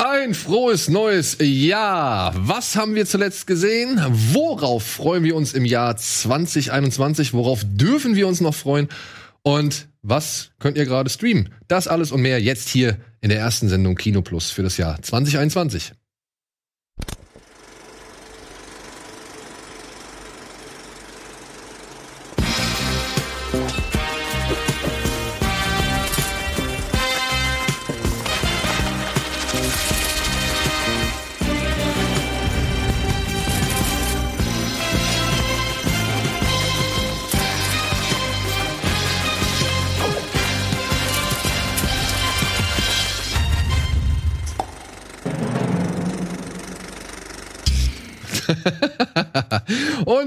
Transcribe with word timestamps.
Ein 0.00 0.32
frohes 0.32 0.88
neues 0.88 1.38
Jahr. 1.40 2.32
Was 2.38 2.76
haben 2.76 2.94
wir 2.94 3.04
zuletzt 3.04 3.48
gesehen? 3.48 4.00
Worauf 4.32 4.84
freuen 4.84 5.24
wir 5.24 5.34
uns 5.34 5.54
im 5.54 5.64
Jahr 5.64 5.96
2021? 5.96 7.34
Worauf 7.34 7.62
dürfen 7.64 8.14
wir 8.14 8.28
uns 8.28 8.40
noch 8.40 8.54
freuen? 8.54 8.86
Und 9.42 9.88
was 10.02 10.52
könnt 10.60 10.76
ihr 10.76 10.84
gerade 10.84 11.10
streamen? 11.10 11.48
Das 11.66 11.88
alles 11.88 12.12
und 12.12 12.22
mehr 12.22 12.40
jetzt 12.40 12.68
hier 12.68 12.98
in 13.20 13.30
der 13.30 13.40
ersten 13.40 13.68
Sendung 13.68 13.96
Kino 13.96 14.22
Plus 14.22 14.52
für 14.52 14.62
das 14.62 14.76
Jahr 14.76 15.02
2021. 15.02 15.94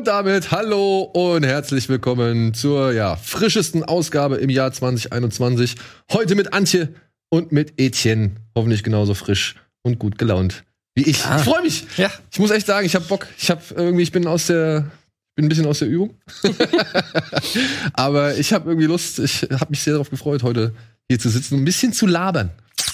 und 0.01 0.07
damit 0.07 0.49
hallo 0.49 1.01
und 1.13 1.43
herzlich 1.43 1.87
willkommen 1.87 2.55
zur 2.55 2.91
ja, 2.91 3.15
frischesten 3.17 3.83
Ausgabe 3.83 4.37
im 4.37 4.49
Jahr 4.49 4.71
2021. 4.71 5.75
Heute 6.11 6.33
mit 6.33 6.53
Antje 6.53 6.89
und 7.29 7.51
mit 7.51 7.79
Etienne. 7.79 8.31
Hoffentlich 8.55 8.81
genauso 8.81 9.13
frisch 9.13 9.57
und 9.83 9.99
gut 9.99 10.17
gelaunt 10.17 10.63
wie 10.95 11.03
ich. 11.03 11.23
Ah. 11.23 11.37
Ich 11.37 11.43
freue 11.43 11.61
mich. 11.61 11.85
Ja. 11.97 12.09
Ich 12.31 12.39
muss 12.39 12.49
echt 12.49 12.65
sagen, 12.65 12.83
ich 12.87 12.95
habe 12.95 13.05
Bock. 13.05 13.27
Ich 13.37 13.51
habe 13.51 13.61
irgendwie, 13.75 14.01
ich 14.01 14.11
bin 14.11 14.25
aus 14.25 14.47
der 14.47 14.89
bin 15.35 15.45
ein 15.45 15.49
bisschen 15.49 15.67
aus 15.67 15.77
der 15.77 15.87
Übung. 15.87 16.15
Aber 17.93 18.35
ich 18.39 18.53
habe 18.53 18.71
irgendwie 18.71 18.87
Lust, 18.87 19.19
ich 19.19 19.43
habe 19.51 19.69
mich 19.69 19.83
sehr 19.83 19.93
darauf 19.93 20.09
gefreut, 20.09 20.41
heute 20.41 20.73
hier 21.09 21.19
zu 21.19 21.29
sitzen 21.29 21.53
und 21.53 21.61
ein 21.61 21.65
bisschen 21.65 21.93
zu 21.93 22.07
labern. 22.07 22.49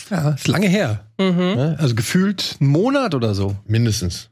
Ja, 0.09 0.31
ist 0.31 0.49
lange 0.49 0.67
her. 0.67 1.05
Mhm. 1.17 1.77
Also 1.77 1.95
gefühlt 1.95 2.57
einen 2.59 2.71
Monat 2.71 3.15
oder 3.15 3.33
so. 3.33 3.55
Mindestens. 3.65 4.29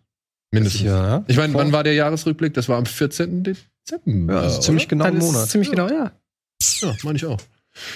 Mindestens. 0.56 0.81
Ja. 0.81 1.23
Ich 1.28 1.38
meine, 1.38 1.53
wann 1.53 1.72
war 1.72 1.84
der 1.84 1.94
Jahresrückblick? 1.94 2.53
Das 2.53 2.67
war 2.70 2.78
am 2.78 2.86
14. 2.86 3.44
Dezember. 3.44 4.34
Ja, 4.34 4.39
also 4.42 4.62
ziemlich 4.62 4.88
genau 4.88 5.06
ein 5.06 5.17
Monat. 5.17 5.50
Ziemlich 5.50 5.70
genau, 5.70 5.88
ja. 5.88 6.12
Ja, 6.81 6.95
meine 7.03 7.17
ich 7.17 7.25
auch. 7.25 7.39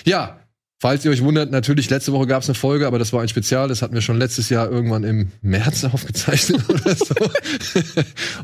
Ja, 0.05 0.39
falls 0.79 1.05
ihr 1.05 1.11
euch 1.11 1.23
wundert, 1.23 1.51
natürlich, 1.51 1.89
letzte 1.89 2.11
Woche 2.13 2.27
gab 2.27 2.43
es 2.43 2.49
eine 2.49 2.55
Folge, 2.55 2.87
aber 2.87 2.99
das 2.99 3.13
war 3.13 3.21
ein 3.21 3.29
Spezial. 3.29 3.67
Das 3.67 3.81
hatten 3.81 3.93
wir 3.93 4.01
schon 4.01 4.17
letztes 4.17 4.49
Jahr 4.49 4.69
irgendwann 4.69 5.03
im 5.03 5.31
März 5.41 5.83
aufgezeichnet 5.91 6.61
oder 6.69 6.95
so. 6.95 7.15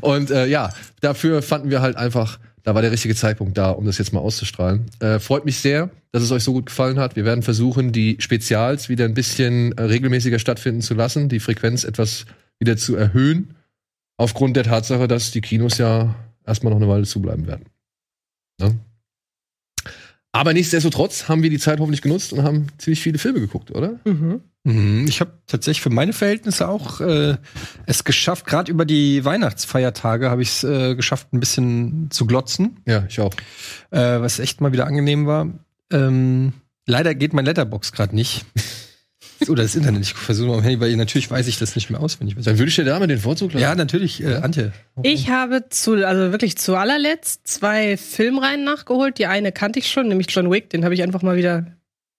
Und 0.00 0.30
äh, 0.30 0.46
ja, 0.46 0.70
dafür 1.00 1.42
fanden 1.42 1.70
wir 1.70 1.80
halt 1.80 1.96
einfach, 1.96 2.38
da 2.62 2.74
war 2.74 2.82
der 2.82 2.92
richtige 2.92 3.14
Zeitpunkt 3.14 3.56
da, 3.56 3.70
um 3.70 3.86
das 3.86 3.98
jetzt 3.98 4.12
mal 4.12 4.20
auszustrahlen. 4.20 4.86
Äh, 5.00 5.18
freut 5.18 5.44
mich 5.44 5.58
sehr, 5.58 5.90
dass 6.12 6.22
es 6.22 6.32
euch 6.32 6.44
so 6.44 6.52
gut 6.52 6.66
gefallen 6.66 6.98
hat. 6.98 7.16
Wir 7.16 7.24
werden 7.24 7.42
versuchen, 7.42 7.92
die 7.92 8.16
Spezials 8.20 8.88
wieder 8.88 9.04
ein 9.04 9.14
bisschen 9.14 9.72
äh, 9.76 9.82
regelmäßiger 9.82 10.38
stattfinden 10.38 10.80
zu 10.80 10.94
lassen, 10.94 11.28
die 11.28 11.40
Frequenz 11.40 11.84
etwas 11.84 12.26
wieder 12.58 12.76
zu 12.76 12.96
erhöhen. 12.96 13.55
Aufgrund 14.16 14.56
der 14.56 14.64
Tatsache, 14.64 15.08
dass 15.08 15.30
die 15.30 15.40
Kinos 15.40 15.78
ja 15.78 16.14
erstmal 16.46 16.72
noch 16.72 16.80
eine 16.80 16.88
Weile 16.88 17.04
zubleiben 17.04 17.46
werden. 17.46 17.66
Ja? 18.60 18.70
Aber 20.32 20.52
nichtsdestotrotz 20.52 21.28
haben 21.28 21.42
wir 21.42 21.50
die 21.50 21.58
Zeit 21.58 21.80
hoffentlich 21.80 22.02
genutzt 22.02 22.32
und 22.32 22.42
haben 22.42 22.66
ziemlich 22.76 23.00
viele 23.00 23.18
Filme 23.18 23.40
geguckt, 23.40 23.70
oder? 23.70 23.98
Mhm. 24.04 24.42
Mhm. 24.64 25.06
Ich 25.08 25.20
habe 25.20 25.32
tatsächlich 25.46 25.80
für 25.80 25.90
meine 25.90 26.12
Verhältnisse 26.12 26.68
auch 26.68 27.00
äh, 27.00 27.36
es 27.86 28.04
geschafft, 28.04 28.46
gerade 28.46 28.70
über 28.70 28.84
die 28.84 29.24
Weihnachtsfeiertage 29.24 30.28
habe 30.28 30.42
ich 30.42 30.48
es 30.48 30.64
äh, 30.64 30.94
geschafft, 30.94 31.32
ein 31.32 31.40
bisschen 31.40 32.10
zu 32.10 32.26
glotzen. 32.26 32.80
Ja, 32.86 33.06
ich 33.08 33.20
auch. 33.20 33.32
Äh, 33.90 34.20
was 34.20 34.38
echt 34.38 34.60
mal 34.60 34.72
wieder 34.72 34.86
angenehm 34.86 35.26
war. 35.26 35.48
Ähm, 35.90 36.52
leider 36.84 37.14
geht 37.14 37.32
mein 37.32 37.44
Letterbox 37.44 37.92
gerade 37.92 38.14
nicht. 38.14 38.44
Oder 39.48 39.62
das 39.62 39.74
Internet. 39.74 40.02
Ich 40.02 40.14
versuche 40.14 40.48
mal 40.48 40.58
am 40.58 40.62
Handy, 40.62 40.80
weil 40.80 40.96
natürlich 40.96 41.30
weiß 41.30 41.46
ich 41.46 41.58
das 41.58 41.74
nicht 41.74 41.90
mehr 41.90 42.00
auswendig. 42.00 42.36
Dann 42.42 42.58
würde 42.58 42.68
ich 42.68 42.76
dir 42.76 42.84
da 42.84 42.98
mal 42.98 43.06
den 43.06 43.18
Vorzug 43.18 43.52
lassen. 43.52 43.62
Ja, 43.62 43.74
natürlich, 43.74 44.22
äh, 44.22 44.36
Antje. 44.36 44.72
Okay. 44.96 45.12
Ich 45.12 45.28
habe 45.28 45.68
zu, 45.68 46.06
also 46.06 46.32
wirklich 46.32 46.56
zu 46.56 46.76
allerletzt 46.76 47.46
zwei 47.46 47.96
Filmreihen 47.96 48.64
nachgeholt. 48.64 49.18
Die 49.18 49.26
eine 49.26 49.52
kannte 49.52 49.78
ich 49.78 49.90
schon, 49.90 50.08
nämlich 50.08 50.28
John 50.30 50.50
Wick. 50.50 50.70
Den 50.70 50.84
habe 50.84 50.94
ich 50.94 51.02
einfach 51.02 51.22
mal 51.22 51.36
wieder 51.36 51.66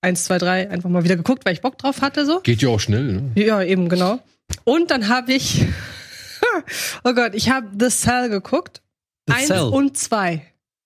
eins, 0.02 0.26
zwei, 0.26 0.38
drei 0.38 0.70
einfach 0.70 0.90
mal 0.90 1.04
wieder 1.04 1.16
geguckt, 1.16 1.46
weil 1.46 1.54
ich 1.54 1.62
Bock 1.62 1.78
drauf 1.78 2.02
hatte. 2.02 2.26
So. 2.26 2.40
Geht 2.42 2.62
ja 2.62 2.70
auch 2.70 2.80
schnell, 2.80 3.04
ne? 3.04 3.32
Ja, 3.36 3.62
eben, 3.62 3.90
genau. 3.90 4.20
Und 4.64 4.92
dann 4.92 5.08
habe 5.10 5.34
ich, 5.34 5.66
oh 7.04 7.14
Gott, 7.14 7.36
ich 7.36 7.50
habe 7.50 7.68
The 7.78 7.90
Cell 7.90 8.30
geguckt. 8.30 8.82
The 9.28 9.34
eins 9.34 9.48
Cell. 9.48 9.64
und 9.64 9.98
zwei. 9.98 10.44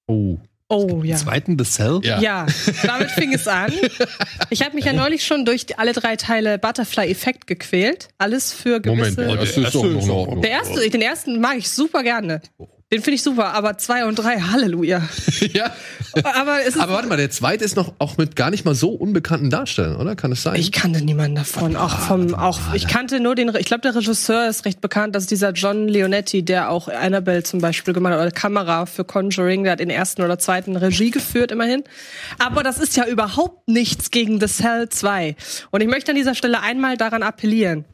Oh. 0.08 0.38
Oh 0.72 1.04
ja. 1.04 1.18
Zweiten 1.18 1.59
The 1.59 1.66
Cell? 1.66 2.00
Ja. 2.02 2.22
ja, 2.22 2.46
damit 2.84 3.12
fing 3.12 3.34
es 3.34 3.46
an. 3.46 3.74
Ich 4.50 4.64
habe 4.64 4.74
mich 4.74 4.86
ja 4.86 4.94
neulich 4.94 5.26
schon 5.26 5.44
durch 5.44 5.66
die, 5.66 5.78
alle 5.78 5.92
drei 5.92 6.16
Teile 6.16 6.58
Butterfly-Effekt 6.58 7.46
gequält. 7.46 8.08
Alles 8.18 8.54
für 8.54 8.80
gewisse. 8.80 9.22
Moment, 9.22 9.42
das 9.42 9.58
ist 9.58 9.76
doch 9.76 9.84
noch 9.84 10.40
Der 10.42 10.52
erste, 10.52 10.90
den 10.90 11.02
ersten 11.02 11.42
mag 11.42 11.58
ich 11.58 11.70
super 11.70 12.04
gerne. 12.04 12.42
Den 12.94 13.02
finde 13.02 13.16
ich 13.16 13.24
super, 13.24 13.53
aber 13.53 13.78
zwei 13.78 14.06
und 14.06 14.16
drei, 14.16 14.41
Halleluja. 14.41 15.02
ja. 15.53 15.72
Aber, 16.24 16.59
es 16.59 16.75
ist 16.75 16.81
aber 16.81 16.91
warte 16.91 17.07
mal, 17.07 17.16
der 17.16 17.31
zweite 17.31 17.63
ist 17.63 17.78
noch 17.78 17.94
auch 18.00 18.18
mit 18.18 18.35
gar 18.35 18.50
nicht 18.50 18.66
mal 18.66 18.75
so 18.75 18.90
unbekannten 18.90 19.50
Darstellern, 19.50 19.96
oder? 19.96 20.18
Kann 20.18 20.34
es 20.34 20.44
sein? 20.44 20.56
Ich 20.56 20.74
kannte 20.74 21.01
niemanden 21.01 21.35
davon. 21.35 21.78
Auch 21.78 21.97
vom, 21.97 22.35
auch, 22.35 22.59
ich 22.74 22.88
kannte 22.88 23.22
nur 23.22 23.35
den, 23.35 23.56
ich 23.56 23.66
glaube, 23.66 23.80
der 23.80 23.96
Regisseur 23.96 24.50
ist 24.50 24.66
recht 24.66 24.81
bekannt. 24.81 25.16
Das 25.16 25.24
ist 25.24 25.31
dieser 25.31 25.51
John 25.51 25.88
Leonetti, 25.88 26.44
der 26.44 26.69
auch 26.69 26.90
Annabelle 26.90 27.44
zum 27.44 27.62
Beispiel 27.62 27.94
gemacht 27.94 28.13
hat, 28.16 28.19
oder 28.19 28.31
Kamera 28.31 28.85
für 28.85 29.06
Conjuring. 29.06 29.63
Der 29.63 29.72
hat 29.72 29.80
den 29.80 29.90
ersten 29.90 30.22
oder 30.22 30.38
zweiten 30.38 30.75
Regie 30.75 31.12
geführt, 31.12 31.53
immerhin. 31.53 31.85
Aber 32.40 32.62
das 32.62 32.78
ist 32.78 32.97
ja 32.97 33.07
überhaupt 33.07 33.69
nichts 33.69 34.12
gegen 34.12 34.41
The 34.41 34.47
Cell 34.47 34.90
2. 34.90 35.38
Und 35.69 35.80
ich 35.80 35.88
möchte 35.88 36.12
an 36.12 36.18
dieser 36.18 36.35
Stelle 36.35 36.62
einmal 36.62 36.97
daran 36.97 37.24
appellieren. 37.24 37.85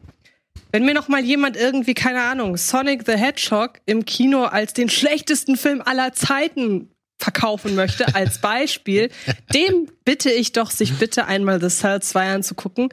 Wenn 0.72 0.85
mir 0.85 0.94
noch 0.94 1.07
mal 1.07 1.23
jemand 1.23 1.56
irgendwie, 1.57 1.94
keine 1.94 2.22
Ahnung, 2.22 2.57
Sonic 2.57 3.03
the 3.06 3.13
Hedgehog 3.13 3.79
im 3.85 4.06
Kino 4.06 4.44
als 4.44 4.73
den 4.73 4.90
schlechtesten 4.90 5.57
Film 5.57 5.81
aller 5.84 6.13
Zeiten 6.13 6.90
verkaufen 7.19 7.75
möchte, 7.75 8.16
als 8.16 8.38
Beispiel, 8.41 9.09
dem 9.53 9.88
bitte 10.06 10.31
ich 10.31 10.51
doch, 10.53 10.72
sich 10.72 10.94
bitte 10.94 11.25
einmal 11.25 11.59
The 11.59 11.69
Cell 11.69 12.01
2 12.01 12.34
anzugucken. 12.34 12.90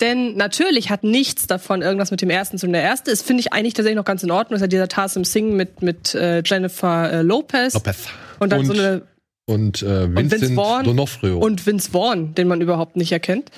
Denn 0.00 0.36
natürlich 0.36 0.90
hat 0.90 1.04
nichts 1.04 1.46
davon 1.46 1.82
irgendwas 1.82 2.10
mit 2.10 2.22
dem 2.22 2.30
ersten 2.30 2.58
zu 2.58 2.66
tun. 2.66 2.72
Der 2.72 2.82
erste 2.82 3.10
ist, 3.10 3.26
finde 3.26 3.40
ich, 3.40 3.52
eigentlich 3.52 3.74
tatsächlich 3.74 3.96
noch 3.96 4.04
ganz 4.04 4.22
in 4.22 4.30
Ordnung. 4.30 4.52
Das 4.52 4.60
ist 4.60 4.62
ja 4.62 4.68
dieser 4.68 4.88
Tarsim 4.88 5.24
Singh 5.24 5.54
mit, 5.54 5.82
mit 5.82 6.14
äh, 6.14 6.42
Jennifer 6.44 7.12
äh, 7.12 7.22
Lopez. 7.22 7.74
Lopez. 7.74 8.06
Und 8.38 8.50
dann 8.50 8.60
und, 8.60 8.66
so 8.66 8.72
eine. 8.72 9.02
Und, 9.46 9.82
äh, 9.82 10.08
Vincent 10.08 10.16
und 10.16 10.32
Vince 10.32 10.54
Vaughn. 10.54 10.86
D'Onofrio. 10.86 11.34
Und 11.34 11.66
Vince 11.66 11.90
Vaughn, 11.90 12.34
den 12.34 12.48
man 12.48 12.60
überhaupt 12.60 12.96
nicht 12.96 13.12
erkennt. 13.12 13.50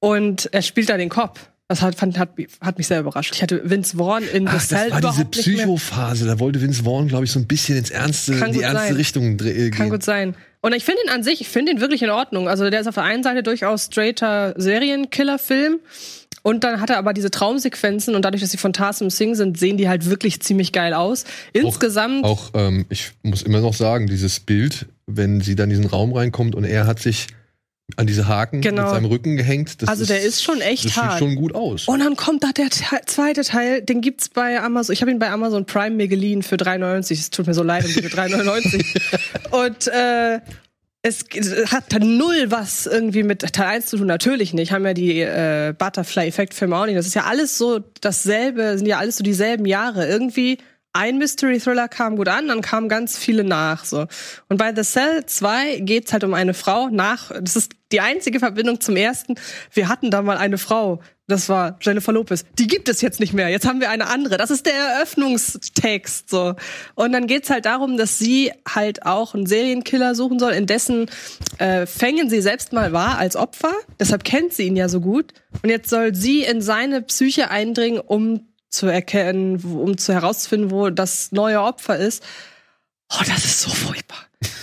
Und 0.00 0.48
er 0.52 0.62
spielt 0.62 0.88
da 0.88 0.96
den 0.96 1.08
Kopf. 1.08 1.48
Das 1.68 1.80
hat, 1.80 1.94
fand, 1.94 2.18
hat, 2.18 2.30
hat 2.60 2.76
mich 2.76 2.86
sehr 2.86 3.00
überrascht. 3.00 3.34
Ich 3.34 3.42
hatte 3.42 3.62
Vince 3.68 3.96
Vaughn 3.96 4.24
in 4.24 4.46
Ach, 4.46 4.60
The 4.60 4.66
Cell 4.66 4.90
Das 4.90 5.02
war 5.02 5.10
diese 5.12 5.24
Psychophase. 5.24 6.26
Da 6.26 6.38
wollte 6.38 6.60
Vince 6.60 6.82
Vaughn, 6.84 7.08
glaube 7.08 7.24
ich, 7.24 7.30
so 7.30 7.38
ein 7.38 7.46
bisschen 7.46 7.78
ins 7.78 7.90
Ernste, 7.90 8.34
in 8.34 8.52
die 8.52 8.60
ernste 8.60 8.88
sein. 8.88 8.96
Richtung 8.96 9.36
drehen. 9.38 9.70
Kann 9.70 9.88
gut 9.88 10.02
sein. 10.02 10.34
Und 10.60 10.74
ich 10.74 10.84
finde 10.84 11.00
ihn 11.04 11.10
an 11.10 11.22
sich, 11.22 11.40
ich 11.40 11.48
finde 11.48 11.72
ihn 11.72 11.80
wirklich 11.80 12.02
in 12.02 12.10
Ordnung. 12.10 12.48
Also 12.48 12.68
der 12.68 12.80
ist 12.80 12.86
auf 12.86 12.94
der 12.94 13.04
einen 13.04 13.22
Seite 13.22 13.42
durchaus 13.42 13.86
straighter 13.86 14.54
Serienkiller-Film. 14.56 15.80
Und 16.42 16.64
dann 16.64 16.80
hat 16.80 16.90
er 16.90 16.98
aber 16.98 17.12
diese 17.12 17.30
Traumsequenzen 17.30 18.14
und 18.14 18.24
dadurch, 18.24 18.42
dass 18.42 18.50
sie 18.50 18.58
von 18.58 18.72
Tarsim 18.72 19.10
Singh 19.10 19.36
sind, 19.36 19.58
sehen 19.58 19.76
die 19.76 19.88
halt 19.88 20.10
wirklich 20.10 20.40
ziemlich 20.40 20.72
geil 20.72 20.92
aus. 20.92 21.24
Insgesamt. 21.52 22.24
Auch, 22.24 22.52
auch 22.52 22.68
ähm, 22.68 22.84
ich 22.90 23.12
muss 23.22 23.42
immer 23.42 23.60
noch 23.60 23.74
sagen, 23.74 24.08
dieses 24.08 24.40
Bild, 24.40 24.86
wenn 25.06 25.40
sie 25.40 25.54
dann 25.54 25.70
in 25.70 25.76
diesen 25.76 25.90
Raum 25.90 26.12
reinkommt 26.12 26.54
und 26.54 26.64
er 26.64 26.86
hat 26.86 26.98
sich 26.98 27.28
an 27.96 28.06
diese 28.06 28.28
Haken 28.28 28.60
genau. 28.60 28.82
mit 28.82 28.90
seinem 28.90 29.04
Rücken 29.06 29.36
gehängt. 29.36 29.82
Das 29.82 29.88
also 29.88 30.04
der 30.04 30.22
ist 30.22 30.42
schon 30.42 30.60
echt 30.60 30.84
das 30.84 30.96
hart. 30.96 31.12
sieht 31.12 31.18
schon 31.20 31.34
gut 31.34 31.54
aus. 31.54 31.88
Und 31.88 32.00
dann 32.00 32.16
kommt 32.16 32.44
da 32.44 32.52
der 32.52 32.70
zweite 32.70 33.42
Teil, 33.42 33.82
den 33.82 34.00
gibt's 34.00 34.28
bei 34.28 34.60
Amazon. 34.60 34.92
Ich 34.92 35.02
habe 35.02 35.10
ihn 35.10 35.18
bei 35.18 35.30
Amazon 35.30 35.66
Prime 35.66 35.96
mir 35.96 36.08
geliehen 36.08 36.42
für 36.42 36.56
3,99. 36.56 37.12
Es 37.12 37.30
tut 37.30 37.46
mir 37.46 37.54
so 37.54 37.62
leid, 37.62 37.84
um 37.84 37.92
diese 37.92 38.08
3,99. 38.08 38.84
Und 39.50 39.88
äh, 39.88 40.40
es 41.02 41.24
hat 41.72 41.92
null 42.00 42.50
was 42.50 42.86
irgendwie 42.86 43.24
mit 43.24 43.40
Teil 43.40 43.66
1 43.66 43.86
zu 43.86 43.96
tun. 43.96 44.06
Natürlich 44.06 44.54
nicht. 44.54 44.72
Haben 44.72 44.86
ja 44.86 44.94
die 44.94 45.20
äh, 45.20 45.74
Butterfly-Effekt-Filme 45.76 46.76
auch 46.76 46.86
nicht. 46.86 46.96
Das 46.96 47.06
ist 47.06 47.14
ja 47.14 47.24
alles 47.24 47.58
so 47.58 47.80
dasselbe, 48.00 48.78
sind 48.78 48.86
ja 48.86 48.98
alles 48.98 49.16
so 49.16 49.24
dieselben 49.24 49.66
Jahre. 49.66 50.06
Irgendwie 50.06 50.58
ein 50.92 51.18
Mystery 51.18 51.58
Thriller 51.58 51.88
kam 51.88 52.16
gut 52.16 52.28
an, 52.28 52.48
dann 52.48 52.60
kamen 52.60 52.88
ganz 52.88 53.16
viele 53.16 53.44
nach, 53.44 53.84
so. 53.84 54.06
Und 54.48 54.58
bei 54.58 54.74
The 54.74 54.82
Cell 54.82 55.24
2 55.24 55.80
geht's 55.80 56.12
halt 56.12 56.24
um 56.24 56.34
eine 56.34 56.54
Frau 56.54 56.88
nach, 56.88 57.32
das 57.40 57.56
ist 57.56 57.72
die 57.92 58.00
einzige 58.00 58.38
Verbindung 58.38 58.80
zum 58.80 58.96
ersten. 58.96 59.34
Wir 59.72 59.88
hatten 59.88 60.10
da 60.10 60.22
mal 60.22 60.36
eine 60.36 60.58
Frau, 60.58 61.00
das 61.28 61.48
war 61.48 61.78
Jennifer 61.80 62.12
Lopez. 62.12 62.44
Die 62.58 62.66
gibt 62.66 62.88
es 62.88 63.00
jetzt 63.00 63.20
nicht 63.20 63.32
mehr. 63.32 63.48
Jetzt 63.48 63.66
haben 63.66 63.80
wir 63.80 63.90
eine 63.90 64.08
andere. 64.08 64.36
Das 64.36 64.50
ist 64.50 64.66
der 64.66 64.74
Eröffnungstext, 64.74 66.28
so. 66.28 66.54
Und 66.94 67.12
dann 67.12 67.26
geht's 67.26 67.48
halt 67.48 67.64
darum, 67.64 67.96
dass 67.96 68.18
sie 68.18 68.52
halt 68.68 69.06
auch 69.06 69.34
einen 69.34 69.46
Serienkiller 69.46 70.14
suchen 70.14 70.38
soll, 70.38 70.52
in 70.52 70.66
dessen 70.66 71.06
äh, 71.58 71.86
Fängen 71.86 72.28
sie 72.28 72.42
selbst 72.42 72.72
mal 72.72 72.92
war 72.92 73.18
als 73.18 73.36
Opfer. 73.36 73.72
Deshalb 73.98 74.24
kennt 74.24 74.52
sie 74.52 74.64
ihn 74.64 74.76
ja 74.76 74.88
so 74.88 75.00
gut. 75.00 75.32
Und 75.62 75.70
jetzt 75.70 75.88
soll 75.88 76.14
sie 76.14 76.42
in 76.42 76.60
seine 76.60 77.02
Psyche 77.02 77.50
eindringen, 77.50 78.00
um 78.00 78.51
zu 78.72 78.86
erkennen, 78.86 79.62
um 79.62 79.96
zu 79.98 80.12
herauszufinden, 80.12 80.70
wo 80.70 80.90
das 80.90 81.30
neue 81.30 81.60
Opfer 81.60 81.98
ist. 81.98 82.24
Oh, 83.12 83.22
das 83.26 83.44
ist 83.44 83.60
so 83.60 83.70
furchtbar. 83.70 84.18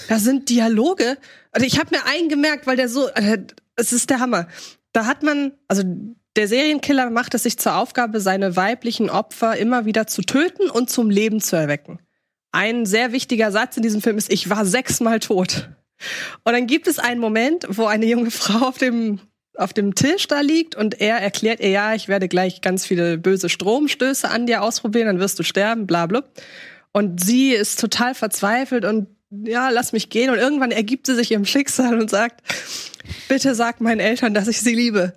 Da 0.08 0.20
sind 0.20 0.50
Dialoge. 0.50 1.18
Also 1.52 1.66
ich 1.66 1.80
habe 1.80 1.96
mir 1.96 2.06
einen 2.06 2.30
gemerkt, 2.30 2.68
weil 2.68 2.76
der 2.76 2.90
so, 2.90 3.08
äh, 3.10 3.38
es 3.76 3.94
ist 3.94 4.10
der 4.10 4.20
Hammer. 4.20 4.48
Da 4.92 5.06
hat 5.06 5.24
man, 5.24 5.54
also 5.68 5.84
der 6.36 6.48
Serienkiller 6.48 7.10
macht 7.10 7.34
es 7.36 7.44
sich 7.44 7.58
zur 7.60 7.76
Aufgabe, 7.76 8.20
seine 8.20 8.56
weiblichen 8.56 9.10
Opfer 9.10 9.58
immer 9.58 9.86
wieder 9.86 10.08
zu 10.08 10.22
töten 10.24 10.70
und 10.70 10.90
zum 10.90 11.10
Leben 11.10 11.42
zu 11.42 11.56
erwecken. 11.56 12.00
Ein 12.52 12.86
sehr 12.86 13.12
wichtiger 13.12 13.52
Satz 13.52 13.78
in 13.78 13.84
diesem 13.84 14.02
Film 14.02 14.18
ist, 14.18 14.32
ich 14.32 14.50
war 14.50 14.66
sechsmal 14.66 15.20
tot. 15.20 15.70
Und 16.44 16.54
dann 16.54 16.66
gibt 16.66 16.88
es 16.88 16.98
einen 16.98 17.20
Moment, 17.20 17.68
wo 17.70 17.86
eine 17.86 18.06
junge 18.06 18.32
Frau 18.32 18.68
auf 18.68 18.78
dem 18.78 19.20
auf 19.60 19.74
dem 19.74 19.96
Tisch 19.96 20.28
da 20.28 20.42
liegt 20.42 20.76
und 20.76 21.00
er 21.02 21.18
erklärt 21.18 21.60
ihr, 21.60 21.70
ja, 21.70 21.94
ich 21.94 22.08
werde 22.08 22.28
gleich 22.28 22.62
ganz 22.62 22.86
viele 22.86 23.18
böse 23.18 23.50
Stromstöße 23.50 24.30
an 24.30 24.46
dir 24.46 24.64
ausprobieren, 24.64 25.08
dann 25.08 25.20
wirst 25.20 25.40
du 25.40 25.44
sterben, 25.44 25.88
bla 25.88 26.06
bla. 26.06 26.24
Und 26.92 27.24
sie 27.24 27.52
ist 27.52 27.80
total 27.80 28.16
verzweifelt 28.16 28.86
und 28.86 29.08
ja, 29.30 29.70
lass 29.70 29.94
mich 29.94 30.10
gehen. 30.10 30.30
Und 30.32 30.38
irgendwann 30.40 30.72
ergibt 30.72 31.06
sie 31.06 31.16
sich 31.16 31.32
ihrem 31.32 31.46
Schicksal 31.46 32.00
und 32.00 32.10
sagt, 32.10 32.42
bitte 33.28 33.54
sag 33.56 33.82
meinen 33.82 34.00
Eltern, 34.00 34.34
dass 34.34 34.48
ich 34.48 34.60
sie 34.60 34.74
liebe. 34.74 35.14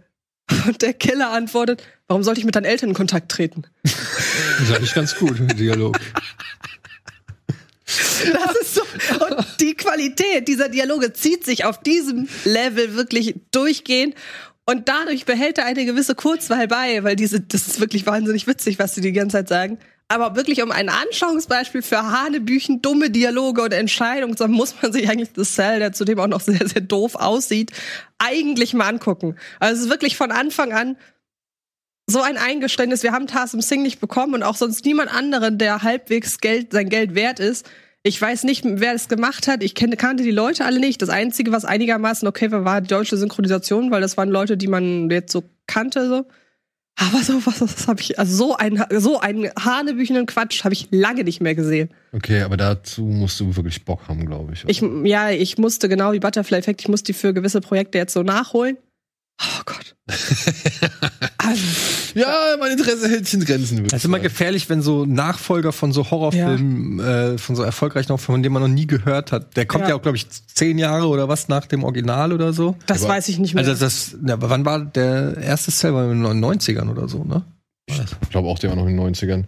Und 0.67 0.83
der 0.83 0.93
Killer 0.93 1.31
antwortet, 1.31 1.83
warum 2.09 2.23
sollte 2.23 2.41
ich 2.41 2.45
mit 2.45 2.55
deinen 2.55 2.67
Eltern 2.67 2.91
in 2.91 2.95
Kontakt 2.95 3.31
treten? 3.31 3.65
Das 3.83 4.69
ist 4.69 4.77
eigentlich 4.77 4.95
ganz 4.95 5.17
gut, 5.17 5.39
Dialog. 5.59 5.99
Das 8.33 8.57
ist 8.61 8.75
so. 8.75 8.83
Und 9.27 9.47
die 9.61 9.75
Qualität 9.75 10.49
dieser 10.49 10.69
Dialoge 10.69 11.13
zieht 11.13 11.45
sich 11.45 11.65
auf 11.65 11.81
diesem 11.81 12.29
Level 12.45 12.95
wirklich 12.95 13.35
durchgehend. 13.51 14.15
Und 14.65 14.89
dadurch 14.89 15.25
behält 15.25 15.59
er 15.59 15.67
eine 15.67 15.85
gewisse 15.85 16.15
Kurzwahl 16.15 16.69
bei, 16.69 17.03
weil 17.03 17.17
diese, 17.17 17.41
das 17.41 17.67
ist 17.67 17.81
wirklich 17.81 18.07
wahnsinnig 18.07 18.47
witzig, 18.47 18.79
was 18.79 18.95
sie 18.95 19.01
die 19.01 19.13
ganze 19.13 19.39
Zeit 19.39 19.49
sagen. 19.49 19.79
Aber 20.09 20.37
wirklich 20.37 20.63
um 20.63 20.71
ein 20.71 20.89
Anschauungsbeispiel 20.89 21.83
für 21.83 22.03
Hanebüchen, 22.03 22.83
dumme 22.83 23.11
Dialoge 23.11 23.63
und 23.63 23.73
Entscheidungen, 23.73 24.37
so 24.37 24.47
muss 24.47 24.75
man 24.83 24.93
sich 24.93 25.09
eigentlich 25.09 25.31
The 25.35 25.43
Cell, 25.43 25.79
der 25.79 25.93
zudem 25.93 26.21
auch 26.21 26.27
noch 26.27 26.41
sehr, 26.41 26.69
sehr 26.69 26.83
doof 26.83 27.15
aussieht, 27.15 27.73
eigentlich 28.19 28.75
mal 28.75 28.89
angucken. 28.89 29.37
Also 29.59 29.79
es 29.79 29.85
ist 29.87 29.91
wirklich 29.91 30.17
von 30.17 30.31
Anfang 30.31 30.73
an 30.73 30.97
so 32.07 32.21
ein 32.21 32.37
Eingeständnis. 32.37 33.03
Wir 33.03 33.13
haben 33.13 33.27
Tarsim 33.27 33.63
Singh 33.63 33.83
nicht 33.83 34.01
bekommen 34.01 34.35
und 34.35 34.43
auch 34.43 34.57
sonst 34.57 34.85
niemand 34.85 35.13
anderen, 35.13 35.59
der 35.59 35.83
halbwegs 35.83 36.41
Geld, 36.41 36.73
sein 36.73 36.89
Geld 36.89 37.15
wert 37.15 37.41
ist. 37.41 37.69
Ich 38.05 38.21
weiß 38.21 38.45
nicht, 38.45 38.65
wer 38.65 38.95
es 38.95 39.09
gemacht 39.09 39.47
hat. 39.47 39.63
Ich 39.63 39.75
kannte 39.75 40.25
die 40.25 40.33
Leute 40.33 40.65
alle 40.65 40.81
nicht. 40.81 41.01
Das 41.03 41.09
Einzige, 41.09 41.53
was 41.53 41.65
einigermaßen 41.65 42.27
okay 42.27 42.51
war, 42.51 42.65
war 42.65 42.81
die 42.81 42.89
deutsche 42.89 43.17
Synchronisation, 43.17 43.93
weil 43.93 44.01
das 44.01 44.17
waren 44.17 44.29
Leute, 44.29 44.57
die 44.57 44.67
man 44.67 45.09
jetzt 45.09 45.33
so 45.33 45.45
kannte. 45.69 46.09
So. 46.09 46.27
Aber 46.97 47.23
so 47.23 47.47
was, 47.47 47.61
was 47.61 47.87
habe 47.87 48.01
ich, 48.01 48.19
also 48.19 48.37
so 48.37 48.57
ein 48.57 48.85
so 48.91 49.21
einen 49.21 49.51
hanebüchenden 49.59 50.27
Quatsch 50.27 50.65
habe 50.65 50.75
ich 50.75 50.89
lange 50.91 51.25
nicht 51.25 51.41
mehr 51.41 51.55
gesehen. 51.55 51.91
Okay, 52.13 52.43
aber 52.43 52.57
dazu 52.57 53.03
musst 53.03 53.41
du 53.41 53.57
wirklich 53.57 53.85
Bock 53.85 54.09
haben, 54.09 54.27
glaube 54.27 54.53
ich. 54.53 54.65
Ich 54.67 54.83
ja, 55.05 55.31
ich 55.31 55.57
musste 55.57 55.89
genau 55.89 56.13
wie 56.13 56.19
Butterfly 56.19 56.59
Effect, 56.59 56.83
ich 56.83 56.89
musste 56.89 57.13
die 57.13 57.19
für 57.19 57.33
gewisse 57.33 57.61
Projekte 57.61 57.99
jetzt 57.99 58.13
so 58.13 58.23
nachholen. 58.23 58.77
Oh 59.45 59.63
Gott. 59.65 59.97
also, 61.39 61.63
ja, 62.15 62.57
mein 62.61 62.73
Interesse 62.73 63.09
hält 63.09 63.27
sich 63.27 63.41
in 63.41 63.45
Grenzen. 63.45 63.87
Es 63.87 63.93
ist 63.95 64.05
immer 64.05 64.21
gefährlich, 64.21 64.69
wenn 64.69 64.83
so 64.83 65.05
Nachfolger 65.05 65.73
von 65.73 65.93
so 65.93 66.11
Horrorfilmen, 66.11 66.99
ja. 66.99 67.33
äh, 67.33 67.39
von 67.39 67.57
so 67.57 67.63
erfolgreichen 67.63 68.11
Horrorfilmen, 68.11 68.37
von 68.37 68.43
denen 68.43 68.53
man 68.53 68.63
noch 68.63 68.69
nie 68.69 68.87
gehört 68.87 69.33
hat. 69.33 69.57
Der 69.57 69.67
kommt 69.67 69.83
ja, 69.83 69.91
ja 69.91 69.95
auch, 69.97 70.03
glaube 70.03 70.17
ich, 70.17 70.29
zehn 70.31 70.79
Jahre 70.79 71.09
oder 71.09 71.29
was 71.29 71.49
nach 71.49 71.67
dem 71.67 71.83
Original 71.83 72.33
oder 72.33 72.53
so. 72.53 72.77
Das 72.87 73.03
Aber 73.03 73.15
weiß 73.15 73.29
ich 73.29 73.39
nicht 73.39 73.55
mehr. 73.55 73.67
Also 73.67 73.79
das, 73.79 74.17
ja, 74.25 74.37
wann 74.41 74.65
war 74.65 74.85
der 74.85 75.37
erste 75.39 75.73
Cell? 75.73 75.95
War 75.95 76.11
in 76.11 76.23
den 76.23 76.45
90ern 76.45 76.89
oder 76.89 77.09
so, 77.09 77.25
ne? 77.25 77.43
Ich 77.87 78.31
glaube 78.31 78.49
auch, 78.49 78.59
der 78.59 78.71
war 78.71 78.77
noch 78.77 78.87
in 78.87 78.97
den 78.97 79.15
90ern. 79.15 79.45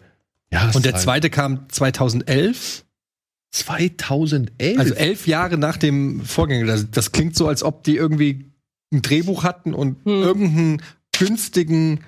Ja, 0.52 0.70
Und 0.75 0.85
der 0.85 0.96
zweite 0.96 1.31
kam 1.31 1.69
2011. 1.69 2.85
2011? 3.52 4.79
Also 4.79 4.94
elf 4.94 5.26
Jahre 5.26 5.58
nach 5.58 5.76
dem 5.76 6.20
Vorgänger. 6.25 6.67
Das, 6.67 6.91
das 6.91 7.12
klingt 7.12 7.37
so, 7.37 7.46
als 7.46 7.62
ob 7.62 7.85
die 7.85 7.96
irgendwie 7.96 8.54
ein 8.94 9.02
Drehbuch 9.02 9.44
hatten 9.44 9.75
und 9.75 9.96
hm. 10.05 10.23
irgendeinen 10.23 10.82
günstigen 11.17 12.00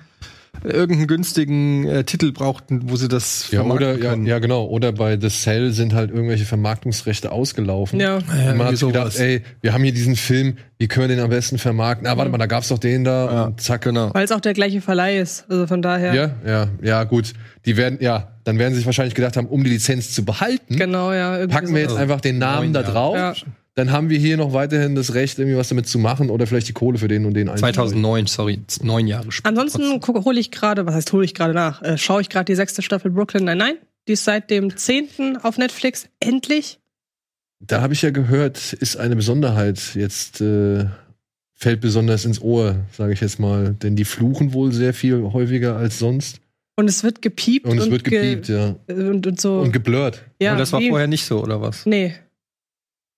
irgendeinen 0.63 1.07
günstigen 1.07 1.85
äh, 1.85 2.03
Titel 2.03 2.31
brauchten, 2.31 2.89
wo 2.89 2.95
sie 2.95 3.07
das 3.07 3.51
ja 3.51 3.61
oder 3.61 3.97
ja, 3.97 4.15
ja, 4.15 4.39
genau 4.39 4.65
oder 4.65 4.91
bei 4.91 5.19
The 5.19 5.29
Cell 5.29 5.71
sind 5.71 5.93
halt 5.93 6.11
irgendwelche 6.11 6.45
Vermarktungsrechte 6.45 7.31
ausgelaufen. 7.31 7.99
Ja. 7.99 8.19
ja 8.19 8.51
und 8.51 8.57
man 8.57 8.67
hat 8.67 8.77
sich 8.77 8.87
gedacht, 8.87 9.17
ey, 9.19 9.43
wir 9.61 9.73
haben 9.73 9.83
hier 9.83 9.93
diesen 9.93 10.15
Film, 10.15 10.57
wie 10.77 10.87
können 10.87 11.09
wir 11.09 11.15
den 11.15 11.23
am 11.23 11.29
besten 11.29 11.57
vermarkten? 11.57 12.07
Ah, 12.07 12.17
warte 12.17 12.31
mal, 12.31 12.37
da 12.37 12.45
gab's 12.45 12.69
doch 12.69 12.79
den 12.79 13.03
da 13.03 13.25
ja. 13.31 13.43
und 13.45 13.61
zack, 13.61 13.83
genau. 13.83 14.13
Weil 14.13 14.25
es 14.25 14.31
auch 14.31 14.39
der 14.39 14.53
gleiche 14.53 14.81
Verleih 14.81 15.19
ist, 15.19 15.45
also 15.49 15.67
von 15.67 15.81
daher. 15.81 16.13
Ja, 16.13 16.31
ja, 16.45 16.67
ja, 16.81 17.03
gut. 17.03 17.33
Die 17.65 17.77
werden 17.77 17.99
ja, 18.01 18.31
dann 18.43 18.57
werden 18.59 18.73
sie 18.73 18.77
sich 18.77 18.85
wahrscheinlich 18.85 19.15
gedacht 19.15 19.37
haben, 19.37 19.47
um 19.47 19.63
die 19.63 19.69
Lizenz 19.69 20.13
zu 20.13 20.25
behalten, 20.25 20.75
genau, 20.75 21.13
ja, 21.13 21.45
packen 21.47 21.73
wir 21.73 21.81
jetzt 21.81 21.91
also 21.91 22.01
einfach 22.01 22.21
den 22.21 22.37
Namen 22.37 22.73
da 22.73 22.83
drauf. 22.83 23.35
Dann 23.77 23.91
haben 23.91 24.09
wir 24.09 24.17
hier 24.17 24.37
noch 24.37 24.53
weiterhin 24.53 24.95
das 24.95 25.13
Recht, 25.13 25.37
irgendwie 25.37 25.55
was 25.55 25.69
damit 25.69 25.87
zu 25.87 25.99
machen 25.99 26.31
oder 26.31 26.47
vielleicht 26.47 26.67
die 26.67 26.73
Kohle 26.73 26.97
für 26.97 27.07
den 27.07 27.27
und 27.27 27.35
den 27.35 27.55
2009, 27.55 28.25
sorry, 28.25 28.59
neun 28.81 29.05
Jahre 29.05 29.31
später. 29.31 29.49
Ansonsten 29.49 30.01
hole 30.01 30.39
ich 30.39 30.49
gerade, 30.49 30.87
was 30.87 30.95
heißt 30.95 31.13
hole 31.13 31.23
ich 31.23 31.35
gerade 31.35 31.53
nach? 31.53 31.83
Äh, 31.83 31.99
Schaue 31.99 32.21
ich 32.21 32.29
gerade 32.29 32.45
die 32.45 32.55
sechste 32.55 32.81
Staffel 32.81 33.11
Brooklyn 33.11 33.43
Nein, 33.43 33.59
nein, 33.59 33.75
die 34.07 34.13
ist 34.13 34.23
seit 34.23 34.49
dem 34.49 34.75
10. 34.75 35.37
auf 35.43 35.59
Netflix 35.59 36.09
endlich. 36.19 36.79
Da 37.59 37.81
habe 37.81 37.93
ich 37.93 38.01
ja 38.01 38.09
gehört, 38.09 38.73
ist 38.73 38.97
eine 38.97 39.15
Besonderheit 39.15 39.93
jetzt 39.93 40.41
äh, 40.41 40.85
fällt 41.53 41.79
besonders 41.79 42.25
ins 42.25 42.41
Ohr, 42.41 42.77
sage 42.93 43.13
ich 43.13 43.21
jetzt 43.21 43.39
mal, 43.39 43.75
denn 43.75 43.95
die 43.95 44.05
fluchen 44.05 44.53
wohl 44.53 44.71
sehr 44.71 44.95
viel 44.95 45.21
häufiger 45.21 45.75
als 45.75 45.99
sonst. 45.99 46.39
Und 46.77 46.87
es 46.87 47.03
wird 47.03 47.21
gepiept 47.21 47.67
und 47.67 47.77
es 47.77 47.91
wird 47.91 48.03
gepiept, 48.03 48.47
ja. 48.47 48.75
Und, 48.87 49.27
und 49.27 49.39
so 49.39 49.59
und 49.59 49.71
geblurrt. 49.71 50.23
Ja, 50.41 50.53
und 50.53 50.57
das 50.57 50.73
war 50.73 50.81
vorher 50.81 51.05
nicht 51.05 51.25
so 51.25 51.43
oder 51.43 51.61
was? 51.61 51.85
Nee. 51.85 52.15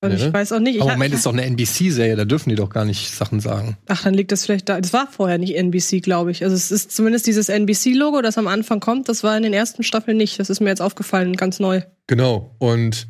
Und 0.01 0.13
ich 0.13 0.31
weiß 0.31 0.53
auch 0.53 0.59
nicht. 0.59 0.81
Aber 0.81 0.93
im 0.93 0.97
Moment 0.97 1.13
ist 1.13 1.25
doch 1.25 1.33
eine 1.33 1.43
NBC-Serie, 1.43 2.15
da 2.15 2.23
dürfen 2.23 2.49
die 2.49 2.55
doch 2.55 2.69
gar 2.69 2.85
nicht 2.85 3.13
Sachen 3.13 3.41
sagen. 3.41 3.77
Ach, 3.87 4.03
dann 4.03 4.13
liegt 4.13 4.31
das 4.31 4.45
vielleicht 4.45 4.69
da. 4.69 4.79
Das 4.79 4.93
war 4.93 5.07
vorher 5.11 5.37
nicht 5.37 5.55
NBC, 5.55 6.01
glaube 6.01 6.31
ich. 6.31 6.43
Also 6.43 6.55
es 6.55 6.71
ist 6.71 6.91
zumindest 6.95 7.27
dieses 7.27 7.49
NBC-Logo, 7.49 8.21
das 8.21 8.37
am 8.37 8.47
Anfang 8.47 8.79
kommt, 8.79 9.09
das 9.09 9.23
war 9.23 9.35
in 9.35 9.43
den 9.43 9.53
ersten 9.53 9.83
Staffeln 9.83 10.15
nicht. 10.15 10.39
Das 10.39 10.49
ist 10.49 10.61
mir 10.61 10.69
jetzt 10.69 10.81
aufgefallen, 10.81 11.35
ganz 11.35 11.59
neu. 11.59 11.81
Genau. 12.07 12.55
Und 12.59 13.07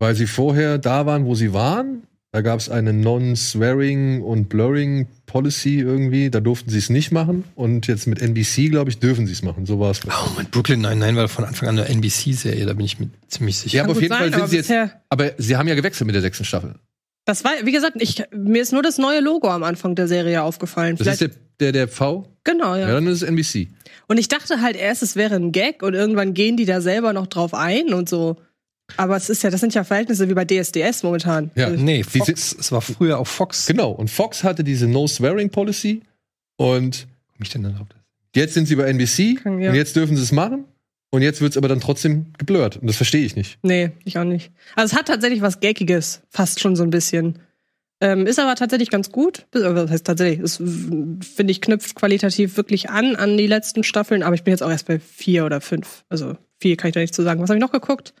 weil 0.00 0.16
sie 0.16 0.26
vorher 0.26 0.78
da 0.78 1.06
waren, 1.06 1.26
wo 1.26 1.36
sie 1.36 1.52
waren, 1.52 2.08
da 2.32 2.40
gab 2.40 2.58
es 2.58 2.70
eine 2.70 2.94
Non-Swearing 2.94 4.22
und 4.22 4.48
Blurring 4.48 5.06
Policy 5.26 5.80
irgendwie. 5.80 6.30
Da 6.30 6.40
durften 6.40 6.70
sie 6.70 6.78
es 6.78 6.88
nicht 6.88 7.12
machen. 7.12 7.44
Und 7.56 7.86
jetzt 7.88 8.06
mit 8.06 8.22
NBC, 8.22 8.70
glaube 8.70 8.88
ich, 8.88 8.98
dürfen 8.98 9.26
sie 9.26 9.34
es 9.34 9.42
machen. 9.42 9.66
So 9.66 9.78
war 9.78 9.90
es. 9.90 10.00
Oh, 10.06 10.38
mit 10.38 10.50
Brooklyn 10.50 10.80
nein, 10.80 10.98
nein, 10.98 11.14
war 11.14 11.28
von 11.28 11.44
Anfang 11.44 11.68
an 11.68 11.78
eine 11.78 11.88
NBC-Serie. 11.88 12.64
Da 12.64 12.72
bin 12.72 12.86
ich 12.86 12.98
mir 12.98 13.10
ziemlich 13.28 13.58
sicher. 13.58 13.76
Ja, 13.76 13.84
aber 13.84 13.92
auf 13.92 14.00
jeden 14.00 14.14
sein, 14.14 14.32
Fall 14.32 14.48
sind 14.48 14.64
sie 14.64 14.74
jetzt. 14.74 14.94
Aber 15.10 15.32
sie 15.36 15.56
haben 15.56 15.68
ja 15.68 15.74
gewechselt 15.74 16.06
mit 16.06 16.14
der 16.14 16.22
sechsten 16.22 16.46
Staffel. 16.46 16.76
Das 17.26 17.44
war, 17.44 17.52
wie 17.64 17.70
gesagt, 17.70 18.00
ich, 18.00 18.24
mir 18.34 18.62
ist 18.62 18.72
nur 18.72 18.82
das 18.82 18.96
neue 18.96 19.20
Logo 19.20 19.48
am 19.50 19.62
Anfang 19.62 19.94
der 19.94 20.08
Serie 20.08 20.42
aufgefallen. 20.42 20.96
Das 20.96 21.06
Vielleicht 21.06 21.22
ist 21.22 21.38
der, 21.60 21.72
der, 21.72 21.86
der 21.86 21.88
V? 21.88 22.26
Genau, 22.44 22.74
ja. 22.74 22.88
Ja, 22.88 22.94
dann 22.94 23.06
ist 23.08 23.22
es 23.22 23.28
NBC. 23.28 23.68
Und 24.08 24.16
ich 24.16 24.28
dachte 24.28 24.62
halt 24.62 24.76
erst, 24.76 25.02
es 25.02 25.16
wäre 25.16 25.34
ein 25.34 25.52
Gag 25.52 25.82
und 25.82 25.92
irgendwann 25.92 26.32
gehen 26.32 26.56
die 26.56 26.64
da 26.64 26.80
selber 26.80 27.12
noch 27.12 27.26
drauf 27.26 27.52
ein 27.52 27.92
und 27.92 28.08
so. 28.08 28.36
Aber 28.96 29.16
es 29.16 29.28
ist 29.30 29.42
ja, 29.42 29.50
das 29.50 29.60
sind 29.60 29.74
ja 29.74 29.84
Verhältnisse 29.84 30.28
wie 30.28 30.34
bei 30.34 30.44
DSDS 30.44 31.02
momentan. 31.02 31.50
Ja, 31.54 31.66
also 31.66 31.82
nee, 31.82 32.02
Fox, 32.02 32.56
es 32.58 32.72
war 32.72 32.80
früher 32.80 33.18
auch 33.18 33.26
Fox. 33.26 33.66
Genau, 33.66 33.90
und 33.90 34.10
Fox 34.10 34.44
hatte 34.44 34.64
diese 34.64 34.86
No-Swearing-Policy 34.86 36.02
und 36.56 37.06
ich 37.40 37.50
denn 37.50 37.62
dann 37.62 37.86
jetzt 38.34 38.54
sind 38.54 38.66
sie 38.66 38.76
bei 38.76 38.84
NBC 38.84 39.42
Kann, 39.42 39.60
ja. 39.60 39.70
und 39.70 39.76
jetzt 39.76 39.96
dürfen 39.96 40.16
sie 40.16 40.22
es 40.22 40.32
machen. 40.32 40.64
Und 41.10 41.20
jetzt 41.20 41.42
wird 41.42 41.52
es 41.52 41.58
aber 41.58 41.68
dann 41.68 41.80
trotzdem 41.80 42.32
geblurrt. 42.38 42.78
Und 42.78 42.86
das 42.86 42.96
verstehe 42.96 43.24
ich 43.24 43.36
nicht. 43.36 43.58
Nee, 43.62 43.90
ich 44.04 44.16
auch 44.16 44.24
nicht. 44.24 44.50
Also 44.76 44.94
es 44.94 44.98
hat 44.98 45.08
tatsächlich 45.08 45.42
was 45.42 45.60
Gaggiges, 45.60 46.22
fast 46.30 46.60
schon 46.60 46.74
so 46.74 46.84
ein 46.84 46.90
bisschen. 46.90 47.38
Ähm, 48.00 48.26
ist 48.26 48.38
aber 48.38 48.54
tatsächlich 48.54 48.88
ganz 48.88 49.12
gut. 49.12 49.46
Das 49.50 49.90
heißt 49.90 50.06
tatsächlich, 50.06 50.40
es 50.40 50.56
finde 50.56 51.50
ich, 51.50 51.60
knüpft 51.60 51.94
qualitativ 51.94 52.56
wirklich 52.56 52.88
an 52.88 53.14
an 53.14 53.36
die 53.36 53.46
letzten 53.46 53.84
Staffeln, 53.84 54.22
aber 54.22 54.34
ich 54.34 54.42
bin 54.42 54.52
jetzt 54.52 54.62
auch 54.62 54.70
erst 54.70 54.86
bei 54.86 54.98
vier 54.98 55.44
oder 55.44 55.60
fünf. 55.60 56.04
Also 56.08 56.38
vier 56.58 56.78
kann 56.78 56.88
ich 56.88 56.94
da 56.94 57.00
nicht 57.00 57.14
zu 57.14 57.22
sagen. 57.22 57.42
Was 57.42 57.50
habe 57.50 57.58
ich 57.58 57.62
noch 57.62 57.72
geguckt? 57.72 58.14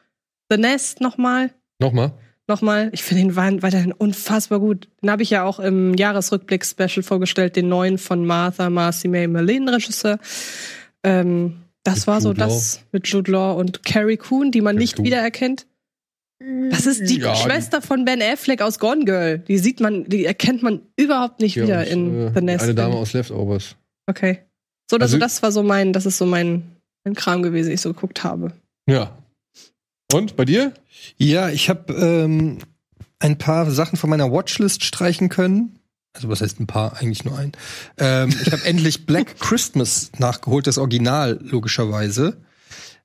The 0.50 0.56
Nest 0.58 1.00
nochmal. 1.00 1.50
Nochmal? 1.80 2.12
Nochmal. 2.48 2.90
Ich 2.92 3.02
finde 3.02 3.22
ihn 3.22 3.36
weiterhin 3.36 3.92
unfassbar 3.92 4.58
gut. 4.60 4.88
Den 5.02 5.10
habe 5.10 5.22
ich 5.22 5.30
ja 5.30 5.44
auch 5.44 5.58
im 5.60 5.94
Jahresrückblick-Special 5.94 7.02
vorgestellt, 7.02 7.56
den 7.56 7.68
neuen 7.68 7.98
von 7.98 8.26
Martha 8.26 8.68
Marcy 8.68 9.08
May 9.08 9.26
Marlene, 9.28 9.72
Regisseur. 9.72 10.18
Ähm, 11.04 11.58
Das 11.84 11.98
Mit 12.00 12.06
war 12.06 12.20
so 12.20 12.28
Jude 12.28 12.40
Law. 12.40 12.46
das 12.48 12.80
mit 12.92 13.08
Jude 13.08 13.30
Law 13.32 13.52
und 13.58 13.82
Carrie 13.84 14.16
Coon, 14.16 14.50
die 14.52 14.60
man 14.60 14.76
Carrie 14.76 14.82
nicht 14.84 14.96
Coon. 14.96 15.04
wiedererkennt. 15.04 15.66
Das 16.70 16.86
ist 16.86 17.08
die 17.08 17.18
Ja, 17.20 17.32
die- 17.34 17.38
Schwester 17.40 17.80
von 17.82 18.04
Ben 18.04 18.20
Affleck 18.22 18.62
aus 18.62 18.78
Gone 18.80 19.04
Girl. 19.04 19.38
Die 19.38 19.58
sieht 19.58 19.80
man, 19.80 20.04
die 20.08 20.24
erkennt 20.24 20.62
man 20.62 20.82
überhaupt 20.96 21.40
nicht 21.40 21.54
Ja, 21.56 21.62
wieder 21.64 21.86
in 21.86 22.28
äh, 22.28 22.32
The 22.34 22.40
Nest. 22.40 22.64
Eine 22.64 22.74
Dame 22.74 22.94
aus 22.96 23.12
Leftovers. 23.12 23.76
Okay. 24.08 24.40
So, 24.90 24.96
also, 24.96 25.04
Also- 25.04 25.18
das 25.18 25.42
war 25.42 25.52
so 25.52 25.62
mein, 25.62 25.92
das 25.92 26.06
ist 26.06 26.18
so 26.18 26.26
mein, 26.26 26.62
mein 27.04 27.14
Kram 27.14 27.42
gewesen, 27.42 27.68
den 27.68 27.74
ich 27.74 27.80
so 27.80 27.92
geguckt 27.92 28.22
habe. 28.24 28.52
Ja. 28.88 29.16
Und 30.12 30.36
bei 30.36 30.44
dir? 30.44 30.72
Ja, 31.16 31.48
ich 31.48 31.68
habe 31.68 31.92
ähm, 31.94 32.58
ein 33.18 33.38
paar 33.38 33.70
Sachen 33.70 33.96
von 33.96 34.10
meiner 34.10 34.30
Watchlist 34.30 34.84
streichen 34.84 35.28
können. 35.28 35.78
Also 36.14 36.28
was 36.28 36.42
heißt 36.42 36.60
ein 36.60 36.66
paar? 36.66 36.98
Eigentlich 36.98 37.24
nur 37.24 37.38
ein. 37.38 37.52
Ähm, 37.98 38.30
ich 38.44 38.52
habe 38.52 38.62
endlich 38.64 39.06
Black 39.06 39.38
Christmas 39.40 40.12
nachgeholt, 40.18 40.66
das 40.66 40.78
Original 40.78 41.40
logischerweise. 41.42 42.36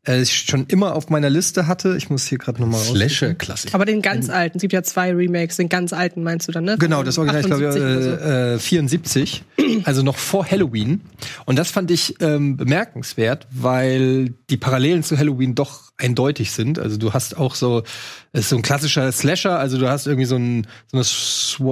Äh, 0.05 0.21
ich 0.21 0.33
schon 0.33 0.65
immer 0.67 0.95
auf 0.95 1.09
meiner 1.09 1.29
Liste 1.29 1.67
hatte. 1.67 1.95
Ich 1.97 2.09
muss 2.09 2.25
hier 2.25 2.37
gerade 2.37 2.59
noch 2.59 2.67
mal 2.67 2.77
raussuchen. 2.77 2.97
Slasher-Klassiker. 2.97 3.75
Aber 3.75 3.85
den 3.85 4.01
ganz 4.01 4.29
alten, 4.29 4.57
es 4.57 4.61
gibt 4.61 4.73
ja 4.73 4.83
zwei 4.83 5.13
Remakes, 5.13 5.57
den 5.57 5.69
ganz 5.69 5.93
alten 5.93 6.23
meinst 6.23 6.47
du 6.47 6.51
dann, 6.51 6.65
ne? 6.65 6.77
Genau, 6.77 7.03
das 7.03 7.17
Original, 7.17 7.41
ich 7.41 7.47
glaube, 7.47 7.67
78 7.67 7.81
oder 7.81 8.01
so. 8.01 8.25
äh, 8.25 8.55
äh, 8.55 8.59
74, 8.59 9.43
also 9.83 10.03
noch 10.03 10.17
vor 10.17 10.49
Halloween. 10.49 11.01
Und 11.45 11.57
das 11.57 11.71
fand 11.71 11.91
ich 11.91 12.15
ähm, 12.21 12.57
bemerkenswert, 12.57 13.47
weil 13.51 14.33
die 14.49 14.57
Parallelen 14.57 15.03
zu 15.03 15.17
Halloween 15.17 15.55
doch 15.55 15.86
eindeutig 15.97 16.51
sind. 16.51 16.77
Also 16.79 16.97
du 16.97 17.13
hast 17.13 17.37
auch 17.37 17.55
so, 17.55 17.83
es 18.31 18.41
ist 18.41 18.49
so 18.49 18.55
ein 18.55 18.61
klassischer 18.61 19.11
Slasher, 19.11 19.57
also 19.57 19.77
du 19.79 19.89
hast 19.89 20.05
irgendwie 20.05 20.25
so, 20.25 20.35
ein, 20.35 20.67
so 20.91 20.97
eine 20.97 21.03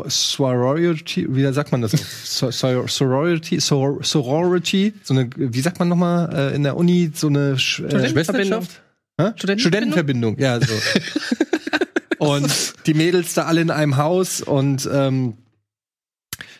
Sorority, 0.09 1.27
wie 1.29 1.51
sagt 1.53 1.71
man 1.71 1.81
das? 1.81 1.91
So- 2.23 2.49
so- 2.51 2.87
Sorority, 2.87 3.59
Sor 3.59 4.03
Sorority, 4.03 4.93
so 5.03 5.13
eine, 5.13 5.29
wie 5.35 5.61
sagt 5.61 5.77
man 5.79 5.89
nochmal 5.89 6.33
äh, 6.33 6.55
in 6.55 6.63
der 6.63 6.75
Uni, 6.75 7.11
so 7.13 7.27
eine 7.27 7.51
äh? 7.51 7.55
Hä? 7.55 7.59
Studentenverbindung? 7.59 8.67
Studentenverbindung, 9.59 10.39
ja, 10.39 10.59
so. 10.59 10.73
und 12.17 12.73
die 12.87 12.93
Mädels 12.95 13.33
da 13.35 13.43
alle 13.45 13.61
in 13.61 13.69
einem 13.71 13.97
Haus 13.97 14.41
und 14.41 14.89
ähm, 14.91 15.35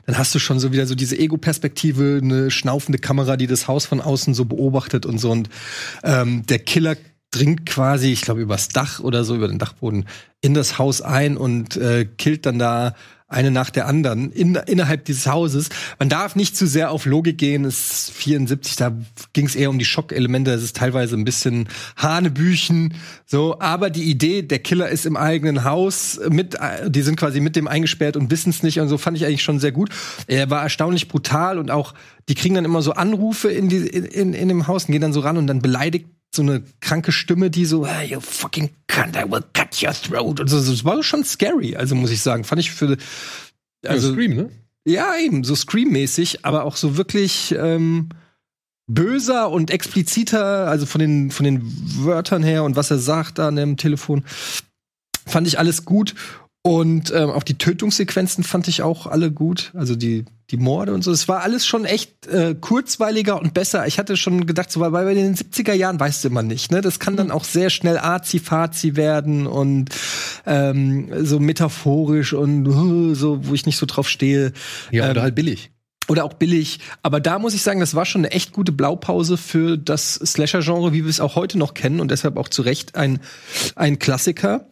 dann 0.06 0.18
hast 0.20 0.36
du 0.36 0.40
schon 0.40 0.60
so 0.60 0.72
wieder 0.72 0.86
so 0.86 0.94
diese 0.94 1.18
Ego-Perspektive, 1.18 2.20
eine 2.22 2.52
schnaufende 2.52 3.00
Kamera, 3.00 3.38
die 3.38 3.48
das 3.48 3.68
Haus 3.68 3.88
von 3.88 4.02
außen 4.02 4.36
so 4.36 4.46
beobachtet 4.46 5.06
und 5.08 5.18
so. 5.18 5.32
Und 5.32 5.50
ähm, 6.04 6.46
der 6.46 6.60
Killer 6.60 6.96
dringt 7.32 7.66
quasi, 7.66 8.12
ich 8.12 8.22
glaube, 8.22 8.42
übers 8.42 8.70
Dach 8.70 9.00
oder 9.00 9.24
so, 9.24 9.36
über 9.36 9.48
den 9.48 9.60
Dachboden, 9.60 10.06
in 10.42 10.54
das 10.54 10.78
Haus 10.78 11.02
ein 11.02 11.38
und 11.38 11.76
äh, 11.78 12.06
killt 12.06 12.46
dann 12.46 12.60
da 12.60 12.94
eine 13.28 13.50
nach 13.50 13.72
der 13.72 13.88
anderen 13.88 14.32
in, 14.32 14.56
innerhalb 14.56 15.06
dieses 15.06 15.26
Hauses. 15.26 15.70
Man 15.98 16.10
darf 16.10 16.36
nicht 16.36 16.56
zu 16.56 16.68
sehr 16.68 16.92
auf 16.92 17.06
Logik 17.06 17.40
gehen. 17.40 17.66
Es 17.66 18.10
ist 18.10 18.12
74, 18.12 18.76
da 18.76 18.96
ging 19.34 19.48
es 19.48 19.56
eher 19.56 19.72
um 19.72 19.80
die 19.80 19.86
Schockelemente. 19.86 20.52
Es 20.52 20.62
ist 20.62 20.76
teilweise 20.76 21.16
ein 21.16 21.26
bisschen 21.26 21.68
Hanebüchen, 21.98 22.94
so. 23.26 23.60
Aber 23.60 23.90
die 23.90 24.04
Idee, 24.04 24.44
der 24.44 24.60
Killer 24.60 24.90
ist 24.90 25.08
im 25.08 25.18
eigenen 25.18 25.64
Haus 25.64 26.20
mit, 26.30 26.56
die 26.88 27.02
sind 27.02 27.18
quasi 27.18 27.40
mit 27.40 27.56
dem 27.56 27.68
eingesperrt 27.68 28.16
und 28.16 28.30
wissen 28.30 28.52
es 28.52 28.62
nicht 28.62 28.80
und 28.80 28.90
so 28.90 28.98
fand 29.00 29.18
ich 29.18 29.26
eigentlich 29.26 29.44
schon 29.44 29.60
sehr 29.60 29.72
gut. 29.72 29.90
Er 30.28 30.50
war 30.52 30.62
erstaunlich 30.62 31.08
brutal 31.08 31.58
und 31.58 31.72
auch, 31.72 31.96
die 32.30 32.36
kriegen 32.36 32.56
dann 32.56 32.66
immer 32.66 32.84
so 32.84 32.94
Anrufe 32.94 33.50
in 33.50 33.70
die, 33.70 33.88
in, 33.88 34.06
in, 34.06 34.34
in 34.34 34.48
dem 34.50 34.68
Haus 34.68 34.86
und 34.86 34.92
gehen 34.92 35.02
dann 35.02 35.14
so 35.14 35.22
ran 35.22 35.38
und 35.38 35.48
dann 35.48 35.62
beleidigt 35.62 36.08
so 36.36 36.42
eine 36.42 36.64
kranke 36.82 37.12
Stimme, 37.12 37.50
die 37.50 37.66
so, 37.66 37.86
hey, 37.86 38.08
you 38.08 38.20
fucking 38.20 38.70
cunt, 38.88 39.16
I 39.16 39.30
will 39.30 39.44
cut 39.54 39.82
your 39.82 39.94
throat. 39.94 40.40
Und 40.40 40.48
so, 40.48 40.58
das 40.58 40.84
war 40.84 41.02
schon 41.04 41.24
scary, 41.24 41.76
also 41.76 41.96
muss 41.96 42.12
ich 42.12 42.22
sagen. 42.22 42.44
Fand 42.44 42.60
ich 42.60 42.72
für, 42.72 42.88
Also 42.88 44.08
also, 44.08 44.14
Scream, 44.14 44.36
ne? 44.36 44.50
ja, 44.86 45.18
eben, 45.18 45.44
so 45.44 45.56
Scream-mäßig, 45.56 46.46
aber 46.46 46.64
auch 46.64 46.76
so 46.76 46.98
wirklich 46.98 47.56
ähm, 47.58 48.10
böser 48.88 49.50
und 49.50 49.72
expliziter, 49.72 50.68
also 50.68 50.86
von 50.86 51.00
den, 51.00 51.32
von 51.32 51.44
den 51.44 51.62
Wörtern 52.04 52.44
her 52.44 52.64
und 52.64 52.76
was 52.76 52.92
er 52.92 53.00
sagt 53.00 53.40
da 53.40 53.48
an 53.48 53.56
dem 53.56 53.78
Telefon, 53.78 54.24
fand 55.26 55.48
ich 55.48 55.60
alles 55.60 55.86
gut. 55.86 56.16
Und 56.62 57.12
ähm, 57.12 57.30
auch 57.30 57.44
die 57.44 57.58
Tötungssequenzen 57.60 58.44
fand 58.44 58.68
ich 58.68 58.82
auch 58.82 59.06
alle 59.06 59.32
gut. 59.32 59.72
Also 59.76 59.96
die, 59.96 60.26
die 60.52 60.58
Morde 60.58 60.94
und 60.94 61.04
so. 61.04 61.12
Es 61.12 61.28
war 61.28 61.42
alles 61.42 61.66
schon 61.66 61.86
echt 61.86 62.28
äh, 62.28 62.56
kurzweiliger 62.60 63.42
und 63.42 63.54
besser. 63.54 63.88
Ich 63.88 63.98
hatte 63.98 64.16
schon 64.16 64.46
gedacht, 64.46 64.72
so, 64.72 64.80
weil 64.80 64.92
bei 64.92 65.14
den 65.14 65.36
70er 65.36 65.74
Jahren 65.74 66.00
weißt 66.00 66.24
du 66.24 66.28
immer 66.28 66.44
nicht, 66.44 66.72
ne? 66.72 66.82
Das 66.82 67.00
kann 67.00 67.18
dann 67.18 67.32
auch 67.32 67.44
sehr 67.44 67.70
schnell 67.70 67.98
azi-fazi 67.98 68.96
werden 68.96 69.48
und 69.48 69.90
ähm, 70.46 71.10
so 71.26 71.40
metaphorisch 71.40 72.34
und 72.34 72.68
uh, 72.68 73.16
so, 73.16 73.48
wo 73.48 73.54
ich 73.54 73.66
nicht 73.66 73.78
so 73.78 73.86
drauf 73.86 74.08
stehe. 74.08 74.54
Ja, 74.92 75.06
Ähm, 75.06 75.12
oder 75.12 75.22
halt 75.24 75.36
billig. 75.36 75.72
Oder 76.08 76.24
auch 76.24 76.34
billig. 76.34 76.80
Aber 77.02 77.20
da 77.20 77.40
muss 77.40 77.56
ich 77.56 77.64
sagen, 77.64 77.80
das 77.80 77.96
war 77.96 78.06
schon 78.06 78.22
eine 78.22 78.32
echt 78.32 78.54
gute 78.54 78.72
Blaupause 78.72 79.38
für 79.38 79.78
das 79.78 80.14
Slasher-Genre, 80.14 80.94
wie 80.94 81.04
wir 81.04 81.10
es 81.10 81.20
auch 81.20 81.36
heute 81.36 81.58
noch 81.58 81.74
kennen 81.74 82.00
und 82.00 82.12
deshalb 82.12 82.38
auch 82.38 82.48
zu 82.48 82.62
Recht 82.62 82.96
ein, 82.96 83.20
ein 83.76 83.98
Klassiker, 83.98 84.68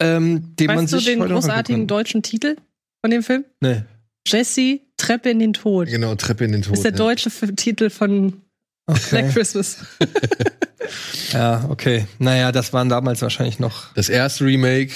ähm, 0.00 0.56
den 0.56 0.68
man 0.68 0.78
Weißt 0.78 0.94
du 0.94 0.96
sich 0.96 1.06
den 1.06 1.20
heute 1.20 1.34
noch 1.34 1.40
großartigen 1.40 1.86
deutschen 1.86 2.22
Titel 2.22 2.56
von 3.02 3.10
dem 3.10 3.22
Film? 3.22 3.44
Nee. 3.60 3.82
Jesse, 4.30 4.80
Treppe 4.96 5.30
in 5.30 5.38
den 5.38 5.52
Tod. 5.52 5.88
Genau, 5.88 6.14
Treppe 6.14 6.44
in 6.44 6.52
den 6.52 6.62
Tod. 6.62 6.74
ist 6.74 6.84
der 6.84 6.92
ja. 6.92 6.96
deutsche 6.96 7.30
Titel 7.56 7.90
von 7.90 8.42
Black 8.86 9.24
Okay. 9.24 9.30
Christmas. 9.32 9.78
Ja, 11.32 11.66
okay. 11.68 12.06
Naja, 12.18 12.52
das 12.52 12.72
waren 12.72 12.88
damals 12.88 13.20
wahrscheinlich 13.20 13.58
noch. 13.58 13.92
Das 13.94 14.08
erste 14.08 14.44
Remake 14.46 14.92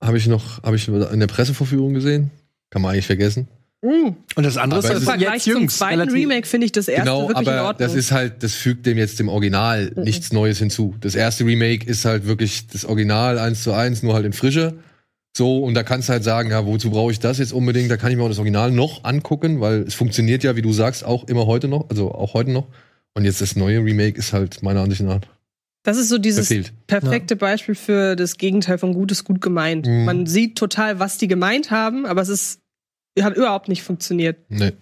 habe 0.00 0.16
ich 0.18 0.26
noch, 0.28 0.62
habe 0.62 0.76
ich 0.76 0.86
in 0.86 1.18
der 1.20 1.26
Pressevorführung 1.26 1.94
gesehen. 1.94 2.30
Kann 2.70 2.82
man 2.82 2.92
eigentlich 2.92 3.06
vergessen. 3.06 3.48
Mm. 3.82 4.10
Und 4.36 4.44
das 4.44 4.56
andere 4.56 4.78
Aber 4.78 4.88
Im 4.88 4.94
es 4.94 5.02
ist 5.02 5.08
Vergleich 5.08 5.42
zum 5.42 5.68
zweiten 5.68 6.00
relativ- 6.00 6.14
Remake 6.14 6.46
finde 6.46 6.66
ich 6.66 6.72
das 6.72 6.86
erste 6.86 7.02
genau, 7.02 7.28
wirklich 7.28 7.48
in 7.48 7.52
aber 7.54 7.66
Ordnung. 7.68 7.88
das 7.88 7.96
ist 7.96 8.12
halt, 8.12 8.42
das 8.42 8.54
fügt 8.54 8.86
dem 8.86 8.98
jetzt 8.98 9.18
dem 9.18 9.28
Original 9.28 9.90
Mhm. 9.96 10.02
nichts 10.04 10.32
Neues 10.32 10.58
hinzu. 10.58 10.94
Das 11.00 11.14
erste 11.16 11.44
Remake 11.44 11.84
ist 11.86 12.04
halt 12.04 12.26
wirklich 12.26 12.68
das 12.68 12.84
Original 12.84 13.38
eins 13.38 13.64
zu 13.64 13.72
eins, 13.72 14.02
nur 14.04 14.14
halt 14.14 14.26
in 14.26 14.32
Frische. 14.32 14.74
So, 15.36 15.62
und 15.64 15.74
da 15.74 15.82
kannst 15.82 16.08
du 16.08 16.12
halt 16.12 16.24
sagen, 16.24 16.50
ja, 16.50 16.66
wozu 16.66 16.90
brauche 16.90 17.12
ich 17.12 17.20
das 17.20 17.38
jetzt 17.38 17.52
unbedingt? 17.52 17.90
Da 17.90 17.96
kann 17.96 18.10
ich 18.10 18.16
mir 18.16 18.24
auch 18.24 18.28
das 18.28 18.38
Original 18.38 18.72
noch 18.72 19.04
angucken, 19.04 19.60
weil 19.60 19.82
es 19.82 19.94
funktioniert 19.94 20.42
ja, 20.42 20.56
wie 20.56 20.62
du 20.62 20.72
sagst, 20.72 21.04
auch 21.04 21.24
immer 21.28 21.46
heute 21.46 21.68
noch, 21.68 21.88
also 21.88 22.12
auch 22.12 22.34
heute 22.34 22.50
noch. 22.50 22.66
Und 23.14 23.24
jetzt 23.24 23.40
das 23.40 23.56
neue 23.56 23.78
Remake 23.78 24.18
ist 24.18 24.32
halt 24.32 24.62
meiner 24.62 24.80
Ansicht 24.80 25.02
nach 25.02 25.20
das 25.82 25.96
ist 25.96 26.10
so 26.10 26.18
dieses 26.18 26.48
verfehlt. 26.48 26.72
perfekte 26.86 27.36
Beispiel 27.36 27.74
für 27.74 28.14
das 28.14 28.36
Gegenteil 28.36 28.76
von 28.76 28.92
gut 28.92 29.10
ist 29.12 29.24
gut 29.24 29.40
gemeint. 29.40 29.86
Mhm. 29.86 30.04
Man 30.04 30.26
sieht 30.26 30.58
total, 30.58 30.98
was 30.98 31.16
die 31.16 31.28
gemeint 31.28 31.70
haben, 31.70 32.04
aber 32.04 32.20
es 32.20 32.28
ist 32.28 32.60
hat 33.20 33.36
überhaupt 33.36 33.68
nicht 33.68 33.82
funktioniert. 33.82 34.38
Nee. 34.48 34.72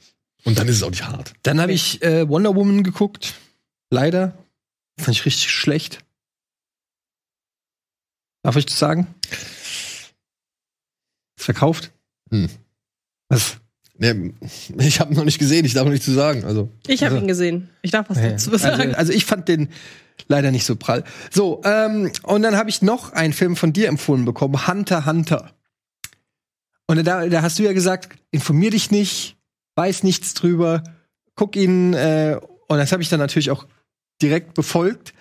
Und 0.45 0.59
dann 0.59 0.69
ist 0.69 0.77
es 0.77 0.83
auch 0.83 0.91
nicht 0.91 1.07
hart. 1.07 1.35
Dann 1.43 1.61
habe 1.61 1.73
ich 1.73 2.03
äh, 2.03 2.29
Wonder 2.29 2.55
Woman 2.55 2.85
geguckt. 2.85 3.35
Leider. 3.91 4.37
Fand 4.99 5.17
ich 5.17 5.25
richtig 5.25 5.51
schlecht. 5.51 6.01
Darf 8.43 8.57
ich 8.57 8.67
das 8.67 8.79
sagen? 8.79 9.09
Verkauft? 11.39 11.93
Hm. 12.31 12.49
Was? 13.29 13.57
Nee, 14.01 14.33
ich 14.79 15.01
habe 15.01 15.15
noch 15.15 15.25
nicht 15.25 15.39
gesehen, 15.39 15.65
ich 15.65 15.75
darf 15.75 15.85
noch 15.85 15.93
nicht 15.93 16.05
zu 16.05 16.13
sagen. 16.13 16.45
Also, 16.45 16.69
Ich 16.87 17.03
habe 17.03 17.15
Also- 17.15 17.25
ihn 17.25 17.29
gesehen. 17.29 17.69
Ich 17.83 17.91
darf 17.91 18.09
was 18.11 18.19
Ja. 18.19 18.31
dazu 18.31 18.57
sagen. 18.57 18.81
Also, 18.83 18.97
also 18.97 19.13
ich 19.13 19.25
fand 19.25 19.49
den 19.49 19.69
leider 20.29 20.51
nicht 20.51 20.65
so 20.65 20.77
prall. 20.77 21.05
So, 21.31 21.61
ähm, 21.65 22.11
und 22.23 22.43
dann 22.43 22.57
habe 22.57 22.71
ich 22.71 22.83
noch 22.83 23.13
einen 23.13 23.33
Film 23.33 23.57
von 23.57 23.73
dir 23.73 23.89
empfohlen 23.89 24.25
bekommen, 24.25 24.67
Hunter 24.67 25.07
Hunter. 25.07 25.53
Und 26.87 27.05
da, 27.07 27.27
da 27.27 27.43
hast 27.43 27.59
du 27.59 27.65
ja 27.65 27.73
gesagt, 27.73 28.17
informier 28.31 28.71
dich 28.71 28.91
nicht, 28.91 29.37
weiß 29.77 30.03
nichts 30.05 30.35
drüber, 30.35 30.83
guck 31.35 31.55
ihn, 31.57 31.93
äh, 31.95 32.39
und 32.69 32.79
das 32.79 32.93
habe 32.93 33.03
ich 33.03 33.09
dann 33.09 33.21
natürlich 33.21 33.51
auch 33.51 33.67
direkt 34.23 34.55
befolgt. 34.55 35.13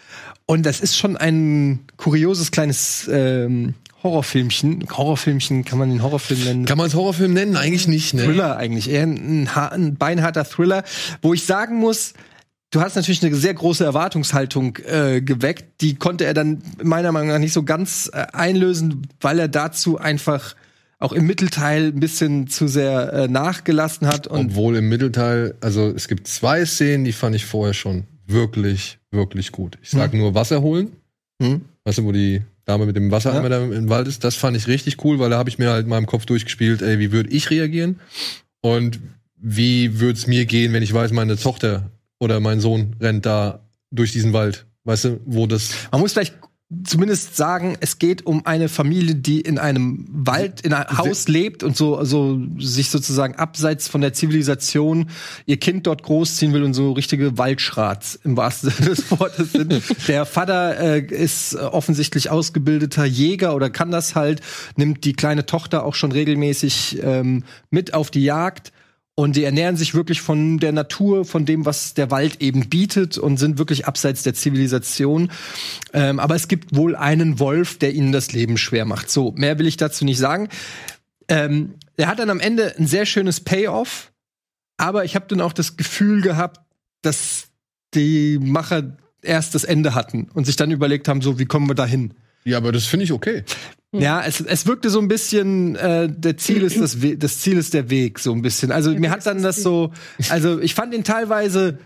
Und 0.46 0.66
das 0.66 0.80
ist 0.80 0.98
schon 0.98 1.18
ein 1.18 1.86
kurioses 1.98 2.52
kleines 2.52 3.08
ähm, 3.12 3.74
Horrorfilmchen. 4.08 4.88
Horrorfilmchen 4.90 5.66
kann 5.66 5.78
man 5.78 5.90
den 5.90 6.02
Horrorfilm 6.02 6.44
nennen. 6.44 6.66
kann 6.66 6.78
man 6.78 6.88
es 6.88 6.96
Horrorfilm 6.96 7.34
nennen? 7.34 7.58
Eigentlich 7.58 7.88
nicht, 7.88 8.14
ne? 8.14 8.24
Thriller 8.24 8.56
eigentlich, 8.56 8.90
eher 8.90 9.04
ein, 9.04 9.50
ein 9.50 9.96
beinharter 9.96 10.46
Thriller, 10.46 10.84
wo 11.22 11.34
ich 11.34 11.46
sagen 11.46 11.78
muss, 11.78 12.14
du 12.72 12.80
hast 12.82 12.96
natürlich 12.96 13.24
eine 13.24 13.36
sehr 13.36 13.54
große 13.54 13.84
Erwartungshaltung 13.84 14.78
äh, 14.78 15.22
geweckt. 15.22 15.82
Die 15.82 15.96
konnte 15.96 16.26
er 16.26 16.34
dann 16.34 16.62
meiner 16.82 17.12
Meinung 17.12 17.30
nach 17.30 17.40
nicht 17.40 17.54
so 17.54 17.64
ganz 17.64 18.10
äh, 18.14 18.26
einlösen, 18.32 19.08
weil 19.20 19.40
er 19.40 19.50
dazu 19.50 19.98
einfach 19.98 20.56
auch 21.00 21.12
im 21.12 21.28
Mittelteil 21.28 21.88
ein 21.88 22.00
bisschen 22.00 22.48
zu 22.48 22.68
sehr 22.68 23.14
äh, 23.14 23.28
nachgelassen 23.28 24.08
hat. 24.08 24.28
Und 24.28 24.52
Obwohl 24.52 24.78
im 24.78 24.90
Mittelteil, 24.90 25.56
also 25.62 25.90
es 25.90 26.08
gibt 26.08 26.28
zwei 26.28 26.66
Szenen, 26.66 27.04
die 27.04 27.12
fand 27.12 27.36
ich 27.36 27.46
vorher 27.46 27.74
schon 27.74 28.06
wirklich, 28.26 28.98
wirklich 29.12 29.52
gut. 29.52 29.78
Ich 29.82 29.92
sag 29.92 30.14
nur 30.14 30.34
Wasser 30.34 30.62
holen. 30.62 30.94
Hm? 31.42 31.62
Weißt 31.84 32.00
du, 32.00 32.04
wo 32.04 32.12
die 32.12 32.42
Dame 32.68 32.86
mit 32.86 32.96
dem 32.98 33.10
Wassereimer 33.12 33.50
Ja. 33.50 33.60
da 33.60 33.64
im 33.64 33.90
Wald 33.90 34.08
ist? 34.08 34.24
Das 34.24 34.36
fand 34.36 34.56
ich 34.58 34.68
richtig 34.68 35.04
cool, 35.04 35.20
weil 35.20 35.30
da 35.30 35.38
habe 35.38 35.50
ich 35.50 35.58
mir 35.58 35.70
halt 35.72 35.86
in 35.86 35.90
meinem 35.90 36.06
Kopf 36.06 36.26
durchgespielt, 36.26 36.82
ey, 36.82 37.00
wie 37.00 37.12
würde 37.12 37.30
ich 37.30 37.50
reagieren? 37.50 38.00
Und 38.62 39.00
wie 39.38 40.00
würde 40.00 40.18
es 40.20 40.28
mir 40.28 40.46
gehen, 40.46 40.74
wenn 40.74 40.84
ich 40.84 40.94
weiß, 40.94 41.12
meine 41.14 41.38
Tochter 41.38 41.92
oder 42.20 42.40
mein 42.42 42.60
Sohn 42.60 42.96
rennt 43.00 43.26
da 43.26 43.62
durch 43.92 44.12
diesen 44.12 44.34
Wald? 44.34 44.66
Weißt 44.84 45.06
du, 45.06 45.20
wo 45.26 45.48
das. 45.48 45.72
man 45.92 46.02
muss 46.02 46.14
vielleicht 46.14 46.36
zumindest 46.84 47.38
sagen, 47.38 47.78
es 47.80 47.98
geht 47.98 48.26
um 48.26 48.46
eine 48.46 48.68
Familie, 48.68 49.16
die 49.16 49.40
in 49.40 49.58
einem 49.58 50.06
Wald, 50.10 50.62
in 50.62 50.74
einem 50.74 50.98
Haus 50.98 51.30
lebt 51.30 51.64
und 51.64 51.78
so, 51.78 52.04
so 52.04 52.42
sich 52.60 52.90
sozusagen 52.90 53.36
abseits 53.36 53.88
von 53.88 54.02
der 54.02 54.12
Zivilisation 54.12 55.10
ihr 55.46 55.58
Kind 55.58 55.88
dort 55.88 56.04
großziehen 56.04 56.52
will 56.52 56.64
und 56.64 56.74
so 56.74 56.92
richtige 56.92 57.38
Waldschrats 57.38 58.20
im 58.24 58.36
wahrsten 58.36 58.70
Sinne 58.78 58.90
des 58.90 59.10
Wortes 59.12 59.54
sind. 59.54 59.82
Der 60.10 60.26
Vater 60.26 60.78
äh, 60.78 61.00
ist 61.00 61.56
offensichtlich 61.56 62.30
ausgebildeter 62.30 63.06
Jäger 63.06 63.56
oder 63.56 63.70
kann 63.70 63.90
das 63.90 64.16
halt, 64.16 64.42
nimmt 64.76 65.06
die 65.06 65.14
kleine 65.14 65.46
Tochter 65.46 65.86
auch 65.86 65.96
schon 65.96 66.12
regelmäßig 66.12 67.00
ähm, 67.02 67.46
mit 67.70 67.94
auf 67.94 68.12
die 68.12 68.26
Jagd 68.26 68.74
und 69.20 69.36
die 69.36 69.44
ernähren 69.44 69.78
sich 69.78 69.96
wirklich 69.96 70.22
von 70.22 70.60
der 70.60 70.72
Natur, 70.72 71.26
von 71.26 71.44
dem, 71.44 71.66
was 71.66 71.96
der 71.96 72.12
Wald 72.12 72.40
eben 72.40 72.70
bietet 72.70 73.18
und 73.18 73.38
sind 73.38 73.58
wirklich 73.58 73.88
abseits 73.88 74.22
der 74.22 74.36
Zivilisation. 74.36 75.32
Ähm, 75.92 76.20
aber 76.20 76.36
es 76.36 76.48
gibt 76.48 76.76
wohl 76.76 76.96
einen 76.96 77.40
Wolf, 77.40 77.80
der 77.80 77.96
ihnen 77.96 78.12
das 78.12 78.32
Leben 78.32 78.60
schwer 78.60 78.86
macht. 78.86 79.10
So, 79.10 79.32
mehr 79.36 79.58
will 79.58 79.66
ich 79.66 79.76
dazu 79.76 80.06
nicht 80.06 80.20
sagen. 80.20 80.50
Ähm, 81.30 81.74
er 81.96 82.10
hat 82.10 82.20
dann 82.20 82.30
am 82.30 82.40
Ende 82.40 82.76
ein 82.78 82.86
sehr 82.86 83.08
schönes 83.08 83.40
Payoff, 83.40 84.12
aber 84.78 85.04
ich 85.04 85.16
habe 85.16 85.26
dann 85.28 85.42
auch 85.42 85.54
das 85.54 85.78
Gefühl 85.78 86.22
gehabt, 86.22 86.62
dass 87.02 87.48
die 87.96 88.38
Macher 88.40 88.98
erst 89.24 89.56
das 89.56 89.64
Ende 89.64 89.96
hatten 89.96 90.30
und 90.36 90.46
sich 90.46 90.58
dann 90.58 90.70
überlegt 90.70 91.08
haben, 91.08 91.24
so, 91.24 91.40
wie 91.40 91.46
kommen 91.46 91.68
wir 91.68 91.74
da 91.76 91.88
hin? 91.88 92.14
Ja, 92.44 92.58
aber 92.58 92.72
das 92.72 92.86
finde 92.86 93.06
ich 93.06 93.12
okay. 93.12 93.44
Ja, 93.94 94.22
es, 94.24 94.42
es 94.42 94.66
wirkte 94.66 94.90
so 94.90 95.00
ein 95.00 95.08
bisschen, 95.08 95.76
äh, 95.76 96.10
der 96.10 96.38
Ziel 96.38 96.64
ist 96.64 96.80
das, 96.80 97.02
We 97.02 97.18
das 97.18 97.40
Ziel 97.40 97.58
ist 97.58 97.74
der 97.74 97.90
Weg, 97.90 98.20
so 98.20 98.34
ein 98.34 98.42
bisschen. 98.42 98.72
Also 98.72 98.92
mir 98.92 99.10
hat 99.10 99.26
dann 99.26 99.42
das 99.42 99.64
so, 99.64 99.94
also 100.30 100.60
ich 100.60 100.74
fand 100.74 100.94
ihn 100.94 101.04
teilweise 101.04 101.80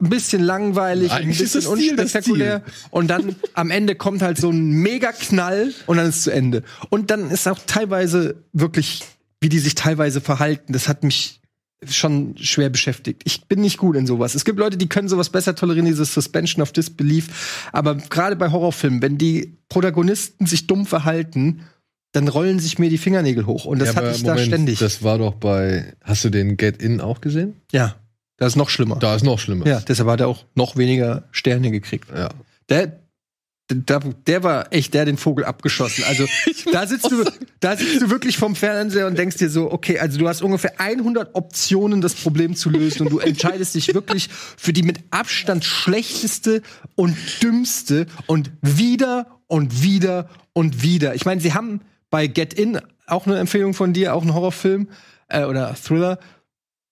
ein 0.00 0.10
bisschen 0.10 0.42
langweilig, 0.42 1.10
ein 1.10 1.22
Eigentlich 1.22 1.40
ist 1.40 1.54
bisschen 1.54 1.70
das 1.70 1.80
Ziel 1.80 1.96
das 1.96 2.04
unspektakulär. 2.04 2.62
Und 2.90 3.08
dann 3.08 3.34
am 3.54 3.70
Ende 3.70 3.94
kommt 3.94 4.22
halt 4.22 4.38
so 4.38 4.50
ein 4.50 4.70
Mega-Knall 4.70 5.72
und 5.86 5.96
dann 5.96 6.08
ist 6.08 6.16
es 6.16 6.22
zu 6.22 6.30
Ende. 6.30 6.62
Und 6.90 7.10
dann 7.10 7.30
ist 7.30 7.48
auch 7.48 7.58
teilweise 7.66 8.44
wirklich, 8.52 9.02
wie 9.40 9.48
die 9.48 9.58
sich 9.58 9.74
teilweise 9.74 10.20
verhalten, 10.20 10.72
das 10.72 10.86
hat 10.86 11.02
mich 11.02 11.37
schon 11.86 12.36
schwer 12.38 12.70
beschäftigt. 12.70 13.22
Ich 13.24 13.46
bin 13.46 13.60
nicht 13.60 13.78
gut 13.78 13.96
in 13.96 14.06
sowas. 14.06 14.34
Es 14.34 14.44
gibt 14.44 14.58
Leute, 14.58 14.76
die 14.76 14.88
können 14.88 15.08
sowas 15.08 15.30
besser 15.30 15.54
tolerieren, 15.54 15.86
dieses 15.86 16.12
Suspension 16.12 16.62
of 16.62 16.72
Disbelief. 16.72 17.68
Aber 17.72 17.94
gerade 17.94 18.36
bei 18.36 18.50
Horrorfilmen, 18.50 19.00
wenn 19.02 19.18
die 19.18 19.58
Protagonisten 19.68 20.46
sich 20.46 20.66
dumm 20.66 20.86
verhalten, 20.86 21.62
dann 22.12 22.26
rollen 22.28 22.58
sich 22.58 22.78
mir 22.78 22.90
die 22.90 22.98
Fingernägel 22.98 23.46
hoch. 23.46 23.64
Und 23.64 23.80
das 23.80 23.90
ja, 23.90 23.96
hatte 23.96 24.10
ich 24.10 24.22
da 24.22 24.30
Moment, 24.32 24.46
ständig. 24.48 24.78
Das 24.78 25.02
war 25.02 25.18
doch 25.18 25.34
bei. 25.34 25.94
Hast 26.02 26.24
du 26.24 26.30
den 26.30 26.56
Get 26.56 26.82
In 26.82 27.00
auch 27.00 27.20
gesehen? 27.20 27.54
ja, 27.70 27.96
das 28.38 28.52
ist 28.52 28.56
noch 28.56 28.70
schlimmer. 28.70 28.96
Da 29.00 29.14
ist 29.16 29.24
noch 29.24 29.38
schlimmer. 29.38 29.66
Ja, 29.66 29.80
deshalb 29.80 30.08
hat 30.08 30.20
er 30.20 30.28
auch 30.28 30.44
noch 30.54 30.76
weniger 30.76 31.24
Sterne 31.32 31.70
gekriegt. 31.70 32.08
ja. 32.14 32.30
Der, 32.68 33.00
der, 33.70 34.00
der 34.26 34.42
war 34.42 34.72
echt, 34.72 34.94
der 34.94 35.04
den 35.04 35.18
Vogel 35.18 35.44
abgeschossen. 35.44 36.04
Also 36.04 36.26
da 36.72 36.86
sitzt 36.86 37.10
du, 37.10 37.24
da 37.60 37.76
sitzt 37.76 38.00
du 38.00 38.10
wirklich 38.10 38.38
vom 38.38 38.56
Fernseher 38.56 39.06
und 39.06 39.18
denkst 39.18 39.36
dir 39.36 39.50
so, 39.50 39.70
okay, 39.70 39.98
also 39.98 40.18
du 40.18 40.26
hast 40.26 40.42
ungefähr 40.42 40.80
100 40.80 41.34
Optionen, 41.34 42.00
das 42.00 42.14
Problem 42.14 42.56
zu 42.56 42.70
lösen 42.70 43.02
und 43.02 43.12
du 43.12 43.18
entscheidest 43.18 43.74
dich 43.74 43.94
wirklich 43.94 44.28
für 44.56 44.72
die 44.72 44.82
mit 44.82 45.00
Abstand 45.10 45.64
schlechteste 45.64 46.62
und 46.94 47.16
dümmste 47.42 48.06
und 48.26 48.50
wieder 48.62 49.40
und 49.46 49.82
wieder 49.82 50.28
und 50.52 50.82
wieder. 50.82 51.14
Ich 51.14 51.24
meine, 51.24 51.40
sie 51.40 51.52
haben 51.52 51.80
bei 52.10 52.26
Get 52.26 52.54
In 52.54 52.80
auch 53.06 53.26
eine 53.26 53.38
Empfehlung 53.38 53.74
von 53.74 53.92
dir, 53.92 54.14
auch 54.14 54.22
ein 54.22 54.34
Horrorfilm 54.34 54.88
äh, 55.28 55.44
oder 55.44 55.74
Thriller. 55.74 56.18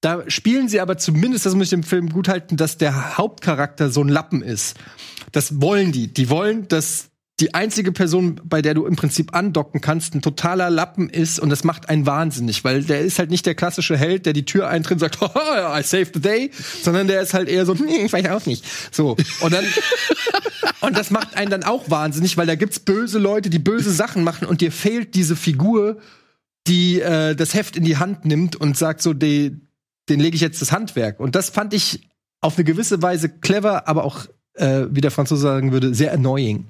Da 0.07 0.23
spielen 0.29 0.69
sie 0.69 0.79
aber 0.79 0.99
zumindest, 0.99 1.47
das 1.47 1.57
muss 1.57 1.65
ich 1.65 1.71
dem 1.71 1.83
Film 1.83 2.11
gut 2.11 2.29
halten, 2.29 2.57
dass 2.57 2.79
der 2.79 3.19
Hauptcharakter 3.19 3.91
so 3.91 4.05
ein 4.05 4.09
Lappen 4.09 4.41
ist. 4.41 4.77
Das 5.33 5.61
wollen 5.61 5.91
die. 5.91 6.07
Die 6.07 6.31
wollen, 6.31 6.69
dass 6.69 7.09
die 7.41 7.55
einzige 7.55 7.91
Person, 7.91 8.41
bei 8.45 8.63
der 8.63 8.75
du 8.75 8.87
im 8.87 8.95
Prinzip 8.95 9.35
andocken 9.35 9.81
kannst, 9.81 10.15
ein 10.15 10.23
totaler 10.23 10.71
Lappen 10.71 11.11
ist 11.11 11.41
und 11.41 11.51
das 11.51 11.65
macht 11.65 11.89
einen 11.89 12.07
wahnsinnig, 12.07 12.63
weil 12.63 12.85
der 12.85 13.01
ist 13.01 13.19
halt 13.19 13.31
nicht 13.31 13.47
der 13.47 13.57
klassische 13.57 13.97
Held, 13.97 14.27
der 14.27 14.33
die 14.33 14.45
Tür 14.45 14.69
eintritt 14.69 14.93
und 14.93 14.99
sagt, 15.01 15.19
oh, 15.21 15.77
I 15.77 15.83
saved 15.83 16.15
the 16.15 16.21
day, 16.21 16.53
sondern 16.85 17.09
der 17.09 17.21
ist 17.21 17.35
halt 17.35 17.49
eher 17.49 17.67
so, 17.67 17.75
nee, 17.85 18.05
ich 18.05 18.13
weiß 18.13 18.29
auch 18.31 18.47
nicht. 18.47 18.65
So. 18.93 19.17
Und 19.41 19.53
dann, 19.53 19.65
und 20.83 20.97
das 20.97 21.11
macht 21.11 21.37
einen 21.37 21.51
dann 21.51 21.65
auch 21.65 21.91
wahnsinnig, 21.91 22.37
weil 22.37 22.47
da 22.47 22.55
gibt's 22.55 22.79
böse 22.79 23.19
Leute, 23.19 23.51
die 23.51 23.59
böse 23.59 23.91
Sachen 23.91 24.23
machen 24.23 24.47
und 24.47 24.61
dir 24.61 24.71
fehlt 24.71 25.17
diese 25.17 25.35
Figur, 25.35 25.99
die 26.69 27.01
äh, 27.01 27.35
das 27.35 27.55
Heft 27.55 27.77
in 27.77 27.83
die 27.83 27.97
Hand 27.97 28.25
nimmt 28.25 28.55
und 28.55 28.77
sagt 28.77 29.03
so, 29.03 29.13
die, 29.13 29.66
den 30.09 30.21
lege 30.21 30.35
ich 30.37 30.41
jetzt 30.41 30.61
das 30.63 30.73
Handwerk. 30.73 31.21
Und 31.21 31.35
das 31.35 31.51
fand 31.51 31.75
ich 31.75 32.09
auf 32.41 32.57
eine 32.57 32.65
gewisse 32.65 33.03
Weise 33.03 33.29
clever, 33.29 33.89
aber 33.89 34.05
auch, 34.05 34.27
äh, 34.55 34.85
wie 34.91 35.01
der 35.01 35.11
Franzose 35.11 35.43
sagen 35.43 35.73
würde, 35.73 35.95
sehr 35.95 36.13
annoying. 36.13 36.67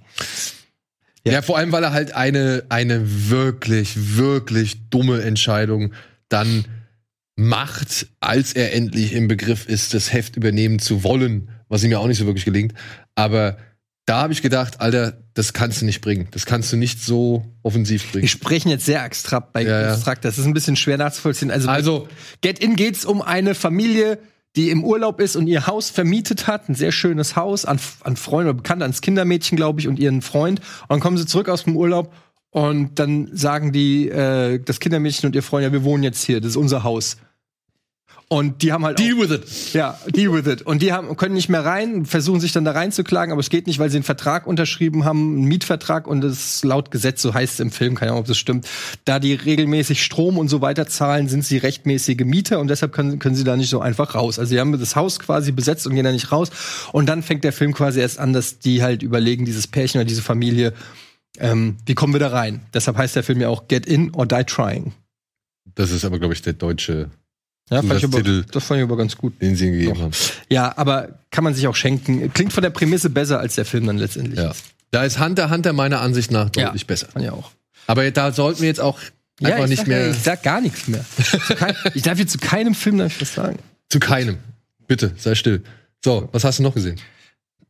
Ja. 1.25 1.43
vor 1.43 1.59
allem, 1.59 1.73
weil 1.73 1.83
er 1.83 1.93
halt 1.93 2.12
eine, 2.12 2.64
eine 2.69 3.31
wirklich, 3.31 4.16
wirklich 4.16 4.88
dumme 4.90 5.23
Entscheidung 5.23 5.93
dann 6.28 6.66
macht, 7.35 8.07
als 8.21 8.52
er 8.52 8.73
endlich 8.73 9.12
im 9.12 9.26
Begriff 9.26 9.66
ist, 9.66 9.93
das 9.93 10.12
Heft 10.12 10.37
übernehmen 10.37 10.78
zu 10.78 11.02
wollen, 11.02 11.50
was 11.69 11.83
ihm 11.83 11.90
ja 11.90 11.99
auch 11.99 12.07
nicht 12.07 12.19
so 12.19 12.26
wirklich 12.26 12.45
gelingt. 12.45 12.75
Aber 13.16 13.59
da 14.07 14.23
habe 14.23 14.33
ich 14.33 14.41
gedacht, 14.41 14.81
Alter, 14.81 15.19
das 15.35 15.53
kannst 15.53 15.83
du 15.83 15.85
nicht 15.85 16.01
bringen. 16.01 16.29
Das 16.31 16.47
kannst 16.47 16.73
du 16.73 16.77
nicht 16.77 17.03
so 17.03 17.45
offensiv 17.62 18.11
bringen. 18.12 18.23
Wir 18.23 18.29
sprechen 18.29 18.69
jetzt 18.71 18.87
sehr 18.87 19.03
abstrakt 19.03 19.53
bei 19.53 19.62
Ja, 19.62 19.92
abstrakt. 19.92 20.25
Das 20.25 20.38
ist 20.38 20.47
ein 20.47 20.55
bisschen 20.55 20.77
schwer 20.77 20.97
nachzuvollziehen. 20.97 21.51
Also, 21.51 21.69
Also- 21.69 22.09
Get 22.40 22.59
In 22.61 22.77
geht's 22.77 23.05
um 23.05 23.21
eine 23.21 23.55
Familie, 23.55 24.19
die 24.55 24.71
im 24.71 24.85
Urlaub 24.85 25.21
ist 25.21 25.37
und 25.37 25.49
ihr 25.49 25.66
Haus 25.66 25.90
vermietet 25.90 26.47
hat, 26.47 26.69
ein 26.69 26.75
sehr 26.75 26.92
schönes 26.92 27.37
Haus 27.37 27.64
an, 27.66 27.79
an 28.05 28.16
Freunde 28.16 28.51
oder 28.51 28.57
Bekannte, 28.57 28.85
ans 28.85 29.03
Kindermädchen, 29.03 29.57
glaube 29.57 29.81
ich, 29.81 29.88
und 29.88 29.99
ihren 29.99 30.23
Freund. 30.23 30.61
Und 30.61 30.90
dann 30.90 31.01
kommen 31.01 31.19
sie 31.19 31.27
zurück 31.27 31.49
aus 31.51 31.64
dem 31.64 31.77
Urlaub 31.77 32.14
und 32.51 32.99
dann 32.99 33.29
sagen 33.37 33.73
die, 33.73 34.09
äh, 34.09 34.59
das 34.64 34.81
Kindermädchen 34.81 35.27
und 35.27 35.35
ihr 35.35 35.42
Freund, 35.42 35.64
ja, 35.64 35.73
wir 35.73 35.85
wohnen 35.85 36.03
jetzt 36.05 36.25
hier, 36.25 36.40
das 36.40 36.51
ist 36.53 36.57
unser 36.57 36.85
Haus. 36.85 37.19
Und 38.29 38.62
die 38.62 38.73
haben 38.73 38.85
halt 38.85 38.99
auch, 38.99 39.05
Deal 39.05 39.19
with 39.19 39.31
it. 39.31 39.73
ja, 39.73 40.01
deal 40.09 40.33
with 40.33 40.53
it. 40.53 40.62
Und 40.62 40.83
die 40.83 40.93
haben, 40.93 41.17
können 41.17 41.35
nicht 41.35 41.49
mehr 41.49 41.65
rein, 41.65 42.07
versuchen 42.07 42.41
sich 42.41 42.51
dann 42.51 42.65
da 42.65 42.73
reinzuklagen, 42.73 43.31
aber 43.31 43.39
es 43.39 43.51
geht 43.51 43.69
nicht, 43.69 43.79
weil 43.79 43.89
sie 43.89 43.99
einen 43.99 44.05
Vertrag 44.05 44.49
unterschrieben 44.49 45.05
haben, 45.05 45.37
einen 45.37 45.45
Mietvertrag 45.45 46.09
und 46.09 46.23
das 46.23 46.33
ist 46.33 46.65
laut 46.65 46.91
Gesetz, 46.91 47.23
so 47.23 47.35
heißt 47.35 47.55
es 47.55 47.61
im 47.61 47.71
Film, 47.71 47.95
keine 47.95 48.11
Ahnung, 48.11 48.23
ob 48.23 48.27
das 48.27 48.37
stimmt. 48.37 48.67
Da 49.05 49.21
die 49.21 49.35
regelmäßig 49.35 50.03
Strom 50.03 50.39
und 50.39 50.49
so 50.49 50.61
weiter 50.61 50.89
zahlen, 50.89 51.29
sind 51.29 51.45
sie 51.45 51.59
rechtmäßige 51.59 52.25
Mieter 52.25 52.59
und 52.59 52.67
deshalb 52.67 52.93
können, 52.93 53.21
können 53.21 53.37
sie 53.37 53.45
da 53.45 53.57
nicht 53.57 53.71
so 53.71 53.81
einfach 53.81 54.17
raus. 54.17 54.41
Also 54.41 54.51
sie 54.51 54.59
haben 54.59 54.77
das 54.77 54.97
Haus 54.97 55.21
quasi 55.21 55.53
besetzt 55.53 55.87
und 55.87 55.95
gehen 55.95 56.05
da 56.05 56.11
nicht 56.11 56.33
raus. 56.33 56.51
Und 56.91 57.07
dann 57.07 57.23
fängt 57.23 57.45
der 57.45 57.53
Film 57.53 57.75
quasi 57.75 58.01
erst 58.01 58.19
an, 58.19 58.33
dass 58.33 58.59
die 58.59 58.83
halt 58.83 59.05
überlegen, 59.05 59.45
dieses 59.45 59.69
Pärchen 59.69 60.01
oder 60.01 60.05
diese 60.05 60.23
Familie, 60.23 60.73
ähm, 61.39 61.77
wie 61.87 61.95
kommen 61.95 62.12
wir 62.12 62.21
da 62.21 62.29
rein? 62.29 62.62
Deshalb 62.75 62.97
heißt 62.97 63.15
der 63.15 63.23
Film 63.23 63.41
ja 63.41 63.51
auch 63.51 63.69
Get 63.69 63.87
In 63.87 64.12
or 64.15 64.27
Die 64.27 64.43
Trying. 64.43 64.95
Das 65.77 65.93
ist 65.93 66.05
aber, 66.05 66.19
glaube 66.19 66.35
ich, 66.35 66.43
der 66.43 66.55
deutsche, 66.55 67.11
Ja, 67.70 67.83
fand 67.83 67.98
ich 67.98 68.05
aber, 68.05 68.18
Titel. 68.18 68.44
das 68.52 68.64
fand 68.64 68.79
ich 68.79 68.85
aber 68.85 68.96
ganz 68.96 69.16
gut. 69.16 69.40
den 69.42 69.57
sie 69.57 69.70
gegeben 69.72 70.00
haben. 70.00 70.12
Ja, 70.48 70.72
aber 70.76 71.18
kann 71.31 71.42
man 71.44 71.52
sich 71.55 71.66
auch 71.66 71.74
schenken. 71.74 72.33
Klingt 72.33 72.52
von 72.52 72.62
der 72.62 72.70
Prämisse 72.70 73.11
besser, 73.11 73.40
als 73.40 73.57
der 73.57 73.64
Film 73.64 73.87
dann 73.87 73.98
letztendlich 73.98 74.38
Ja. 74.38 74.52
Da 74.92 75.02
ist 75.05 75.18
Hunter 75.18 75.50
Hunter 75.50 75.72
meiner 75.72 76.00
Ansicht 76.00 76.31
nach 76.31 76.48
Ja. 76.57 76.66
deutlich 76.66 76.87
besser. 76.87 77.09
Fand 77.09 77.24
ich 77.24 77.31
auch. 77.31 77.50
Aber 77.88 78.09
da 78.11 78.31
sollten 78.33 78.61
wir 78.61 78.68
jetzt 78.68 78.81
auch 78.81 78.98
einfach 79.42 79.64
ich 79.64 79.70
nicht 79.70 79.79
sag, 79.81 79.88
mehr 79.88 80.11
Ich 80.11 80.18
sag 80.18 80.42
gar 80.44 80.61
nichts 80.61 80.87
mehr. 80.87 81.05
Kein, 81.57 81.74
ich 81.94 82.02
darf 82.02 82.18
jetzt 82.18 82.33
zu 82.33 82.38
keinem 82.38 82.74
Film 82.74 82.98
darf 82.98 83.12
ich 83.16 83.20
was 83.20 83.35
sagen. 83.35 83.59
zu 83.88 83.98
keinem. 83.98 84.38
Bitte, 84.87 85.12
sei 85.16 85.35
still. 85.35 85.62
So, 86.05 86.29
was 86.31 86.44
hast 86.44 86.61
du 86.61 86.62
noch 86.62 86.74
gesehen? 86.74 87.00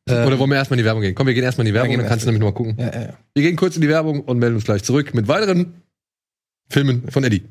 Oder 0.09 0.39
wollen 0.39 0.51
wir 0.51 0.57
erstmal 0.57 0.79
in 0.79 0.83
die 0.83 0.87
Werbung 0.87 1.03
gehen? 1.03 1.15
Komm, 1.15 1.27
wir 1.27 1.35
gehen 1.35 1.43
erstmal 1.43 1.67
in 1.67 1.73
die 1.73 1.75
Werbung, 1.75 1.91
dann 1.93 2.03
wir 2.03 2.09
kannst 2.09 2.25
du 2.25 2.29
nämlich 2.31 2.41
noch 2.41 2.49
mal 2.53 2.55
gucken. 2.55 2.77
Ja, 2.79 2.93
ja, 2.95 3.07
ja. 3.09 3.13
Wir 3.35 3.43
gehen 3.43 3.57
kurz 3.57 3.75
in 3.77 3.83
die 3.83 3.89
Werbung 3.89 4.21
und 4.21 4.39
melden 4.39 4.55
uns 4.57 4.65
gleich 4.65 4.85
zurück 4.85 5.15
mit 5.15 5.27
weiteren 5.27 5.73
Filmen 6.69 7.11
von 7.11 7.25
Eddie. 7.25 7.43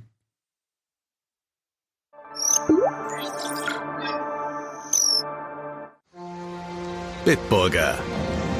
Bitburger. 7.25 7.97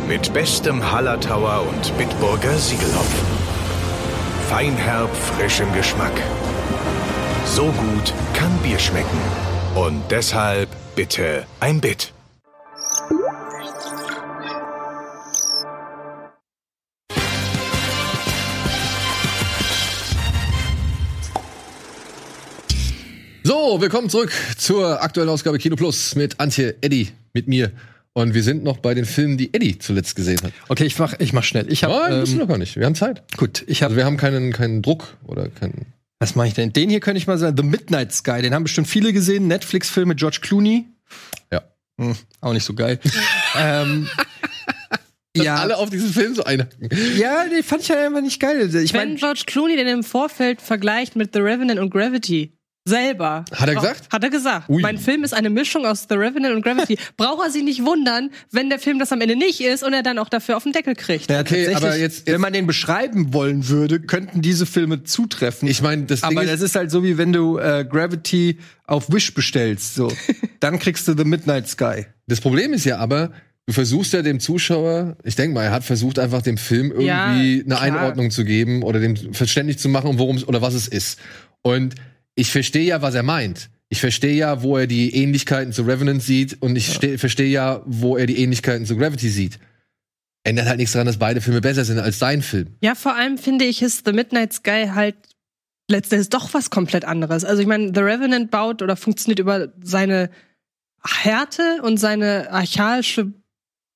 Mit 0.08 0.34
bestem 0.34 0.92
Hallertauer 0.92 1.68
und 1.70 1.96
Bitburger 2.00 2.58
Siegelhopfen. 2.58 3.28
Feinherb, 4.50 5.16
frischem 5.16 5.72
Geschmack. 5.74 6.12
So 7.46 7.66
gut 7.66 8.12
kann 8.34 8.58
Bier 8.64 8.80
schmecken. 8.80 9.20
Und 9.76 10.02
deshalb 10.10 10.68
bitte 10.96 11.46
ein 11.60 11.80
Bit. 11.80 12.12
So, 23.44 23.80
willkommen 23.80 24.10
zurück 24.10 24.32
zur 24.58 25.04
aktuellen 25.04 25.30
Ausgabe 25.30 25.60
Kino 25.60 25.76
Plus 25.76 26.16
mit 26.16 26.40
Antje, 26.40 26.76
Eddie, 26.82 27.10
mit 27.32 27.48
mir. 27.48 27.72
Und 28.18 28.34
wir 28.34 28.44
sind 28.44 28.64
noch 28.64 28.78
bei 28.78 28.94
den 28.94 29.04
Filmen, 29.04 29.38
die 29.38 29.54
Eddie 29.54 29.78
zuletzt 29.78 30.16
gesehen 30.16 30.40
hat. 30.42 30.54
Okay, 30.70 30.86
ich 30.86 30.98
mach, 30.98 31.14
ich 31.20 31.34
mach 31.34 31.44
schnell. 31.44 31.70
Ich 31.70 31.84
hab, 31.84 31.92
Nein, 31.92 32.22
müssen 32.22 32.32
wir 32.38 32.42
ähm, 32.44 32.48
noch 32.48 32.48
gar 32.48 32.58
nicht. 32.58 32.78
Wir 32.78 32.86
haben 32.86 32.96
Zeit. 32.96 33.24
gut, 33.36 33.66
ich 33.68 33.84
hab, 33.84 33.88
Also 33.90 33.98
wir 33.98 34.06
haben 34.06 34.16
keinen, 34.16 34.54
keinen 34.54 34.82
Druck 34.82 35.18
oder 35.28 35.50
keinen. 35.50 35.88
was 36.20 36.34
mache 36.34 36.48
ich 36.48 36.54
denn? 36.54 36.72
Den 36.72 36.90
hier 36.90 37.02
könnte 37.02 37.18
ich 37.18 37.28
mal 37.28 37.38
sagen, 37.38 37.58
The 37.58 37.64
Midnight 37.64 38.14
Sky, 38.14 38.42
den 38.42 38.54
haben 38.54 38.64
bestimmt 38.64 38.88
viele 38.88 39.12
gesehen. 39.12 39.48
Netflix-Film 39.50 40.08
mit 40.08 40.18
George 40.20 40.40
Clooney. 40.42 40.86
Ja. 41.52 41.64
Hm, 42.00 42.16
auch 42.40 42.54
nicht 42.54 42.64
so 42.64 42.74
geil. 42.74 43.02
ähm, 43.60 44.08
Ja. 45.36 45.56
alle 45.56 45.76
auf 45.76 45.90
diesen 45.90 46.14
Film 46.14 46.34
so 46.36 46.46
einhacken. 46.46 46.88
Ja, 47.18 47.44
die 47.50 47.62
fand 47.64 47.82
ich 47.82 47.90
halt 47.90 48.00
einfach 48.00 48.22
nicht 48.22 48.40
geil. 48.40 48.74
Ich 48.74 48.94
Wenn 48.94 49.10
meine, 49.10 49.16
George 49.20 49.44
Clooney 49.46 49.76
den 49.76 49.88
im 49.88 50.04
Vorfeld 50.06 50.62
vergleicht 50.62 51.18
mit 51.18 51.34
The 51.34 51.40
Revenant 51.42 51.82
und 51.82 51.90
Gravity, 51.90 52.54
selber. 52.88 53.46
Hat 53.52 53.68
er 53.68 53.76
gesagt? 53.76 54.08
Hat 54.12 54.24
er 54.24 54.30
gesagt. 54.30 54.70
Ui. 54.70 54.82
Mein 54.82 54.98
Film 55.00 55.24
ist 55.24 55.34
eine 55.34 55.50
Mischung 55.50 55.86
aus 55.86 56.06
The 56.08 56.16
Revenant 56.16 56.56
und 56.56 56.62
Gravity. 56.64 56.98
Braucht 57.18 57.46
er 57.48 57.52
sich 57.52 57.64
nicht 57.64 57.84
wundern, 57.84 58.30
wenn 58.52 58.70
der 58.70 58.78
Film 58.80 59.00
das 59.00 59.12
am 59.12 59.22
Ende 59.22 59.36
nicht 59.36 59.60
ist 59.62 59.84
und 59.84 59.94
er 59.94 60.04
dann 60.04 60.20
auch 60.20 60.30
dafür 60.30 60.56
auf 60.56 60.64
den 60.64 60.72
Deckel 60.72 60.96
kriegt. 60.96 61.30
ja, 61.30 61.40
Okay, 61.42 61.74
aber 61.74 61.98
jetzt- 61.98 62.28
wenn 62.28 62.40
man 62.42 62.54
den 62.54 62.68
beschreiben 62.68 63.34
wollen 63.34 63.68
würde, 63.68 64.00
könnten 64.00 64.42
diese 64.42 64.66
Filme 64.66 65.04
zutreffen. 65.04 65.68
Ich 65.68 65.82
meine, 65.82 66.04
das 66.06 66.22
Ding 66.22 66.30
aber 66.38 66.44
ist, 66.44 66.54
das 66.54 66.62
ist 66.62 66.76
halt 66.76 66.92
so, 66.92 67.04
wie 67.04 67.18
wenn 67.18 67.34
du 67.34 67.58
äh, 67.58 67.86
Gravity 67.90 68.60
auf 68.86 69.12
Wish 69.12 69.34
bestellst. 69.34 69.96
So. 69.96 70.12
Dann 70.60 70.78
kriegst 70.80 71.08
du 71.08 71.18
The 71.18 71.24
Midnight 71.26 71.68
Sky. 71.68 72.06
das 72.28 72.40
Problem 72.40 72.72
ist 72.74 72.86
ja 72.86 72.98
aber, 73.00 73.32
du 73.66 73.74
versuchst 73.74 74.14
ja 74.14 74.22
dem 74.22 74.40
Zuschauer, 74.40 75.18
ich 75.24 75.36
denke 75.36 75.56
mal, 75.56 75.64
er 75.64 75.72
hat 75.72 75.84
versucht 75.84 76.20
einfach 76.20 76.44
dem 76.44 76.58
Film 76.58 76.92
irgendwie 76.92 77.06
Ja, 77.08 77.26
eine 77.26 77.64
klar. 77.64 77.82
Einordnung 77.82 78.30
zu 78.30 78.46
geben 78.46 78.84
oder 78.84 79.00
dem 79.00 79.34
verständlich 79.34 79.80
zu 79.80 79.90
machen, 79.90 80.20
worum 80.20 80.38
es 80.38 80.48
oder 80.48 80.62
was 80.62 80.76
es 80.76 80.88
ist. 80.88 81.20
Und 81.64 81.96
ich 82.36 82.52
verstehe 82.52 82.84
ja, 82.84 83.02
was 83.02 83.16
er 83.16 83.24
meint. 83.24 83.70
Ich 83.90 84.00
verstehe 84.02 84.34
ja, 84.36 84.62
wo 84.62 84.78
er 84.78 84.88
die 84.88 85.16
Ähnlichkeiten 85.16 85.72
zu 85.72 85.84
Revenant 85.84 86.22
sieht 86.22 86.62
und 86.62 86.76
ich 86.76 86.88
ste- 86.94 87.18
verstehe 87.18 87.48
ja, 87.50 87.82
wo 87.86 88.18
er 88.18 88.26
die 88.26 88.40
Ähnlichkeiten 88.40 88.86
zu 88.86 88.98
Gravity 88.98 89.30
sieht. 89.30 89.60
Ändert 90.44 90.68
halt 90.68 90.78
nichts 90.78 90.94
daran, 90.94 91.08
dass 91.08 91.18
beide 91.18 91.42
Filme 91.42 91.62
besser 91.62 91.86
sind 91.86 92.00
als 92.00 92.20
sein 92.20 92.42
Film. 92.42 92.76
Ja, 92.82 92.96
vor 92.96 93.16
allem 93.16 93.38
finde 93.38 93.66
ich, 93.66 93.82
ist 93.82 94.06
The 94.06 94.12
Midnight 94.14 94.54
Sky 94.54 94.90
halt 94.94 95.16
letztendlich 95.90 96.30
doch 96.30 96.54
was 96.54 96.70
komplett 96.70 97.06
anderes. 97.06 97.46
Also 97.46 97.62
ich 97.62 97.68
meine, 97.68 97.92
The 97.94 98.02
Revenant 98.02 98.52
baut 98.52 98.82
oder 98.82 98.96
funktioniert 98.96 99.40
über 99.40 99.72
seine 99.82 100.30
Härte 101.04 101.82
und 101.84 101.98
seine 101.98 102.52
archaische 102.52 103.34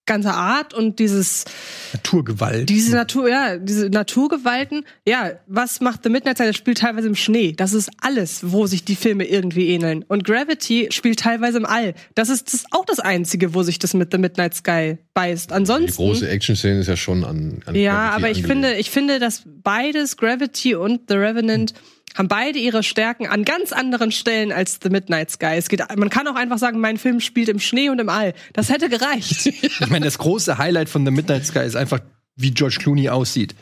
ganze 0.09 0.33
Art 0.33 0.73
und 0.73 0.99
dieses 0.99 1.45
Naturgewalt. 1.93 2.67
diese 2.67 2.95
Natur, 2.95 3.29
ja, 3.29 3.57
diese 3.57 3.89
Naturgewalten. 3.89 4.83
Ja, 5.07 5.33
was 5.45 5.81
macht 5.81 6.03
The 6.03 6.09
Midnight 6.09 6.37
Sky? 6.37 6.47
Das 6.47 6.55
spielt 6.55 6.79
teilweise 6.79 7.07
im 7.07 7.15
Schnee. 7.15 7.53
Das 7.53 7.73
ist 7.73 7.91
alles, 8.01 8.51
wo 8.51 8.65
sich 8.65 8.83
die 8.83 8.95
Filme 8.95 9.25
irgendwie 9.25 9.69
ähneln. 9.69 10.03
Und 10.07 10.23
Gravity 10.23 10.87
spielt 10.91 11.19
teilweise 11.19 11.59
im 11.59 11.65
All. 11.65 11.93
Das 12.15 12.29
ist 12.29 12.51
das 12.53 12.65
auch 12.71 12.85
das 12.85 12.99
einzige, 12.99 13.53
wo 13.53 13.61
sich 13.61 13.77
das 13.77 13.93
mit 13.93 14.11
The 14.11 14.17
Midnight 14.17 14.55
Sky 14.55 14.97
beißt. 15.13 15.51
Die 15.51 15.53
Ansonsten 15.53 15.95
große 15.95 16.27
Action-Szene 16.27 16.79
ist 16.79 16.87
ja 16.87 16.97
schon 16.97 17.23
an, 17.23 17.61
an 17.65 17.75
ja, 17.75 17.93
Gravity 17.93 18.15
aber 18.15 18.31
ich 18.31 18.37
angelehnt. 18.37 18.65
finde, 18.65 18.79
ich 18.79 18.89
finde, 18.89 19.19
dass 19.19 19.43
beides, 19.45 20.17
Gravity 20.17 20.73
und 20.75 21.01
The 21.07 21.15
Revenant, 21.15 21.73
haben 22.17 22.27
beide 22.27 22.59
ihre 22.59 22.83
Stärken 22.83 23.27
an 23.27 23.45
ganz 23.45 23.71
anderen 23.71 24.11
Stellen 24.11 24.51
als 24.51 24.79
The 24.81 24.89
Midnight 24.89 25.31
Sky. 25.31 25.55
Es 25.57 25.69
geht, 25.69 25.81
man 25.95 26.09
kann 26.09 26.27
auch 26.27 26.35
einfach 26.35 26.57
sagen, 26.57 26.79
mein 26.79 26.97
Film 26.97 27.19
spielt 27.19 27.49
im 27.49 27.59
Schnee 27.59 27.89
und 27.89 27.99
im 27.99 28.09
All. 28.09 28.33
Das 28.53 28.69
hätte 28.69 28.89
gereicht. 28.89 29.47
Ich 29.79 29.89
meine, 29.89 30.05
das 30.05 30.17
große 30.17 30.57
Highlight 30.57 30.89
von 30.89 31.05
The 31.05 31.11
Midnight 31.11 31.45
Sky 31.45 31.59
ist 31.59 31.75
einfach, 31.75 31.99
wie 32.35 32.51
George 32.51 32.77
Clooney 32.79 33.09
aussieht. 33.09 33.55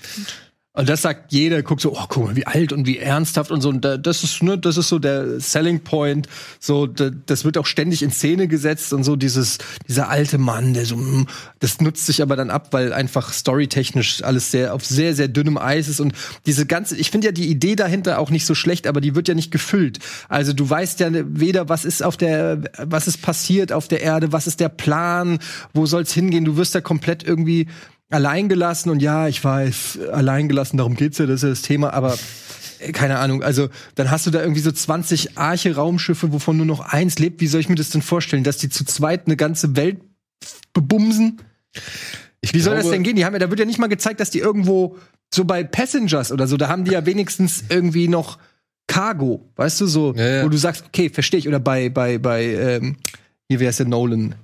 Und 0.77 0.87
das 0.89 1.01
sagt 1.01 1.33
jeder, 1.33 1.63
guckt 1.63 1.81
so, 1.81 1.93
oh, 1.93 2.05
guck 2.07 2.23
mal, 2.23 2.35
wie 2.35 2.45
alt 2.45 2.71
und 2.71 2.85
wie 2.85 2.99
ernsthaft 2.99 3.49
und 3.49 3.61
so. 3.61 3.69
Und 3.69 3.83
da- 3.83 3.97
das 3.97 4.23
ist, 4.23 4.43
ne, 4.43 4.59
das 4.59 4.77
ist 4.77 4.89
so 4.89 4.99
der 4.99 5.39
Selling 5.39 5.79
Point. 5.79 6.27
So, 6.59 6.85
da, 6.85 7.09
das 7.25 7.43
wird 7.45 7.57
auch 7.57 7.65
ständig 7.65 8.03
in 8.03 8.11
Szene 8.11 8.47
gesetzt 8.47 8.93
und 8.93 9.03
so 9.03 9.15
dieses, 9.15 9.57
dieser 9.87 10.09
alte 10.09 10.37
Mann, 10.37 10.75
der 10.75 10.85
so, 10.85 10.95
mm, 10.95 11.25
das 11.57 11.81
nutzt 11.81 12.05
sich 12.05 12.21
aber 12.21 12.35
dann 12.35 12.51
ab, 12.51 12.67
weil 12.73 12.93
einfach 12.93 13.33
storytechnisch 13.33 14.21
alles 14.21 14.51
sehr, 14.51 14.75
auf 14.75 14.85
sehr, 14.85 15.15
sehr 15.15 15.27
dünnem 15.27 15.57
Eis 15.57 15.87
ist. 15.87 15.99
Und 15.99 16.13
diese 16.45 16.67
ganze, 16.67 16.95
ich 16.95 17.09
finde 17.09 17.25
ja 17.29 17.31
die 17.31 17.47
Idee 17.47 17.75
dahinter 17.75 18.19
auch 18.19 18.29
nicht 18.29 18.45
so 18.45 18.53
schlecht, 18.53 18.85
aber 18.85 19.01
die 19.01 19.15
wird 19.15 19.27
ja 19.27 19.33
nicht 19.33 19.49
gefüllt. 19.49 19.97
Also 20.29 20.53
du 20.53 20.69
weißt 20.69 20.99
ja 20.99 21.09
weder, 21.11 21.69
was 21.69 21.85
ist 21.85 22.03
auf 22.03 22.17
der, 22.17 22.61
was 22.77 23.07
ist 23.07 23.23
passiert 23.23 23.71
auf 23.71 23.87
der 23.87 24.01
Erde, 24.01 24.31
was 24.31 24.45
ist 24.45 24.59
der 24.59 24.69
Plan, 24.69 25.39
wo 25.73 25.87
soll's 25.87 26.13
hingehen. 26.13 26.45
Du 26.45 26.55
wirst 26.55 26.75
ja 26.75 26.81
komplett 26.81 27.23
irgendwie 27.23 27.65
alleingelassen 28.09 28.91
und 28.91 29.01
ja, 29.01 29.27
ich 29.27 29.43
weiß, 29.43 29.99
alleingelassen, 30.11 30.77
darum 30.77 30.95
geht's 30.95 31.17
ja, 31.17 31.25
das 31.25 31.37
ist 31.37 31.43
ja 31.43 31.49
das 31.49 31.61
Thema, 31.61 31.93
aber 31.93 32.17
äh, 32.79 32.91
keine 32.91 33.19
Ahnung, 33.19 33.43
also 33.43 33.69
dann 33.95 34.11
hast 34.11 34.25
du 34.25 34.31
da 34.31 34.41
irgendwie 34.41 34.61
so 34.61 34.71
20 34.71 35.37
Arche-Raumschiffe, 35.37 36.31
wovon 36.31 36.57
nur 36.57 36.65
noch 36.65 36.79
eins 36.79 37.19
lebt. 37.19 37.41
Wie 37.41 37.47
soll 37.47 37.61
ich 37.61 37.69
mir 37.69 37.75
das 37.75 37.89
denn 37.89 38.01
vorstellen, 38.01 38.43
dass 38.43 38.57
die 38.57 38.69
zu 38.69 38.85
zweit 38.85 39.25
eine 39.25 39.35
ganze 39.35 39.75
Welt 39.75 39.99
bebumsen? 40.73 41.41
Ich 42.41 42.53
Wie 42.53 42.59
soll 42.59 42.77
das 42.77 42.89
denn 42.89 43.03
gehen? 43.03 43.15
Die 43.15 43.25
haben 43.25 43.33
ja, 43.33 43.39
da 43.39 43.49
wird 43.49 43.59
ja 43.59 43.65
nicht 43.65 43.79
mal 43.79 43.87
gezeigt, 43.87 44.19
dass 44.19 44.29
die 44.29 44.39
irgendwo 44.39 44.97
so 45.33 45.43
bei 45.43 45.63
Passengers 45.63 46.31
oder 46.31 46.47
so, 46.47 46.55
da 46.55 46.69
haben 46.69 46.85
die 46.85 46.91
ja 46.91 47.05
wenigstens 47.05 47.65
irgendwie 47.69 48.07
noch 48.07 48.37
Cargo, 48.87 49.49
weißt 49.57 49.81
du, 49.81 49.87
so, 49.87 50.13
Ja, 50.15 50.27
ja. 50.27 50.45
wo 50.45 50.49
du 50.49 50.57
sagst, 50.57 50.85
okay, 50.87 51.09
verstehe 51.09 51.39
ich, 51.39 51.47
oder 51.47 51.59
bei, 51.59 51.89
bei, 51.89 52.17
bei, 52.17 52.45
ähm, 52.45 52.95
hier 53.49 53.59
wäre 53.59 53.71
es 53.71 53.77
der 53.77 53.85
Nolan, 53.87 54.35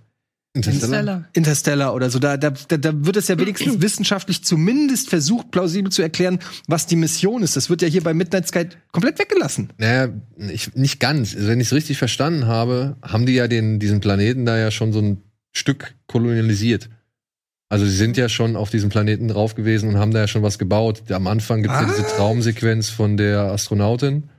Interstellar? 0.56 1.28
Interstellar 1.34 1.96
oder 1.96 2.12
so, 2.12 2.20
da, 2.20 2.38
da, 2.38 2.52
da, 2.52 2.78
da 2.78 2.92
wird 2.94 3.18
es 3.18 3.28
ja 3.28 3.40
wenigstens 3.40 3.74
wissenschaftlich 3.82 4.44
zumindest 4.44 5.10
versucht, 5.10 5.50
plausibel 5.50 5.92
zu 5.92 6.04
erklären, 6.04 6.40
was 6.68 6.86
die 6.86 6.96
Mission 6.96 7.42
ist. 7.42 7.56
Das 7.56 7.72
wird 7.72 7.82
ja 7.82 7.88
hier 7.88 8.04
bei 8.04 8.14
Midnight 8.14 8.48
Sky 8.48 8.68
komplett 8.92 9.18
weggelassen. 9.18 9.70
Naja, 9.78 10.10
ich, 10.38 10.76
nicht 10.76 11.00
ganz. 11.00 11.36
Also, 11.36 11.48
wenn 11.48 11.60
ich 11.60 11.68
es 11.68 11.74
richtig 11.74 11.98
verstanden 11.98 12.46
habe, 12.46 12.98
haben 13.02 13.26
die 13.26 13.34
ja 13.34 13.48
den, 13.48 13.80
diesen 13.80 14.00
Planeten 14.00 14.46
da 14.46 14.58
ja 14.58 14.70
schon 14.70 14.94
so 14.94 15.00
ein 15.00 15.24
Stück 15.52 15.96
kolonialisiert. 16.08 16.90
Also 17.70 17.86
sie 17.86 17.96
sind 17.96 18.18
ja 18.18 18.30
schon 18.30 18.56
auf 18.56 18.70
diesem 18.70 18.90
Planeten 18.92 19.30
drauf 19.30 19.56
gewesen 19.56 19.90
und 19.90 19.98
haben 19.98 20.12
da 20.12 20.20
ja 20.20 20.28
schon 20.28 20.44
was 20.44 20.60
gebaut. 20.60 21.12
Am 21.12 21.26
Anfang 21.26 21.64
gibt 21.64 21.74
es 21.74 21.82
ja 21.82 21.88
diese 21.88 22.06
Ah. 22.06 22.18
Traumsequenz 22.18 22.90
von 22.92 23.18
der 23.18 23.40
Astronautin, 23.46 24.30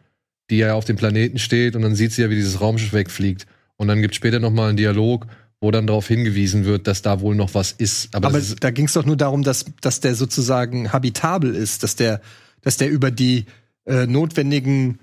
die 0.51 0.59
ja 0.59 0.75
auf 0.75 0.85
dem 0.85 0.95
Planeten 0.95 1.41
steht 1.41 1.75
und 1.75 1.83
dann 1.83 1.97
sieht 1.97 2.13
sie 2.13 2.23
ja, 2.23 2.31
wie 2.31 2.37
dieses 2.37 2.61
Raumschiff 2.61 2.93
wegfliegt. 2.93 3.47
Und 3.77 3.89
dann 3.89 4.03
gibt 4.03 4.15
es 4.15 4.19
später 4.19 4.39
noch 4.39 4.53
mal 4.53 4.69
einen 4.69 4.77
Dialog, 4.77 5.27
wo 5.65 5.71
dann 5.71 5.87
darauf 5.87 6.07
hingewiesen 6.07 6.65
wird, 6.65 6.87
dass 6.87 7.03
da 7.03 7.21
wohl 7.21 7.35
noch 7.35 7.55
was 7.55 7.73
ist. 7.73 8.15
Aber, 8.15 8.29
Aber 8.29 8.39
ist, 8.39 8.63
da 8.63 8.71
ging 8.71 8.85
es 8.85 8.93
doch 8.93 9.05
nur 9.05 9.17
darum, 9.17 9.43
dass, 9.43 9.65
dass 9.81 9.99
der 10.01 10.15
sozusagen 10.15 10.93
habitabel 10.93 11.55
ist, 11.55 11.83
dass 11.83 11.97
der, 11.97 12.21
dass 12.63 12.77
der 12.77 12.91
über 12.91 13.11
die 13.11 13.47
äh, 13.87 14.07
notwendigen 14.07 15.01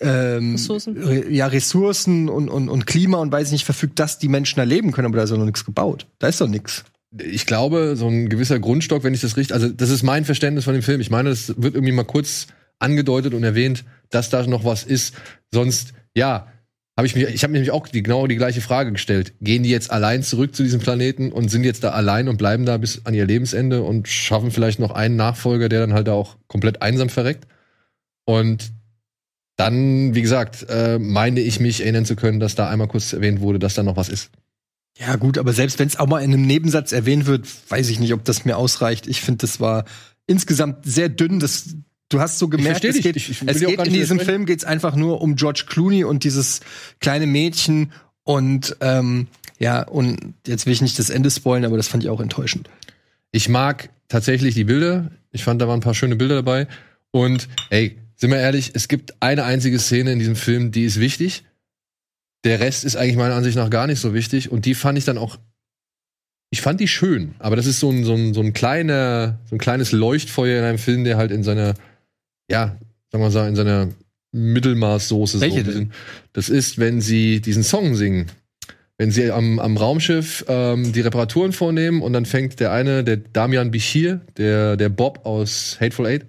ähm, 0.00 0.52
Ressourcen. 0.52 0.96
Re 0.96 1.30
ja, 1.30 1.46
Ressourcen 1.46 2.28
und, 2.28 2.48
und, 2.48 2.68
und 2.68 2.86
Klima 2.86 3.18
und 3.18 3.30
weiß 3.30 3.52
nicht 3.52 3.64
verfügt, 3.64 3.98
dass 3.98 4.18
die 4.18 4.28
Menschen 4.28 4.56
da 4.56 4.62
leben 4.64 4.92
können, 4.92 5.06
aber 5.06 5.18
da 5.18 5.24
ist 5.24 5.30
doch 5.30 5.38
noch 5.38 5.44
nichts 5.44 5.64
gebaut. 5.64 6.06
Da 6.18 6.28
ist 6.28 6.40
doch 6.40 6.48
nichts. 6.48 6.84
ich 7.20 7.46
glaube, 7.46 7.94
so 7.96 8.08
ein 8.08 8.28
gewisser 8.28 8.58
Grundstock, 8.58 9.04
wenn 9.04 9.14
ich 9.14 9.20
das 9.20 9.36
richtig, 9.36 9.54
also 9.54 9.68
das 9.68 9.90
ist 9.90 10.02
mein 10.02 10.24
Verständnis 10.24 10.64
von 10.64 10.74
dem 10.74 10.82
Film. 10.82 11.00
Ich 11.00 11.10
meine, 11.10 11.30
das 11.30 11.54
wird 11.56 11.74
irgendwie 11.74 11.92
mal 11.92 12.04
kurz 12.04 12.46
angedeutet 12.78 13.34
und 13.34 13.44
erwähnt, 13.44 13.84
dass 14.10 14.30
da 14.30 14.46
noch 14.46 14.64
was 14.64 14.84
ist. 14.84 15.14
Sonst, 15.52 15.92
ja, 16.14 16.46
habe 16.98 17.06
ich 17.06 17.14
mich, 17.14 17.28
ich 17.28 17.44
habe 17.44 17.52
nämlich 17.52 17.70
auch 17.70 17.86
die, 17.86 18.02
genau 18.02 18.26
die 18.26 18.34
gleiche 18.34 18.60
Frage 18.60 18.90
gestellt. 18.90 19.32
Gehen 19.40 19.62
die 19.62 19.70
jetzt 19.70 19.92
allein 19.92 20.24
zurück 20.24 20.56
zu 20.56 20.64
diesem 20.64 20.80
Planeten 20.80 21.30
und 21.30 21.48
sind 21.48 21.62
jetzt 21.62 21.84
da 21.84 21.90
allein 21.90 22.28
und 22.28 22.38
bleiben 22.38 22.66
da 22.66 22.76
bis 22.76 23.06
an 23.06 23.14
ihr 23.14 23.24
Lebensende 23.24 23.84
und 23.84 24.08
schaffen 24.08 24.50
vielleicht 24.50 24.80
noch 24.80 24.90
einen 24.90 25.14
Nachfolger, 25.14 25.68
der 25.68 25.78
dann 25.78 25.92
halt 25.92 26.08
auch 26.08 26.38
komplett 26.48 26.82
einsam 26.82 27.08
verreckt? 27.08 27.46
Und 28.24 28.72
dann, 29.54 30.16
wie 30.16 30.22
gesagt, 30.22 30.66
äh, 30.68 30.98
meine 30.98 31.38
ich 31.38 31.60
mich 31.60 31.82
erinnern 31.82 32.04
zu 32.04 32.16
können, 32.16 32.40
dass 32.40 32.56
da 32.56 32.68
einmal 32.68 32.88
kurz 32.88 33.12
erwähnt 33.12 33.40
wurde, 33.40 33.60
dass 33.60 33.74
da 33.74 33.84
noch 33.84 33.96
was 33.96 34.08
ist. 34.08 34.30
Ja, 34.98 35.14
gut, 35.14 35.38
aber 35.38 35.52
selbst 35.52 35.78
wenn 35.78 35.86
es 35.86 36.00
auch 36.00 36.08
mal 36.08 36.24
in 36.24 36.34
einem 36.34 36.46
Nebensatz 36.48 36.90
erwähnt 36.90 37.26
wird, 37.26 37.46
weiß 37.68 37.90
ich 37.90 38.00
nicht, 38.00 38.12
ob 38.12 38.24
das 38.24 38.44
mir 38.44 38.56
ausreicht. 38.56 39.06
Ich 39.06 39.20
finde, 39.20 39.38
das 39.42 39.60
war 39.60 39.84
insgesamt 40.26 40.84
sehr 40.84 41.08
dünn. 41.08 41.38
Das, 41.38 41.76
du 42.08 42.20
hast 42.20 42.38
so 42.38 42.48
gemerkt, 42.48 42.84
es 42.84 43.00
geht, 43.00 43.16
Ich- 43.16 43.30
ich 43.30 43.42
es 43.46 43.60
geht 43.60 43.78
in 43.86 43.92
diesem. 43.92 44.18
Film 44.20 44.46
geht's 44.46 44.64
einfach 44.64 44.94
nur 44.96 45.20
um 45.20 45.36
George 45.36 45.64
Clooney 45.66 46.04
und 46.04 46.24
dieses 46.24 46.60
kleine 47.00 47.26
Mädchen 47.26 47.92
und 48.24 48.76
ähm, 48.80 49.26
ja, 49.58 49.82
und 49.82 50.34
jetzt 50.46 50.66
will 50.66 50.72
ich 50.72 50.82
nicht 50.82 50.98
das 50.98 51.10
Ende 51.10 51.30
spoilen, 51.30 51.64
aber 51.64 51.76
das 51.76 51.88
fand 51.88 52.04
ich 52.04 52.10
auch 52.10 52.20
enttäuschend. 52.20 52.68
Ich 53.32 53.48
mag 53.48 53.90
tatsächlich 54.08 54.54
die 54.54 54.64
Bilder. 54.64 55.10
Ich 55.32 55.42
fand, 55.44 55.60
da 55.60 55.68
waren 55.68 55.78
ein 55.78 55.82
paar 55.82 55.94
schöne 55.94 56.16
Bilder 56.16 56.36
dabei. 56.36 56.66
Und 57.10 57.48
ey, 57.70 57.98
sind 58.16 58.30
wir 58.30 58.38
ehrlich, 58.38 58.70
es 58.74 58.88
gibt 58.88 59.14
eine 59.20 59.44
einzige 59.44 59.78
Szene 59.78 60.12
in 60.12 60.18
diesem 60.18 60.36
Film, 60.36 60.70
die 60.72 60.84
ist 60.84 61.00
wichtig. 61.00 61.44
Der 62.44 62.60
Rest 62.60 62.84
ist 62.84 62.96
eigentlich 62.96 63.16
meiner 63.16 63.34
Ansicht 63.34 63.56
nach 63.56 63.68
gar 63.70 63.86
nicht 63.86 64.00
so 64.00 64.14
wichtig. 64.14 64.50
Und 64.52 64.64
die 64.64 64.74
fand 64.74 64.96
ich 64.96 65.04
dann 65.04 65.18
auch. 65.18 65.38
Ich 66.50 66.62
fand 66.62 66.80
die 66.80 66.88
schön, 66.88 67.34
aber 67.40 67.56
das 67.56 67.66
ist 67.66 67.78
so 67.80 67.90
ein, 67.90 68.04
so 68.04 68.14
ein, 68.14 68.32
so 68.32 68.40
ein 68.40 68.54
kleiner, 68.54 69.38
so 69.50 69.56
ein 69.56 69.58
kleines 69.58 69.92
Leuchtfeuer 69.92 70.60
in 70.60 70.64
einem 70.64 70.78
Film, 70.78 71.04
der 71.04 71.16
halt 71.18 71.30
in 71.30 71.42
seiner, 71.42 71.74
ja, 72.50 72.76
sagen 73.10 73.24
wir 73.24 73.30
mal, 73.30 73.48
in 73.48 73.56
seiner 73.56 73.88
Mittelmaßsoße 74.32 75.40
Welche 75.40 75.60
so 75.60 75.64
bisschen. 75.64 75.92
Das 76.32 76.48
ist, 76.48 76.78
wenn 76.78 77.00
sie 77.00 77.40
diesen 77.40 77.62
Song 77.62 77.94
singen. 77.94 78.26
Wenn 78.96 79.12
sie 79.12 79.30
am, 79.30 79.60
am 79.60 79.76
Raumschiff 79.76 80.44
ähm, 80.48 80.92
die 80.92 81.00
Reparaturen 81.00 81.52
vornehmen 81.52 82.02
und 82.02 82.12
dann 82.12 82.26
fängt 82.26 82.58
der 82.58 82.72
eine, 82.72 83.04
der 83.04 83.18
Damian 83.18 83.70
Bichir, 83.70 84.20
der, 84.36 84.76
der 84.76 84.88
Bob 84.88 85.24
aus 85.24 85.78
Hateful 85.80 86.06
Eight, 86.06 86.26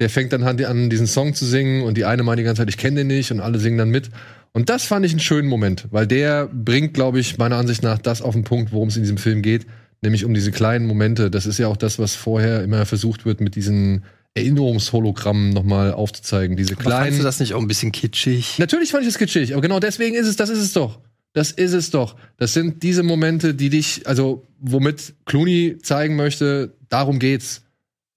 der 0.00 0.10
fängt 0.10 0.32
dann 0.32 0.42
an, 0.42 0.62
an 0.64 0.90
diesen 0.90 1.06
Song 1.06 1.34
zu 1.34 1.46
singen 1.46 1.82
und 1.82 1.96
die 1.96 2.04
eine 2.04 2.22
meint 2.22 2.38
die 2.38 2.42
ganze 2.44 2.60
Zeit, 2.60 2.68
ich 2.68 2.76
kenne 2.76 2.98
den 2.98 3.06
nicht 3.06 3.30
und 3.30 3.40
alle 3.40 3.58
singen 3.58 3.78
dann 3.78 3.90
mit. 3.90 4.10
Und 4.52 4.68
das 4.68 4.84
fand 4.84 5.06
ich 5.06 5.12
einen 5.12 5.20
schönen 5.20 5.48
Moment, 5.48 5.86
weil 5.90 6.06
der 6.06 6.46
bringt, 6.52 6.92
glaube 6.92 7.20
ich, 7.20 7.38
meiner 7.38 7.56
Ansicht 7.56 7.82
nach 7.82 7.98
das 7.98 8.20
auf 8.20 8.34
den 8.34 8.44
Punkt, 8.44 8.72
worum 8.72 8.88
es 8.88 8.96
in 8.96 9.02
diesem 9.02 9.18
Film 9.18 9.42
geht, 9.42 9.66
nämlich 10.02 10.24
um 10.24 10.34
diese 10.34 10.50
kleinen 10.50 10.86
Momente. 10.86 11.30
Das 11.30 11.46
ist 11.46 11.58
ja 11.58 11.68
auch 11.68 11.76
das, 11.76 11.98
was 11.98 12.16
vorher 12.16 12.62
immer 12.62 12.84
versucht 12.84 13.24
wird, 13.24 13.40
mit 13.40 13.54
diesen 13.54 14.02
Erinnerungshologrammen 14.34 15.50
nochmal 15.50 15.92
aufzuzeigen. 15.92 16.56
Diese 16.56 16.74
Aber 16.74 16.82
fandst 16.82 16.98
kleinen. 16.98 17.18
du 17.18 17.22
das 17.24 17.40
nicht 17.40 17.54
auch 17.54 17.60
ein 17.60 17.68
bisschen 17.68 17.92
kitschig? 17.92 18.58
Natürlich 18.58 18.90
fand 18.90 19.02
ich 19.02 19.08
es 19.08 19.18
kitschig, 19.18 19.52
aber 19.52 19.62
genau 19.62 19.80
deswegen 19.80 20.14
ist 20.14 20.26
es, 20.26 20.36
das 20.36 20.50
ist 20.50 20.60
es 20.60 20.72
doch. 20.72 21.00
Das 21.32 21.52
ist 21.52 21.72
es 21.72 21.90
doch. 21.90 22.16
Das 22.36 22.54
sind 22.54 22.82
diese 22.82 23.02
Momente, 23.02 23.54
die 23.54 23.70
dich, 23.70 24.06
also 24.06 24.46
womit 24.58 25.14
Clooney 25.26 25.78
zeigen 25.78 26.16
möchte, 26.16 26.74
darum 26.88 27.18
geht's. 27.18 27.62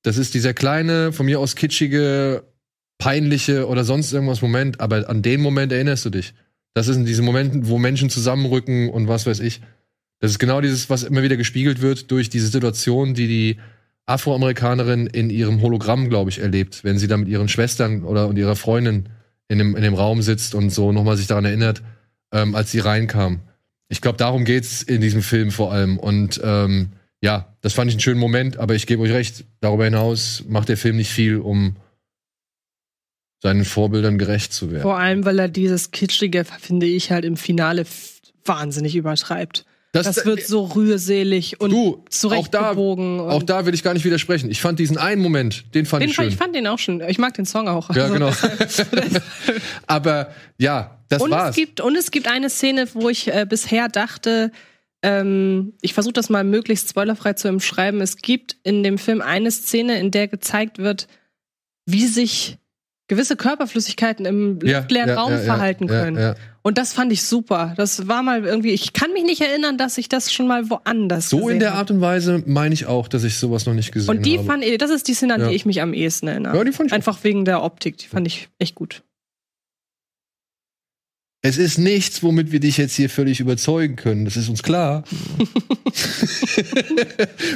Das 0.02 0.18
ist 0.18 0.34
dieser 0.34 0.54
kleine, 0.54 1.14
von 1.14 1.26
mir 1.26 1.40
aus 1.40 1.56
kitschige, 1.56 2.44
peinliche 2.98 3.68
oder 3.68 3.84
sonst 3.84 4.14
irgendwas 4.14 4.42
Moment, 4.42 4.80
aber 4.80 5.10
an 5.10 5.22
den 5.22 5.42
Moment 5.42 5.72
erinnerst 5.72 6.06
du 6.06 6.10
dich. 6.10 6.34
Das 6.74 6.88
ist 6.88 6.96
in 6.98 7.06
diesen 7.06 7.24
Momenten, 7.26 7.68
wo 7.68 7.78
Menschen 7.78 8.10
zusammenrücken 8.10 8.90
und 8.90 9.08
was 9.08 9.26
weiß 9.26 9.40
ich. 9.40 9.62
Das 10.20 10.32
ist 10.32 10.40
genau 10.40 10.62
dieses, 10.62 10.90
was 10.90 11.04
immer 11.04 11.22
wieder 11.22 11.38
gespiegelt 11.38 11.82
wird 11.82 12.10
durch 12.10 12.30
diese 12.30 12.48
Situation, 12.48 13.14
die 13.14 13.28
die 13.28 13.58
Afroamerikanerin 14.06 15.08
in 15.08 15.30
ihrem 15.30 15.62
Hologramm, 15.62 16.10
glaube 16.10 16.30
ich, 16.30 16.40
erlebt, 16.40 16.84
wenn 16.84 16.98
sie 16.98 17.08
da 17.08 17.18
mit 17.18 17.28
ihren 17.28 17.48
Schwestern 17.48 18.04
oder 18.04 18.28
und 18.28 18.38
ihrer 18.38 18.56
Freundin 18.56 19.10
in 19.48 19.58
dem, 19.58 19.76
in 19.76 19.84
dem 19.84 19.94
Raum 19.94 20.22
sitzt 20.22 20.56
und 20.56 20.70
so 20.72 20.92
nochmal 20.92 21.18
sich 21.18 21.28
daran 21.28 21.46
erinnert, 21.46 21.82
ähm, 22.34 22.56
als 22.56 22.72
sie 22.72 22.80
reinkam. 22.80 23.42
Ich 23.90 24.02
glaube, 24.02 24.18
darum 24.18 24.44
geht's 24.44 24.82
in 24.82 25.02
diesem 25.02 25.22
Film 25.22 25.52
vor 25.52 25.72
allem. 25.72 26.00
Und 26.00 26.42
ähm, 26.44 26.94
ja, 27.22 27.56
das 27.62 27.74
fand 27.74 27.90
ich 27.90 27.96
einen 27.96 28.02
schönen 28.02 28.20
Moment, 28.20 28.58
aber 28.58 28.76
ich 28.76 28.88
gebe 28.88 29.04
euch 29.04 29.12
recht, 29.12 29.46
darüber 29.62 29.86
hinaus 29.86 30.44
macht 30.48 30.70
der 30.70 30.78
Film 30.78 30.98
nicht 30.98 31.12
viel, 31.12 31.38
um 31.38 31.78
seinen 33.42 33.66
Vorbildern 33.66 34.18
gerecht 34.18 34.54
zu 34.54 34.72
werden. 34.72 34.84
Vor 34.84 34.98
allem, 34.98 35.26
weil 35.26 35.38
er 35.38 35.50
dieses 35.50 35.92
Kitschige, 35.92 36.46
finde 36.46 36.86
ich, 36.86 37.12
halt 37.12 37.26
im 37.26 37.38
Finale 37.38 37.86
wahnsinnig 38.46 38.96
übertreibt. 38.96 39.66
Das, 39.94 40.08
das, 40.08 40.26
wird 40.26 40.42
so 40.42 40.66
rührselig 40.66 41.62
und 41.62 41.70
du, 41.70 42.04
zurechtgebogen. 42.10 43.20
Auch 43.20 43.28
da, 43.28 43.36
auch 43.36 43.44
da 43.44 43.66
will 43.68 43.76
ich 43.76 43.84
gar 43.84 43.94
nicht 43.94 44.04
widersprechen. 44.04 44.50
Ich 44.50 44.60
fand 44.60 44.80
diesen 44.80 44.98
einen 44.98 45.22
Moment, 45.22 45.76
den 45.76 45.86
fand 45.86 46.02
den 46.02 46.10
ich 46.10 46.16
schön. 46.16 46.28
ich 46.30 46.36
fand 46.36 46.56
den 46.56 46.66
auch 46.66 46.80
schön. 46.80 47.00
Ich 47.08 47.20
mag 47.20 47.36
den 47.36 47.46
Song 47.46 47.68
auch. 47.68 47.94
Ja, 47.96 48.08
genau. 48.08 48.32
Aber 49.88 50.32
ja, 50.58 50.98
das 51.10 51.22
und 51.22 51.30
war's. 51.30 51.52
Es 51.52 51.56
gibt, 51.56 51.80
und 51.80 51.96
es 51.96 52.10
gibt 52.10 52.28
eine 52.28 52.50
Szene, 52.50 52.88
wo 52.96 53.08
ich 53.08 53.32
äh, 53.32 53.46
bisher 53.48 53.88
dachte, 53.88 54.52
ähm, 55.04 55.74
ich 55.82 55.94
versuche 55.94 56.14
das 56.14 56.28
mal 56.32 56.44
möglichst 56.44 56.90
spoilerfrei 56.90 57.34
zu 57.34 57.50
umschreiben. 57.50 58.02
Es 58.02 58.18
gibt 58.18 58.58
in 58.64 58.82
dem 58.82 58.98
Film 58.98 59.22
eine 59.22 59.52
Szene, 59.52 60.00
in 60.00 60.10
der 60.10 60.28
gezeigt 60.28 60.80
wird, 60.80 61.08
wie 61.86 62.08
sich 62.08 62.58
gewisse 63.08 63.36
Körperflüssigkeiten 63.36 64.26
im 64.26 64.60
Ja, 64.64 64.80
luftleeren 64.80 65.10
ja, 65.10 65.16
Raum 65.16 65.34
ja, 65.34 65.40
verhalten 65.40 65.86
können. 65.86 66.36
Und 66.66 66.78
das 66.78 66.94
fand 66.94 67.12
ich 67.12 67.24
super. 67.24 67.74
Das 67.76 68.08
war 68.08 68.24
mal 68.24 68.46
irgendwie, 68.46 68.70
ich 68.72 68.94
kann 68.94 69.12
mich 69.12 69.24
nicht 69.24 69.42
erinnern, 69.42 69.78
dass 69.78 69.98
ich 69.98 70.08
das 70.08 70.32
schon 70.32 70.48
mal 70.48 70.70
woanders 70.70 71.30
So 71.30 71.38
gesehen 71.38 71.52
in 71.54 71.60
der 71.60 71.72
habe. 71.72 71.80
Art 71.80 71.92
und 71.92 72.00
Weise 72.02 72.42
meine 72.46 72.74
ich 72.74 72.86
auch, 72.86 73.10
dass 73.10 73.24
ich 73.26 73.36
sowas 73.38 73.66
noch 73.66 73.74
nicht 73.74 73.92
gesehen 73.92 74.10
Und 74.16 74.26
die 74.26 74.38
habe. 74.38 74.48
fand 74.48 74.64
ich, 74.64 74.78
das 74.78 74.90
ist 74.90 75.08
die 75.10 75.14
Szene, 75.14 75.34
an 75.34 75.42
Ja. 75.42 75.50
die 75.50 75.56
ich 75.56 75.66
mich 75.66 75.82
am 75.82 75.94
ehesten 75.94 76.28
erinnere. 76.28 76.56
Ja, 76.56 76.64
die 76.64 76.72
fand 76.72 76.88
ich 76.88 76.94
auch. 76.94 76.96
Einfach 76.96 77.18
wegen 77.24 77.44
der 77.44 77.64
Optik, 77.64 77.98
die 77.98 78.08
fand 78.08 78.28
ich 78.28 78.48
echt 78.60 78.76
gut. 78.76 79.04
Es 81.46 81.58
ist 81.58 81.78
nichts, 81.78 82.24
womit 82.24 82.54
wir 82.54 82.62
dich 82.62 82.78
jetzt 82.78 82.96
hier 82.96 83.10
völlig 83.10 83.42
überzeugen 83.42 83.98
können. 83.98 84.24
Das 84.24 84.38
ist 84.38 84.48
uns 84.48 84.64
klar. 84.64 85.04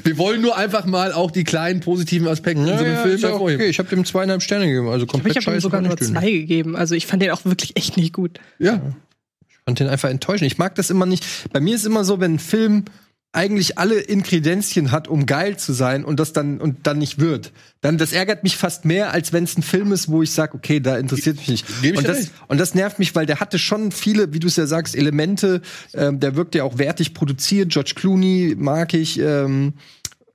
wir 0.03 0.17
wollen 0.17 0.41
nur 0.41 0.57
einfach 0.57 0.85
mal 0.85 1.13
auch 1.13 1.31
die 1.31 1.45
kleinen 1.45 1.79
positiven 1.79 2.27
Aspekte 2.27 2.63
in 2.63 2.67
so 2.67 2.83
einem 2.83 2.97
Film 2.97 3.15
ist 3.15 3.23
ja 3.23 3.33
okay. 3.33 3.69
Ich 3.69 3.79
habe 3.79 3.87
dem 3.87 4.03
zweieinhalb 4.03 4.43
Sterne 4.43 4.67
gegeben, 4.67 4.89
also 4.89 5.05
Ich 5.05 5.11
komplett 5.11 5.37
habe 5.37 5.55
ihm 5.55 5.61
sogar 5.61 5.81
nur 5.81 5.93
ich 5.93 6.05
zwei 6.05 6.29
gegeben. 6.29 6.75
Also 6.75 6.95
ich 6.95 7.07
fand 7.07 7.23
den 7.23 7.31
auch 7.31 7.45
wirklich 7.45 7.77
echt 7.77 7.95
nicht 7.95 8.11
gut. 8.11 8.41
Ja. 8.59 8.81
fand 9.63 9.79
den 9.79 9.87
einfach 9.87 10.09
enttäuschend. 10.09 10.51
Ich 10.51 10.57
mag 10.57 10.75
das 10.75 10.89
immer 10.89 11.05
nicht. 11.05 11.25
Bei 11.53 11.61
mir 11.61 11.73
ist 11.73 11.85
immer 11.85 12.03
so, 12.03 12.19
wenn 12.19 12.33
ein 12.33 12.39
Film 12.39 12.83
eigentlich 13.33 13.77
alle 13.77 13.99
Inkredenzien 13.99 14.91
hat, 14.91 15.07
um 15.07 15.25
geil 15.25 15.57
zu 15.57 15.73
sein 15.73 16.03
und 16.03 16.19
das 16.19 16.33
dann 16.33 16.59
und 16.59 16.87
dann 16.87 16.97
nicht 16.97 17.19
wird. 17.19 17.51
Dann 17.81 17.97
das 17.97 18.11
ärgert 18.11 18.43
mich 18.43 18.57
fast 18.57 18.85
mehr, 18.85 19.11
als 19.11 19.31
wenn 19.33 19.43
es 19.43 19.57
ein 19.57 19.63
Film 19.63 19.91
ist, 19.91 20.09
wo 20.09 20.23
ich 20.23 20.31
sage, 20.31 20.55
okay, 20.55 20.79
da 20.79 20.97
interessiert 20.97 21.37
mich 21.37 21.47
nicht. 21.47 21.67
Geb 21.81 21.93
ich 21.93 21.97
Und 21.99 22.07
das, 22.07 22.17
recht. 22.17 22.31
und 22.47 22.59
das 22.59 22.73
nervt 22.73 22.99
mich, 22.99 23.13
weil 23.15 23.25
der 23.25 23.39
hatte 23.39 23.59
schon 23.59 23.91
viele, 23.91 24.33
wie 24.33 24.39
du 24.39 24.47
es 24.47 24.55
ja 24.55 24.65
sagst, 24.65 24.95
Elemente. 24.95 25.61
Ähm, 25.93 26.19
der 26.19 26.35
wirkt 26.35 26.55
ja 26.55 26.63
auch 26.63 26.77
wertig 26.77 27.13
produziert. 27.13 27.69
George 27.69 27.93
Clooney 27.95 28.55
mag 28.57 28.93
ich. 28.93 29.19
Ähm, 29.19 29.73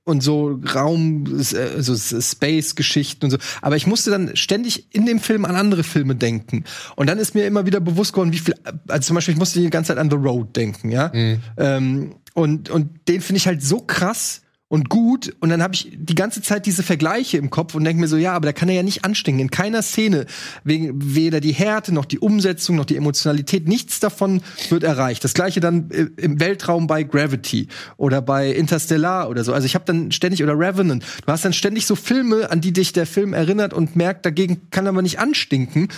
und 0.05 0.21
so 0.21 0.59
Raum, 0.75 1.25
äh, 1.39 1.81
so 1.81 1.95
Space-Geschichten 1.95 3.25
und 3.25 3.31
so. 3.31 3.37
Aber 3.61 3.77
ich 3.77 3.87
musste 3.87 4.11
dann 4.11 4.35
ständig 4.35 4.93
in 4.93 5.05
dem 5.05 5.19
Film 5.19 5.45
an 5.45 5.55
andere 5.55 5.83
Filme 5.83 6.15
denken. 6.15 6.65
Und 6.95 7.07
dann 7.07 7.19
ist 7.19 7.35
mir 7.35 7.45
immer 7.45 7.65
wieder 7.65 7.79
bewusst 7.79 8.11
geworden, 8.11 8.33
wie 8.33 8.39
viel, 8.39 8.55
also 8.87 9.07
zum 9.07 9.15
Beispiel, 9.15 9.33
ich 9.33 9.39
musste 9.39 9.61
die 9.61 9.69
ganze 9.69 9.89
Zeit 9.89 9.97
an 9.97 10.09
The 10.09 10.17
Road 10.17 10.55
denken, 10.55 10.91
ja. 10.91 11.09
Ähm, 11.57 12.15
und, 12.33 12.69
und 12.69 13.07
den 13.07 13.21
finde 13.21 13.37
ich 13.37 13.47
halt 13.47 13.63
so 13.63 13.79
krass 13.79 14.43
und 14.73 14.89
gut. 14.89 15.35
Und 15.39 15.49
dann 15.49 15.61
habe 15.61 15.75
ich 15.75 15.91
die 15.93 16.15
ganze 16.15 16.41
Zeit 16.41 16.65
diese 16.65 16.81
Vergleiche 16.81 17.37
im 17.37 17.51
Kopf 17.51 17.75
und 17.75 17.83
denke 17.83 18.01
mir 18.01 18.07
so, 18.07 18.17
ja, 18.17 18.33
aber 18.33 18.47
da 18.47 18.53
kann 18.53 18.69
er 18.69 18.73
ja 18.73 18.81
nicht 18.81 19.05
anstinken. 19.05 19.39
In 19.39 19.51
keiner 19.51 19.83
Szene, 19.83 20.25
wegen 20.63 21.13
weder 21.13 21.41
die 21.41 21.51
Härte 21.51 21.93
noch 21.93 22.05
die 22.05 22.17
Umsetzung 22.17 22.75
noch 22.75 22.85
die 22.85 22.97
Emotionalität, 22.97 23.67
nichts 23.67 23.99
davon 23.99 24.41
wird 24.69 24.83
erreicht. 24.83 25.23
Das 25.23 25.35
gleiche 25.35 25.59
dann 25.59 25.91
äh, 25.91 26.07
im 26.17 26.39
Weltraum 26.39 26.87
bei 26.87 27.03
Gravity 27.03 27.67
oder 27.97 28.23
bei 28.23 28.49
Interstellar 28.49 29.29
oder 29.29 29.43
so. 29.43 29.53
Also 29.53 29.67
ich 29.67 29.75
habe 29.75 29.85
dann 29.85 30.11
ständig 30.11 30.41
oder 30.41 30.57
Revenant. 30.57 31.05
Du 31.23 31.31
hast 31.31 31.45
dann 31.45 31.53
ständig 31.53 31.85
so 31.85 31.95
Filme, 31.95 32.49
an 32.49 32.59
die 32.59 32.73
dich 32.73 32.93
der 32.93 33.05
Film 33.05 33.33
erinnert 33.33 33.75
und 33.75 33.95
merkt, 33.95 34.25
dagegen 34.25 34.71
kann 34.71 34.87
er 34.87 34.89
aber 34.89 35.03
nicht 35.03 35.19
anstinken. 35.19 35.89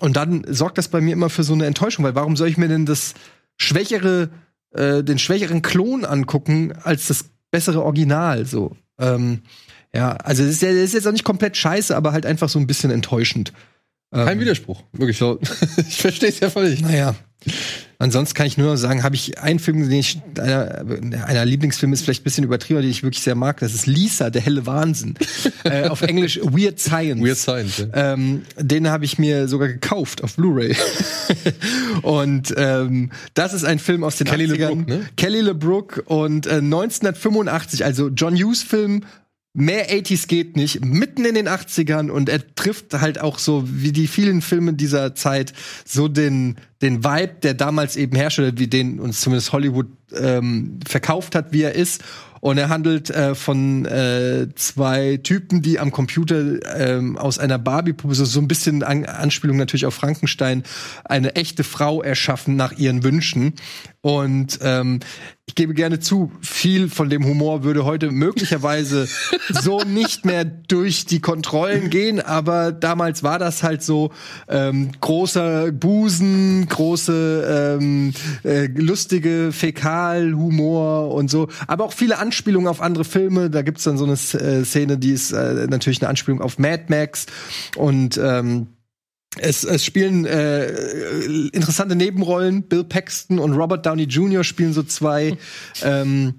Und 0.00 0.16
dann 0.16 0.44
sorgt 0.48 0.78
das 0.78 0.88
bei 0.88 1.00
mir 1.00 1.12
immer 1.12 1.30
für 1.30 1.44
so 1.44 1.52
eine 1.52 1.66
Enttäuschung, 1.66 2.04
weil 2.04 2.16
warum 2.16 2.34
soll 2.34 2.48
ich 2.48 2.56
mir 2.56 2.66
denn 2.66 2.84
das 2.84 3.14
schwächere 3.58 4.30
äh, 4.74 5.02
den 5.02 5.18
schwächeren 5.18 5.62
Klon 5.62 6.04
angucken 6.04 6.72
als 6.82 7.08
das 7.08 7.26
bessere 7.50 7.82
Original 7.82 8.46
so. 8.46 8.76
Ähm, 8.98 9.42
ja, 9.94 10.12
also 10.16 10.42
es 10.42 10.50
ist, 10.50 10.62
ja, 10.62 10.70
ist 10.70 10.94
jetzt 10.94 11.06
auch 11.06 11.12
nicht 11.12 11.24
komplett 11.24 11.56
scheiße, 11.56 11.96
aber 11.96 12.12
halt 12.12 12.26
einfach 12.26 12.48
so 12.48 12.58
ein 12.58 12.66
bisschen 12.66 12.90
enttäuschend. 12.90 13.52
Kein 14.12 14.28
Ähm, 14.28 14.40
Widerspruch. 14.40 14.82
Wirklich. 14.92 15.20
ich 15.88 16.00
verstehe 16.00 16.28
es 16.28 16.40
ja 16.40 16.50
völlig. 16.50 16.80
Naja. 16.80 17.14
Ansonsten 17.98 18.34
kann 18.34 18.46
ich 18.46 18.58
nur 18.58 18.76
sagen, 18.76 19.02
habe 19.02 19.14
ich 19.14 19.38
einen 19.38 19.58
Film, 19.58 19.88
den 19.88 19.98
ich, 19.98 20.20
einer, 20.38 20.84
einer 21.26 21.44
Lieblingsfilm 21.44 21.92
ist 21.92 22.02
vielleicht 22.02 22.22
ein 22.22 22.24
bisschen 22.24 22.44
übertrieben, 22.44 22.82
den 22.82 22.90
ich 22.90 23.02
wirklich 23.02 23.22
sehr 23.22 23.34
mag. 23.34 23.60
Das 23.60 23.72
ist 23.72 23.86
Lisa, 23.86 24.30
der 24.30 24.42
helle 24.42 24.66
Wahnsinn. 24.66 25.14
äh, 25.64 25.88
auf 25.88 26.02
Englisch 26.02 26.38
Weird 26.42 26.80
Science. 26.80 27.22
Weird 27.22 27.38
Science. 27.38 27.78
Ja. 27.78 28.12
Ähm, 28.12 28.42
den 28.58 28.88
habe 28.88 29.04
ich 29.04 29.18
mir 29.18 29.48
sogar 29.48 29.68
gekauft 29.68 30.22
auf 30.22 30.36
Blu-ray. 30.36 30.76
und 32.02 32.52
ähm, 32.56 33.10
das 33.34 33.54
ist 33.54 33.64
ein 33.64 33.78
Film 33.78 34.04
aus 34.04 34.16
den 34.16 34.26
Kelly 34.26 34.46
80ern. 34.46 34.58
LeBrook, 34.58 34.88
ne? 34.88 35.00
Kelly 35.16 35.40
LeBrook 35.40 36.02
und 36.06 36.46
äh, 36.46 36.56
1985, 36.56 37.84
also 37.84 38.08
John 38.08 38.34
Hughes 38.36 38.62
Film. 38.62 39.04
Mehr 39.56 39.88
80s 39.88 40.26
geht 40.26 40.56
nicht, 40.56 40.84
mitten 40.84 41.24
in 41.24 41.36
den 41.36 41.48
80ern 41.48 42.10
und 42.10 42.28
er 42.28 42.54
trifft 42.56 42.92
halt 43.00 43.20
auch 43.20 43.38
so 43.38 43.62
wie 43.66 43.92
die 43.92 44.08
vielen 44.08 44.42
Filme 44.42 44.72
dieser 44.72 45.14
Zeit 45.14 45.52
so 45.84 46.08
den 46.08 46.56
den 46.82 47.02
Vibe, 47.02 47.36
der 47.42 47.54
damals 47.54 47.96
eben 47.96 48.14
herrschte, 48.14 48.58
wie 48.58 48.66
den 48.66 49.00
uns 49.00 49.20
zumindest 49.20 49.52
Hollywood 49.52 49.86
ähm, 50.14 50.80
verkauft 50.86 51.34
hat, 51.34 51.52
wie 51.52 51.62
er 51.62 51.74
ist. 51.74 52.04
Und 52.40 52.58
er 52.58 52.68
handelt 52.68 53.08
äh, 53.08 53.34
von 53.34 53.86
äh, 53.86 54.48
zwei 54.54 55.18
Typen, 55.22 55.62
die 55.62 55.78
am 55.78 55.90
Computer 55.90 56.58
ähm, 56.76 57.16
aus 57.16 57.38
einer 57.38 57.56
Barbie-Puppe, 57.58 58.14
so, 58.14 58.26
so 58.26 58.38
ein 58.38 58.48
bisschen 58.48 58.82
An 58.82 59.06
Anspielung 59.06 59.56
natürlich 59.56 59.86
auf 59.86 59.94
Frankenstein, 59.94 60.62
eine 61.06 61.36
echte 61.36 61.64
Frau 61.64 62.02
erschaffen 62.02 62.54
nach 62.54 62.72
ihren 62.72 63.02
Wünschen. 63.02 63.54
Und 64.04 64.58
ähm, 64.60 65.00
ich 65.46 65.54
gebe 65.54 65.72
gerne 65.72 65.98
zu, 65.98 66.30
viel 66.42 66.90
von 66.90 67.08
dem 67.08 67.24
Humor 67.24 67.64
würde 67.64 67.86
heute 67.86 68.10
möglicherweise 68.10 69.08
so 69.48 69.80
nicht 69.80 70.26
mehr 70.26 70.44
durch 70.44 71.06
die 71.06 71.22
Kontrollen 71.22 71.88
gehen, 71.88 72.20
aber 72.20 72.70
damals 72.70 73.22
war 73.22 73.38
das 73.38 73.62
halt 73.62 73.82
so 73.82 74.12
ähm, 74.46 74.90
großer 75.00 75.72
Busen, 75.72 76.66
große 76.68 77.78
ähm, 77.80 78.12
äh, 78.44 78.66
lustige 78.66 79.52
Fäkalhumor 79.52 81.10
und 81.14 81.30
so, 81.30 81.48
aber 81.66 81.84
auch 81.84 81.94
viele 81.94 82.18
Anspielungen 82.18 82.68
auf 82.68 82.82
andere 82.82 83.06
Filme. 83.06 83.48
Da 83.48 83.62
gibt's 83.62 83.84
dann 83.84 83.96
so 83.96 84.04
eine 84.04 84.12
äh, 84.12 84.66
Szene, 84.66 84.98
die 84.98 85.12
ist 85.12 85.32
äh, 85.32 85.66
natürlich 85.66 86.02
eine 86.02 86.10
Anspielung 86.10 86.42
auf 86.42 86.58
Mad 86.58 86.84
Max 86.88 87.24
und 87.76 88.20
ähm, 88.22 88.66
es, 89.38 89.64
es 89.64 89.84
spielen 89.84 90.24
äh, 90.24 90.68
interessante 91.52 91.96
Nebenrollen. 91.96 92.62
Bill 92.62 92.84
Paxton 92.84 93.38
und 93.38 93.52
Robert 93.54 93.84
Downey 93.86 94.04
Jr. 94.04 94.44
spielen 94.44 94.72
so 94.72 94.82
zwei, 94.82 95.36
ähm, 95.82 96.34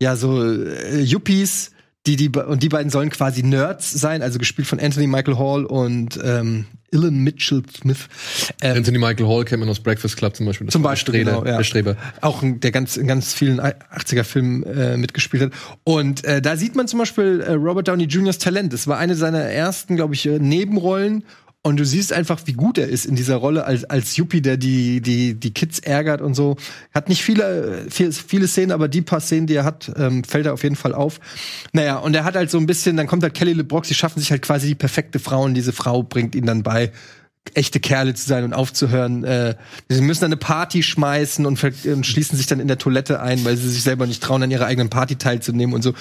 ja, 0.00 0.16
so 0.16 0.42
äh, 0.42 1.00
Yuppies, 1.00 1.72
die, 2.06 2.16
die, 2.16 2.28
und 2.30 2.62
die 2.62 2.68
beiden 2.68 2.90
sollen 2.90 3.10
quasi 3.10 3.42
Nerds 3.42 3.90
sein, 3.90 4.22
also 4.22 4.38
gespielt 4.38 4.66
von 4.66 4.80
Anthony 4.80 5.06
Michael 5.06 5.36
Hall 5.36 5.64
und 5.64 6.18
ähm, 6.22 6.66
Ilan 6.90 7.18
Mitchell 7.22 7.62
Smith. 7.76 8.08
Ähm, 8.62 8.78
Anthony 8.78 8.98
Michael 8.98 9.26
Hall 9.26 9.44
kennt 9.44 9.60
man 9.60 9.68
aus 9.68 9.80
Breakfast 9.80 10.16
Club 10.16 10.34
zum 10.34 10.46
Beispiel. 10.46 10.66
Das 10.66 10.72
Zum 10.72 10.82
Beispiel, 10.82 11.14
Streber, 11.14 11.32
genau, 11.32 11.44
ja. 11.44 11.58
Der 11.58 11.64
Streber. 11.64 11.96
auch 12.22 12.42
ein, 12.42 12.60
der 12.60 12.70
ganz 12.70 12.96
in 12.96 13.06
ganz 13.06 13.34
vielen 13.34 13.60
80er 13.60 14.24
Filmen 14.24 14.62
äh, 14.62 14.96
mitgespielt 14.96 15.42
hat. 15.42 15.52
Und 15.84 16.24
äh, 16.24 16.40
da 16.40 16.56
sieht 16.56 16.76
man 16.76 16.88
zum 16.88 17.00
Beispiel 17.00 17.40
äh, 17.40 17.52
Robert 17.52 17.88
Downey 17.88 18.04
Jr.'s 18.04 18.38
Talent. 18.38 18.72
Das 18.72 18.86
war 18.86 18.96
eine 18.98 19.14
seiner 19.14 19.42
ersten, 19.42 19.96
glaube 19.96 20.14
ich, 20.14 20.24
äh, 20.26 20.38
Nebenrollen. 20.38 21.24
Und 21.62 21.76
du 21.76 21.84
siehst 21.84 22.12
einfach, 22.12 22.40
wie 22.44 22.52
gut 22.52 22.78
er 22.78 22.88
ist 22.88 23.04
in 23.04 23.16
dieser 23.16 23.36
Rolle 23.36 23.64
als, 23.64 23.84
als 23.84 24.16
Yuppie, 24.16 24.40
der 24.40 24.56
die, 24.56 25.00
die, 25.00 25.34
die 25.34 25.52
Kids 25.52 25.80
ärgert 25.80 26.20
und 26.20 26.34
so. 26.34 26.56
Hat 26.94 27.08
nicht 27.08 27.22
viele, 27.22 27.84
äh, 27.86 27.90
viel, 27.90 28.12
viele 28.12 28.46
Szenen, 28.46 28.70
aber 28.70 28.88
die 28.88 29.02
paar 29.02 29.20
Szenen, 29.20 29.48
die 29.48 29.54
er 29.54 29.64
hat, 29.64 29.92
ähm, 29.96 30.22
fällt 30.22 30.46
er 30.46 30.54
auf 30.54 30.62
jeden 30.62 30.76
Fall 30.76 30.94
auf. 30.94 31.20
Naja, 31.72 31.96
und 31.98 32.14
er 32.14 32.24
hat 32.24 32.36
halt 32.36 32.50
so 32.50 32.58
ein 32.58 32.66
bisschen, 32.66 32.96
dann 32.96 33.08
kommt 33.08 33.24
halt 33.24 33.34
Kelly 33.34 33.54
LeBrock, 33.54 33.86
sie 33.86 33.94
schaffen 33.94 34.20
sich 34.20 34.30
halt 34.30 34.42
quasi 34.42 34.68
die 34.68 34.76
perfekte 34.76 35.18
Frau 35.18 35.42
und 35.42 35.54
diese 35.54 35.72
Frau 35.72 36.04
bringt 36.04 36.36
ihn 36.36 36.46
dann 36.46 36.62
bei, 36.62 36.92
echte 37.54 37.80
Kerle 37.80 38.14
zu 38.14 38.26
sein 38.26 38.44
und 38.44 38.52
aufzuhören. 38.52 39.24
Äh, 39.24 39.54
sie 39.88 40.00
müssen 40.00 40.24
eine 40.24 40.36
Party 40.36 40.82
schmeißen 40.82 41.46
und, 41.46 41.62
und 41.62 42.06
schließen 42.06 42.36
sich 42.36 42.46
dann 42.46 42.60
in 42.60 42.68
der 42.68 42.78
Toilette 42.78 43.20
ein, 43.20 43.44
weil 43.44 43.56
sie 43.56 43.68
sich 43.68 43.82
selber 43.82 44.06
nicht 44.06 44.22
trauen, 44.22 44.42
an 44.42 44.50
ihrer 44.50 44.66
eigenen 44.66 44.90
Party 44.90 45.16
teilzunehmen 45.16 45.74
und 45.74 45.82
so. 45.82 45.94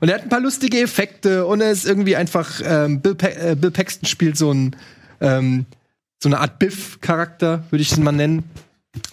Und 0.00 0.08
er 0.08 0.16
hat 0.16 0.22
ein 0.22 0.28
paar 0.28 0.40
lustige 0.40 0.80
Effekte 0.80 1.46
und 1.46 1.60
er 1.60 1.70
ist 1.70 1.84
irgendwie 1.84 2.16
einfach, 2.16 2.60
ähm, 2.64 3.00
Bill, 3.00 3.14
Pe 3.14 3.34
äh, 3.34 3.56
Bill 3.56 3.70
Paxton 3.70 4.06
spielt 4.06 4.36
so 4.36 4.52
ein, 4.52 4.76
ähm, 5.20 5.66
so 6.22 6.28
eine 6.28 6.38
Art 6.38 6.58
Biff-Charakter, 6.58 7.64
würde 7.70 7.82
ich 7.82 7.96
ihn 7.96 8.04
mal 8.04 8.12
nennen. 8.12 8.44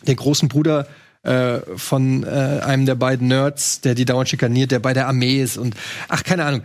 Der 0.06 0.15
großen 0.15 0.50
Bruder 0.50 0.88
äh, 1.24 1.60
von 1.76 2.24
äh, 2.24 2.28
einem 2.28 2.86
der 2.86 2.96
beiden 2.96 3.28
Nerds, 3.28 3.82
der 3.82 3.96
die 3.96 4.06
dauernd 4.06 4.30
schikaniert, 4.30 4.72
der 4.72 4.80
bei 4.80 4.94
der 4.94 5.08
Armee 5.08 5.42
ist 5.42 5.58
und 5.58 5.76
ach, 6.08 6.24
keine 6.24 6.46
Ahnung. 6.46 6.62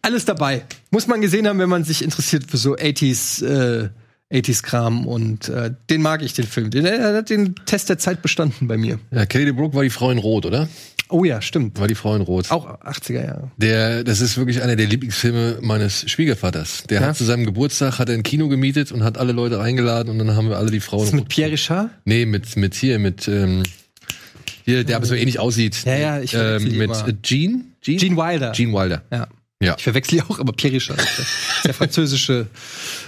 Alles 0.00 0.24
dabei. 0.24 0.62
Muss 0.90 1.06
man 1.06 1.20
gesehen 1.20 1.46
haben, 1.46 1.58
wenn 1.58 1.68
man 1.68 1.84
sich 1.84 2.02
interessiert 2.02 2.44
für 2.48 2.56
so 2.56 2.74
80s, 2.76 3.44
äh, 3.44 3.90
80s-Kram 4.32 5.06
und 5.06 5.48
äh, 5.48 5.70
den 5.90 6.02
mag 6.02 6.22
ich, 6.22 6.34
den 6.34 6.46
Film. 6.46 6.70
Den, 6.70 6.84
er 6.84 7.14
hat 7.14 7.30
den 7.30 7.54
Test 7.66 7.88
der 7.88 7.98
Zeit 7.98 8.20
bestanden 8.22 8.68
bei 8.68 8.76
mir. 8.76 8.98
Ja, 9.10 9.24
Kelly 9.26 9.52
Brook 9.52 9.74
war 9.74 9.82
die 9.82 9.90
Frau 9.90 10.10
in 10.10 10.18
Rot, 10.18 10.44
oder? 10.46 10.68
Oh 11.10 11.24
ja, 11.24 11.40
stimmt. 11.40 11.80
War 11.80 11.88
die 11.88 11.94
Frau 11.94 12.14
in 12.14 12.20
Rot. 12.20 12.50
Auch 12.50 12.68
80er 12.82 13.24
Jahre. 13.24 13.50
Der, 13.56 14.04
das 14.04 14.20
ist 14.20 14.36
wirklich 14.36 14.62
einer 14.62 14.76
der 14.76 14.86
Lieblingsfilme 14.86 15.58
meines 15.62 16.10
Schwiegervaters. 16.10 16.82
Der 16.90 17.00
Ja? 17.00 17.06
hat 17.06 17.16
zu 17.16 17.24
seinem 17.24 17.46
Geburtstag 17.46 17.98
hat 17.98 18.10
er 18.10 18.14
ein 18.14 18.22
Kino 18.22 18.48
gemietet 18.48 18.92
und 18.92 19.02
hat 19.02 19.16
alle 19.16 19.32
Leute 19.32 19.58
eingeladen 19.62 20.10
und 20.10 20.18
dann 20.18 20.36
haben 20.36 20.50
wir 20.50 20.58
alle 20.58 20.70
die 20.70 20.80
Frauen. 20.80 21.04
Ist 21.04 21.14
mit 21.14 21.28
Pierre 21.28 21.52
Richard? 21.52 21.88
nee, 22.04 22.26
mit 22.26 22.56
mit 22.58 22.74
hier 22.74 22.98
mit 22.98 23.26
ähm, 23.26 23.62
hier, 24.66 24.84
der 24.84 24.96
aber 24.96 25.06
so 25.06 25.14
ähnlich 25.14 25.38
aussieht. 25.38 25.78
Ja, 25.86 25.96
ja, 25.96 26.20
ich 26.20 26.34
ähm, 26.34 26.62
mit 26.64 26.72
immer. 26.74 27.08
äh, 27.08 27.14
Gene? 27.22 27.64
Gene? 27.80 27.96
Gene 27.98 28.16
Wilder. 28.18 28.52
Gene 28.52 28.72
Wilder. 28.74 29.02
Ja. 29.10 29.28
Ja. 29.60 29.74
Ich 29.76 29.82
verwechsel 29.82 30.18
die 30.18 30.22
auch, 30.22 30.38
aber 30.38 30.52
Pierre 30.52 30.76
Richard. 30.76 31.00
ist 31.00 31.26
der- 31.64 31.74
französische 31.74 32.46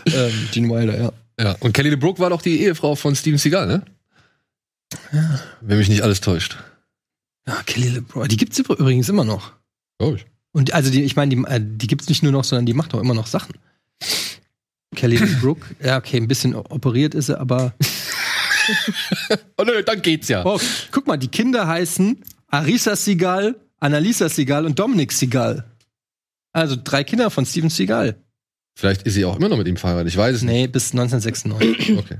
ähm, 0.07 0.49
Gene 0.53 0.69
Wilder, 0.69 0.99
ja. 0.99 1.13
Ja. 1.41 1.57
Und 1.61 1.73
Kelly 1.73 1.91
LeBrook 1.91 2.19
war 2.19 2.31
doch 2.31 2.43
die 2.43 2.61
Ehefrau 2.61 2.95
von 2.97 3.15
Steven 3.17 3.39
Seagal, 3.39 3.67
ne? 3.67 3.83
Ja. 5.13 5.41
Wenn 5.61 5.79
mich 5.79 5.89
nicht 5.89 6.03
alles 6.03 6.21
täuscht. 6.21 6.59
Ja, 7.47 7.63
Kelly 7.65 7.89
LeBrock. 7.89 8.29
Die 8.29 8.37
gibt's 8.37 8.59
übrigens 8.59 9.09
immer 9.09 9.25
noch. 9.25 9.53
Glaub 9.99 10.17
ich. 10.17 10.27
Und 10.53 10.75
also 10.75 10.91
die, 10.91 11.03
ich 11.05 11.15
meine, 11.17 11.35
die, 11.35 11.43
äh, 11.45 11.61
die 11.63 11.87
gibt's 11.87 12.09
nicht 12.09 12.23
nur 12.23 12.33
noch, 12.33 12.45
sondern 12.45 12.67
die 12.67 12.75
macht 12.75 12.93
auch 12.95 13.01
immer 13.01 13.15
noch 13.15 13.27
Sachen. 13.29 13.55
Kelly 14.97 15.17
LeBrook, 15.17 15.59
ja, 15.83 15.97
okay, 15.99 16.17
ein 16.17 16.27
bisschen 16.29 16.55
operiert 16.55 17.15
ist 17.15 17.27
sie, 17.27 17.39
aber. 17.39 17.75
Oh 19.57 19.65
nö, 19.65 19.83
dann 19.83 20.01
geht's 20.01 20.29
ja. 20.29 20.45
Oh, 20.45 20.61
guck 20.93 21.07
mal, 21.09 21.17
die 21.17 21.27
Kinder 21.29 21.67
heißen 21.67 22.23
Arisa 22.49 22.95
Seagal, 22.95 23.57
Annalisa 23.81 24.29
Seagal 24.29 24.65
und 24.65 24.79
Dominic 24.79 25.11
Seagal. 25.11 25.65
Also 26.53 26.77
drei 26.83 27.05
Kinder 27.05 27.31
von 27.31 27.47
Steven 27.47 27.71
Seagal. 27.71 28.17
Vielleicht 28.77 29.03
ist 29.03 29.15
sie 29.15 29.25
auch 29.25 29.37
immer 29.37 29.49
noch 29.49 29.57
mit 29.59 29.69
ihm 29.69 29.77
verheiratet. 29.77 30.09
Ich 30.09 30.17
weiß 30.17 30.37
es 30.37 30.43
Nee, 30.43 30.67
bis 30.67 30.93
1996. 30.93 31.89
nicht. 31.89 31.99
Okay. 31.99 32.19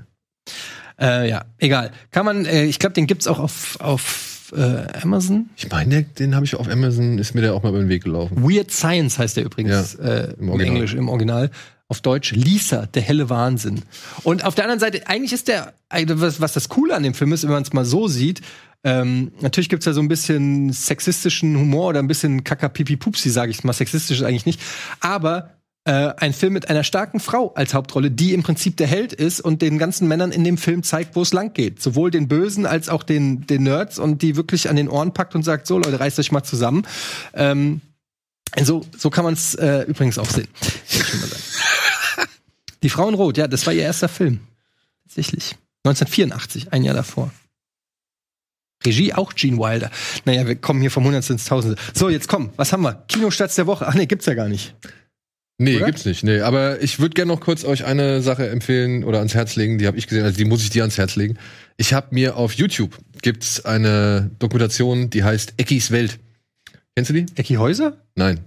äh, 1.01 1.29
ja, 1.29 1.45
egal. 1.59 1.91
Kann 2.11 2.25
man, 2.27 2.45
äh, 2.45 2.65
ich 2.65 2.79
glaube, 2.79 2.93
den 2.95 3.07
gibt's 3.07 3.27
auch 3.27 3.39
auf, 3.39 3.79
auf 3.81 4.53
äh, 4.55 4.87
Amazon. 5.03 5.49
Ich 5.57 5.71
meine, 5.71 6.03
den 6.03 6.35
habe 6.35 6.45
ich 6.45 6.55
auf 6.57 6.69
Amazon, 6.69 7.19
ist 7.19 7.35
mir 7.35 7.41
der 7.41 7.55
auch 7.55 7.63
mal 7.63 7.71
über 7.71 7.79
den 7.79 7.89
Weg 7.89 8.05
gelaufen. 8.05 8.43
Weird 8.43 8.71
Science 8.71 9.19
heißt 9.19 9.37
der 9.37 9.45
übrigens 9.45 9.97
Ja, 10.01 10.05
äh, 10.05 10.33
im 10.35 10.41
im, 10.41 10.49
Original. 10.51 10.75
Englisch, 10.77 10.95
im 10.95 11.09
Original. 11.09 11.51
Auf 11.89 12.01
Deutsch 12.03 12.33
Lisa, 12.33 12.87
der 12.87 13.03
helle 13.03 13.31
Wahnsinn. 13.31 13.83
Und 14.23 14.45
auf 14.45 14.55
der 14.55 14.65
anderen 14.65 14.79
Seite, 14.79 15.09
eigentlich 15.09 15.33
ist 15.33 15.49
der, 15.49 15.73
also 15.89 16.21
was, 16.21 16.41
was 16.41 16.53
das 16.53 16.69
Coole 16.69 16.95
an 16.95 17.03
dem 17.03 17.15
Film 17.15 17.33
ist, 17.33 17.43
wenn 17.43 17.51
man 17.51 17.63
es 17.65 17.73
mal 17.73 17.85
so 17.85 18.07
sieht, 18.07 18.43
ähm, 18.83 19.33
natürlich 19.41 19.69
gibt's 19.69 19.85
da 19.85 19.93
so 19.93 20.01
ein 20.01 20.09
bisschen 20.09 20.73
sexistischen 20.73 21.57
Humor 21.57 21.89
oder 21.89 21.99
ein 21.99 22.09
bisschen 22.09 22.45
Kaka-Pipi-Pupsi, 22.45 23.31
sage 23.31 23.51
ich 23.51 23.63
mal. 23.63 23.73
Sexistisch 23.73 24.21
ist 24.21 24.25
eigentlich 24.25 24.47
nicht. 24.47 24.61
Aber 25.01 25.51
äh, 25.85 26.13
ein 26.17 26.33
Film 26.33 26.53
mit 26.53 26.69
einer 26.71 26.85
starken 26.85 27.21
Frau 27.21 27.53
als 27.55 27.75
Hauptrolle, 27.75 28.11
die 28.11 28.33
im 28.33 28.43
Prinzip 28.43 28.77
der 28.77 28.87
Held 28.87 29.13
ist 29.13 29.41
und 29.41 29.63
den 29.63 29.79
ganzen 29.79 30.09
Männern 30.09 30.33
in 30.33 30.45
dem 30.45 30.57
Film 30.59 30.83
zeigt, 30.83 31.17
wo 31.17 31.23
es 31.23 31.33
lang 31.33 31.53
geht. 31.53 31.83
Sowohl 31.83 32.11
den 32.11 32.29
Bösen 32.29 32.67
als 32.67 32.89
auch 32.89 33.03
den, 33.03 33.47
den 33.47 33.63
Nerds 33.65 33.99
und 33.99 34.23
die 34.23 34.37
wirklich 34.37 34.71
an 34.71 34.77
den 34.77 34.89
Ohren 34.89 35.13
packt 35.13 35.35
und 35.35 35.43
sagt, 35.43 35.67
so 35.67 35.79
Leute, 35.79 36.01
reißt 36.01 36.19
euch 36.19 36.33
mal 36.33 36.43
zusammen. 36.43 36.87
Ähm, 37.35 37.81
so, 38.63 38.85
so 38.97 39.11
kann 39.11 39.25
man 39.25 39.35
es 39.35 39.55
äh, 39.55 39.83
übrigens 39.83 40.19
auch 40.19 40.29
sehen. 40.29 40.49
Die 42.83 42.89
Frau 42.89 43.09
in 43.09 43.15
Rot, 43.15 43.37
ja, 43.37 43.47
das 43.47 43.67
war 43.67 43.75
ihr 43.75 43.83
erster 43.83 44.09
Film. 44.09 44.41
Tatsächlich. 45.05 45.57
1984, 45.85 46.73
ein 46.73 46.83
Jahr 46.83 46.95
davor. 46.95 47.31
Regie 48.85 49.13
auch 49.13 49.35
Gene 49.35 49.59
Wilder. 49.59 49.91
Naja, 50.25 50.47
wir 50.47 50.57
kommen 50.57 50.81
hier 50.81 50.91
vom 50.91 51.05
Hundertste 51.05 51.35
ins 51.35 51.45
Tausende. 51.45 51.77
So, 51.95 52.09
jetzt 52.09 52.29
komm, 52.29 52.51
was 52.57 52.73
haben 52.73 52.83
wir? 52.83 53.05
Kinostarts 53.09 53.55
der 53.55 53.67
Woche. 53.67 53.87
Ach 53.87 53.95
nee, 53.95 54.07
gibt's 54.07 54.27
ja 54.27 54.35
gar 54.35 54.49
nicht. 54.49 54.75
Nee, 55.59 55.77
Oder? 55.77 55.87
gibt's 55.87 56.07
nicht. 56.07 56.25
Nee, 56.25 56.41
aber 56.41 56.83
ich 56.83 57.01
würde 57.01 57.13
gerne 57.15 57.31
noch 57.31 57.41
kurz 57.41 57.65
euch 57.65 57.85
eine 57.85 58.23
Sache 58.23 58.49
empfehlen 58.49 59.05
oder 59.05 59.19
ans 59.19 59.35
Herz 59.35 59.57
legen, 59.57 59.77
die 59.77 59.87
habe 59.87 59.99
ich 59.99 60.07
gesehen, 60.07 60.25
also 60.25 60.39
die 60.39 60.47
muss 60.47 60.63
ich 60.63 60.71
dir 60.71 60.83
ans 60.83 60.97
Herz 60.97 61.17
legen. 61.17 61.37
Ich 61.77 61.93
habe 61.93 62.07
mir 62.13 62.37
auf 62.37 62.55
YouTube 62.55 62.97
gibt's 63.21 63.63
eine 63.67 64.31
Dokumentation, 64.39 65.11
die 65.11 65.23
heißt 65.23 65.55
Eckis 65.59 65.91
Welt. 65.91 66.19
Kennst 66.97 67.11
du 67.11 67.15
die? 67.15 67.27
Ecki 67.35 67.57
Häuser? 67.57 67.99
Nein. 68.15 68.41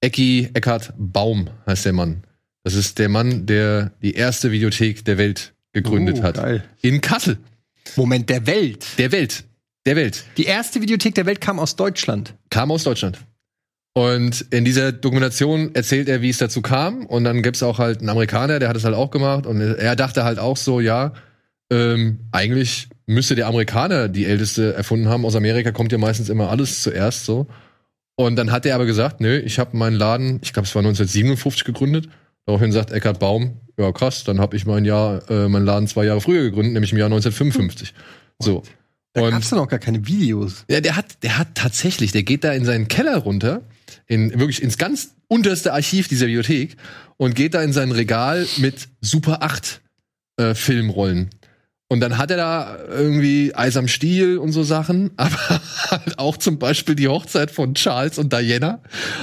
Ecki 0.00 0.48
Eckhard 0.54 0.94
Baum 0.96 1.50
heißt 1.66 1.84
der 1.84 1.92
Mann. 1.92 2.24
Das 2.62 2.72
ist 2.74 2.98
der 2.98 3.10
Mann, 3.10 3.44
der 3.44 3.92
die 4.00 4.14
erste 4.14 4.50
Videothek 4.50 5.04
der 5.04 5.18
Welt 5.18 5.52
gegründet 5.74 6.16
Oh, 6.20 6.22
hat. 6.22 6.36
geil. 6.36 6.64
In 6.80 7.02
Kassel. 7.02 7.36
Moment, 7.96 8.30
der 8.30 8.46
Welt. 8.46 8.86
Der 8.96 9.12
Welt. 9.12 9.44
Der 9.86 9.96
Welt. 9.96 10.24
Die 10.36 10.44
erste 10.44 10.80
Videothek 10.80 11.14
der 11.14 11.26
Welt 11.26 11.40
kam 11.40 11.58
aus 11.58 11.76
Deutschland. 11.76 12.34
kam 12.50 12.70
aus 12.70 12.84
Deutschland. 12.84 13.18
Und 13.96 14.46
in 14.50 14.64
dieser 14.64 14.90
Dokumentation 14.90 15.74
erzählt 15.74 16.08
er, 16.08 16.20
wie 16.20 16.30
es 16.30 16.38
dazu 16.38 16.62
kam. 16.62 17.06
Und 17.06 17.24
dann 17.24 17.42
gibt's 17.42 17.62
auch 17.62 17.78
halt 17.78 18.00
einen 18.00 18.08
Amerikaner, 18.08 18.58
der 18.58 18.68
hat 18.68 18.76
es 18.76 18.84
halt 18.84 18.94
auch 18.94 19.10
gemacht. 19.10 19.46
Und 19.46 19.60
er 19.60 19.94
dachte 19.94 20.24
halt 20.24 20.40
auch 20.40 20.56
so, 20.56 20.80
ja, 20.80 21.12
ähm, 21.70 22.20
eigentlich 22.32 22.88
müsste 23.06 23.36
der 23.36 23.46
Amerikaner 23.46 24.08
die 24.08 24.26
älteste 24.26 24.74
erfunden 24.74 25.08
haben. 25.08 25.24
Aus 25.24 25.36
Amerika 25.36 25.70
kommt 25.70 25.92
ja 25.92 25.98
meistens 25.98 26.28
immer 26.28 26.50
alles 26.50 26.82
zuerst 26.82 27.24
so. 27.24 27.46
Und 28.16 28.36
dann 28.36 28.50
hat 28.50 28.66
er 28.66 28.74
aber 28.74 28.86
gesagt, 28.86 29.20
nö, 29.20 29.38
ich 29.38 29.58
habe 29.58 29.76
meinen 29.76 29.96
Laden, 29.96 30.40
ich 30.42 30.52
glaube, 30.52 30.66
es 30.66 30.74
war 30.74 30.80
1957 30.80 31.64
gegründet. 31.64 32.08
Daraufhin 32.46 32.72
sagt 32.72 32.90
Eckhard 32.90 33.18
Baum, 33.18 33.60
ja 33.78 33.90
krass, 33.92 34.24
dann 34.24 34.40
habe 34.40 34.56
ich 34.56 34.66
mein 34.66 34.84
Jahr, 34.84 35.28
äh, 35.30 35.48
meinen 35.48 35.66
Laden 35.66 35.88
zwei 35.88 36.04
Jahre 36.04 36.20
früher 36.20 36.42
gegründet, 36.42 36.74
nämlich 36.74 36.92
im 36.92 36.98
Jahr 36.98 37.06
1955. 37.06 37.94
So. 38.38 38.62
Da 39.14 39.30
gab's 39.30 39.50
doch 39.50 39.56
noch 39.56 39.68
gar 39.68 39.78
keine 39.78 40.06
Videos. 40.06 40.64
ja, 40.68 40.80
der 40.80 40.96
hat, 40.96 41.22
der 41.22 41.38
hat 41.38 41.54
tatsächlich, 41.54 42.10
der 42.10 42.24
geht 42.24 42.42
da 42.42 42.52
in 42.52 42.64
seinen 42.64 42.88
Keller 42.88 43.16
runter, 43.16 43.62
in 44.06 44.30
wirklich 44.38 44.60
ins 44.60 44.76
ganz 44.76 45.14
unterste 45.28 45.72
Archiv 45.72 46.08
dieser 46.08 46.26
Bibliothek 46.26 46.76
und 47.16 47.34
geht 47.36 47.54
da 47.54 47.62
in 47.62 47.72
sein 47.72 47.92
Regal 47.92 48.46
mit 48.56 48.88
Super 49.00 49.42
8 49.42 49.80
äh, 50.36 50.54
Filmrollen. 50.54 51.30
Und 51.88 52.00
dann 52.00 52.16
hat 52.16 52.30
er 52.30 52.38
da 52.38 52.78
irgendwie 52.88 53.54
Eis 53.54 53.76
am 53.76 53.88
Stiel 53.88 54.38
und 54.38 54.52
so 54.52 54.62
Sachen, 54.62 55.10
aber 55.16 55.60
halt 55.90 56.18
auch 56.18 56.38
zum 56.38 56.58
Beispiel 56.58 56.94
die 56.94 57.08
Hochzeit 57.08 57.50
von 57.50 57.74
Charles 57.74 58.18
und 58.18 58.32
Diana 58.32 58.80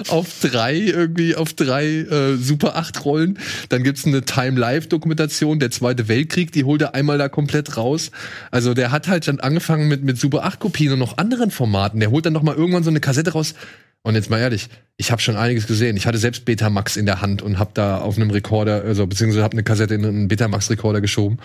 auf 0.10 0.28
drei, 0.41 0.76
irgendwie 0.76 1.36
auf 1.36 1.54
drei 1.54 1.86
äh, 1.86 2.36
Super 2.38 2.76
8 2.76 3.04
Rollen. 3.04 3.39
Dann 3.69 3.84
gibt's 3.84 4.06
eine 4.06 4.21
Time-Live-Dokumentation, 4.21 5.60
der 5.60 5.71
Zweite 5.71 6.08
Weltkrieg, 6.08 6.52
die 6.52 6.63
holt 6.63 6.84
er 6.84 6.93
einmal 6.93 7.17
da 7.17 7.30
komplett 7.30 7.78
raus. 7.78 8.12
Also 8.52 8.76
der 8.76 8.91
hat 8.91 9.08
halt 9.08 9.28
dann 9.28 9.39
angefangen 9.39 9.88
mit, 9.88 10.04
mit 10.04 10.19
Super 10.19 10.43
8 10.43 10.60
Kopien 10.60 10.93
und 10.93 11.00
noch 11.00 11.17
anderen 11.17 11.50
Formaten. 11.50 12.00
Der 12.00 12.12
holt 12.12 12.28
dann 12.28 12.34
noch 12.34 12.43
mal 12.43 12.56
irgendwann 12.56 12.84
so 12.84 12.91
eine 12.91 13.00
Kassette 13.00 13.32
raus. 13.34 13.56
Und 14.04 14.15
jetzt 14.15 14.30
mal 14.30 14.39
ehrlich, 14.39 14.69
ich 14.97 15.12
habe 15.12 15.21
schon 15.21 15.36
einiges 15.36 15.67
gesehen. 15.67 15.97
Ich 15.97 16.06
hatte 16.06 16.17
selbst 16.17 16.45
Betamax 16.45 16.95
in 16.95 17.06
der 17.06 17.21
Hand 17.21 17.41
und 17.41 17.60
habe 17.60 17.71
da 17.74 17.97
auf 17.97 18.17
einem 18.17 18.30
Rekorder, 18.32 18.84
also 18.84 19.06
beziehungsweise 19.06 19.43
habe 19.43 19.54
eine 19.54 19.63
Kassette 19.63 19.95
in 19.95 20.06
einen 20.06 20.28
Betamax-Rekorder 20.28 21.02
geschoben. 21.02 21.39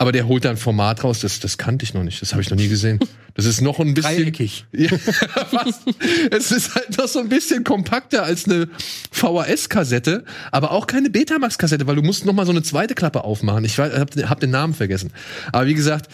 Aber 0.00 0.12
der 0.12 0.28
holt 0.28 0.44
da 0.44 0.50
ein 0.50 0.56
Format 0.56 1.02
raus, 1.02 1.20
das, 1.20 1.40
das 1.40 1.58
kannte 1.58 1.84
ich 1.84 1.92
noch 1.92 2.04
nicht. 2.04 2.22
Das 2.22 2.32
habe 2.32 2.40
ich 2.40 2.50
noch 2.50 2.56
nie 2.56 2.68
gesehen. 2.68 3.00
Das 3.34 3.46
ist 3.46 3.60
noch 3.60 3.80
ein 3.80 3.94
bisschen. 3.94 4.16
Dreieckig. 4.16 4.64
Ja, 4.72 4.96
fast. 4.96 5.82
Es 6.30 6.52
ist 6.52 6.74
halt 6.76 6.96
noch 6.96 7.08
so 7.08 7.18
ein 7.18 7.28
bisschen 7.28 7.64
kompakter 7.64 8.22
als 8.22 8.44
eine 8.46 8.68
VHS-Kassette, 9.10 10.24
aber 10.52 10.70
auch 10.70 10.86
keine 10.86 11.10
Betamax-Kassette, 11.10 11.86
weil 11.88 11.96
du 11.96 12.02
musst 12.02 12.26
noch 12.26 12.32
mal 12.32 12.46
so 12.46 12.52
eine 12.52 12.62
zweite 12.62 12.94
Klappe 12.94 13.24
aufmachen. 13.24 13.64
Ich 13.64 13.76
weiß, 13.76 13.92
hab, 14.28 14.40
den 14.40 14.50
Namen 14.50 14.74
vergessen. 14.74 15.12
Aber 15.52 15.66
wie 15.66 15.74
gesagt, 15.74 16.08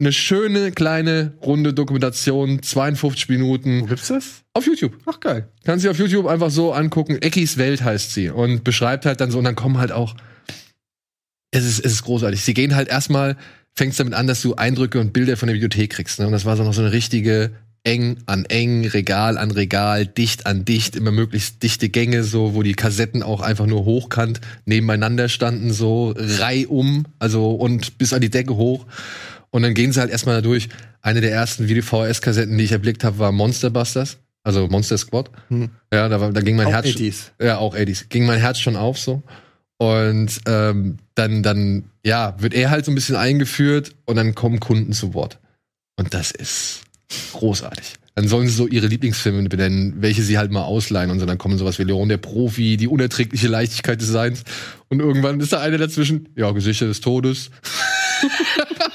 eine 0.00 0.12
schöne 0.12 0.72
kleine 0.72 1.32
runde 1.42 1.72
Dokumentation, 1.74 2.60
52 2.62 3.28
Minuten 3.28 3.86
gibt's 3.86 4.08
das? 4.08 4.42
auf 4.54 4.66
YouTube. 4.66 4.98
Ach 5.06 5.18
geil. 5.20 5.48
Kannst 5.64 5.84
du 5.84 5.90
auf 5.90 5.98
YouTube 5.98 6.26
einfach 6.26 6.50
so 6.50 6.72
angucken. 6.72 7.16
Eckis 7.20 7.56
Welt 7.56 7.82
heißt 7.82 8.12
sie 8.12 8.30
und 8.30 8.64
beschreibt 8.64 9.06
halt 9.06 9.20
dann 9.20 9.30
so 9.30 9.38
und 9.38 9.44
dann 9.44 9.54
kommen 9.56 9.78
halt 9.78 9.92
auch 9.92 10.14
es 11.52 11.64
ist, 11.64 11.84
es 11.84 11.92
ist 11.92 12.02
großartig. 12.02 12.42
Sie 12.42 12.54
gehen 12.54 12.74
halt 12.74 12.88
erstmal, 12.88 13.36
fängst 13.74 14.00
damit 14.00 14.14
an, 14.14 14.26
dass 14.26 14.42
du 14.42 14.56
Eindrücke 14.56 14.98
und 14.98 15.12
Bilder 15.12 15.36
von 15.36 15.46
der 15.46 15.54
Bibliothek 15.54 15.90
kriegst. 15.90 16.18
Ne? 16.18 16.26
Und 16.26 16.32
das 16.32 16.44
war 16.44 16.56
so 16.56 16.64
noch 16.64 16.74
so 16.74 16.82
eine 16.82 16.92
richtige 16.92 17.52
eng 17.84 18.18
an 18.26 18.44
eng, 18.44 18.86
Regal 18.86 19.36
an 19.36 19.50
Regal, 19.50 20.06
dicht 20.06 20.46
an 20.46 20.64
dicht, 20.64 20.96
immer 20.96 21.10
möglichst 21.10 21.62
dichte 21.62 21.88
Gänge, 21.88 22.24
so, 22.24 22.54
wo 22.54 22.62
die 22.62 22.74
Kassetten 22.74 23.22
auch 23.22 23.40
einfach 23.40 23.66
nur 23.66 23.84
hochkant 23.84 24.40
nebeneinander 24.66 25.28
standen, 25.28 25.72
so 25.72 26.14
reihum, 26.16 27.06
also 27.18 27.50
und 27.50 27.98
bis 27.98 28.12
an 28.12 28.20
die 28.20 28.30
Decke 28.30 28.56
hoch. 28.56 28.86
Und 29.50 29.62
dann 29.62 29.74
gehen 29.74 29.92
sie 29.92 30.00
halt 30.00 30.10
erstmal 30.10 30.36
da 30.36 30.40
durch. 30.40 30.68
Eine 31.02 31.20
der 31.20 31.32
ersten 31.32 31.68
Video-VHS-Kassetten, 31.68 32.56
die 32.56 32.64
ich 32.64 32.72
erblickt 32.72 33.04
habe, 33.04 33.18
war 33.18 33.32
Monster 33.32 33.70
Busters, 33.70 34.18
also 34.44 34.68
Monster 34.68 34.96
Squad. 34.96 35.30
Hm. 35.48 35.70
Ja, 35.92 36.08
da, 36.08 36.20
war, 36.20 36.32
da 36.32 36.40
ging 36.40 36.56
mein 36.56 36.68
Auch 36.68 36.72
Herz. 36.72 36.86
80s. 36.86 37.32
Ja, 37.42 37.58
auch 37.58 37.74
80s. 37.74 38.04
Ging 38.08 38.24
mein 38.24 38.38
Herz 38.38 38.60
schon 38.60 38.76
auf 38.76 38.98
so. 38.98 39.22
Und 39.82 40.42
ähm, 40.46 40.98
dann, 41.16 41.42
dann, 41.42 41.90
ja, 42.04 42.36
wird 42.38 42.54
er 42.54 42.70
halt 42.70 42.84
so 42.84 42.92
ein 42.92 42.94
bisschen 42.94 43.16
eingeführt 43.16 43.96
und 44.04 44.14
dann 44.14 44.36
kommen 44.36 44.60
Kunden 44.60 44.92
zu 44.92 45.12
Wort. 45.12 45.40
Und 45.96 46.14
das 46.14 46.30
ist 46.30 46.82
großartig. 47.32 47.94
Dann 48.14 48.28
sollen 48.28 48.46
sie 48.46 48.54
so 48.54 48.68
ihre 48.68 48.86
Lieblingsfilme 48.86 49.48
benennen, 49.48 49.94
welche 50.00 50.22
sie 50.22 50.38
halt 50.38 50.52
mal 50.52 50.62
ausleihen 50.62 51.10
und 51.10 51.18
so. 51.18 51.26
Dann 51.26 51.36
kommen 51.36 51.58
sowas 51.58 51.80
wie 51.80 51.82
Leon 51.82 52.08
der 52.08 52.18
Profi, 52.18 52.76
die 52.76 52.86
unerträgliche 52.86 53.48
Leichtigkeit 53.48 54.00
des 54.00 54.06
Seins. 54.06 54.44
Und 54.88 55.00
irgendwann 55.00 55.40
ist 55.40 55.52
da 55.52 55.58
einer 55.58 55.78
dazwischen, 55.78 56.28
ja, 56.36 56.52
Gesichter 56.52 56.86
des 56.86 57.00
Todes. 57.00 57.50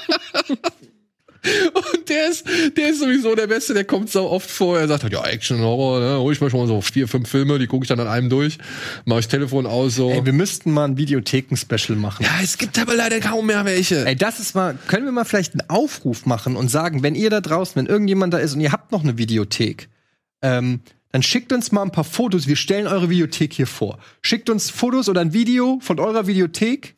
Und 1.74 2.08
der 2.08 2.28
ist, 2.28 2.44
der 2.76 2.90
ist 2.90 3.00
sowieso 3.00 3.34
der 3.34 3.46
Beste, 3.46 3.74
der 3.74 3.84
kommt 3.84 4.10
so 4.10 4.28
oft 4.28 4.50
vor. 4.50 4.78
Er 4.78 4.88
sagt 4.88 5.02
halt, 5.04 5.12
ja, 5.12 5.24
Action, 5.24 5.60
Horror, 5.60 6.00
ne, 6.00 6.18
hol 6.18 6.32
ich 6.32 6.40
mal 6.40 6.50
schon 6.50 6.60
mal 6.60 6.66
so 6.66 6.80
vier, 6.80 7.08
fünf 7.08 7.28
Filme, 7.28 7.58
die 7.58 7.66
gucke 7.66 7.84
ich 7.84 7.88
dann 7.88 8.00
an 8.00 8.08
einem 8.08 8.28
durch, 8.28 8.58
mache 9.04 9.20
ich 9.20 9.28
Telefon 9.28 9.66
aus, 9.66 9.94
so. 9.94 10.10
Ey, 10.10 10.24
wir 10.24 10.32
müssten 10.32 10.72
mal 10.72 10.86
ein 10.86 10.96
Videotheken-Special 10.96 11.96
machen. 11.96 12.24
ja, 12.24 12.30
es 12.42 12.58
gibt 12.58 12.78
aber 12.78 12.94
leider 12.94 13.20
kaum 13.20 13.46
mehr 13.46 13.64
welche. 13.64 14.06
Ey, 14.06 14.16
das 14.16 14.40
ist 14.40 14.54
mal, 14.54 14.76
können 14.88 15.04
wir 15.04 15.12
mal 15.12 15.24
vielleicht 15.24 15.52
einen 15.52 15.68
Aufruf 15.68 16.26
machen 16.26 16.56
und 16.56 16.68
sagen, 16.68 17.02
wenn 17.02 17.14
ihr 17.14 17.30
da 17.30 17.40
draußen, 17.40 17.76
wenn 17.76 17.86
irgendjemand 17.86 18.34
da 18.34 18.38
ist 18.38 18.54
und 18.54 18.60
ihr 18.60 18.72
habt 18.72 18.92
noch 18.92 19.02
eine 19.02 19.18
Videothek, 19.18 19.88
ähm, 20.42 20.80
dann 21.12 21.22
schickt 21.22 21.52
uns 21.52 21.72
mal 21.72 21.82
ein 21.82 21.92
paar 21.92 22.04
Fotos. 22.04 22.46
Wir 22.46 22.56
stellen 22.56 22.86
eure 22.86 23.08
Videothek 23.08 23.52
hier 23.52 23.66
vor. 23.66 23.98
Schickt 24.22 24.50
uns 24.50 24.70
Fotos 24.70 25.08
oder 25.08 25.20
ein 25.20 25.32
Video 25.32 25.78
von 25.80 25.98
eurer 25.98 26.26
Videothek. 26.26 26.94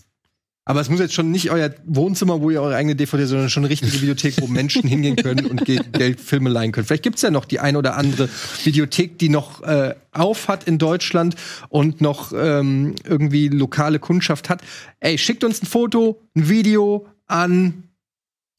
Aber 0.65 0.81
es 0.81 0.91
muss 0.91 1.01
jetzt 1.01 1.15
schon 1.15 1.31
nicht 1.31 1.51
euer 1.51 1.71
Wohnzimmer, 1.85 2.43
wo 2.43 2.51
ihr 2.51 2.61
eure 2.63 2.77
eigene 2.77 2.95
DVD, 2.95 3.25
sondern 3.25 3.51
schon 3.51 3.65
eine 3.65 3.71
richtige 3.71 3.93
Videothek, 4.03 4.41
wo 4.41 4.47
Menschen 4.47 4.87
hingehen 4.87 5.17
können 5.17 5.47
und 5.47 5.65
gegen 5.65 5.91
Geld 5.93 6.21
Filme 6.21 6.51
leihen 6.51 6.73
können. 6.73 6.87
Vielleicht 6.87 7.03
gibt's 7.03 7.23
ja 7.23 7.31
noch 7.31 7.45
die 7.45 7.61
ein 7.61 7.77
oder 7.77 7.97
andere 7.97 8.29
Videothek, 8.63 9.19
die 9.19 9.31
noch 9.31 9.63
äh, 9.63 9.95
auf 10.13 10.49
hat 10.49 10.65
in 10.65 10.79
Deutschland 10.79 11.35
und 11.71 12.01
noch 12.01 12.33
ähm, 12.33 12.95
irgendwie 13.05 13.49
lokale 13.49 13.99
Kundschaft 13.99 14.49
hat. 14.49 14.63
Ey, 15.01 15.19
schickt 15.19 15.45
uns 15.45 15.63
ein 15.63 15.67
Foto, 15.67 16.21
ein 16.37 16.49
Video 16.49 17.07
an 17.27 17.85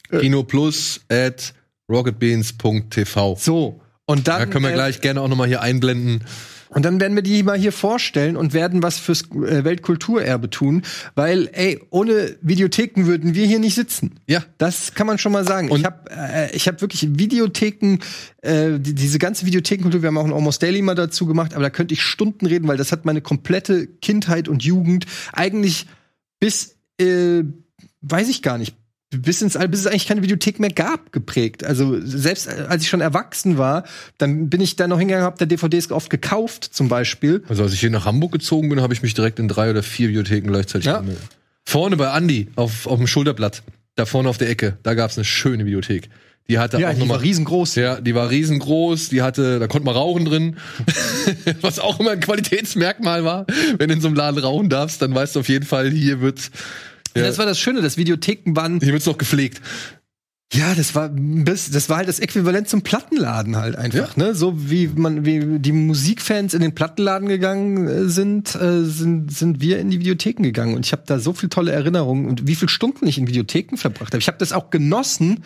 Kino 0.09 0.43
Plus 0.43 1.01
at 1.09 1.53
rocketbeans.tv. 1.89 3.37
so. 3.39 3.81
Und 4.05 4.27
dann 4.27 4.39
Da 4.39 4.45
können 4.45 4.65
wir 4.65 4.71
äh, 4.71 4.75
gleich 4.75 4.99
gerne 4.99 5.21
auch 5.21 5.27
noch 5.29 5.37
mal 5.37 5.47
hier 5.47 5.61
einblenden. 5.61 6.25
Und 6.73 6.85
dann 6.85 7.01
werden 7.01 7.15
wir 7.15 7.21
die 7.21 7.43
mal 7.43 7.57
hier 7.57 7.73
vorstellen 7.73 8.37
und 8.37 8.53
werden 8.53 8.81
was 8.81 8.97
fürs 8.97 9.23
äh, 9.31 9.65
Weltkulturerbe 9.65 10.49
tun, 10.49 10.83
weil 11.15 11.49
ey, 11.51 11.81
ohne 11.89 12.37
Videotheken 12.41 13.05
würden 13.05 13.35
wir 13.35 13.45
hier 13.45 13.59
nicht 13.59 13.75
sitzen. 13.75 14.19
Ja. 14.25 14.43
Das 14.57 14.93
kann 14.93 15.05
man 15.05 15.17
schon 15.17 15.33
mal 15.33 15.45
sagen. 15.45 15.69
Und- 15.69 15.79
ich 15.79 15.85
habe 15.85 16.09
äh, 16.09 16.55
ich 16.55 16.67
habe 16.67 16.79
wirklich 16.79 17.19
Videotheken 17.19 17.99
äh, 18.41 18.79
die, 18.79 18.95
diese 18.95 19.19
ganze 19.19 19.45
Videothekenkultur, 19.45 20.01
wir 20.01 20.07
haben 20.07 20.17
auch 20.17 20.25
ein 20.25 20.33
Almost 20.33 20.63
Daily 20.63 20.81
mal 20.81 20.95
dazu 20.95 21.25
gemacht, 21.25 21.53
aber 21.53 21.63
da 21.63 21.69
könnte 21.69 21.93
ich 21.93 22.01
Stunden 22.01 22.45
reden, 22.45 22.69
weil 22.69 22.77
das 22.77 22.93
hat 22.93 23.03
meine 23.03 23.21
komplette 23.21 23.87
Kindheit 23.87 24.47
und 24.47 24.63
Jugend 24.63 25.05
eigentlich 25.33 25.87
bis 26.39 26.77
äh, 26.99 27.43
weiß 28.01 28.29
ich 28.29 28.41
gar 28.41 28.57
nicht 28.57 28.75
bis 29.11 29.41
ins 29.41 29.57
All, 29.57 29.67
bis 29.67 29.81
es 29.81 29.87
eigentlich 29.87 30.07
keine 30.07 30.21
Videothek 30.23 30.59
mehr 30.59 30.69
gab, 30.71 31.11
geprägt. 31.11 31.63
Also 31.63 31.99
selbst 32.03 32.47
äh, 32.47 32.65
als 32.69 32.83
ich 32.83 32.89
schon 32.89 33.01
erwachsen 33.01 33.57
war, 33.57 33.83
dann 34.17 34.49
bin 34.49 34.61
ich 34.61 34.75
da 34.77 34.87
noch 34.87 34.99
hingegangen, 34.99 35.25
hab 35.25 35.37
da 35.37 35.45
DVDs 35.45 35.91
oft 35.91 36.09
gekauft, 36.09 36.63
zum 36.71 36.87
Beispiel. 36.87 37.43
Also 37.49 37.63
als 37.63 37.73
ich 37.73 37.79
hier 37.81 37.89
nach 37.89 38.05
Hamburg 38.05 38.31
gezogen 38.31 38.69
bin, 38.69 38.81
habe 38.81 38.93
ich 38.93 39.01
mich 39.01 39.13
direkt 39.13 39.39
in 39.39 39.47
drei 39.47 39.69
oder 39.69 39.83
vier 39.83 40.07
Bibliotheken 40.07 40.47
gleichzeitig 40.47 40.85
Ja. 40.87 40.99
gemeldet. 40.99 41.23
Vorne 41.65 41.97
bei 41.97 42.09
Andi 42.09 42.47
auf, 42.55 42.87
auf 42.87 42.97
dem 42.97 43.07
Schulterblatt, 43.07 43.63
da 43.95 44.05
vorne 44.05 44.29
auf 44.29 44.37
der 44.37 44.49
Ecke, 44.49 44.77
da 44.83 44.93
gab's 44.93 45.17
eine 45.17 45.25
schöne 45.25 45.63
Bibliothek. 45.65 46.09
Die 46.49 46.57
hatte 46.57 46.79
Ja, 46.79 46.89
auch 46.89 46.93
die 46.93 46.99
noch 46.99 47.05
mal 47.07 47.13
war 47.15 47.21
riesengroß. 47.21 47.75
Ja, 47.75 48.01
die 48.01 48.15
war 48.15 48.29
riesengroß, 48.29 49.09
die 49.09 49.21
hatte, 49.21 49.59
da 49.59 49.67
konnte 49.67 49.85
man 49.85 49.95
rauchen 49.95 50.25
drin, 50.25 50.57
was 51.61 51.79
auch 51.79 51.99
immer 51.99 52.11
ein 52.11 52.19
Qualitätsmerkmal 52.19 53.23
war. 53.23 53.45
Wenn 53.77 53.89
du 53.89 53.95
in 53.95 54.01
so 54.01 54.07
einem 54.07 54.15
Laden 54.15 54.39
rauchen 54.39 54.69
darfst, 54.69 55.01
dann 55.01 55.13
weißt 55.13 55.35
du 55.35 55.41
auf 55.41 55.49
jeden 55.49 55.65
Fall, 55.65 55.89
hier 55.91 56.19
wird, 56.21 56.49
Und 57.15 57.21
Das 57.21 57.37
war 57.37 57.45
das 57.45 57.59
Schöne, 57.59 57.81
dass 57.81 57.97
Videotheken 57.97 58.55
waren. 58.55 58.79
hier 58.79 58.93
wird's 58.93 59.05
noch 59.05 59.17
gepflegt. 59.17 59.61
Ja, 60.53 60.75
das 60.75 60.95
war 60.95 61.07
bis, 61.07 61.71
das 61.71 61.87
war 61.87 61.97
halt 61.97 62.09
das 62.09 62.19
Äquivalent 62.19 62.67
zum 62.67 62.81
Plattenladen 62.81 63.55
halt 63.55 63.77
einfach, 63.77 64.17
ne? 64.17 64.35
So 64.35 64.69
wie 64.69 64.87
man, 64.87 65.23
wie 65.23 65.59
die 65.59 65.71
Musikfans 65.71 66.53
in 66.53 66.59
den 66.59 66.75
Plattenladen 66.75 67.29
gegangen 67.29 67.87
äh, 67.87 68.09
sind, 68.09 68.53
äh, 68.55 68.83
sind, 68.83 69.31
sind 69.31 69.61
wir 69.61 69.79
in 69.79 69.89
die 69.89 69.99
Videotheken 70.01 70.43
gegangen. 70.43 70.75
Und 70.75 70.85
ich 70.85 70.91
habe 70.91 71.03
da 71.05 71.19
so 71.19 71.31
viel 71.31 71.47
tolle 71.47 71.71
Erinnerungen 71.71 72.27
und 72.27 72.47
wie 72.47 72.55
viele 72.55 72.67
Stunden 72.67 73.07
ich 73.07 73.17
in 73.17 73.27
Videotheken 73.27 73.77
verbracht 73.77 74.11
habe. 74.13 74.19
Ich 74.19 74.27
habe 74.27 74.39
das 74.39 74.51
auch 74.51 74.71
genossen, 74.71 75.45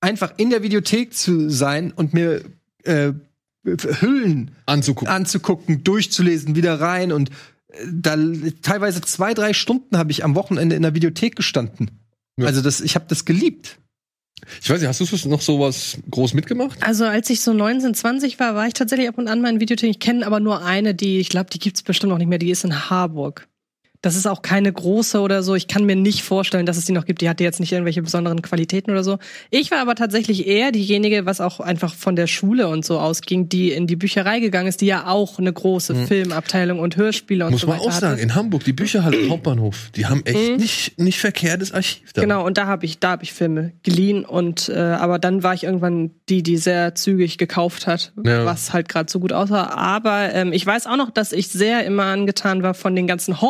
einfach 0.00 0.32
in 0.36 0.50
der 0.50 0.64
Videothek 0.64 1.14
zu 1.14 1.48
sein 1.48 1.92
und 1.92 2.12
mir 2.12 2.42
äh, 2.82 3.12
Hüllen 3.64 4.50
Anzugucken. 4.66 5.12
anzugucken, 5.14 5.84
durchzulesen, 5.84 6.56
wieder 6.56 6.80
rein 6.80 7.12
und 7.12 7.30
da 7.92 8.16
teilweise 8.62 9.00
zwei, 9.00 9.34
drei 9.34 9.52
Stunden 9.52 9.96
habe 9.96 10.10
ich 10.10 10.24
am 10.24 10.34
Wochenende 10.34 10.76
in 10.76 10.82
der 10.82 10.94
Videothek 10.94 11.36
gestanden. 11.36 11.90
Ja. 12.36 12.46
Also 12.46 12.62
das, 12.62 12.80
ich 12.80 12.94
habe 12.94 13.06
das 13.08 13.24
geliebt. 13.24 13.78
Ich 14.62 14.70
weiß 14.70 14.80
nicht, 14.80 14.88
hast 14.88 15.00
du 15.00 15.28
noch 15.28 15.42
sowas 15.42 15.98
groß 16.10 16.34
mitgemacht? 16.34 16.82
Also 16.82 17.04
als 17.04 17.28
ich 17.30 17.42
so 17.42 17.52
19, 17.52 17.94
20 17.94 18.40
war, 18.40 18.54
war 18.54 18.66
ich 18.66 18.74
tatsächlich 18.74 19.08
ab 19.08 19.18
und 19.18 19.28
an 19.28 19.42
mal 19.42 19.50
in 19.50 19.60
Videotheken. 19.60 19.90
Ich 19.90 20.00
kenne 20.00 20.26
aber 20.26 20.40
nur 20.40 20.64
eine, 20.64 20.94
die, 20.94 21.18
ich 21.18 21.28
glaube, 21.28 21.50
die 21.50 21.58
gibt's 21.58 21.82
bestimmt 21.82 22.10
noch 22.10 22.18
nicht 22.18 22.28
mehr, 22.28 22.38
die 22.38 22.50
ist 22.50 22.64
in 22.64 22.90
Harburg. 22.90 23.48
Das 24.02 24.16
ist 24.16 24.26
auch 24.26 24.40
keine 24.42 24.72
große 24.72 25.20
oder 25.20 25.42
so. 25.42 25.54
Ich 25.54 25.68
kann 25.68 25.84
mir 25.84 25.94
nicht 25.96 26.22
vorstellen, 26.22 26.64
dass 26.64 26.78
es 26.78 26.86
die 26.86 26.92
noch 26.92 27.04
gibt. 27.04 27.20
Die 27.20 27.28
hatte 27.28 27.44
jetzt 27.44 27.60
nicht 27.60 27.70
irgendwelche 27.72 28.00
besonderen 28.00 28.40
Qualitäten 28.40 28.90
oder 28.90 29.04
so. 29.04 29.18
Ich 29.50 29.70
war 29.70 29.78
aber 29.78 29.94
tatsächlich 29.94 30.46
eher 30.46 30.72
diejenige, 30.72 31.26
was 31.26 31.40
auch 31.42 31.60
einfach 31.60 31.94
von 31.94 32.16
der 32.16 32.26
Schule 32.26 32.68
und 32.68 32.84
so 32.84 32.98
ausging, 32.98 33.48
die 33.50 33.72
in 33.72 33.86
die 33.86 33.96
Bücherei 33.96 34.40
gegangen 34.40 34.68
ist, 34.68 34.80
die 34.80 34.86
ja 34.86 35.06
auch 35.06 35.38
eine 35.38 35.52
große 35.52 35.94
Filmabteilung 36.06 36.78
und 36.78 36.96
Hörspiele 36.96 37.44
und 37.44 37.50
Muss 37.52 37.60
so 37.60 37.66
man 37.66 37.76
weiter 37.78 37.88
auch 37.88 37.92
sagen, 37.92 38.12
hatte. 38.14 38.22
in 38.22 38.34
Hamburg, 38.34 38.64
die 38.64 38.72
Bücherhalle 38.72 39.16
im 39.18 39.30
Hauptbahnhof, 39.30 39.90
die 39.94 40.06
haben 40.06 40.24
echt 40.24 40.56
nicht, 40.58 40.98
nicht 40.98 41.18
verkehrtes 41.18 41.72
Archiv 41.72 42.12
da. 42.14 42.22
Genau, 42.22 42.46
und 42.46 42.56
da 42.56 42.66
habe 42.66 42.86
ich, 42.86 43.00
da 43.00 43.10
habe 43.10 43.24
ich 43.24 43.32
Filme 43.34 43.72
geliehen 43.82 44.24
und 44.24 44.68
äh, 44.70 44.78
aber 44.78 45.18
dann 45.18 45.42
war 45.42 45.52
ich 45.54 45.64
irgendwann 45.64 46.10
die, 46.28 46.42
die 46.42 46.56
sehr 46.56 46.94
zügig 46.94 47.36
gekauft 47.38 47.86
hat, 47.86 48.12
Ja. 48.24 48.44
was 48.46 48.72
halt 48.72 48.88
gerade 48.88 49.10
so 49.10 49.20
gut 49.20 49.32
aussah. 49.32 49.66
Aber 49.74 50.32
ähm, 50.32 50.52
ich 50.54 50.64
weiß 50.66 50.86
auch 50.86 50.96
noch, 50.96 51.10
dass 51.10 51.32
ich 51.32 51.48
sehr 51.48 51.84
immer 51.84 52.04
angetan 52.04 52.62
war 52.62 52.72
von 52.74 52.96
den 52.96 53.06
ganzen 53.06 53.40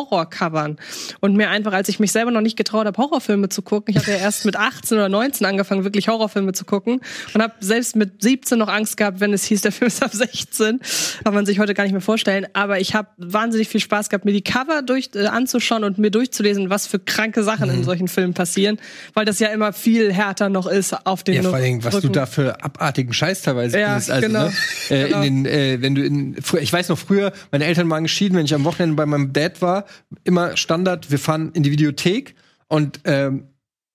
Horrorcovern 0.41 0.77
und 1.19 1.35
mir 1.35 1.49
einfach, 1.49 1.73
als 1.73 1.89
ich 1.89 1.99
mich 1.99 2.11
selber 2.11 2.31
noch 2.31 2.41
nicht 2.41 2.57
getraut 2.57 2.85
habe, 2.85 2.97
Horrorfilme 2.97 3.49
zu 3.49 3.61
gucken, 3.61 3.93
ich 3.95 4.01
habe 4.01 4.11
ja 4.11 4.17
erst 4.17 4.45
mit 4.45 4.55
18 4.55 4.97
oder 4.97 5.09
19 5.09 5.45
angefangen, 5.45 5.83
wirklich 5.83 6.07
Horrorfilme 6.07 6.53
zu 6.53 6.65
gucken 6.65 7.01
und 7.33 7.41
habe 7.41 7.53
selbst 7.59 7.95
mit 7.95 8.21
17 8.21 8.57
noch 8.57 8.67
Angst 8.67 8.97
gehabt, 8.97 9.19
wenn 9.19 9.33
es 9.33 9.43
hieß, 9.45 9.61
der 9.61 9.71
Film 9.71 9.87
ist 9.87 10.03
ab 10.03 10.11
16. 10.13 10.79
Kann 11.23 11.33
man 11.33 11.45
sich 11.45 11.59
heute 11.59 11.73
gar 11.73 11.83
nicht 11.83 11.93
mehr 11.93 12.01
vorstellen. 12.01 12.47
Aber 12.53 12.79
ich 12.79 12.95
habe 12.95 13.09
wahnsinnig 13.17 13.67
viel 13.69 13.79
Spaß 13.81 14.09
gehabt, 14.09 14.25
mir 14.25 14.33
die 14.33 14.41
Cover 14.43 14.81
durch, 14.81 15.09
äh, 15.15 15.25
anzuschauen 15.27 15.83
und 15.83 15.97
mir 15.97 16.11
durchzulesen, 16.11 16.69
was 16.69 16.87
für 16.87 16.99
kranke 16.99 17.43
Sachen 17.43 17.69
Mhm. 17.69 17.75
in 17.75 17.83
solchen 17.83 18.07
Filmen 18.07 18.33
passieren, 18.33 18.79
weil 19.13 19.25
das 19.25 19.39
ja 19.39 19.49
immer 19.49 19.73
viel 19.73 20.11
härter 20.11 20.49
noch 20.49 20.67
ist 20.67 21.05
auf 21.05 21.23
den 21.23 21.35
Ja, 21.35 21.43
vor 21.43 21.53
allem, 21.55 21.83
was 21.83 21.99
du 21.99 22.09
da 22.09 22.25
für 22.25 22.63
abartigen 22.63 23.13
Scheiß 23.13 23.43
teilweise 23.43 23.79
Ja, 23.79 23.99
findest. 23.99 24.11
Also, 24.11 24.27
genau. 24.27 24.45
ne? 24.45 24.51
Äh, 24.89 25.01
Genau. 25.11 25.21
in 25.23 25.43
den, 25.43 25.45
äh, 25.45 25.81
wenn 25.81 25.95
du 25.95 26.03
in, 26.03 26.37
ich 26.59 26.71
weiß 26.73 26.89
noch 26.89 26.97
früher, 26.97 27.31
meine 27.51 27.65
Eltern 27.65 27.89
waren 27.89 28.03
geschieden, 28.03 28.37
wenn 28.37 28.45
ich 28.45 28.53
am 28.53 28.63
Wochenende 28.63 28.95
bei 28.95 29.05
meinem 29.05 29.33
Dad 29.33 29.61
war, 29.61 29.85
immer 30.31 30.57
Standard, 30.57 31.11
wir 31.11 31.19
fahren 31.19 31.51
in 31.53 31.63
die 31.63 31.71
Videothek 31.71 32.35
und 32.67 33.01
ähm, 33.03 33.47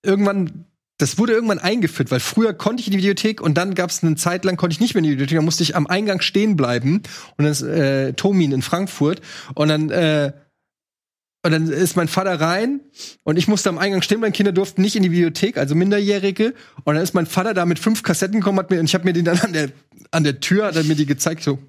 irgendwann 0.03 0.67
das 0.99 1.19
wurde 1.19 1.35
irgendwann 1.35 1.59
eingeführt, 1.59 2.11
weil 2.11 2.21
früher 2.21 2.55
konnte 2.55 2.81
ich 2.81 2.87
in 2.87 2.93
die 2.93 2.99
Videothek 2.99 3.43
und 3.43 3.59
dann 3.59 3.75
gab 3.75 3.91
es 3.91 4.03
eine 4.03 4.17
Zeit 4.17 4.47
lang 4.47 4.57
konnte 4.57 4.73
ich 4.73 4.81
nicht 4.81 4.95
mehr 4.95 5.01
in 5.01 5.05
die 5.05 5.11
Videothek, 5.11 5.37
dann 5.37 5.45
musste 5.45 5.63
ich 5.63 5.77
am 5.77 5.87
Eingang 5.87 6.23
stehen 6.23 6.57
bleiben 6.57 7.03
und 7.37 7.45
dann 7.45 7.47
ist 7.47 7.61
äh, 7.61 8.15
Tomin 8.15 8.53
in 8.53 8.63
Frankfurt 8.63 9.21
und 9.55 9.69
dann 9.69 9.91
äh, 9.91 10.33
und 11.43 11.53
dann 11.53 11.69
ist 11.69 11.97
mein 11.97 12.09
Vater 12.09 12.41
rein 12.41 12.81
und 13.23 13.37
ich 13.39 13.47
musste 13.47 13.69
am 13.69 13.79
Eingang 13.79 14.03
stehen, 14.03 14.19
meine 14.19 14.33
Kinder 14.33 14.51
durften 14.51 14.83
nicht 14.83 14.97
in 14.97 15.05
die 15.05 15.13
Videothek, 15.13 15.59
also 15.59 15.77
Minderjährige. 15.77 16.55
Und 16.83 16.95
dann 16.97 17.05
ist 17.05 17.15
mein 17.15 17.27
Vater 17.27 17.55
da 17.55 17.65
mit 17.67 17.79
fünf 17.79 18.03
Kassetten 18.03 18.41
gekommen, 18.41 18.59
hat 18.59 18.69
mir, 18.69 18.81
und 18.81 18.87
ich 18.87 18.95
habe 18.95 19.05
mir 19.05 19.13
den 19.13 19.25
dann 19.25 19.39
an 19.39 19.53
der, 19.53 19.69
an 20.11 20.25
der 20.25 20.41
Tür, 20.41 20.67
hat 20.67 20.75
er 20.75 20.83
mir 20.83 20.97
die 20.97 21.07
gezeigt, 21.07 21.45
so. 21.45 21.61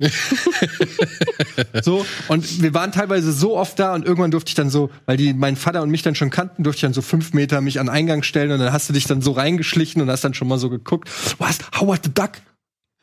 so, 1.82 2.06
und 2.28 2.62
wir 2.62 2.72
waren 2.72 2.92
teilweise 2.92 3.32
so 3.32 3.56
oft 3.56 3.78
da 3.78 3.94
und 3.94 4.04
irgendwann 4.04 4.30
durfte 4.30 4.50
ich 4.50 4.54
dann 4.54 4.70
so, 4.70 4.90
weil 5.06 5.16
die 5.16 5.34
meinen 5.34 5.56
Vater 5.56 5.82
und 5.82 5.90
mich 5.90 6.02
dann 6.02 6.14
schon 6.14 6.30
kannten, 6.30 6.62
durfte 6.62 6.78
ich 6.78 6.82
dann 6.82 6.92
so 6.92 7.02
fünf 7.02 7.32
Meter 7.32 7.60
mich 7.60 7.80
an 7.80 7.88
Eingang 7.88 8.22
stellen 8.22 8.52
und 8.52 8.60
dann 8.60 8.72
hast 8.72 8.88
du 8.88 8.92
dich 8.92 9.06
dann 9.06 9.22
so 9.22 9.32
reingeschlichen 9.32 10.00
und 10.00 10.08
hast 10.08 10.22
dann 10.22 10.34
schon 10.34 10.46
mal 10.46 10.58
so 10.58 10.70
geguckt, 10.70 11.10
was, 11.38 11.58
Howard 11.80 12.04
the 12.04 12.14
Duck? 12.14 12.32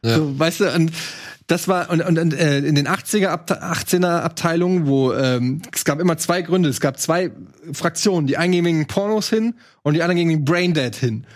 Ja. 0.04 0.18
So, 0.18 0.40
weißt 0.40 0.60
du, 0.62 0.74
und 0.74 0.92
das 1.48 1.68
war 1.68 1.92
und, 1.92 2.02
und, 2.02 2.18
und 2.18 2.34
äh, 2.34 2.60
in 2.60 2.74
den 2.74 2.88
80er 2.88 3.28
Abte 3.28 3.62
18er 3.62 4.22
Abteilungen, 4.22 4.88
wo 4.88 5.14
ähm, 5.14 5.62
es 5.72 5.86
gab 5.86 6.00
immer 6.00 6.18
zwei 6.18 6.42
Gründe, 6.42 6.70
es 6.70 6.80
gab 6.80 7.00
zwei 7.00 7.32
Fraktionen, 7.72 8.26
die 8.26 8.38
einen 8.38 8.52
gingen 8.52 8.66
wegen 8.66 8.88
Pornos 8.88 9.30
hin 9.30 9.54
und 9.84 9.94
die 9.94 10.02
anderen 10.02 10.18
gingen 10.18 10.32
wegen 10.32 10.46
Braindead 10.46 10.96
hin. 10.96 11.28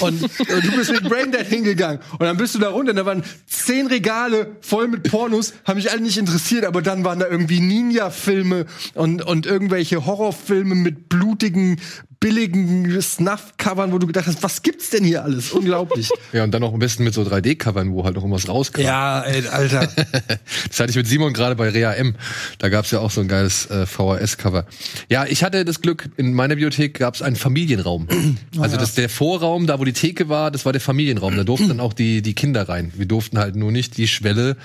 Und, 0.00 0.22
und 0.22 0.64
du 0.64 0.76
bist 0.76 0.92
wegen 0.92 1.08
Braindead 1.08 1.46
hingegangen. 1.46 2.00
Und 2.12 2.20
dann 2.20 2.36
bist 2.36 2.54
du 2.54 2.60
da 2.60 2.68
runter, 2.68 2.90
und 2.90 2.96
da 2.96 3.06
waren 3.06 3.24
zehn 3.46 3.88
Regale 3.88 4.56
voll 4.60 4.86
mit 4.86 5.02
Pornos, 5.10 5.54
haben 5.64 5.76
mich 5.76 5.90
alle 5.90 6.00
nicht 6.00 6.18
interessiert, 6.18 6.64
aber 6.64 6.80
dann 6.80 7.04
waren 7.04 7.18
da 7.18 7.26
irgendwie 7.26 7.60
Ninja-Filme 7.60 8.66
und 8.94 9.22
und 9.22 9.46
irgendwelche 9.46 10.06
Horrorfilme 10.06 10.76
mit 10.76 11.08
blutigen 11.08 11.80
billigen 12.26 13.00
Snuff-Covern, 13.00 13.92
wo 13.92 13.98
du 13.98 14.08
gedacht 14.08 14.26
hast, 14.26 14.42
was 14.42 14.62
gibt's 14.62 14.90
denn 14.90 15.04
hier 15.04 15.22
alles? 15.22 15.52
Unglaublich. 15.52 16.10
Ja, 16.32 16.42
und 16.42 16.50
dann 16.50 16.62
auch 16.64 16.72
am 16.72 16.80
besten 16.80 17.04
mit 17.04 17.14
so 17.14 17.22
3D-Covern, 17.22 17.92
wo 17.92 18.04
halt 18.04 18.16
noch 18.16 18.22
irgendwas 18.22 18.48
rauskam. 18.48 18.80
ja, 18.80 19.22
ey, 19.22 19.46
Alter. 19.46 19.88
Das 20.68 20.80
hatte 20.80 20.90
ich 20.90 20.96
mit 20.96 21.06
Simon 21.06 21.32
gerade 21.32 21.54
bei 21.54 21.68
Rea 21.68 21.92
M. 21.92 22.16
Da 22.58 22.68
gab's 22.68 22.90
ja 22.90 22.98
auch 22.98 23.12
so 23.12 23.20
ein 23.20 23.28
geiles 23.28 23.70
äh, 23.70 23.86
VHS-Cover. 23.86 24.66
Ja, 25.08 25.24
ich 25.24 25.44
hatte 25.44 25.64
das 25.64 25.80
Glück, 25.80 26.08
in 26.16 26.34
meiner 26.34 26.56
Bibliothek 26.56 26.98
gab's 26.98 27.22
einen 27.22 27.36
Familienraum. 27.36 28.08
Also 28.58 28.76
das 28.76 28.94
der 28.94 29.08
Vorraum, 29.08 29.66
da 29.66 29.78
wo 29.78 29.84
die 29.84 29.92
Theke 29.92 30.28
war, 30.28 30.50
das 30.50 30.64
war 30.64 30.72
der 30.72 30.80
Familienraum. 30.80 31.36
Da 31.36 31.44
durften 31.44 31.68
dann 31.68 31.80
auch 31.80 31.92
die, 31.92 32.22
die 32.22 32.34
Kinder 32.34 32.68
rein. 32.68 32.92
Wir 32.96 33.06
durften 33.06 33.38
halt 33.38 33.54
nur 33.54 33.70
nicht 33.70 33.96
die 33.96 34.08
Schwelle 34.08 34.56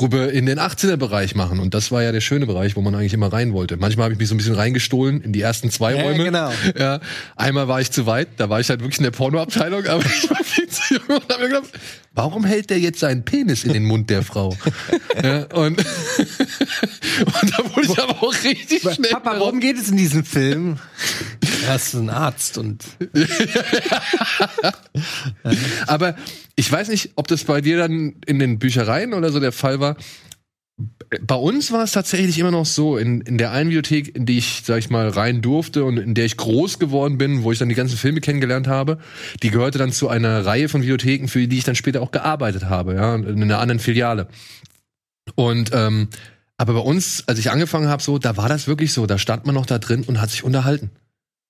rüber 0.00 0.32
in 0.32 0.46
den 0.46 0.58
18er-Bereich 0.58 1.34
machen. 1.34 1.58
Und 1.58 1.74
das 1.74 1.90
war 1.90 2.02
ja 2.02 2.12
der 2.12 2.20
schöne 2.20 2.46
Bereich, 2.46 2.76
wo 2.76 2.80
man 2.82 2.94
eigentlich 2.94 3.14
immer 3.14 3.32
rein 3.32 3.52
wollte. 3.52 3.76
Manchmal 3.76 4.04
habe 4.04 4.12
ich 4.14 4.18
mich 4.18 4.28
so 4.28 4.34
ein 4.34 4.38
bisschen 4.38 4.54
reingestohlen 4.54 5.20
in 5.22 5.32
die 5.32 5.40
ersten 5.40 5.70
zwei 5.70 5.94
Ja, 5.94 6.02
Räume. 6.02 6.24
genau. 6.24 6.50
Ja, 6.78 7.00
einmal 7.36 7.68
war 7.68 7.80
ich 7.80 7.90
zu 7.90 8.06
weit, 8.06 8.28
da 8.36 8.48
war 8.48 8.60
ich 8.60 8.68
halt 8.70 8.80
wirklich 8.80 8.98
in 8.98 9.04
der 9.04 9.10
Pornoabteilung, 9.10 9.86
aber 9.88 10.04
ich 10.04 10.30
war 10.30 10.42
viel 10.44 10.68
zu 10.68 10.94
jung 10.94 11.02
und 11.16 11.28
hab 11.32 11.40
mir 11.40 11.48
gedacht, 11.48 11.64
warum 12.12 12.44
hält 12.44 12.70
der 12.70 12.78
jetzt 12.78 13.00
seinen 13.00 13.24
Penis 13.24 13.64
in 13.64 13.72
den 13.72 13.84
Mund 13.84 14.10
der 14.10 14.22
Frau? 14.22 14.56
ja, 15.22 15.44
und, 15.54 15.78
und 15.78 15.78
da 15.78 17.74
wurde 17.74 17.82
ich 17.82 17.98
aber 17.98 18.22
auch 18.22 18.34
richtig 18.44 18.82
schnell. 18.82 19.10
Papa, 19.10 19.38
worum 19.38 19.60
geht 19.60 19.78
es 19.78 19.88
in 19.88 19.96
diesem 19.96 20.24
Film? 20.24 20.78
Er 21.66 21.76
ist 21.76 21.94
ein 21.94 22.10
Arzt 22.10 22.58
und 22.58 22.84
Aber 25.86 26.16
ich 26.56 26.70
weiß 26.70 26.88
nicht, 26.88 27.12
ob 27.16 27.28
das 27.28 27.44
bei 27.44 27.60
dir 27.60 27.78
dann 27.78 28.16
in 28.26 28.38
den 28.38 28.58
Büchereien 28.58 29.14
oder 29.14 29.30
so 29.30 29.40
der 29.40 29.52
Fall 29.52 29.80
war. 29.80 29.96
Bei 31.22 31.34
uns 31.34 31.72
war 31.72 31.82
es 31.82 31.92
tatsächlich 31.92 32.38
immer 32.38 32.50
noch 32.50 32.66
so, 32.66 32.98
in, 32.98 33.22
in 33.22 33.38
der 33.38 33.50
einen 33.50 33.70
Bibliothek, 33.70 34.14
in 34.14 34.26
die 34.26 34.38
ich, 34.38 34.62
sag 34.64 34.78
ich 34.78 34.90
mal, 34.90 35.08
rein 35.08 35.42
durfte 35.42 35.84
und 35.84 35.96
in 35.96 36.14
der 36.14 36.26
ich 36.26 36.36
groß 36.36 36.78
geworden 36.78 37.18
bin, 37.18 37.42
wo 37.42 37.50
ich 37.50 37.58
dann 37.58 37.68
die 37.68 37.74
ganzen 37.74 37.96
Filme 37.96 38.20
kennengelernt 38.20 38.68
habe, 38.68 38.98
die 39.42 39.50
gehörte 39.50 39.78
dann 39.78 39.90
zu 39.90 40.08
einer 40.08 40.44
Reihe 40.44 40.68
von 40.68 40.82
Bibliotheken, 40.82 41.26
für 41.26 41.46
die 41.48 41.58
ich 41.58 41.64
dann 41.64 41.74
später 41.74 42.02
auch 42.02 42.10
gearbeitet 42.10 42.66
habe, 42.66 42.94
ja, 42.94 43.14
in 43.14 43.42
einer 43.42 43.58
anderen 43.58 43.80
Filiale. 43.80 44.28
Und 45.34 45.70
ähm, 45.72 46.08
aber 46.58 46.74
bei 46.74 46.80
uns, 46.80 47.24
als 47.26 47.38
ich 47.38 47.50
angefangen 47.50 47.88
habe, 47.88 48.02
so, 48.02 48.18
da 48.18 48.36
war 48.36 48.48
das 48.48 48.66
wirklich 48.66 48.92
so, 48.92 49.06
da 49.06 49.16
stand 49.16 49.46
man 49.46 49.54
noch 49.54 49.66
da 49.66 49.78
drin 49.78 50.02
und 50.04 50.20
hat 50.20 50.30
sich 50.30 50.42
unterhalten. 50.42 50.90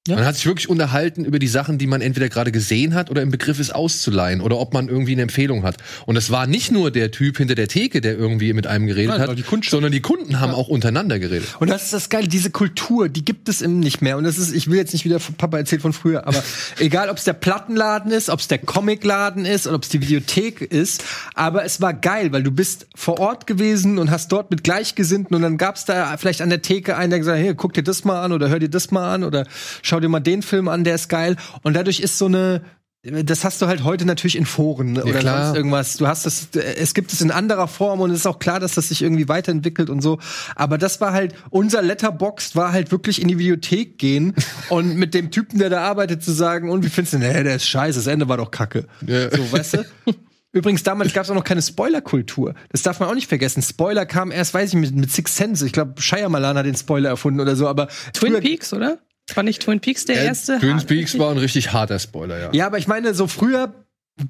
Ja. 0.08 0.16
Man 0.16 0.24
hat 0.24 0.36
sich 0.36 0.46
wirklich 0.46 0.70
unterhalten 0.70 1.26
über 1.26 1.38
die 1.38 1.48
Sachen, 1.48 1.76
die 1.76 1.86
man 1.86 2.00
entweder 2.00 2.30
gerade 2.30 2.50
gesehen 2.50 2.94
hat 2.94 3.10
oder 3.10 3.20
im 3.20 3.30
Begriff 3.30 3.60
ist 3.60 3.74
auszuleihen 3.74 4.40
oder 4.40 4.58
ob 4.58 4.72
man 4.72 4.88
irgendwie 4.88 5.12
eine 5.12 5.20
Empfehlung 5.20 5.64
hat. 5.64 5.76
Und 6.06 6.16
es 6.16 6.30
war 6.30 6.46
nicht 6.46 6.72
nur 6.72 6.90
der 6.90 7.10
Typ 7.10 7.36
hinter 7.36 7.54
der 7.54 7.68
Theke, 7.68 8.00
der 8.00 8.16
irgendwie 8.16 8.54
mit 8.54 8.66
einem 8.66 8.86
geredet 8.86 9.18
Nein, 9.18 9.28
hat, 9.28 9.38
die 9.38 9.44
sondern 9.68 9.92
die 9.92 10.00
Kunden 10.00 10.40
haben 10.40 10.52
auch 10.52 10.68
untereinander 10.68 11.18
geredet. 11.18 11.48
Und 11.60 11.68
das 11.68 11.84
ist 11.84 11.92
das 11.92 12.08
Geile, 12.08 12.26
diese 12.26 12.50
Kultur, 12.50 13.10
die 13.10 13.22
gibt 13.22 13.50
es 13.50 13.60
eben 13.60 13.80
nicht 13.80 14.00
mehr. 14.00 14.16
Und 14.16 14.24
das 14.24 14.38
ist, 14.38 14.54
ich 14.54 14.70
will 14.70 14.78
jetzt 14.78 14.94
nicht 14.94 15.04
wieder 15.04 15.18
Papa 15.18 15.58
erzählt 15.58 15.82
von 15.82 15.92
früher, 15.92 16.26
aber 16.26 16.42
egal, 16.78 17.10
ob 17.10 17.18
es 17.18 17.24
der 17.24 17.34
Plattenladen 17.34 18.10
ist, 18.10 18.30
ob 18.30 18.40
es 18.40 18.48
der 18.48 18.58
Comicladen 18.58 19.44
ist 19.44 19.66
oder 19.66 19.76
ob 19.76 19.82
es 19.82 19.90
die 19.90 20.00
Videothek 20.00 20.62
ist, 20.62 21.04
aber 21.34 21.64
es 21.64 21.82
war 21.82 21.92
geil, 21.92 22.32
weil 22.32 22.42
du 22.42 22.50
bist 22.50 22.86
vor 22.94 23.20
Ort 23.20 23.46
gewesen 23.46 23.98
und 23.98 24.10
hast 24.10 24.32
dort 24.32 24.50
mit 24.50 24.64
Gleichgesinnten 24.64 25.36
und 25.36 25.42
dann 25.42 25.58
gab 25.58 25.76
es 25.76 25.84
da 25.84 26.16
vielleicht 26.16 26.40
an 26.40 26.48
der 26.48 26.62
Theke 26.62 26.96
einen, 26.96 27.10
der 27.10 27.18
gesagt 27.18 27.38
hat, 27.38 27.44
hey, 27.44 27.54
guck 27.54 27.74
dir 27.74 27.82
das 27.82 28.04
mal 28.04 28.22
an 28.22 28.32
oder 28.32 28.48
hör 28.48 28.58
dir 28.58 28.70
das 28.70 28.90
mal 28.90 29.12
an 29.12 29.24
oder 29.24 29.46
schau 29.82 29.97
dir 30.00 30.08
mal 30.08 30.20
den 30.20 30.42
Film 30.42 30.68
an, 30.68 30.84
der 30.84 30.94
ist 30.94 31.08
geil. 31.08 31.36
Und 31.62 31.74
dadurch 31.74 32.00
ist 32.00 32.18
so 32.18 32.26
eine 32.26 32.62
das 33.02 33.44
hast 33.44 33.62
du 33.62 33.66
halt 33.68 33.84
heute 33.84 34.04
natürlich 34.04 34.36
in 34.36 34.44
Foren 34.44 34.94
ne, 34.94 35.04
oder 35.04 35.20
klar. 35.20 35.44
sonst 35.46 35.56
irgendwas. 35.56 35.96
Du 35.98 36.08
hast 36.08 36.26
das, 36.26 36.48
es 36.54 36.94
gibt 36.94 37.12
es 37.12 37.20
in 37.20 37.30
anderer 37.30 37.68
Form 37.68 38.00
und 38.00 38.10
es 38.10 38.18
ist 38.18 38.26
auch 38.26 38.40
klar, 38.40 38.58
dass 38.58 38.74
das 38.74 38.88
sich 38.88 39.02
irgendwie 39.02 39.28
weiterentwickelt 39.28 39.88
und 39.88 40.02
so. 40.02 40.18
Aber 40.56 40.78
das 40.78 41.00
war 41.00 41.12
halt, 41.12 41.32
unser 41.50 41.80
Letterboxd 41.80 42.56
war 42.56 42.72
halt 42.72 42.90
wirklich 42.90 43.22
in 43.22 43.28
die 43.28 43.38
Videothek 43.38 43.98
gehen 43.98 44.34
und 44.68 44.96
mit 44.96 45.14
dem 45.14 45.30
Typen, 45.30 45.60
der 45.60 45.70
da 45.70 45.82
arbeitet, 45.82 46.24
zu 46.24 46.32
sagen, 46.32 46.70
und 46.70 46.84
wie 46.84 46.88
findest 46.88 47.14
du, 47.14 47.18
nee, 47.18 47.42
der 47.44 47.56
ist 47.56 47.68
scheiße, 47.68 48.00
das 48.00 48.08
Ende 48.08 48.28
war 48.28 48.36
doch 48.36 48.50
kacke. 48.50 48.86
Ja. 49.06 49.30
So, 49.30 49.52
weißt 49.52 49.74
du? 49.74 49.84
Übrigens, 50.52 50.82
damals 50.82 51.12
gab 51.12 51.24
es 51.24 51.30
auch 51.30 51.34
noch 51.34 51.44
keine 51.44 51.62
Spoiler-Kultur. 51.62 52.54
Das 52.70 52.82
darf 52.82 52.98
man 52.98 53.08
auch 53.10 53.14
nicht 53.14 53.28
vergessen. 53.28 53.62
Spoiler 53.62 54.06
kam 54.06 54.32
erst, 54.32 54.54
weiß 54.54 54.70
ich, 54.70 54.74
mit, 54.76 54.94
mit 54.94 55.12
Six 55.12 55.36
Sense. 55.36 55.64
Ich 55.64 55.72
glaube, 55.72 56.00
Shyamalan 56.00 56.56
hat 56.56 56.66
den 56.66 56.74
Spoiler 56.74 57.10
erfunden 57.10 57.38
oder 57.38 57.54
so, 57.54 57.68
aber 57.68 57.88
Twin 58.12 58.32
früher- 58.32 58.40
Peaks, 58.40 58.72
oder? 58.72 58.98
War 59.34 59.42
nicht 59.42 59.62
Twin 59.62 59.80
Peaks 59.80 60.04
der 60.04 60.16
erste? 60.22 60.58
Twin 60.58 60.78
Peaks 60.86 61.18
war 61.18 61.30
ein 61.30 61.38
richtig 61.38 61.72
harter 61.72 61.98
Spoiler, 61.98 62.38
ja. 62.38 62.50
Ja, 62.52 62.66
aber 62.66 62.78
ich 62.78 62.88
meine, 62.88 63.14
so 63.14 63.26
früher 63.26 63.72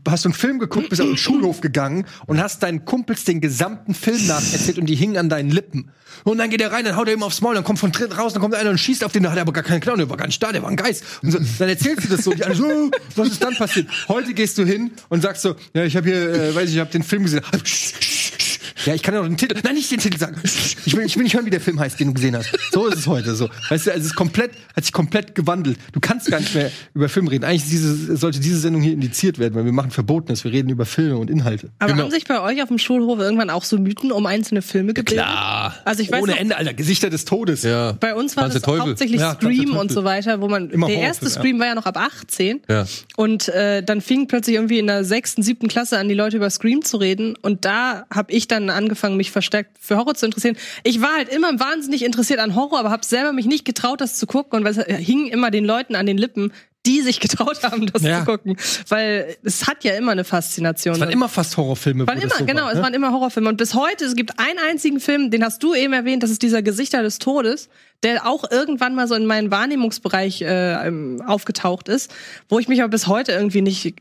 hast 0.06 0.24
du 0.24 0.28
einen 0.28 0.34
Film 0.34 0.58
geguckt, 0.58 0.90
bist 0.90 1.00
auf 1.00 1.08
den 1.08 1.16
Schulhof 1.16 1.62
gegangen 1.62 2.04
und 2.26 2.42
hast 2.42 2.62
deinen 2.62 2.84
Kumpels 2.84 3.24
den 3.24 3.40
gesamten 3.40 3.94
Film 3.94 4.26
nacherzählt 4.26 4.78
und 4.78 4.84
die 4.86 4.94
hingen 4.94 5.16
an 5.16 5.30
deinen 5.30 5.50
Lippen. 5.50 5.90
Und 6.24 6.36
dann 6.38 6.50
geht 6.50 6.60
er 6.60 6.72
rein, 6.72 6.84
dann 6.84 6.96
haut 6.96 7.08
er 7.08 7.14
ihm 7.14 7.22
aufs 7.22 7.40
Maul, 7.40 7.54
dann 7.54 7.64
kommt 7.64 7.78
von 7.78 7.90
drin 7.92 8.12
raus, 8.12 8.34
dann 8.34 8.42
kommt 8.42 8.54
einer 8.54 8.68
und 8.68 8.76
schießt 8.78 9.02
auf 9.04 9.12
den, 9.12 9.22
da 9.22 9.30
hat 9.30 9.38
er 9.38 9.42
aber 9.42 9.52
gar 9.54 9.62
keinen 9.64 9.80
Clown, 9.80 9.96
der 9.98 10.10
war 10.10 10.18
gar 10.18 10.26
nicht 10.26 10.42
da, 10.42 10.52
der 10.52 10.62
war 10.62 10.68
ein 10.68 10.76
Geist. 10.76 11.04
Und 11.22 11.30
so, 11.30 11.38
dann 11.58 11.68
erzählst 11.70 12.04
du 12.04 12.08
das 12.14 12.24
so, 12.24 12.32
und 12.32 12.38
die 12.38 12.44
alle 12.44 12.54
so, 12.54 12.66
"Oh, 12.66 12.90
was 13.16 13.28
ist 13.28 13.42
dann 13.42 13.54
passiert? 13.54 13.88
Heute 14.08 14.34
gehst 14.34 14.58
du 14.58 14.64
hin 14.66 14.90
und 15.08 15.22
sagst 15.22 15.40
so, 15.42 15.54
ja, 15.72 15.84
ich 15.84 15.96
habe 15.96 16.06
hier, 16.06 16.34
äh, 16.34 16.54
weiß 16.54 16.68
ich, 16.68 16.74
ich 16.74 16.80
habe 16.80 16.90
den 16.90 17.02
Film 17.02 17.22
gesehen. 17.22 17.40
Ja, 18.86 18.94
ich 18.94 19.02
kann 19.02 19.14
ja 19.14 19.20
noch 19.20 19.28
den 19.28 19.36
Titel. 19.36 19.56
Nein, 19.62 19.74
nicht 19.74 19.90
den 19.90 19.98
Titel 19.98 20.18
sagen. 20.18 20.36
Ich 20.44 20.96
will, 20.96 21.04
ich 21.04 21.16
will 21.16 21.24
nicht 21.24 21.34
hören, 21.34 21.46
wie 21.46 21.50
der 21.50 21.60
Film 21.60 21.78
heißt, 21.80 21.98
den 22.00 22.08
du 22.08 22.14
gesehen 22.14 22.36
hast. 22.36 22.50
So 22.72 22.86
ist 22.86 22.98
es 22.98 23.06
heute 23.06 23.34
so. 23.34 23.48
Weißt 23.68 23.86
du, 23.86 23.90
also 23.90 24.00
es 24.00 24.06
ist 24.06 24.14
komplett, 24.14 24.52
hat 24.76 24.84
sich 24.84 24.92
komplett 24.92 25.34
gewandelt. 25.34 25.78
Du 25.92 26.00
kannst 26.00 26.30
gar 26.30 26.40
nicht 26.40 26.54
mehr 26.54 26.70
über 26.94 27.08
Film 27.08 27.28
reden. 27.28 27.44
Eigentlich 27.44 27.64
diese, 27.68 28.16
sollte 28.16 28.40
diese 28.40 28.58
Sendung 28.58 28.80
hier 28.82 28.92
indiziert 28.92 29.38
werden, 29.38 29.54
weil 29.54 29.64
wir 29.64 29.72
machen 29.72 29.90
Verbotenes. 29.90 30.44
Wir 30.44 30.52
reden 30.52 30.68
über 30.70 30.86
Filme 30.86 31.16
und 31.18 31.30
Inhalte. 31.30 31.70
Aber 31.78 31.92
Genau. 31.92 32.04
haben 32.04 32.10
sich 32.10 32.24
bei 32.26 32.40
euch 32.40 32.62
auf 32.62 32.68
dem 32.68 32.78
Schulhof 32.78 33.18
irgendwann 33.18 33.50
auch 33.50 33.64
so 33.64 33.78
Mythen 33.78 34.12
um 34.12 34.26
einzelne 34.26 34.62
Filme 34.62 34.94
gebildet? 34.94 35.24
Klar. 35.24 35.74
Also 35.84 36.02
ich 36.02 36.10
weiß 36.12 36.22
Ohne 36.22 36.32
noch, 36.32 36.38
Ende, 36.40 36.56
Alter. 36.56 36.74
Gesichter 36.74 37.10
des 37.10 37.24
Todes. 37.24 37.62
Ja. 37.64 37.92
bei 37.92 38.14
uns 38.14 38.36
war 38.36 38.48
das 38.48 38.62
Teufel. 38.62 38.88
hauptsächlich 38.88 39.20
Ja, 39.20 39.34
Scream 39.34 39.76
und 39.76 39.90
so 39.90 40.04
weiter, 40.04 40.40
wo 40.40 40.48
man 40.48 40.70
Immer 40.70 40.86
der 40.86 40.96
erste 40.98 41.26
ja. 41.26 41.30
Scream 41.32 41.58
war 41.58 41.66
ja 41.66 41.74
noch 41.74 41.86
ab 41.86 41.96
18 41.96 42.60
Ja. 42.68 42.86
und 43.16 43.48
äh, 43.48 43.82
dann 43.82 44.00
fing 44.00 44.28
plötzlich 44.28 44.56
irgendwie 44.56 44.78
in 44.78 44.86
der 44.86 45.04
sechsten, 45.04 45.42
siebten 45.42 45.68
Klasse 45.68 45.98
an, 45.98 46.08
die 46.08 46.14
Leute 46.14 46.36
über 46.36 46.48
Scream 46.50 46.82
zu 46.84 46.96
reden 46.98 47.34
und 47.42 47.64
da 47.64 48.06
habe 48.12 48.32
ich 48.32 48.46
dann 48.48 48.67
angefangen, 48.70 49.16
mich 49.16 49.30
verstärkt 49.30 49.76
für 49.80 49.96
Horror 49.96 50.14
zu 50.14 50.26
interessieren. 50.26 50.56
Ich 50.84 51.00
war 51.00 51.14
halt 51.16 51.28
immer 51.28 51.58
wahnsinnig 51.58 52.04
interessiert 52.04 52.40
an 52.40 52.54
Horror, 52.54 52.78
aber 52.80 52.90
habe 52.90 53.04
selber 53.04 53.32
mich 53.32 53.46
nicht 53.46 53.64
getraut, 53.64 54.00
das 54.00 54.14
zu 54.14 54.26
gucken 54.26 54.58
und 54.58 54.64
weil 54.64 54.76
es 54.78 55.04
hing 55.06 55.26
immer 55.26 55.50
den 55.50 55.64
Leuten 55.64 55.94
an 55.94 56.06
den 56.06 56.18
Lippen, 56.18 56.52
die 56.86 57.00
sich 57.02 57.20
getraut 57.20 57.62
haben, 57.64 57.86
das 57.86 58.02
Ja. 58.02 58.20
zu 58.20 58.24
gucken, 58.24 58.56
weil 58.88 59.36
es 59.42 59.66
hat 59.66 59.84
ja 59.84 59.94
immer 59.94 60.12
eine 60.12 60.24
Faszination. 60.24 60.94
Es 60.94 61.00
waren 61.00 61.10
immer 61.10 61.28
fast 61.28 61.56
Horrorfilme. 61.56 62.06
Waren 62.06 62.20
immer, 62.20 62.34
so 62.36 62.44
genau, 62.46 62.62
war, 62.62 62.70
es 62.70 62.76
ne? 62.78 62.82
waren 62.82 62.94
immer 62.94 63.12
Horrorfilme. 63.12 63.48
Und 63.48 63.56
bis 63.56 63.74
heute, 63.74 64.04
es 64.04 64.14
gibt 64.14 64.38
einen 64.38 64.58
einzigen 64.58 65.00
Film, 65.00 65.30
den 65.30 65.44
hast 65.44 65.62
du 65.62 65.74
eben 65.74 65.92
erwähnt, 65.92 66.22
das 66.22 66.30
ist 66.30 66.42
dieser 66.42 66.62
Gesichter 66.62 67.02
des 67.02 67.18
Todes, 67.18 67.68
der 68.02 68.26
auch 68.26 68.50
irgendwann 68.50 68.94
mal 68.94 69.08
so 69.08 69.14
in 69.16 69.26
meinen 69.26 69.50
Wahrnehmungsbereich 69.50 70.42
äh, 70.42 70.86
ähm, 70.86 71.20
aufgetaucht 71.26 71.88
ist, 71.88 72.14
wo 72.48 72.58
ich 72.58 72.68
mich 72.68 72.80
aber 72.80 72.90
bis 72.90 73.06
heute 73.06 73.32
irgendwie 73.32 73.60
nicht 73.60 73.94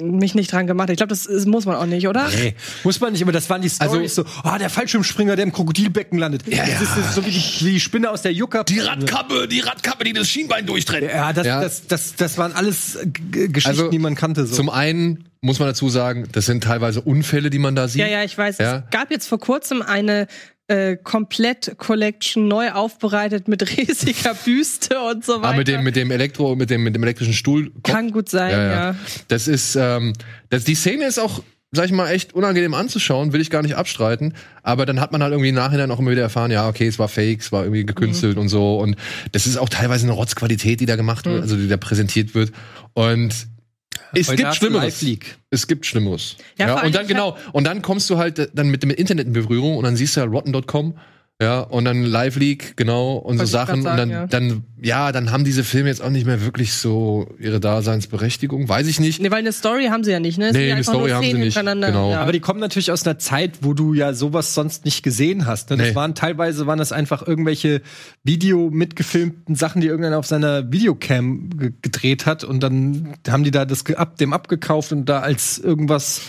mich 0.00 0.34
nicht 0.34 0.52
dran 0.52 0.66
gemacht. 0.66 0.90
Ich 0.90 0.96
glaube, 0.96 1.10
das, 1.10 1.26
ist- 1.26 1.46
muss 1.46 1.66
man 1.66 1.76
auch 1.76 1.86
nicht, 1.86 2.06
oder? 2.08 2.28
Nee, 2.28 2.54
muss 2.84 3.00
man 3.00 3.12
nicht, 3.12 3.22
aber 3.22 3.32
das 3.32 3.48
waren 3.50 3.62
die 3.62 3.68
Storys 3.68 4.14
so, 4.14 4.24
ah, 4.42 4.58
der 4.58 4.70
Fallschirmspringer, 4.70 5.36
der 5.36 5.44
im 5.44 5.52
Krokodilbecken 5.52 6.18
landet. 6.18 6.42
Ja, 6.46 6.64
das 6.66 6.82
ist, 6.82 6.96
das 6.96 7.06
ist 7.08 7.14
so 7.14 7.24
wie 7.26 7.30
die, 7.30 7.64
wie 7.66 7.72
die 7.72 7.80
Spinne 7.80 8.10
aus 8.10 8.22
der 8.22 8.32
Yucca. 8.32 8.64
Die 8.64 8.80
Radkappe, 8.80 9.48
die 9.48 9.60
Radkappe, 9.60 10.04
die 10.04 10.12
das 10.12 10.28
Schienbein 10.28 10.66
durchtrennt. 10.66 11.04
Ja, 11.10 11.32
das, 11.32 11.46
Ja. 11.46 11.60
Das, 11.60 11.86
das, 11.86 12.14
das 12.16 12.38
waren 12.38 12.52
alles 12.52 12.98
G 13.04 13.48
Geschichten, 13.48 13.68
Also, 13.80 13.88
die 13.90 13.98
man 13.98 14.14
kannte. 14.14 14.46
So. 14.46 14.54
Zum 14.56 14.70
einen 14.70 15.24
muss 15.40 15.58
man 15.58 15.68
dazu 15.68 15.88
sagen, 15.88 16.26
das 16.32 16.46
sind 16.46 16.64
teilweise 16.64 17.00
Unfälle, 17.00 17.50
die 17.50 17.58
man 17.58 17.74
da 17.76 17.88
sieht. 17.88 18.00
Ja, 18.00 18.06
ja, 18.08 18.24
ich 18.24 18.36
weiß. 18.36 18.58
Ja. 18.58 18.84
Es 18.86 18.90
gab 18.90 19.10
jetzt 19.10 19.28
vor 19.28 19.38
kurzem 19.38 19.82
eine 19.82 20.26
äh, 20.68 20.96
Komplett-Collection 20.96 22.46
neu 22.46 22.70
aufbereitet 22.72 23.48
mit 23.48 23.76
riesiger 23.76 24.34
Büste 24.44 25.00
und 25.00 25.24
so 25.24 25.38
weiter. 25.42 25.48
Ah, 25.48 25.56
mit 25.56 25.68
dem, 25.68 25.82
mit 25.82 25.96
dem 25.96 26.10
Elektro, 26.10 26.54
mit 26.56 26.70
dem, 26.70 26.82
mit 26.84 26.94
dem 26.94 27.02
elektrischen 27.02 27.34
Stuhl. 27.34 27.72
Kann 27.82 28.10
gut 28.12 28.28
sein, 28.28 28.50
ja. 28.52 28.94
Das 29.28 29.48
ist, 29.48 29.76
ähm, 29.76 30.12
das, 30.50 30.64
die 30.64 30.74
Szene 30.74 31.06
ist 31.06 31.18
auch, 31.18 31.42
sag 31.72 31.86
ich 31.86 31.92
mal, 31.92 32.10
echt 32.10 32.34
unangenehm 32.34 32.74
anzuschauen, 32.74 33.32
will 33.32 33.40
ich 33.40 33.50
gar 33.50 33.62
nicht 33.62 33.76
abstreiten. 33.76 34.34
Aber 34.62 34.86
dann 34.86 35.00
hat 35.00 35.12
man 35.12 35.22
halt 35.22 35.32
irgendwie 35.32 35.48
im 35.50 35.54
Nachhinein 35.54 35.90
auch 35.90 35.98
immer 35.98 36.10
wieder 36.10 36.22
erfahren, 36.22 36.50
ja, 36.50 36.68
okay, 36.68 36.86
es 36.86 36.98
war 36.98 37.08
fake, 37.08 37.40
es 37.40 37.50
war 37.50 37.62
irgendwie 37.64 37.84
gekünstelt 37.86 38.36
Mhm. 38.36 38.42
und 38.42 38.48
so. 38.48 38.78
Und 38.78 38.96
das 39.32 39.46
ist 39.46 39.56
auch 39.56 39.68
teilweise 39.68 40.04
eine 40.04 40.12
Rotzqualität, 40.12 40.80
die 40.80 40.86
da 40.86 40.96
gemacht 40.96 41.24
wird, 41.26 41.42
also 41.42 41.56
die 41.56 41.68
da 41.68 41.76
präsentiert 41.76 42.34
wird. 42.34 42.52
Und 42.94 43.34
es 44.14 44.28
Heute 44.28 44.42
gibt 44.42 44.54
Schlimmeres. 44.54 45.04
Es 45.50 45.66
gibt 45.66 45.86
Schlimmeres. 45.86 46.36
Ja, 46.58 46.68
Ja, 46.68 46.82
und 46.82 46.94
dann 46.94 47.06
genau, 47.06 47.36
und 47.52 47.64
dann 47.64 47.82
kommst 47.82 48.08
du 48.10 48.18
halt 48.18 48.38
äh, 48.38 48.48
dann 48.52 48.68
mit 48.68 48.82
dem 48.82 48.90
Internet 48.90 49.26
in 49.26 49.32
Berührung 49.32 49.76
und 49.76 49.84
dann 49.84 49.96
siehst 49.96 50.16
du 50.16 50.20
halt 50.20 50.30
rotten.com, 50.30 50.98
ja, 51.40 51.60
und 51.60 51.84
dann 51.84 52.02
Live 52.04 52.34
Leak, 52.36 52.76
genau, 52.76 53.14
und 53.16 53.38
so 53.38 53.42
Wollte 53.44 53.52
grad 53.52 53.66
Sachen. 53.68 53.82
sagen, 53.82 53.92
und 53.92 53.96
dann, 53.98 54.10
ja. 54.10 54.26
dann, 54.26 54.62
ja, 54.82 55.12
dann 55.12 55.30
haben 55.30 55.44
diese 55.44 55.62
Filme 55.62 55.88
jetzt 55.88 56.02
auch 56.02 56.10
nicht 56.10 56.26
mehr 56.26 56.44
wirklich 56.44 56.72
so 56.72 57.28
ihre 57.38 57.60
Daseinsberechtigung. 57.60 58.68
Weiß 58.68 58.88
ich 58.88 58.98
nicht. 58.98 59.20
Nee, 59.20 59.30
weil 59.30 59.38
eine 59.38 59.52
Story 59.52 59.86
haben 59.86 60.02
sie 60.02 60.10
ja 60.10 60.18
nicht, 60.20 60.38
ne? 60.38 60.48
Es 60.48 60.52
Nee, 60.54 60.72
eine 60.72 60.82
Story 60.82 61.10
haben 61.10 61.24
sie 61.24 61.34
nicht, 61.34 61.56
genau. 61.56 62.10
Ja. 62.10 62.20
Aber 62.22 62.32
die 62.32 62.40
kommen 62.40 62.58
natürlich 62.58 62.90
aus 62.90 63.06
einer 63.06 63.18
Zeit, 63.20 63.58
wo 63.60 63.72
du 63.72 63.94
ja 63.94 64.14
sowas 64.14 64.54
sonst 64.54 64.84
nicht 64.84 65.02
gesehen 65.04 65.46
hast. 65.46 65.70
Ne? 65.70 65.76
Das 65.76 65.88
Nee. 65.90 65.94
waren 65.94 66.14
teilweise 66.16 66.66
waren 66.66 66.78
das 66.78 66.90
einfach 66.92 67.26
irgendwelche 67.26 67.82
Video 68.24 68.68
mitgefilmten 68.70 69.54
Sachen, 69.54 69.80
die 69.80 69.86
irgendeiner 69.86 70.18
auf 70.18 70.26
seiner 70.26 70.70
Videocam 70.72 71.50
ge- 71.56 71.72
gedreht 71.82 72.26
hat 72.26 72.42
und 72.44 72.62
dann 72.62 73.14
haben 73.28 73.44
die 73.44 73.50
da 73.52 73.64
das 73.64 73.84
ab, 73.94 74.16
dem 74.18 74.32
abgekauft 74.32 74.90
und 74.92 75.06
da 75.06 75.20
als 75.20 75.58
irgendwas 75.58 76.20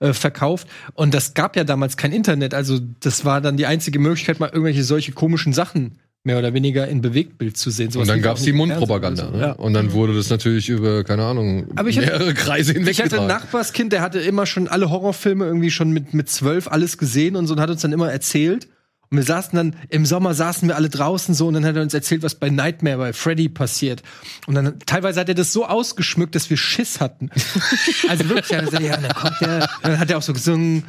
äh, 0.00 0.12
verkauft. 0.12 0.68
Und 0.94 1.12
das 1.14 1.34
gab 1.34 1.56
ja 1.56 1.64
damals 1.64 1.96
kein 1.96 2.12
Internet, 2.12 2.54
also 2.54 2.78
das 3.00 3.24
war 3.24 3.40
dann 3.40 3.56
die 3.56 3.66
einzige 3.66 3.98
Möglichkeit, 3.98 4.40
mal 4.40 4.48
irgendwelche 4.58 4.84
solche 4.84 5.12
komischen 5.12 5.52
Sachen 5.52 5.98
mehr 6.24 6.38
oder 6.38 6.52
weniger 6.52 6.86
in 6.88 7.00
Bewegtbild 7.00 7.56
zu 7.56 7.70
sehen. 7.70 7.90
Sowas 7.90 8.06
Und 8.08 8.14
dann 8.14 8.22
gab 8.22 8.36
es 8.36 8.42
die 8.42 8.52
Mundpropaganda. 8.52 9.26
so. 9.26 9.30
Ne? 9.30 9.40
Ja. 9.40 9.52
Und 9.52 9.72
dann 9.72 9.92
wurde 9.92 10.14
das 10.14 10.28
natürlich 10.28 10.68
über, 10.68 11.02
keine 11.04 11.24
Ahnung, 11.24 11.68
Aber 11.76 11.88
ich 11.88 11.96
hatte- 11.96 12.08
mehrere 12.08 12.34
Kreise 12.34 12.72
hinweg 12.72 12.90
Ich 12.92 13.00
hatte 13.00 13.20
ein 13.20 13.26
Nachbarskind, 13.28 13.92
der 13.92 14.02
hatte 14.02 14.18
immer 14.20 14.44
schon 14.44 14.68
alle 14.68 14.90
Horrorfilme 14.90 15.46
irgendwie 15.46 15.70
schon 15.70 15.90
mit, 15.90 16.12
mit 16.12 16.28
zwölf 16.28 16.68
alles 16.68 16.98
gesehen 16.98 17.34
und 17.36 17.46
so 17.46 17.54
und 17.54 17.60
hat 17.60 17.70
uns 17.70 17.80
dann 17.82 17.92
immer 17.92 18.10
erzählt. 18.12 18.68
Und 19.10 19.16
wir 19.16 19.24
saßen 19.24 19.56
dann, 19.56 19.74
im 19.88 20.04
Sommer 20.04 20.34
saßen 20.34 20.68
wir 20.68 20.76
alle 20.76 20.90
draußen 20.90 21.34
so 21.34 21.46
und 21.46 21.54
dann 21.54 21.64
hat 21.64 21.76
er 21.76 21.82
uns 21.82 21.94
erzählt, 21.94 22.22
was 22.22 22.34
bei 22.34 22.50
Nightmare, 22.50 22.98
bei 22.98 23.12
Freddy 23.14 23.48
passiert. 23.48 24.02
Und 24.46 24.54
dann 24.54 24.78
teilweise 24.84 25.20
hat 25.20 25.30
er 25.30 25.34
das 25.34 25.50
so 25.50 25.64
ausgeschmückt, 25.66 26.34
dass 26.34 26.50
wir 26.50 26.58
Schiss 26.58 27.00
hatten. 27.00 27.30
also 28.08 28.28
wirklich, 28.28 28.58
hat 28.58 28.66
gesagt, 28.66 28.82
ja, 28.82 28.96
und 28.96 29.04
dann 29.04 29.14
kommt 29.14 29.40
der, 29.40 29.70
dann 29.82 29.98
hat 29.98 30.10
er 30.10 30.18
auch 30.18 30.22
so 30.22 30.34
gesungen, 30.34 30.84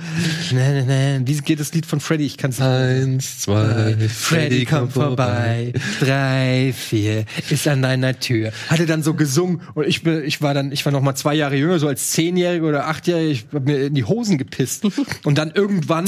ne, 0.51 0.83
ne, 0.83 1.19
ne, 1.19 1.21
wie 1.23 1.37
geht 1.37 1.61
das 1.61 1.73
Lied 1.73 1.85
von 1.85 2.01
Freddy? 2.01 2.25
Ich 2.25 2.37
kann 2.37 2.51
es 2.51 2.59
nicht. 2.59 2.67
Eins, 2.67 3.39
zwei, 3.39 3.95
Freddy 4.09 4.65
kommt 4.65 4.91
vorbei, 4.91 5.71
drei, 6.01 6.73
vier, 6.75 7.23
ist 7.49 7.67
an 7.69 7.81
deiner 7.81 8.19
Tür. 8.19 8.51
Hat 8.67 8.81
er 8.81 8.85
dann 8.85 9.01
so 9.01 9.13
gesungen 9.13 9.61
und 9.75 9.87
ich, 9.87 10.03
bin, 10.03 10.25
ich 10.25 10.41
war 10.41 10.53
dann, 10.53 10.73
ich 10.73 10.85
war 10.85 10.91
noch 10.91 11.01
mal 11.01 11.15
zwei 11.15 11.35
Jahre 11.35 11.55
jünger, 11.55 11.79
so 11.79 11.87
als 11.87 12.09
Zehnjährige 12.11 12.65
oder 12.65 12.87
Achtjährige, 12.87 13.31
ich 13.31 13.45
hab 13.53 13.63
mir 13.63 13.85
in 13.85 13.95
die 13.95 14.03
Hosen 14.03 14.37
gepisst. 14.37 14.85
Und 15.23 15.37
dann 15.37 15.51
irgendwann 15.51 16.05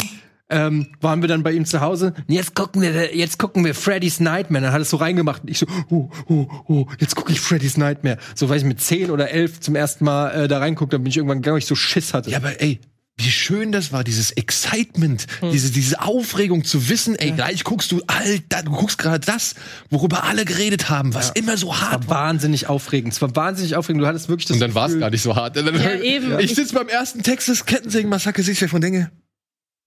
ähm, 0.51 0.87
waren 1.01 1.21
wir 1.21 1.27
dann 1.27 1.41
bei 1.43 1.51
ihm 1.53 1.65
zu 1.65 1.81
Hause. 1.81 2.13
Und 2.27 2.33
Jetzt 2.33 2.53
gucken 2.55 2.81
wir, 2.81 3.15
jetzt 3.15 3.39
gucken 3.39 3.65
wir 3.65 3.73
Freddy's 3.73 4.19
Nightmare. 4.19 4.63
Dann 4.65 4.73
hat 4.73 4.81
es 4.81 4.89
so 4.89 4.97
reingemacht 4.97 5.41
und 5.43 5.49
ich 5.49 5.57
so, 5.59 5.65
oh, 5.89 6.09
oh, 6.27 6.47
oh, 6.67 6.85
jetzt 6.99 7.15
gucke 7.15 7.31
ich 7.31 7.39
Freddy's 7.39 7.77
Nightmare. 7.77 8.17
So, 8.35 8.49
weil 8.49 8.57
ich 8.57 8.63
mit 8.65 8.81
zehn 8.81 9.09
oder 9.09 9.29
elf 9.31 9.59
zum 9.61 9.75
ersten 9.75 10.05
Mal 10.05 10.29
äh, 10.31 10.47
da 10.47 10.59
reinguckt, 10.59 10.93
dann 10.93 11.01
bin 11.03 11.09
ich 11.09 11.17
irgendwann 11.17 11.39
gegangen, 11.41 11.53
weil 11.55 11.59
ich 11.59 11.65
so 11.65 11.75
Schiss 11.75 12.13
hatte. 12.13 12.29
Ja, 12.29 12.37
aber 12.37 12.61
ey, 12.61 12.79
wie 13.17 13.29
schön 13.29 13.71
das 13.71 13.91
war, 13.91 14.03
dieses 14.03 14.31
Excitement, 14.31 15.27
Hm. 15.41 15.51
diese, 15.51 15.71
diese 15.71 16.01
Aufregung 16.01 16.63
zu 16.63 16.89
wissen, 16.89 17.15
ey, 17.15 17.31
gleich 17.31 17.63
guckst 17.63 17.91
du, 17.91 18.01
Alter, 18.07 18.63
du 18.63 18.71
guckst 18.71 18.97
gerade 18.97 19.23
das, 19.25 19.53
worüber 19.89 20.23
alle 20.23 20.43
geredet 20.45 20.89
haben, 20.89 21.13
was 21.13 21.29
immer 21.31 21.55
so 21.57 21.79
hart 21.79 22.07
war 22.07 22.17
war. 22.17 22.27
wahnsinnig 22.27 22.67
aufregend. 22.67 23.13
Es 23.13 23.21
war 23.21 23.35
wahnsinnig 23.35 23.75
aufregend. 23.75 24.01
Du 24.03 24.07
hattest 24.07 24.27
wirklich 24.27 24.47
das 24.47 24.55
Und 24.55 24.61
dann 24.61 24.73
war 24.75 24.89
es 24.89 24.99
gar 24.99 25.09
nicht 25.09 25.21
so 25.21 25.35
hart. 25.35 25.55
Ja. 25.55 26.39
Ich 26.39 26.55
sitze 26.55 26.73
beim 26.73 26.87
ersten 26.87 27.21
Texas 27.21 27.65
Kettensägen-Massaker, 27.65 28.41
sitze 28.43 28.65
ich 28.65 28.73
und 28.73 28.81
denke, 28.81 29.11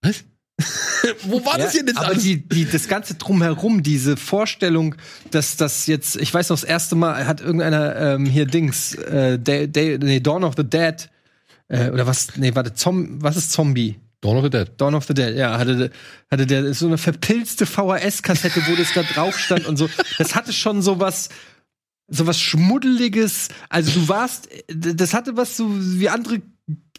was? 0.01 0.23
Wo 1.23 1.43
war 1.45 1.57
das 1.57 1.73
Ja, 1.73 1.79
hier 1.79 1.85
denn 1.85 1.97
aber 1.97 2.07
alles? 2.07 2.23
die, 2.23 2.47
die, 2.47 2.65
das 2.65 2.87
ganze 2.87 3.15
drumherum, 3.15 3.83
diese 3.83 4.15
Vorstellung, 4.15 4.95
dass 5.31 5.57
das 5.57 5.85
jetzt, 5.87 6.15
ich 6.15 6.33
weiß 6.33 6.49
noch, 6.49 6.59
das 6.59 6.63
erste 6.63 6.95
Mal 6.95 7.27
hat 7.27 7.41
irgendeiner 7.41 7.95
ähm, 7.95 8.25
hier 8.25 8.45
Dings, 8.45 8.95
äh, 8.95 9.37
Day, 9.37 9.67
Day, 9.67 9.97
nee, 10.01 10.19
Dawn 10.21 10.43
of 10.43 10.53
the 10.55 10.63
Dead, 10.63 11.09
äh, 11.67 11.89
oder 11.89 12.07
was, 12.07 12.37
nee, 12.37 12.55
warte, 12.55 12.73
Zom, 12.73 13.21
was 13.21 13.35
ist 13.35 13.51
Zombie? 13.51 13.99
Dawn 14.21 14.37
of 14.37 14.43
the 14.43 14.49
Dead. 14.49 14.71
Dawn 14.77 14.95
of 14.95 15.05
the 15.05 15.13
Dead, 15.13 15.35
ja, 15.35 15.57
hatte, 15.57 15.91
hatte 16.31 16.47
der 16.47 16.73
so 16.73 16.87
eine 16.87 16.97
verpilzte 16.97 17.65
VHS-Kassette, 17.65 18.61
wo 18.67 18.75
das 18.75 18.93
da 18.93 19.03
drauf 19.03 19.37
stand 19.37 19.65
und 19.65 19.77
so. 19.77 19.89
Das 20.17 20.35
hatte 20.35 20.53
schon 20.53 20.81
so 20.81 20.99
was, 20.99 21.29
so 22.07 22.25
was 22.25 22.39
Schmuddeliges. 22.39 23.49
Also 23.69 23.91
du 23.91 24.07
warst, 24.07 24.47
das 24.67 25.13
hatte 25.13 25.37
was 25.37 25.57
so 25.57 25.67
wie 25.69 26.09
andere 26.09 26.41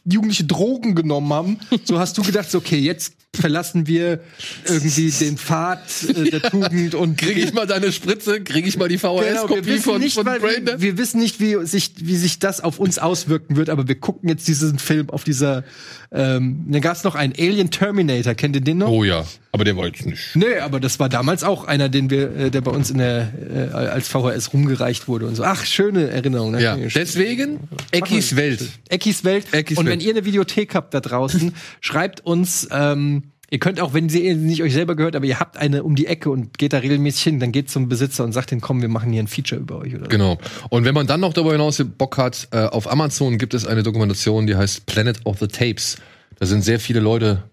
Jugendliche 0.05 0.45
Drogen 0.45 0.95
genommen 0.95 1.33
haben. 1.33 1.59
So 1.85 1.99
hast 1.99 2.17
du 2.17 2.23
gedacht, 2.23 2.49
so, 2.49 2.59
okay, 2.59 2.79
jetzt 2.79 3.15
verlassen 3.37 3.87
wir 3.87 4.21
irgendwie 4.67 5.11
den 5.11 5.39
Pfad 5.39 5.81
äh, 6.09 6.31
der 6.31 6.43
Tugend 6.43 6.95
und 6.95 7.17
Kriege 7.19 7.41
ich 7.41 7.53
mal 7.53 7.67
deine 7.67 7.93
Spritze, 7.93 8.43
kriege 8.43 8.69
ich 8.69 8.77
mal 8.77 8.89
die 8.89 8.97
Genau, 8.97 9.19
VHS-Kopie 9.19 9.67
wissen 9.67 9.83
von, 9.83 10.01
nicht, 10.01 10.15
von 10.15 10.27
weil 10.27 10.41
Brain 10.41 10.67
wir, 10.67 10.81
wir 10.81 10.99
wissen 10.99 11.21
nicht, 11.21 11.41
wie 11.41 11.65
sich, 11.67 11.93
wie 11.99 12.17
sich 12.17 12.39
das 12.39 12.61
auf 12.61 12.79
uns 12.79 12.99
auswirken 12.99 13.57
wird, 13.57 13.71
aber 13.71 13.89
wir 13.89 13.97
gucken 13.97 14.29
jetzt 14.29 14.49
diesen 14.49 14.79
Film 14.79 15.11
auf 15.11 15.25
dieser. 15.25 15.65
Ähm, 16.13 16.67
dann 16.69 16.81
gab 16.81 16.97
es 16.97 17.05
noch 17.05 17.15
einen 17.15 17.35
Alien 17.37 17.71
Terminator, 17.71 18.35
kennt 18.35 18.55
ihr 18.57 18.63
den 18.63 18.79
noch? 18.79 18.89
Oh 18.89 19.05
ja, 19.05 19.25
aber 19.53 19.65
der 19.65 19.77
war 19.77 19.87
jetzt 19.87 20.07
nicht. 20.07 20.35
Nee, 20.35 20.59
aber 20.61 20.81
das 20.81 21.01
war 21.01 21.09
damals 21.09 21.43
auch 21.45 21.65
einer, 21.65 21.89
den 21.89 22.11
wir, 22.11 22.35
äh, 22.37 22.51
der 22.51 22.61
bei 22.61 22.71
uns 22.71 22.91
in 22.91 22.99
der 22.99 23.33
äh, 23.73 23.75
als 23.75 24.09
VHS 24.09 24.53
rumgereicht 24.53 25.09
wurde 25.09 25.27
und 25.27 25.35
so. 25.35 25.45
Ach, 25.45 25.65
schöne 25.65 26.09
Erinnerung. 26.09 26.53
Ne? 26.53 26.63
Ja, 26.63 26.77
deswegen 26.77 27.61
Eckis 27.91 28.37
Welt. 28.37 28.65
Eckis 28.89 29.25
Welt. 29.25 29.47
Eckis 29.53 29.79
und 29.79 29.87
Welt. 29.87 29.99
wenn 29.99 30.07
ihr 30.07 30.13
eine 30.13 30.25
Videothek 30.25 30.75
habt 30.75 30.95
da 30.95 31.01
draußen, 31.01 31.55
schreibt 31.81 32.25
uns. 32.25 32.69
Ähm, 32.71 33.26
ihr 33.51 33.59
könnt 33.59 33.81
auch, 33.81 33.95
wenn 33.95 34.09
sie 34.09 34.35
nicht 34.35 34.63
euch 34.63 34.73
selber 34.73 34.97
gehört, 34.97 35.17
aber 35.17 35.27
ihr 35.27 35.39
habt 35.39 35.57
eine 35.57 35.83
um 35.85 35.95
die 35.95 36.07
Ecke 36.07 36.31
und 36.31 36.59
geht 36.59 36.73
da 36.73 36.79
regelmäßig 36.79 37.23
hin, 37.23 37.41
dann 37.41 37.53
geht 37.53 37.71
zum 37.71 37.89
Besitzer 37.89 38.25
und 38.25 38.33
sagt 38.33 38.51
denen, 38.51 38.61
komm, 38.61 38.83
wir 38.83 38.89
machen 38.89 39.13
hier 39.13 39.23
ein 39.23 39.29
Feature 39.29 39.61
über 39.61 39.79
euch 39.79 39.95
oder. 39.95 40.09
Genau. 40.09 40.39
Und 40.71 40.85
wenn 40.85 40.95
man 40.95 41.07
dann 41.07 41.21
noch 41.21 41.33
darüber 41.33 41.53
hinaus 41.53 41.83
Bock 41.99 42.19
hat, 42.19 42.49
äh, 42.51 42.59
auf 42.65 42.91
Amazon 42.91 43.39
gibt 43.39 43.55
es 43.55 43.67
eine 43.67 43.83
Dokumentation, 43.83 44.47
die 44.47 44.57
heißt 44.57 44.87
Planet 44.87 45.25
of 45.25 45.39
the 45.39 45.49
Tapes. 45.49 45.97
Da 46.39 46.47
sind 46.47 46.63
sehr 46.63 46.81
viele 46.81 47.01
Leute, 47.01 47.45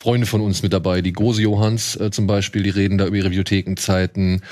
Freunde 0.00 0.26
von 0.26 0.40
uns 0.40 0.62
mit 0.62 0.72
dabei. 0.72 1.00
Die 1.00 1.12
Gose 1.12 1.42
Johanns 1.42 1.96
äh, 1.96 2.10
zum 2.10 2.26
Beispiel, 2.26 2.62
die 2.62 2.70
reden 2.70 2.98
da 2.98 3.06
über 3.06 3.16
ihre 3.16 3.30
Videothekenzeiten. 3.30 4.42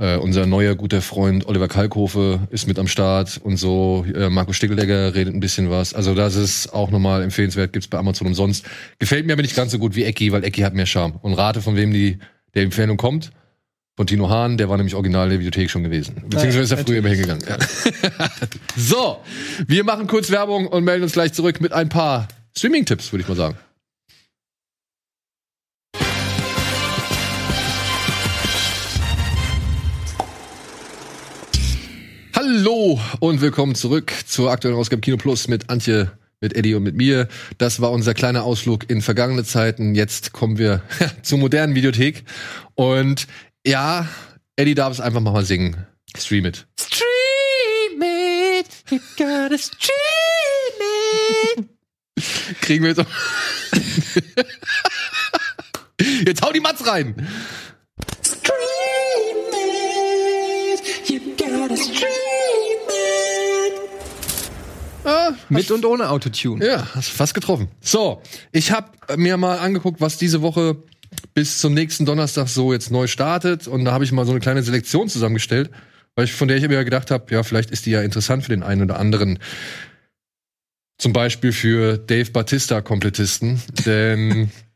Äh, 0.00 0.16
unser 0.16 0.46
neuer 0.46 0.76
guter 0.76 1.02
Freund 1.02 1.46
Oliver 1.48 1.66
Kalkofe 1.66 2.46
ist 2.50 2.68
mit 2.68 2.78
am 2.78 2.86
Start 2.86 3.40
und 3.42 3.56
so. 3.56 4.06
Äh, 4.14 4.30
Marco 4.30 4.52
Stickelegger 4.52 5.12
redet 5.12 5.34
ein 5.34 5.40
bisschen 5.40 5.70
was. 5.70 5.92
Also 5.92 6.14
das 6.14 6.36
ist 6.36 6.72
auch 6.72 6.90
nochmal 6.90 7.22
empfehlenswert, 7.22 7.72
gibt's 7.72 7.88
bei 7.88 7.98
Amazon 7.98 8.28
umsonst. 8.28 8.64
Gefällt 9.00 9.26
mir 9.26 9.32
aber 9.32 9.42
nicht 9.42 9.56
ganz 9.56 9.72
so 9.72 9.78
gut 9.80 9.96
wie 9.96 10.04
Ecki, 10.04 10.30
weil 10.30 10.44
Ecki 10.44 10.60
hat 10.60 10.72
mehr 10.72 10.86
Charme. 10.86 11.18
Und 11.20 11.34
rate, 11.34 11.60
von 11.60 11.74
wem 11.74 11.92
die 11.92 12.18
der 12.54 12.62
Empfehlung 12.62 12.96
kommt. 12.96 13.32
Von 13.96 14.06
Tino 14.06 14.30
Hahn, 14.30 14.56
der 14.56 14.68
war 14.68 14.76
nämlich 14.76 14.94
original 14.94 15.24
in 15.24 15.30
der 15.30 15.40
Videothek 15.40 15.68
schon 15.68 15.82
gewesen. 15.82 16.22
Beziehungsweise 16.28 16.60
ist 16.60 16.70
er 16.70 16.78
früher 16.78 16.98
immer 16.98 17.08
hingegangen. 17.08 17.44
Ja. 17.48 17.56
so, 18.76 19.18
wir 19.66 19.82
machen 19.82 20.06
kurz 20.06 20.30
Werbung 20.30 20.68
und 20.68 20.84
melden 20.84 21.02
uns 21.02 21.14
gleich 21.14 21.32
zurück 21.32 21.60
mit 21.60 21.72
ein 21.72 21.88
paar 21.88 22.28
Streaming-Tipps, 22.56 23.12
würde 23.12 23.22
ich 23.22 23.28
mal 23.28 23.34
sagen. 23.34 23.56
Hallo 32.48 32.98
und 33.20 33.42
willkommen 33.42 33.74
zurück 33.74 34.10
zur 34.26 34.50
aktuellen 34.50 34.78
Ausgabe 34.78 35.02
Kino 35.02 35.18
Plus 35.18 35.48
mit 35.48 35.68
Antje, 35.68 36.12
mit 36.40 36.56
Eddie 36.56 36.74
und 36.76 36.82
mit 36.82 36.94
mir. 36.96 37.28
Das 37.58 37.82
war 37.82 37.92
unser 37.92 38.14
kleiner 38.14 38.44
Ausflug 38.44 38.88
in 38.88 39.02
vergangene 39.02 39.44
Zeiten. 39.44 39.94
Jetzt 39.94 40.32
kommen 40.32 40.56
wir 40.56 40.80
zur 41.22 41.36
modernen 41.38 41.74
Videothek. 41.74 42.24
Und 42.74 43.26
ja, 43.66 44.08
Eddie 44.56 44.74
darf 44.74 44.94
es 44.94 45.00
einfach 45.00 45.20
mal 45.20 45.44
singen. 45.44 45.86
Stream 46.16 46.46
it. 46.46 46.66
Stream 46.80 48.02
it, 48.02 48.68
you 48.90 48.98
gotta 49.18 49.58
stream 49.58 50.78
it. 51.58 51.68
Kriegen 52.62 52.82
wir 52.82 52.90
jetzt 52.90 53.00
auch. 53.00 53.06
Jetzt 56.24 56.40
hau 56.42 56.52
die 56.52 56.60
Matz 56.60 56.86
rein. 56.86 57.14
Ah, 65.08 65.32
Mit 65.48 65.70
und 65.70 65.84
ohne 65.84 66.10
Autotune. 66.10 66.66
Ja, 66.66 66.86
hast 66.94 67.08
fast 67.10 67.34
getroffen. 67.34 67.68
So, 67.80 68.22
ich 68.52 68.72
habe 68.72 68.90
mir 69.16 69.36
mal 69.36 69.58
angeguckt, 69.58 70.00
was 70.00 70.18
diese 70.18 70.42
Woche 70.42 70.76
bis 71.34 71.60
zum 71.60 71.72
nächsten 71.74 72.04
Donnerstag 72.04 72.48
so 72.48 72.72
jetzt 72.72 72.90
neu 72.90 73.06
startet. 73.06 73.66
Und 73.66 73.84
da 73.84 73.92
habe 73.92 74.04
ich 74.04 74.12
mal 74.12 74.26
so 74.26 74.32
eine 74.32 74.40
kleine 74.40 74.62
Selektion 74.62 75.08
zusammengestellt, 75.08 75.70
weil 76.14 76.26
ich, 76.26 76.32
von 76.32 76.48
der 76.48 76.58
ich 76.58 76.68
mir 76.68 76.74
ja 76.74 76.82
gedacht 76.82 77.10
habe, 77.10 77.32
ja, 77.34 77.42
vielleicht 77.42 77.70
ist 77.70 77.86
die 77.86 77.90
ja 77.90 78.02
interessant 78.02 78.42
für 78.44 78.50
den 78.50 78.62
einen 78.62 78.82
oder 78.82 78.98
anderen. 78.98 79.38
Zum 80.98 81.12
Beispiel 81.12 81.52
für 81.52 81.96
Dave 81.96 82.30
Batista-Komplettisten. 82.30 83.62
Denn 83.86 84.50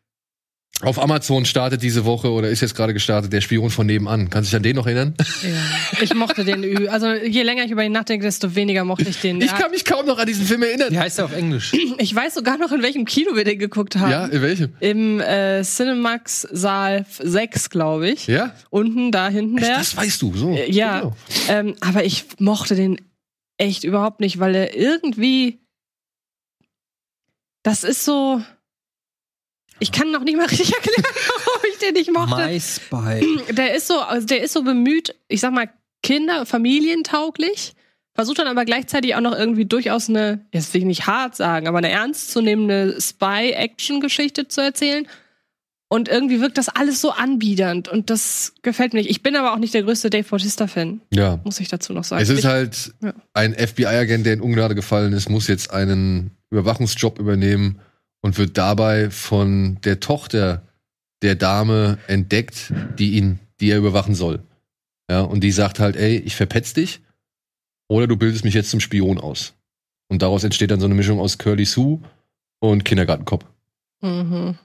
auf 0.83 1.01
Amazon 1.01 1.45
startet 1.45 1.83
diese 1.83 2.05
Woche 2.05 2.31
oder 2.31 2.49
ist 2.49 2.61
jetzt 2.61 2.75
gerade 2.75 2.93
gestartet 2.93 3.33
der 3.33 3.41
Spion 3.41 3.71
von 3.71 3.87
nebenan. 3.87 4.29
Kannst 4.31 4.49
du 4.49 4.51
dich 4.53 4.57
an 4.57 4.63
den 4.63 4.77
noch 4.77 4.87
erinnern? 4.87 5.15
Ja. 5.43 6.03
Ich 6.03 6.15
mochte 6.15 6.45
den, 6.45 6.63
ü- 6.65 6.89
also 6.89 7.13
je 7.13 7.43
länger 7.43 7.65
ich 7.65 7.71
über 7.71 7.85
ihn 7.85 7.93
nachdenke, 7.93 8.25
desto 8.27 8.55
weniger 8.55 8.85
mochte 8.85 9.09
ich 9.09 9.21
den. 9.21 9.41
Ich 9.41 9.51
Der- 9.51 9.59
kann 9.59 9.71
mich 9.71 9.85
kaum 9.85 10.07
noch 10.07 10.19
an 10.19 10.27
diesen 10.27 10.45
Film 10.47 10.63
erinnern. 10.63 10.91
Wie 10.91 10.99
heißt 10.99 11.19
er 11.19 11.27
auf 11.27 11.33
Englisch? 11.37 11.73
ich 11.99 12.15
weiß 12.15 12.35
sogar 12.35 12.59
noch, 12.59 12.73
in 12.73 12.83
welchem 12.83 13.05
Kino 13.05 13.35
wir 13.37 13.45
den 13.45 13.59
geguckt 13.59 13.97
haben. 13.97 14.11
Ja, 14.11 14.27
in 14.27 14.43
welchem? 14.43 14.75
Im 14.81 15.21
äh, 15.21 15.63
Cinemax 15.63 16.43
Saal 16.51 17.07
6, 17.19 17.71
glaube 17.71 18.11
ich. 18.11 18.27
Ja? 18.27 18.55
Unten, 18.71 19.13
da 19.13 19.29
hinten 19.29 19.57
der. 19.59 19.79
Das 19.79 19.97
weißt 19.97 20.21
du, 20.23 20.35
so. 20.35 20.51
Äh, 20.55 20.71
ja, 20.71 21.01
Genau. 21.01 21.17
ähm, 21.49 21.75
aber 21.81 22.05
ich 22.05 22.25
mochte 22.39 22.75
den 22.75 23.01
echt 23.57 23.85
überhaupt 23.85 24.21
nicht, 24.21 24.41
weil 24.41 24.55
er 24.55 24.77
irgendwie. 24.77 25.61
Das 27.63 27.85
ist 27.85 28.05
so. 28.05 28.43
Ich 29.83 29.91
kann 29.93 30.13
noch 30.13 30.23
nicht 30.23 30.37
mal 30.37 30.47
richtig 30.47 30.73
erklären, 30.75 31.03
warum 31.45 31.61
ich 31.73 31.79
den 31.79 31.95
nicht 31.95 32.13
mochte. 32.13 32.47
My 32.47 32.61
Spy. 32.61 33.53
Der 33.55 33.75
ist 33.75 33.89
so, 33.89 33.99
also 34.01 34.27
der 34.27 34.43
ist 34.43 34.53
so 34.53 34.63
bemüht, 34.63 35.15
ich 35.29 35.41
sag 35.41 35.53
mal, 35.53 35.69
Kinder, 36.05 36.47
familientauglich, 36.47 37.75
versucht 38.15 38.39
dann 38.39 38.47
aber 38.47 38.65
gleichzeitig 38.65 39.15
auch 39.17 39.21
noch 39.21 39.37
irgendwie 39.37 39.65
durchaus 39.65 40.09
eine, 40.09 40.45
jetzt 40.53 40.73
will 40.73 40.83
ich 40.83 40.87
nicht 40.87 41.07
hart 41.07 41.35
sagen, 41.35 41.67
aber 41.67 41.79
eine 41.79 41.91
ernstzunehmende 41.91 43.01
Spy-Action-Geschichte 43.01 44.49
zu 44.49 44.61
erzählen. 44.61 45.07
Und 45.89 46.09
irgendwie 46.09 46.41
wirkt 46.41 46.57
das 46.57 46.71
alles 46.71 47.03
so 47.03 47.11
anbiedernd 47.11 47.87
und 47.89 48.09
das 48.09 48.55
gefällt 48.63 48.95
mir 48.95 49.01
nicht. 49.01 49.11
Ich 49.11 49.23
bin 49.23 49.37
aber 49.37 49.53
auch 49.53 49.59
nicht 49.59 49.75
der 49.75 49.83
größte 49.83 50.09
Dave 50.09 50.27
Bautista-Fan, 50.27 51.03
Ja. 51.13 51.39
muss 51.45 51.61
ich 51.61 51.69
dazu 51.69 51.93
noch 51.93 52.05
sagen. 52.05 52.23
Es 52.23 52.31
ist 52.31 52.39
ich, 52.39 52.47
halt 52.47 52.95
Ja. 53.03 53.13
ein 53.35 53.53
FBI-Agent, 53.53 54.25
der 54.25 54.33
in 54.35 54.41
Ungnade 54.41 54.75
gefallen 54.75 55.13
ist, 55.13 55.29
muss 55.29 55.49
jetzt 55.49 55.71
einen 55.71 56.31
Überwachungsjob 56.51 57.19
übernehmen 57.19 57.81
und 58.23 58.39
wird 58.39 58.57
dabei 58.57 59.11
von 59.11 59.79
der 59.83 60.01
Tochter 60.01 60.63
der 61.23 61.35
Dame 61.35 61.99
entdeckt, 62.07 62.73
die 62.99 63.13
ihn, 63.13 63.39
die 63.61 63.71
er 63.71 63.79
überwachen 63.79 64.15
soll. 64.15 64.43
Ja, 65.11 65.21
und 65.21 65.41
die 65.45 65.53
sagt 65.53 65.79
halt, 65.79 65.97
ey, 65.97 66.17
ich 66.19 66.35
verpetz 66.37 66.73
dich 66.73 67.01
oder 67.89 68.07
du 68.07 68.17
bildest 68.17 68.45
mich 68.45 68.55
jetzt 68.55 68.71
zum 68.71 68.81
Spion 68.81 69.19
aus. 69.19 69.55
Und 70.09 70.23
daraus 70.23 70.45
entsteht 70.45 70.71
dann 70.71 70.81
so 70.81 70.87
eine 70.87 70.95
Mischung 70.95 71.21
aus 71.21 71.39
Curly 71.39 71.65
Sue 71.65 72.01
und 72.61 72.85
Kindergartenkopf. 72.85 73.45
Mhm. 74.03 74.57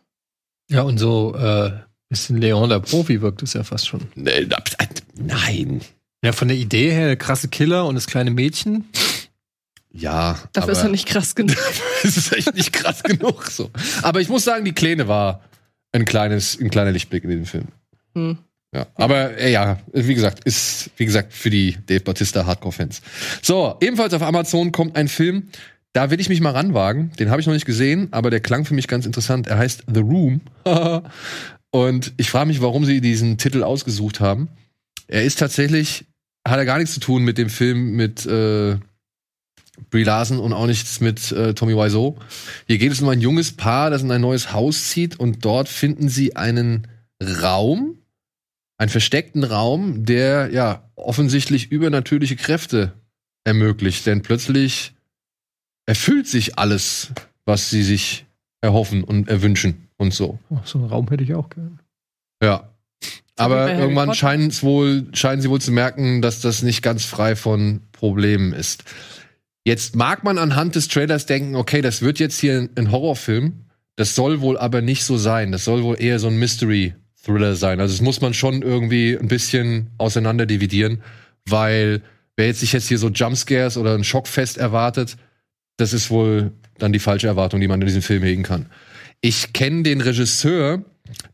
Ja, 0.69 0.81
und 0.83 0.97
so 0.97 1.35
äh, 1.35 1.71
bisschen 2.09 2.37
Leon 2.37 2.69
der 2.69 2.79
Profi 2.79 3.21
wirkt 3.21 3.41
es 3.43 3.53
ja 3.53 3.63
fast 3.63 3.87
schon. 3.87 4.01
Da- 4.15 4.31
Nein. 5.15 5.81
Ja, 6.23 6.31
von 6.31 6.47
der 6.47 6.57
Idee 6.57 6.91
her, 6.91 7.07
der 7.07 7.15
krasse 7.17 7.47
Killer 7.47 7.85
und 7.85 7.95
das 7.95 8.07
kleine 8.07 8.31
Mädchen. 8.31 8.85
Ja, 9.91 10.37
Dafür 10.53 10.73
ist 10.73 10.83
er 10.83 10.89
nicht 10.89 11.07
krass 11.07 11.33
genug. 11.33 11.57
es 12.03 12.17
ist 12.17 12.33
echt 12.33 12.53
nicht 12.55 12.73
krass 12.73 13.03
genug 13.03 13.45
so. 13.45 13.71
Aber 14.01 14.21
ich 14.21 14.29
muss 14.29 14.43
sagen, 14.43 14.65
die 14.65 14.73
Kleine 14.73 15.07
war 15.07 15.41
ein 15.91 16.05
kleines, 16.05 16.59
ein 16.59 16.69
kleiner 16.69 16.91
Lichtblick 16.91 17.23
in 17.23 17.29
diesem 17.29 17.45
Film. 17.45 17.67
Hm. 18.13 18.37
Ja, 18.73 18.85
aber 18.95 19.37
äh, 19.37 19.51
ja, 19.51 19.79
wie 19.93 20.13
gesagt, 20.13 20.43
ist 20.43 20.91
wie 20.97 21.05
gesagt 21.05 21.33
für 21.33 21.49
die 21.49 21.77
Dave 21.85 22.01
Bautista 22.01 22.45
Hardcore-Fans. 22.45 23.01
So, 23.41 23.77
ebenfalls 23.79 24.13
auf 24.13 24.21
Amazon 24.21 24.71
kommt 24.71 24.95
ein 24.97 25.07
Film, 25.07 25.49
da 25.93 26.11
will 26.11 26.19
ich 26.19 26.29
mich 26.29 26.41
mal 26.41 26.51
ranwagen. 26.51 27.11
Den 27.17 27.29
habe 27.29 27.41
ich 27.41 27.47
noch 27.47 27.53
nicht 27.53 27.65
gesehen, 27.65 28.09
aber 28.11 28.29
der 28.29 28.41
klang 28.41 28.65
für 28.65 28.73
mich 28.73 28.87
ganz 28.87 29.05
interessant. 29.05 29.47
Er 29.47 29.57
heißt 29.57 29.85
The 29.91 30.01
Room. 30.01 30.41
Und 31.71 32.13
ich 32.17 32.29
frage 32.29 32.47
mich, 32.47 32.61
warum 32.61 32.85
sie 32.85 33.01
diesen 33.01 33.37
Titel 33.37 33.63
ausgesucht 33.63 34.19
haben. 34.19 34.49
Er 35.07 35.23
ist 35.23 35.39
tatsächlich, 35.39 36.05
hat 36.47 36.57
er 36.57 36.65
gar 36.65 36.77
nichts 36.77 36.93
zu 36.93 36.99
tun 36.99 37.23
mit 37.23 37.37
dem 37.37 37.49
Film 37.49 37.93
mit 37.93 38.25
äh, 38.25 38.77
Brie 39.89 40.03
Larson 40.03 40.39
und 40.39 40.53
auch 40.53 40.67
nichts 40.67 40.99
mit 40.99 41.31
äh, 41.31 41.53
Tommy 41.53 41.75
Wiseau. 41.75 42.17
Hier 42.67 42.77
geht 42.77 42.91
es 42.91 43.01
um 43.01 43.09
ein 43.09 43.21
junges 43.21 43.51
Paar, 43.55 43.89
das 43.89 44.01
in 44.01 44.11
ein 44.11 44.21
neues 44.21 44.53
Haus 44.53 44.89
zieht 44.89 45.19
und 45.19 45.45
dort 45.45 45.69
finden 45.69 46.09
sie 46.09 46.35
einen 46.35 46.87
Raum, 47.21 47.97
einen 48.77 48.89
versteckten 48.89 49.43
Raum, 49.43 50.05
der 50.05 50.51
ja 50.51 50.89
offensichtlich 50.95 51.71
übernatürliche 51.71 52.35
Kräfte 52.35 52.93
ermöglicht. 53.43 54.05
Denn 54.05 54.21
plötzlich 54.21 54.93
erfüllt 55.85 56.27
sich 56.27 56.59
alles, 56.59 57.11
was 57.45 57.69
sie 57.69 57.83
sich 57.83 58.25
erhoffen 58.61 59.03
und 59.03 59.29
erwünschen 59.29 59.87
und 59.97 60.13
so. 60.13 60.39
Oh, 60.49 60.59
so 60.63 60.79
einen 60.79 60.87
Raum 60.87 61.07
hätte 61.09 61.23
ich 61.23 61.33
auch 61.33 61.49
gern. 61.49 61.79
Ja. 62.43 62.69
Aber 63.35 63.71
irgendwann 63.71 64.15
scheinen 64.15 64.47
es 64.47 64.63
wohl, 64.63 65.07
scheinen 65.13 65.41
sie 65.41 65.49
wohl 65.49 65.61
zu 65.61 65.71
merken, 65.71 66.23
dass 66.23 66.41
das 66.41 66.63
nicht 66.63 66.81
ganz 66.81 67.05
frei 67.05 67.35
von 67.35 67.81
Problemen 67.91 68.51
ist. 68.51 68.83
Jetzt 69.67 69.97
mag 69.97 70.23
man 70.23 70.37
anhand 70.37 70.75
des 70.75 70.87
Trailers 70.87 71.25
denken, 71.25 71.57
okay, 71.57 71.81
das 71.81 72.01
wird 72.01 72.19
jetzt 72.19 72.39
hier 72.39 72.69
ein- 72.77 72.89
Horrorfilm. 72.89 73.65
Das 73.97 74.15
soll 74.15 74.39
wohl 74.39 74.57
aber 74.57 74.81
nicht 74.81 75.03
so 75.03 75.17
sein. 75.17 75.51
Das 75.51 75.65
soll 75.65 75.83
wohl 75.83 76.01
eher 76.01 76.19
so 76.19 76.27
ein 76.29 76.37
Mystery-Thriller 76.37 77.53
sein. 77.57 77.81
Also 77.81 77.93
das 77.93 78.01
muss 78.01 78.21
man 78.21 78.33
schon 78.33 78.61
irgendwie 78.61 79.17
ein 79.19 79.27
bisschen 79.27 79.87
auseinander 79.97 80.45
dividieren, 80.45 81.01
weil 81.45 82.01
wer 82.37 82.47
jetzt 82.47 82.61
sich 82.61 82.71
jetzt 82.71 82.87
hier 82.87 82.97
so 82.97 83.09
Jumpscares 83.09 83.75
oder 83.75 83.93
ein 83.95 84.05
Schockfest 84.05 84.57
erwartet, 84.57 85.17
das 85.75 85.91
ist 85.91 86.09
wohl 86.11 86.53
dann 86.77 86.93
die 86.93 86.99
falsche 86.99 87.27
Erwartung, 87.27 87.59
die 87.59 87.67
man 87.67 87.81
in 87.81 87.87
diesem 87.87 88.01
Film 88.03 88.23
hegen 88.23 88.43
kann. 88.43 88.67
Ich 89.19 89.51
kenne 89.51 89.83
den 89.83 89.99
Regisseur, 89.99 90.81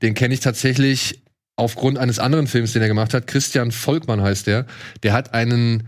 den 0.02 0.16
kenne 0.16 0.34
ich 0.34 0.40
tatsächlich 0.40 1.22
aufgrund 1.56 2.00
eines 2.00 2.18
anderen 2.18 2.48
Films, 2.48 2.74
den 2.74 2.82
er 2.82 2.88
gemacht 2.88 3.14
hat. 3.14 3.28
Christian 3.28 3.72
Volkmann 3.72 4.24
heißt 4.24 4.48
der. 4.48 4.66
Der 5.04 5.14
hat 5.14 5.36
einen, 5.36 5.84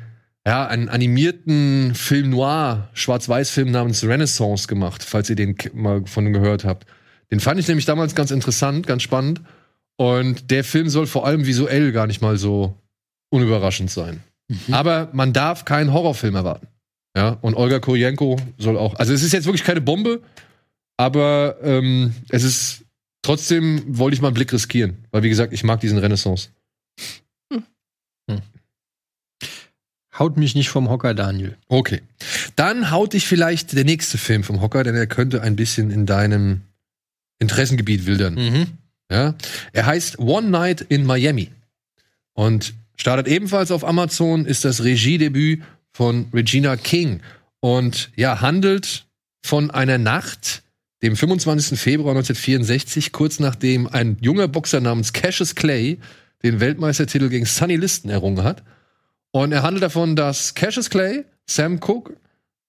ja, 0.47 0.67
einen 0.67 0.89
animierten 0.89 1.95
Film 1.95 2.29
noir, 2.29 2.89
Schwarz-Weiß-Film 2.93 3.71
namens 3.71 4.03
Renaissance 4.03 4.67
gemacht, 4.67 5.03
falls 5.03 5.29
ihr 5.29 5.35
den 5.35 5.55
mal 5.73 6.05
von 6.05 6.31
gehört 6.31 6.65
habt. 6.65 6.85
Den 7.31 7.39
fand 7.39 7.59
ich 7.59 7.67
nämlich 7.67 7.85
damals 7.85 8.13
ganz 8.13 8.31
interessant, 8.31 8.85
ganz 8.85 9.01
spannend. 9.01 9.41
Und 9.97 10.51
der 10.51 10.63
Film 10.63 10.89
soll 10.89 11.07
vor 11.07 11.25
allem 11.25 11.45
visuell 11.45 11.91
gar 11.91 12.05
nicht 12.05 12.21
mal 12.21 12.37
so 12.37 12.75
unüberraschend 13.29 13.89
sein. 13.89 14.21
Aber 14.71 15.09
man 15.13 15.33
darf 15.33 15.65
keinen 15.65 15.91
Horrorfilm 15.91 16.35
erwarten. 16.35 16.67
Ja, 17.17 17.37
und 17.41 17.55
Olga 17.55 17.79
Kurienko 17.79 18.37
soll 18.57 18.77
auch. 18.77 18.95
Also 18.95 19.13
es 19.13 19.23
ist 19.23 19.31
jetzt 19.31 19.45
wirklich 19.45 19.63
keine 19.63 19.81
Bombe, 19.81 20.21
aber 20.97 21.57
ähm, 21.63 22.13
es 22.29 22.43
ist 22.43 22.83
trotzdem 23.21 23.81
wollte 23.87 24.15
ich 24.15 24.21
mal 24.21 24.27
einen 24.27 24.35
Blick 24.35 24.51
riskieren, 24.51 25.05
weil 25.11 25.23
wie 25.23 25.29
gesagt, 25.29 25.53
ich 25.53 25.63
mag 25.63 25.79
diesen 25.79 25.97
Renaissance. 25.97 26.49
Haut 30.17 30.37
mich 30.37 30.55
nicht 30.55 30.69
vom 30.69 30.89
Hocker, 30.89 31.13
Daniel. 31.13 31.57
Okay. 31.67 32.01
Dann 32.55 32.91
haut 32.91 33.13
dich 33.13 33.27
vielleicht 33.27 33.73
der 33.73 33.83
nächste 33.83 34.17
Film 34.17 34.43
vom 34.43 34.61
Hocker, 34.61 34.83
denn 34.83 34.95
er 34.95 35.07
könnte 35.07 35.41
ein 35.41 35.55
bisschen 35.55 35.91
in 35.91 36.05
deinem 36.05 36.61
Interessengebiet 37.39 38.05
wildern. 38.05 38.35
Mhm. 38.35 38.67
Ja? 39.11 39.35
Er 39.73 39.85
heißt 39.85 40.19
One 40.19 40.49
Night 40.49 40.81
in 40.81 41.05
Miami 41.05 41.49
und 42.33 42.73
startet 42.95 43.27
ebenfalls 43.27 43.71
auf 43.71 43.83
Amazon, 43.83 44.45
ist 44.45 44.63
das 44.63 44.83
Regiedebüt 44.83 45.61
von 45.91 46.27
Regina 46.33 46.77
King 46.77 47.21
und 47.59 48.09
ja, 48.15 48.41
handelt 48.41 49.05
von 49.43 49.69
einer 49.69 49.97
Nacht, 49.97 50.63
dem 51.03 51.15
25. 51.15 51.79
Februar 51.79 52.11
1964, 52.15 53.11
kurz 53.11 53.39
nachdem 53.39 53.87
ein 53.87 54.17
junger 54.21 54.47
Boxer 54.47 54.79
namens 54.79 55.13
Cassius 55.13 55.55
Clay 55.55 55.99
den 56.41 56.59
Weltmeistertitel 56.59 57.29
gegen 57.29 57.45
Sonny 57.45 57.75
Liston 57.75 58.09
errungen 58.09 58.43
hat. 58.43 58.63
Und 59.35 59.51
er 59.51 59.63
handelt 59.63 59.83
davon, 59.83 60.15
dass 60.15 60.53
Cassius 60.55 60.89
Clay, 60.89 61.25
Sam 61.45 61.81
Cooke, 61.81 62.13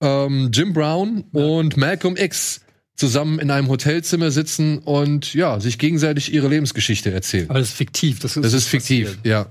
ähm, 0.01 0.51
Jim 0.53 0.73
Brown 0.73 1.23
und 1.31 1.77
Malcolm 1.77 2.17
X 2.17 2.63
zusammen 2.97 3.39
in 3.39 3.53
einem 3.53 3.69
Hotelzimmer 3.69 4.33
sitzen 4.33 4.79
und 4.79 5.33
ja, 5.33 5.61
sich 5.61 5.79
gegenseitig 5.79 6.35
ihre 6.35 6.49
Lebensgeschichte 6.49 7.13
erzählen. 7.13 7.49
Aber 7.51 7.61
das 7.61 7.69
ist 7.69 7.77
fiktiv. 7.77 8.19
Das 8.19 8.37
ist, 8.37 8.45
Das 8.45 8.53
ist 8.53 8.67
fiktiv, 8.67 9.07
passiert. 9.07 9.27
ja. 9.27 9.47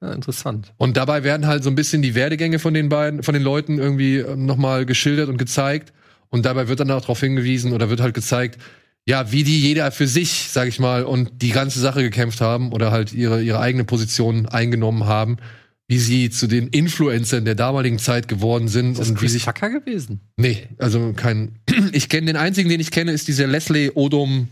Ja, 0.00 0.12
interessant. 0.12 0.72
Und 0.76 0.96
dabei 0.96 1.24
werden 1.24 1.48
halt 1.48 1.64
so 1.64 1.70
ein 1.70 1.74
bisschen 1.74 2.02
die 2.02 2.14
Werdegänge 2.14 2.60
von 2.60 2.72
den 2.72 2.88
beiden, 2.88 3.24
von 3.24 3.34
den 3.34 3.42
Leuten 3.42 3.80
irgendwie 3.80 4.18
ähm, 4.18 4.46
nochmal 4.46 4.86
geschildert 4.86 5.28
und 5.28 5.38
gezeigt. 5.38 5.92
Und 6.28 6.46
dabei 6.46 6.68
wird 6.68 6.78
dann 6.78 6.90
auch 6.92 7.00
darauf 7.00 7.18
hingewiesen 7.18 7.72
oder 7.72 7.90
wird 7.90 8.00
halt 8.00 8.14
gezeigt, 8.14 8.60
ja, 9.06 9.32
wie 9.32 9.42
die 9.42 9.60
jeder 9.60 9.90
für 9.90 10.06
sich, 10.06 10.50
sag 10.52 10.68
ich 10.68 10.78
mal, 10.78 11.02
und 11.02 11.42
die 11.42 11.50
ganze 11.50 11.80
Sache 11.80 12.00
gekämpft 12.00 12.40
haben 12.40 12.70
oder 12.70 12.92
halt 12.92 13.12
ihre, 13.12 13.42
ihre 13.42 13.58
eigene 13.58 13.82
Position 13.82 14.46
eingenommen 14.46 15.06
haben, 15.06 15.38
wie 15.90 15.98
sie 15.98 16.30
zu 16.30 16.46
den 16.46 16.68
Influencern 16.68 17.44
der 17.44 17.56
damaligen 17.56 17.98
Zeit 17.98 18.28
geworden 18.28 18.68
sind 18.68 18.92
Ist 18.92 19.00
das 19.00 19.08
und 19.08 19.16
wie 19.16 19.20
Chris 19.22 19.32
sich. 19.32 19.44
Tucker 19.44 19.70
gewesen? 19.70 20.20
Nee, 20.36 20.68
also 20.78 21.12
kein. 21.14 21.58
Ich 21.92 22.08
kenne 22.08 22.28
den 22.28 22.36
einzigen, 22.36 22.68
den 22.68 22.78
ich 22.78 22.92
kenne, 22.92 23.10
ist 23.10 23.26
dieser 23.26 23.48
Leslie 23.48 23.90
Odom 23.96 24.46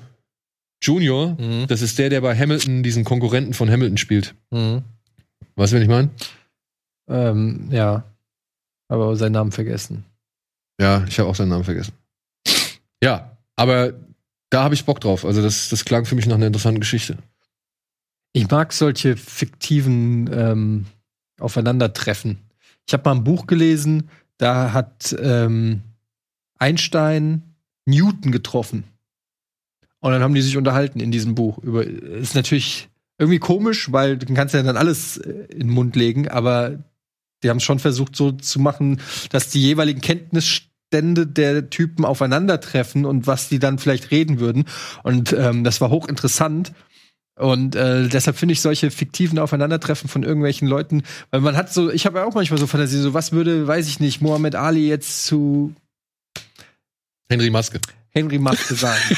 Jr. 0.82 1.36
Mhm. 1.38 1.68
Das 1.68 1.80
ist 1.80 1.96
der, 1.96 2.10
der 2.10 2.22
bei 2.22 2.36
Hamilton 2.36 2.82
diesen 2.82 3.04
Konkurrenten 3.04 3.54
von 3.54 3.70
Hamilton 3.70 3.98
spielt. 3.98 4.34
Mhm. 4.50 4.82
Weißt 5.54 5.72
du, 5.72 5.76
wen 5.76 5.82
ich 5.82 5.88
meine? 5.88 6.10
Ähm, 7.08 7.68
ja. 7.70 8.02
Aber 8.88 9.14
seinen 9.14 9.32
Namen 9.32 9.52
vergessen. 9.52 10.04
Ja, 10.80 11.04
ich 11.06 11.20
habe 11.20 11.28
auch 11.28 11.36
seinen 11.36 11.50
Namen 11.50 11.64
vergessen. 11.64 11.92
Ja, 13.00 13.38
aber 13.54 13.94
da 14.50 14.64
habe 14.64 14.74
ich 14.74 14.84
Bock 14.84 15.00
drauf. 15.00 15.24
Also 15.24 15.40
das, 15.40 15.68
das 15.68 15.84
klang 15.84 16.04
für 16.04 16.16
mich 16.16 16.26
nach 16.26 16.34
einer 16.34 16.48
interessanten 16.48 16.80
Geschichte. 16.80 17.16
Ich 18.32 18.50
mag 18.50 18.72
solche 18.72 19.16
fiktiven 19.16 20.28
ähm, 20.32 20.86
Aufeinandertreffen. 21.38 22.38
Ich 22.86 22.92
habe 22.92 23.08
mal 23.08 23.16
ein 23.16 23.24
Buch 23.24 23.46
gelesen, 23.46 24.08
da 24.38 24.72
hat 24.72 25.14
ähm, 25.20 25.82
Einstein 26.58 27.54
Newton 27.86 28.32
getroffen. 28.32 28.84
Und 30.00 30.12
dann 30.12 30.22
haben 30.22 30.34
die 30.34 30.42
sich 30.42 30.56
unterhalten 30.56 31.00
in 31.00 31.10
diesem 31.10 31.34
Buch. 31.34 31.58
Über, 31.58 31.84
ist 31.84 32.34
natürlich 32.34 32.88
irgendwie 33.18 33.40
komisch, 33.40 33.90
weil 33.92 34.16
du 34.16 34.32
kannst 34.32 34.54
ja 34.54 34.62
dann 34.62 34.76
alles 34.76 35.16
äh, 35.18 35.46
in 35.50 35.60
den 35.60 35.70
Mund 35.70 35.96
legen, 35.96 36.28
aber 36.28 36.78
die 37.42 37.50
haben 37.50 37.58
es 37.58 37.64
schon 37.64 37.78
versucht, 37.78 38.16
so 38.16 38.32
zu 38.32 38.60
machen, 38.60 39.00
dass 39.30 39.50
die 39.50 39.60
jeweiligen 39.60 40.00
Kenntnisstände 40.00 41.26
der 41.26 41.70
Typen 41.70 42.04
aufeinandertreffen 42.04 43.04
und 43.04 43.26
was 43.26 43.48
die 43.48 43.58
dann 43.58 43.78
vielleicht 43.78 44.10
reden 44.10 44.40
würden. 44.40 44.64
Und 45.02 45.32
ähm, 45.32 45.64
das 45.64 45.80
war 45.80 45.90
hochinteressant. 45.90 46.72
Und 47.38 47.76
äh, 47.76 48.08
deshalb 48.08 48.36
finde 48.36 48.52
ich 48.52 48.60
solche 48.60 48.90
fiktiven 48.90 49.38
Aufeinandertreffen 49.38 50.08
von 50.08 50.24
irgendwelchen 50.24 50.66
Leuten, 50.66 51.04
weil 51.30 51.40
man 51.40 51.56
hat 51.56 51.72
so, 51.72 51.90
ich 51.90 52.04
habe 52.04 52.18
ja 52.18 52.24
auch 52.24 52.34
manchmal 52.34 52.58
so 52.58 52.66
Fantasie, 52.66 52.98
so 52.98 53.14
was 53.14 53.32
würde, 53.32 53.66
weiß 53.66 53.88
ich 53.88 54.00
nicht, 54.00 54.20
Mohammed 54.20 54.56
Ali 54.56 54.88
jetzt 54.88 55.24
zu 55.24 55.72
Henry 57.30 57.50
Maske. 57.50 57.80
Henry 58.10 58.38
Maske 58.38 58.74
sagen. 58.74 59.00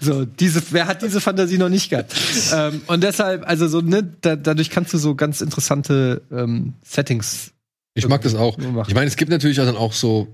so, 0.00 0.24
diese, 0.24 0.62
wer 0.70 0.86
hat 0.86 1.02
diese 1.02 1.20
Fantasie 1.20 1.58
noch 1.58 1.68
nicht 1.68 1.90
gehabt? 1.90 2.14
ähm, 2.52 2.82
und 2.86 3.02
deshalb, 3.02 3.48
also 3.48 3.68
so, 3.68 3.80
ne, 3.80 4.02
da, 4.20 4.36
dadurch 4.36 4.70
kannst 4.70 4.92
du 4.94 4.98
so 4.98 5.14
ganz 5.14 5.40
interessante 5.40 6.22
ähm, 6.32 6.74
Settings. 6.84 7.52
Ich 7.94 8.08
mag 8.08 8.22
das 8.22 8.34
auch. 8.34 8.58
machen. 8.58 8.86
Ich 8.88 8.94
meine, 8.94 9.06
es 9.06 9.16
gibt 9.16 9.30
natürlich 9.30 9.58
dann 9.58 9.76
auch 9.76 9.92
so, 9.92 10.26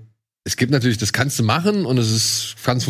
es 0.43 0.57
gibt 0.57 0.71
natürlich, 0.71 0.97
das 0.97 1.13
kannst 1.13 1.37
du 1.37 1.43
machen 1.43 1.85
und 1.85 1.97
es 1.99 2.11
ist, 2.11 2.55
kann, 2.63 2.81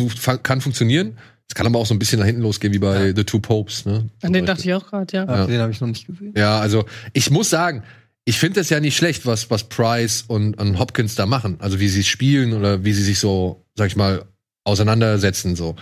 kann 0.42 0.60
funktionieren. 0.60 1.18
Es 1.48 1.54
kann 1.54 1.66
aber 1.66 1.78
auch 1.78 1.86
so 1.86 1.94
ein 1.94 1.98
bisschen 1.98 2.18
nach 2.18 2.26
hinten 2.26 2.42
losgehen, 2.42 2.72
wie 2.72 2.78
bei 2.78 3.12
The 3.14 3.24
Two 3.24 3.40
Popes. 3.40 3.84
Ne? 3.84 4.08
An 4.22 4.32
den 4.32 4.46
dachte 4.46 4.62
ich 4.64 4.72
auch 4.74 4.88
gerade, 4.88 5.16
ja. 5.16 5.24
Ah, 5.28 5.46
Den 5.46 5.60
habe 5.60 5.70
ich 5.70 5.80
noch 5.80 5.88
nicht 5.88 6.06
gesehen. 6.06 6.32
Ja, 6.36 6.58
also 6.60 6.86
ich 7.12 7.30
muss 7.30 7.50
sagen, 7.50 7.82
ich 8.24 8.38
finde 8.38 8.60
das 8.60 8.70
ja 8.70 8.80
nicht 8.80 8.96
schlecht, 8.96 9.26
was, 9.26 9.50
was 9.50 9.64
Price 9.64 10.24
und, 10.26 10.58
und 10.58 10.78
Hopkins 10.78 11.14
da 11.14 11.26
machen. 11.26 11.56
Also 11.60 11.80
wie 11.80 11.88
sie 11.88 12.04
spielen 12.04 12.52
oder 12.54 12.84
wie 12.84 12.92
sie 12.92 13.02
sich 13.02 13.18
so, 13.18 13.64
sag 13.74 13.88
ich 13.88 13.96
mal, 13.96 14.24
auseinandersetzen. 14.64 15.56
so. 15.56 15.76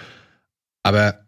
Aber 0.83 1.21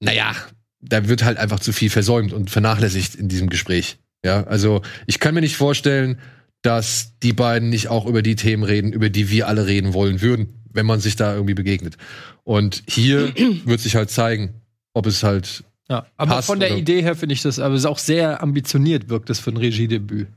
naja, 0.00 0.34
da 0.80 1.08
wird 1.08 1.24
halt 1.24 1.38
einfach 1.38 1.60
zu 1.60 1.72
viel 1.72 1.90
versäumt 1.90 2.32
und 2.32 2.50
vernachlässigt 2.50 3.14
in 3.16 3.28
diesem 3.28 3.50
Gespräch. 3.50 3.98
Ja, 4.24 4.44
also 4.44 4.82
ich 5.06 5.20
kann 5.20 5.34
mir 5.34 5.40
nicht 5.40 5.56
vorstellen, 5.56 6.18
dass 6.62 7.18
die 7.22 7.32
beiden 7.34 7.68
nicht 7.68 7.88
auch 7.88 8.06
über 8.06 8.22
die 8.22 8.36
Themen 8.36 8.62
reden, 8.62 8.92
über 8.92 9.10
die 9.10 9.28
wir 9.30 9.48
alle 9.48 9.66
reden 9.66 9.92
wollen 9.92 10.22
würden, 10.22 10.63
wenn 10.74 10.84
man 10.86 11.00
sich 11.00 11.16
da 11.16 11.32
irgendwie 11.34 11.54
begegnet. 11.54 11.96
Und 12.44 12.82
hier 12.86 13.32
wird 13.64 13.80
sich 13.80 13.96
halt 13.96 14.10
zeigen, 14.10 14.54
ob 14.92 15.06
es 15.06 15.22
halt 15.22 15.64
Ja, 15.88 16.06
aber 16.16 16.34
Passt, 16.36 16.46
von 16.48 16.60
der 16.60 16.70
oder? 16.70 16.78
Idee 16.78 17.00
her 17.02 17.16
finde 17.16 17.32
ich 17.32 17.42
das, 17.42 17.58
aber 17.58 17.74
es 17.74 17.80
ist 17.82 17.86
auch 17.86 17.98
sehr 17.98 18.42
ambitioniert 18.42 19.08
wirkt 19.08 19.30
das 19.30 19.38
für 19.40 19.50
ein 19.50 19.56
Regiedebüt. 19.56 20.28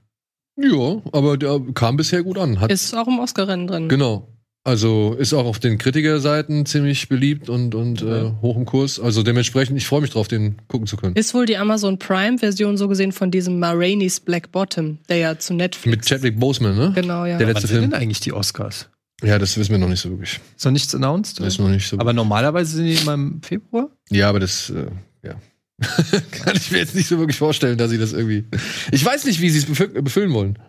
ja, 0.57 1.01
aber 1.11 1.37
der 1.37 1.59
kam 1.73 1.97
bisher 1.97 2.23
gut 2.23 2.37
an. 2.37 2.59
Hat, 2.59 2.71
Ist 2.71 2.95
auch 2.95 3.07
im 3.07 3.19
Oscar-Rennen 3.19 3.67
drin. 3.67 3.89
genau. 3.89 4.27
Also 4.63 5.13
ist 5.17 5.33
auch 5.33 5.45
auf 5.45 5.59
den 5.59 5.77
Kritikerseiten 5.77 6.65
ziemlich 6.65 7.07
beliebt 7.07 7.47
und, 7.47 7.73
und 7.73 8.01
äh, 8.01 8.31
hoch 8.41 8.57
im 8.57 8.65
Kurs. 8.65 8.99
Also 8.99 9.23
dementsprechend, 9.23 9.77
ich 9.77 9.87
freue 9.87 10.01
mich 10.01 10.09
drauf, 10.09 10.27
den 10.27 10.57
gucken 10.67 10.87
zu 10.87 10.97
können. 10.97 11.15
Ist 11.15 11.33
wohl 11.33 11.45
die 11.45 11.55
Amazon 11.55 11.97
Prime-Version 11.97 12.75
so 12.75 12.89
gesehen 12.89 13.13
von 13.13 13.31
diesem 13.31 13.59
Ma 13.59 13.71
Rainey's 13.71 14.19
Black 14.19 14.51
Bottom, 14.51 14.97
der 15.07 15.17
ja 15.19 15.39
zu 15.39 15.53
Netflix. 15.53 15.95
Mit 15.95 16.05
Chadwick 16.05 16.37
Boseman, 16.37 16.75
ne? 16.75 16.91
Genau, 16.93 17.23
ja. 17.23 17.37
Der 17.37 17.47
Wann 17.47 17.53
letzte 17.53 17.67
sind 17.69 17.77
Film. 17.79 17.91
denn 17.91 18.01
eigentlich 18.01 18.19
die 18.19 18.33
Oscars? 18.33 18.89
Ja, 19.23 19.39
das 19.39 19.57
wissen 19.57 19.71
wir 19.71 19.79
noch 19.79 19.89
nicht 19.89 19.99
so 20.01 20.09
wirklich. 20.11 20.39
Ist 20.55 20.65
noch 20.65 20.71
nichts 20.71 20.93
announced? 20.93 21.39
Das 21.39 21.47
ist 21.47 21.59
noch 21.59 21.69
nicht 21.69 21.87
so. 21.87 21.97
aber 21.99 22.13
normalerweise 22.13 22.77
sind 22.77 22.85
die 22.85 22.93
immer 22.95 23.13
im 23.15 23.41
Februar? 23.41 23.89
Ja, 24.09 24.29
aber 24.29 24.39
das, 24.39 24.69
äh, 24.69 24.87
ja. 25.23 25.35
Kann 26.31 26.55
ich 26.55 26.71
mir 26.71 26.77
jetzt 26.79 26.95
nicht 26.95 27.07
so 27.07 27.17
wirklich 27.19 27.37
vorstellen, 27.37 27.77
dass 27.77 27.89
sie 27.91 27.97
das 27.97 28.13
irgendwie. 28.13 28.45
Ich 28.91 29.03
weiß 29.03 29.25
nicht, 29.25 29.41
wie 29.41 29.49
sie 29.49 29.59
es 29.59 29.65
befü 29.65 29.87
befüllen 30.01 30.33
wollen. 30.33 30.59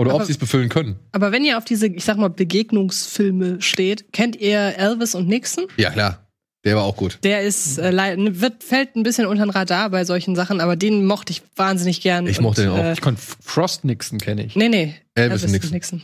Oder 0.00 0.10
ob 0.10 0.16
Aber- 0.16 0.26
sie 0.26 0.32
es 0.32 0.38
befüllen 0.38 0.68
können. 0.68 0.96
Aber 1.12 1.32
wenn 1.32 1.44
ihr 1.44 1.58
auf 1.58 1.64
diese, 1.64 1.86
ich 1.88 2.04
sag 2.04 2.18
mal, 2.18 2.28
Begegnungsfilme 2.30 3.60
steht, 3.60 4.12
kennt 4.12 4.36
ihr 4.36 4.58
Elvis 4.78 5.14
und 5.14 5.28
Nixon? 5.28 5.66
Ja, 5.76 5.90
klar. 5.90 6.24
Der 6.64 6.76
war 6.76 6.82
auch 6.84 6.96
gut. 6.96 7.18
Der 7.22 7.42
ist 7.42 7.78
äh, 7.78 7.92
wird 8.40 8.64
fällt 8.64 8.96
ein 8.96 9.02
bisschen 9.04 9.26
unter 9.26 9.44
den 9.44 9.50
Radar 9.50 9.90
bei 9.90 10.04
solchen 10.04 10.34
Sachen, 10.36 10.60
aber 10.60 10.76
den 10.76 11.06
mochte 11.06 11.30
ich 11.32 11.42
wahnsinnig 11.56 12.00
gern. 12.00 12.26
Ich 12.26 12.40
mochte 12.40 12.62
den 12.62 12.70
auch. 12.70 12.78
Äh, 12.78 12.92
Ich 12.92 13.00
konnte 13.00 13.20
Frost 13.40 13.84
Nixon 13.84 14.18
kenne 14.18 14.44
ich. 14.44 14.56
nee, 14.56 14.68
nee. 14.68 14.94
Elvis 15.14 15.44
und 15.44 15.52
Nixon. 15.52 15.72
Nixon. 15.72 16.02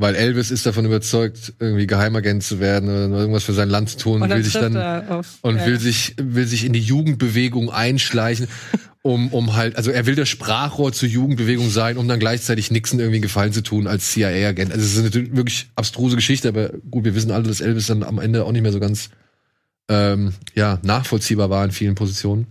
Weil 0.00 0.14
Elvis 0.14 0.52
ist 0.52 0.64
davon 0.64 0.84
überzeugt, 0.84 1.54
irgendwie 1.58 1.88
Geheimagent 1.88 2.44
zu 2.44 2.60
werden 2.60 2.88
oder 2.88 3.18
irgendwas 3.18 3.42
für 3.42 3.52
sein 3.52 3.68
Land 3.68 3.90
zu 3.90 3.96
tun 3.98 4.22
und, 4.22 4.30
will 4.30 4.44
sich 4.44 4.52
dann 4.52 4.76
auf, 4.76 5.38
und 5.42 5.56
ja, 5.56 5.66
will 5.66 5.80
sich 5.80 6.14
will 6.16 6.46
sich 6.46 6.64
in 6.64 6.72
die 6.72 6.80
Jugendbewegung 6.80 7.68
einschleichen, 7.68 8.46
um 9.02 9.28
um 9.32 9.56
halt 9.56 9.74
also 9.74 9.90
er 9.90 10.06
will 10.06 10.14
das 10.14 10.28
Sprachrohr 10.28 10.92
zur 10.92 11.08
Jugendbewegung 11.08 11.68
sein, 11.68 11.96
um 11.96 12.06
dann 12.06 12.20
gleichzeitig 12.20 12.70
Nixon 12.70 13.00
irgendwie 13.00 13.16
einen 13.16 13.22
Gefallen 13.22 13.52
zu 13.52 13.60
tun 13.60 13.88
als 13.88 14.12
CIA-Agent. 14.12 14.70
Also 14.70 14.84
es 14.84 14.96
ist 14.96 15.16
eine 15.16 15.36
wirklich 15.36 15.68
abstruse 15.74 16.14
Geschichte, 16.14 16.46
aber 16.46 16.70
gut, 16.88 17.02
wir 17.02 17.16
wissen 17.16 17.32
alle, 17.32 17.48
dass 17.48 17.60
Elvis 17.60 17.88
dann 17.88 18.04
am 18.04 18.20
Ende 18.20 18.44
auch 18.44 18.52
nicht 18.52 18.62
mehr 18.62 18.72
so 18.72 18.78
ganz 18.78 19.10
ähm, 19.88 20.32
ja 20.54 20.78
nachvollziehbar 20.82 21.50
war 21.50 21.64
in 21.64 21.72
vielen 21.72 21.96
Positionen. 21.96 22.46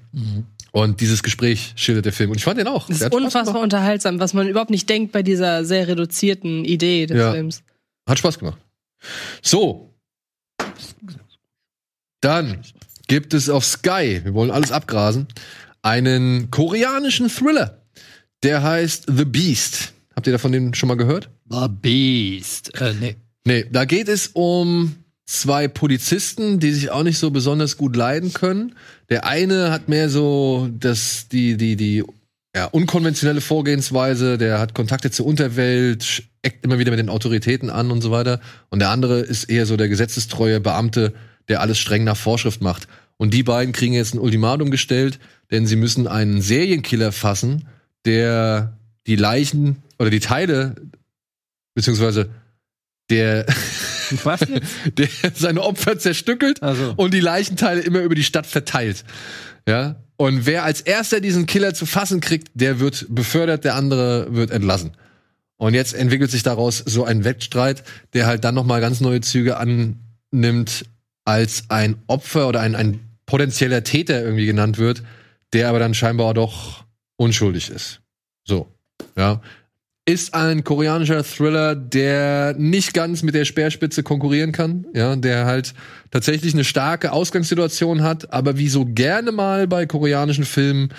Und 0.71 1.01
dieses 1.01 1.23
Gespräch 1.23 1.73
schildert 1.75 2.05
der 2.05 2.13
Film 2.13 2.29
und 2.31 2.37
ich 2.37 2.43
fand 2.43 2.59
den 2.59 2.67
auch. 2.67 2.87
Das 2.87 3.01
ist 3.01 3.13
unfassbar 3.13 3.61
unterhaltsam, 3.61 4.19
was 4.19 4.33
man 4.33 4.47
überhaupt 4.47 4.69
nicht 4.71 4.89
denkt 4.89 5.11
bei 5.11 5.23
dieser 5.23 5.63
sehr 5.65 5.87
reduzierten 5.87 6.65
Idee 6.65 7.05
des 7.05 7.17
Ja. 7.17 7.31
Films. 7.31 7.63
Hat 8.07 8.19
Spaß 8.19 8.39
gemacht. 8.39 8.59
So. 9.41 9.93
Dann 12.21 12.61
gibt 13.07 13.33
es 13.33 13.49
auf 13.49 13.65
Sky, 13.65 14.21
wir 14.23 14.33
wollen 14.33 14.51
alles 14.51 14.71
abgrasen, 14.71 15.27
einen 15.81 16.51
koreanischen 16.51 17.29
Thriller. 17.29 17.81
Der 18.43 18.63
heißt 18.63 19.05
The 19.07 19.25
Beast. 19.25 19.93
Habt 20.15 20.27
ihr 20.27 20.33
davon 20.33 20.51
den 20.51 20.73
schon 20.73 20.87
mal 20.87 20.95
gehört? 20.97 21.29
The 21.49 21.67
Beast. 21.69 22.79
Äh, 22.79 22.93
nee. 22.99 23.15
Nee, 23.45 23.65
da 23.71 23.85
geht 23.85 24.09
es 24.09 24.27
um 24.33 24.95
zwei 25.27 25.67
Polizisten, 25.67 26.59
die 26.59 26.71
sich 26.71 26.89
auch 26.89 27.03
nicht 27.03 27.19
so 27.19 27.29
besonders 27.29 27.77
gut 27.77 27.95
leiden 27.95 28.33
können. 28.33 28.75
Der 29.09 29.25
eine 29.25 29.71
hat 29.71 29.89
mehr 29.89 30.09
so 30.09 30.69
das, 30.79 31.27
die, 31.27 31.57
die, 31.57 31.75
die 31.75 32.03
ja, 32.55 32.65
unkonventionelle 32.65 33.41
Vorgehensweise, 33.41 34.37
der 34.37 34.57
hat 34.57 34.73
Kontakte 34.73 35.11
zur 35.11 35.27
Unterwelt, 35.27 36.23
eckt 36.41 36.63
immer 36.63 36.79
wieder 36.79 36.91
mit 36.91 36.99
den 36.99 37.09
Autoritäten 37.09 37.69
an 37.69 37.91
und 37.91 38.01
so 38.01 38.09
weiter. 38.09 38.39
Und 38.69 38.79
der 38.79 38.89
andere 38.89 39.19
ist 39.19 39.43
eher 39.43 39.65
so 39.65 39.75
der 39.77 39.89
gesetzestreue 39.89 40.61
Beamte, 40.61 41.13
der 41.49 41.61
alles 41.61 41.77
streng 41.77 42.05
nach 42.05 42.17
Vorschrift 42.17 42.61
macht. 42.61 42.87
Und 43.17 43.33
die 43.33 43.43
beiden 43.43 43.73
kriegen 43.73 43.93
jetzt 43.93 44.15
ein 44.15 44.19
Ultimatum 44.19 44.71
gestellt, 44.71 45.19
denn 45.51 45.67
sie 45.67 45.75
müssen 45.75 46.07
einen 46.07 46.41
Serienkiller 46.41 47.11
fassen, 47.11 47.67
der 48.05 48.77
die 49.07 49.15
Leichen 49.17 49.83
oder 49.99 50.09
die 50.09 50.19
Teile, 50.19 50.75
beziehungsweise 51.75 52.29
der, 53.09 53.45
Was 54.23 54.41
der 54.97 55.07
seine 55.33 55.61
Opfer 55.61 55.97
zerstückelt 55.99 56.61
Also. 56.61 56.93
und 56.95 57.13
die 57.13 57.19
Leichenteile 57.19 57.81
immer 57.81 57.99
über 58.01 58.15
die 58.15 58.23
Stadt 58.23 58.45
verteilt. 58.45 59.03
Ja. 59.67 59.97
Und 60.17 60.45
wer 60.45 60.63
als 60.63 60.81
erster 60.81 61.21
diesen 61.21 61.45
Killer 61.45 61.73
zu 61.73 61.85
fassen 61.85 62.21
kriegt, 62.21 62.49
der 62.55 62.79
wird 62.79 63.05
befördert, 63.09 63.63
der 63.63 63.75
andere 63.75 64.27
wird 64.33 64.51
entlassen. 64.51 64.91
Und 65.57 65.73
jetzt 65.73 65.93
entwickelt 65.93 66.31
sich 66.31 66.43
daraus 66.43 66.77
so 66.85 67.03
ein 67.03 67.23
Wettstreit, 67.23 67.83
der 68.13 68.25
halt 68.27 68.43
dann 68.43 68.55
noch 68.55 68.65
mal 68.65 68.81
ganz 68.81 69.01
neue 69.01 69.21
Züge 69.21 69.57
annimmt, 69.57 70.85
als 71.25 71.65
ein 71.69 71.97
Opfer 72.07 72.47
oder 72.47 72.61
ein, 72.61 72.75
ein 72.75 72.99
potenzieller 73.25 73.83
Täter 73.83 74.21
irgendwie 74.23 74.45
genannt 74.45 74.77
wird, 74.77 75.03
der 75.53 75.69
aber 75.69 75.79
dann 75.79 75.93
scheinbar 75.93 76.33
doch 76.33 76.85
unschuldig 77.17 77.69
ist. 77.69 78.01
So, 78.43 78.71
ja. 79.17 79.41
Ist 80.09 80.33
ein 80.33 80.63
koreanischer 80.63 81.21
Thriller, 81.21 81.75
der 81.75 82.55
nicht 82.57 82.93
ganz 82.93 83.23
mit 83.23 83.35
der 83.35 83.43
Speerspitze 83.43 84.03
konkurrieren 84.03 84.53
kann, 84.53 84.85
ja, 84.93 85.17
der 85.17 85.45
halt 85.45 85.73
tatsächlich 86.11 86.53
eine 86.53 86.63
starke 86.63 87.11
Ausgangssituation 87.11 88.01
hat, 88.01 88.31
aber 88.31 88.57
wie 88.57 88.69
so 88.69 88.85
gerne 88.85 89.33
mal 89.33 89.67
bei 89.67 89.85
koreanischen 89.85 90.45
Filmen 90.45 90.93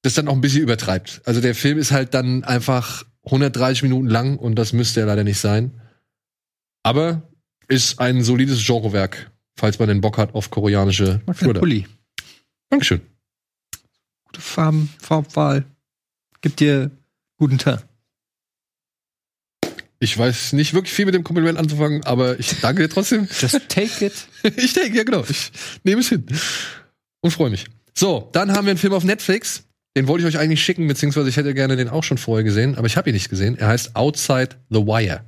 das 0.00 0.14
dann 0.14 0.26
auch 0.28 0.34
ein 0.34 0.40
bisschen 0.40 0.62
übertreibt. 0.62 1.20
Also 1.26 1.42
der 1.42 1.54
Film 1.54 1.76
ist 1.76 1.92
halt 1.92 2.14
dann 2.14 2.44
einfach 2.44 3.04
130 3.24 3.82
Minuten 3.82 4.06
lang 4.06 4.38
und 4.38 4.54
das 4.54 4.72
müsste 4.72 5.00
er 5.00 5.06
leider 5.06 5.24
nicht 5.24 5.38
sein. 5.38 5.80
Aber 6.82 7.22
ist 7.68 8.00
ein 8.00 8.22
solides 8.22 8.66
Genrewerk, 8.66 9.30
falls 9.54 9.78
man 9.78 9.88
den 9.88 10.00
Bock 10.00 10.16
hat 10.16 10.34
auf 10.34 10.50
koreanische 10.50 11.20
Mag 11.26 11.38
Thriller. 11.38 11.60
Pulli. 11.60 11.86
Dankeschön. 12.70 13.02
Gute 14.24 14.40
Farben, 14.40 14.90
Farbwahl. 14.98 15.66
Gibt 16.40 16.60
dir 16.60 16.90
guten 17.36 17.58
Tag. 17.58 17.86
Ich 20.04 20.18
weiß 20.18 20.52
nicht 20.52 20.74
wirklich 20.74 20.92
viel 20.92 21.06
mit 21.06 21.14
dem 21.14 21.24
Kompliment 21.24 21.58
anzufangen, 21.58 22.04
aber 22.04 22.38
ich 22.38 22.60
danke 22.60 22.82
dir 22.82 22.90
trotzdem. 22.90 23.26
Just 23.40 23.58
take 23.70 24.04
it. 24.04 24.12
ich 24.56 24.74
denke, 24.74 24.98
ja 24.98 25.02
genau. 25.02 25.24
Ich 25.26 25.50
nehme 25.82 26.02
es 26.02 26.10
hin. 26.10 26.26
Und 27.22 27.30
freue 27.30 27.48
mich. 27.48 27.64
So, 27.94 28.28
dann 28.32 28.52
haben 28.52 28.66
wir 28.66 28.72
einen 28.72 28.78
Film 28.78 28.92
auf 28.92 29.02
Netflix. 29.02 29.64
Den 29.96 30.06
wollte 30.06 30.28
ich 30.28 30.34
euch 30.34 30.38
eigentlich 30.38 30.62
schicken, 30.62 30.86
beziehungsweise 30.88 31.30
ich 31.30 31.38
hätte 31.38 31.54
gerne 31.54 31.76
den 31.76 31.88
auch 31.88 32.04
schon 32.04 32.18
vorher 32.18 32.44
gesehen, 32.44 32.74
aber 32.74 32.86
ich 32.86 32.98
habe 32.98 33.08
ihn 33.08 33.14
nicht 33.14 33.30
gesehen. 33.30 33.56
Er 33.56 33.68
heißt 33.68 33.96
Outside 33.96 34.50
the 34.68 34.80
Wire. 34.80 35.22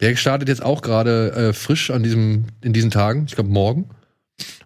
Der 0.00 0.14
startet 0.16 0.50
jetzt 0.50 0.62
auch 0.62 0.82
gerade 0.82 1.32
äh, 1.32 1.52
frisch 1.54 1.90
an 1.90 2.02
diesem, 2.02 2.44
in 2.60 2.74
diesen 2.74 2.90
Tagen, 2.90 3.24
ich 3.28 3.34
glaube 3.34 3.48
morgen. 3.48 3.88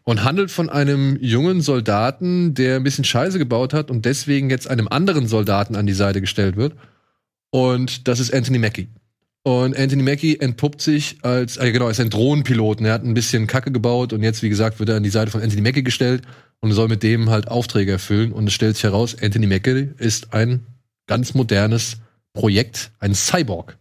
Und 0.02 0.24
handelt 0.24 0.50
von 0.50 0.70
einem 0.70 1.16
jungen 1.20 1.60
Soldaten, 1.60 2.54
der 2.54 2.76
ein 2.76 2.82
bisschen 2.82 3.04
Scheiße 3.04 3.38
gebaut 3.38 3.74
hat 3.74 3.92
und 3.92 4.04
deswegen 4.06 4.50
jetzt 4.50 4.68
einem 4.68 4.88
anderen 4.88 5.28
Soldaten 5.28 5.76
an 5.76 5.86
die 5.86 5.92
Seite 5.92 6.20
gestellt 6.20 6.56
wird. 6.56 6.74
Und 7.52 8.08
das 8.08 8.18
ist 8.18 8.32
Anthony 8.32 8.58
Mackie. 8.58 8.88
Und 9.44 9.76
Anthony 9.76 10.02
Mackie 10.02 10.38
entpuppt 10.38 10.80
sich 10.80 11.18
als, 11.22 11.56
äh, 11.56 11.70
genau, 11.70 11.88
ist 11.88 12.00
ein 12.00 12.10
Drohnenpilot. 12.10 12.80
und 12.80 12.86
Er 12.86 12.94
hat 12.94 13.04
ein 13.04 13.14
bisschen 13.14 13.46
Kacke 13.46 13.70
gebaut 13.70 14.12
und 14.12 14.22
jetzt, 14.22 14.42
wie 14.42 14.48
gesagt, 14.48 14.78
wird 14.78 14.88
er 14.88 14.96
an 14.96 15.02
die 15.02 15.10
Seite 15.10 15.30
von 15.30 15.42
Anthony 15.42 15.62
Mackie 15.62 15.82
gestellt 15.82 16.22
und 16.60 16.72
soll 16.72 16.88
mit 16.88 17.02
dem 17.02 17.28
halt 17.28 17.48
Aufträge 17.48 17.92
erfüllen. 17.92 18.32
Und 18.32 18.46
es 18.46 18.54
stellt 18.54 18.76
sich 18.76 18.84
heraus, 18.84 19.16
Anthony 19.20 19.46
Mackie 19.46 19.90
ist 19.98 20.32
ein 20.32 20.64
ganz 21.06 21.34
modernes 21.34 21.98
Projekt, 22.32 22.92
ein 23.00 23.14
Cyborg, 23.14 23.76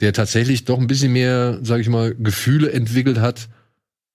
der 0.00 0.12
tatsächlich 0.12 0.64
doch 0.64 0.78
ein 0.78 0.86
bisschen 0.86 1.12
mehr, 1.12 1.58
sag 1.62 1.80
ich 1.80 1.88
mal, 1.88 2.14
Gefühle 2.14 2.72
entwickelt 2.72 3.18
hat, 3.18 3.48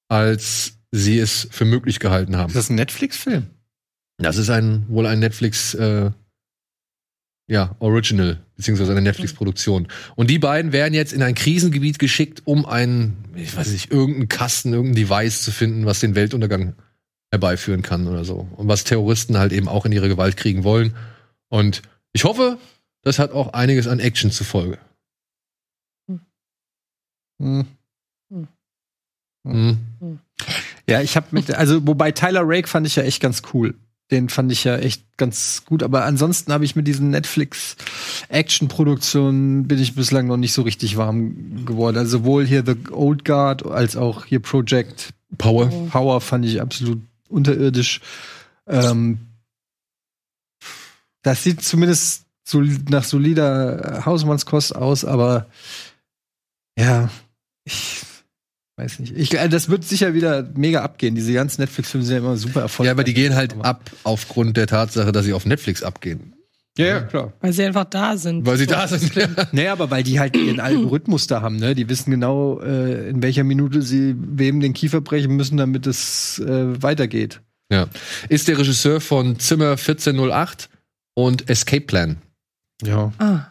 als 0.08 0.78
sie 0.91 1.20
es 1.20 1.47
für 1.51 1.66
möglich 1.66 1.99
gehalten 1.99 2.38
haben. 2.38 2.47
Ist 2.47 2.55
das 2.55 2.70
ein 2.70 2.76
Netflix-Film? 2.76 3.47
Das 4.18 4.38
ist 4.38 4.49
ein 4.49 4.86
wohl 4.88 5.05
ein 5.05 5.20
Netflix 5.20 5.76
äh, 5.76 6.12
ja, 7.48 7.76
Original, 7.80 8.43
beziehungsweise 8.56 8.91
eine 8.91 9.02
Netflix-Produktion. 9.02 9.88
Und 10.16 10.30
die 10.30 10.39
beiden 10.39 10.74
werden 10.74 10.93
jetzt 10.93 11.14
in 11.14 11.24
ein 11.24 11.34
Krisengebiet 11.34 11.98
geschickt, 11.98 12.41
um 12.45 12.66
einen, 12.66 13.24
ich 13.36 13.56
weiß 13.56 13.72
nicht, 13.72 13.91
irgendeinen 13.91 14.28
Kasten, 14.28 14.74
irgendein 14.74 15.08
Device 15.08 15.43
zu 15.43 15.52
finden, 15.52 15.86
was 15.86 16.02
den 16.02 16.16
Weltuntergang 16.16 16.76
herbeiführen 17.32 17.82
kann 17.82 18.08
oder 18.08 18.26
so. 18.26 18.48
Und 18.56 18.68
was 18.68 18.84
Terroristen 18.84 19.38
halt 19.38 19.54
eben 19.54 19.70
auch 19.70 19.86
in 19.86 19.93
ihre 19.93 20.10
Gewalt 20.10 20.36
kriegen 20.36 20.64
wollen. 20.66 20.95
Und 21.48 21.82
ich 22.12 22.26
hoffe, 22.26 22.58
das 23.02 23.20
hat 23.20 23.32
auch 23.32 23.54
einiges 23.54 23.88
an 23.88 24.00
Action 24.00 24.32
zur 24.32 24.45
Folge. 24.45 24.78
Hm. 27.39 27.66
Mhm. 29.43 30.20
Ja, 30.89 31.02
ich 31.02 31.16
habe 31.16 31.28
mit, 31.32 31.52
also 31.52 31.86
wobei 31.88 32.12
Tyler 32.12 32.41
Rake 32.43 32.68
fand 32.68 32.88
ich 32.88 32.95
ja 32.95 33.04
echt 33.04 33.22
ganz 33.22 33.41
cool. 33.54 33.76
Den 34.12 34.30
fand 34.30 34.53
ich 34.53 34.64
ja 34.64 34.78
echt 34.78 35.03
ganz 35.18 35.66
gut. 35.66 35.84
Aber 35.84 36.05
ansonsten 36.05 36.53
habe 36.53 36.64
ich 36.64 36.78
mit 36.78 36.88
diesen 36.88 37.10
Netflix-Action-Produktionen 37.10 39.68
bin 39.68 39.80
ich 39.80 39.95
bislang 39.95 40.28
noch 40.28 40.38
nicht 40.38 40.53
so 40.53 40.62
richtig 40.62 40.95
warm 40.95 41.66
geworden. 41.66 41.97
Also 41.97 42.20
sowohl 42.20 42.45
hier 42.45 42.64
The 42.66 42.78
Old 42.91 43.26
Guard 43.26 43.66
als 43.66 43.97
auch 43.97 44.24
hier 44.26 44.39
Project 44.39 45.10
Power. 45.38 45.68
Power 45.89 46.22
fand 46.22 46.45
ich 46.45 46.62
absolut 46.62 47.01
unterirdisch. 47.28 47.99
Ähm, 48.66 49.20
das 51.22 51.43
sieht 51.43 51.62
zumindest 51.62 52.24
nach 52.89 53.03
solider 53.03 54.05
Hausmannskost 54.05 54.74
aus, 54.74 55.03
aber 55.03 55.47
ja, 56.80 57.10
ich 57.66 58.03
weiß 58.78 58.99
nicht. 58.99 59.13
Ich, 59.17 59.34
äh, 59.38 59.49
das 59.49 59.69
wird 59.69 59.84
sicher 59.84 60.13
wieder 60.13 60.47
mega 60.55 60.82
abgehen. 60.84 61.15
Diese 61.15 61.34
ganzen 61.34 61.61
Netflix-Filme 61.61 62.05
sind 62.05 62.13
ja 62.15 62.19
immer 62.19 62.38
super 62.38 62.61
erfolgreich. 62.61 62.88
Ja, 62.88 62.91
aber 62.93 63.03
die 63.03 63.13
gehen 63.13 63.36
halt 63.36 63.53
Aber- 63.53 63.65
ab 63.65 63.91
aufgrund 64.03 64.55
der 64.57 64.67
Tatsache, 64.67 65.11
dass 65.11 65.25
sie 65.25 65.34
auf 65.34 65.45
Netflix 65.45 65.84
abgehen. 65.84 66.34
Ja, 66.78 66.86
ja, 66.86 66.99
klar. 67.01 67.34
Weil 67.41 67.53
sie 67.53 67.63
einfach 67.63 67.86
da 67.86 68.17
sind. 68.17 68.45
Weil 68.45 68.57
sie 68.57 68.67
da 68.67 68.88
sind. 68.88 69.15
Ja. 69.15 69.28
Naja, 69.51 69.71
aber 69.71 69.89
weil 69.89 70.03
die 70.03 70.19
halt 70.19 70.36
ihren 70.38 70.59
Algorithmus 70.59 71.25
da 71.25 71.41
haben, 71.41 71.55
ne? 71.55 71.73
Die 71.73 71.89
wissen 71.89 72.11
genau, 72.11 72.59
äh, 72.61 73.09
in 73.09 73.23
welcher 73.23 73.43
Minute 73.43 73.82
sie 73.82 74.15
wem 74.15 74.59
den 74.59 74.73
Kiefer 74.73 75.01
brechen 75.01 75.36
müssen, 75.36 75.57
damit 75.57 75.88
es 75.88 76.38
äh, 76.38 76.82
weitergeht. 76.84 77.41
ja. 77.71 77.88
Ist 78.30 78.47
der 78.47 78.59
Regisseur 78.59 79.01
von 79.01 79.39
Zimmer 79.39 79.71
1408 79.71 80.69
und 81.15 81.49
Escape 81.49 81.82
Plan. 81.82 82.17
Ja. 82.84 83.11
Ah, 83.17 83.47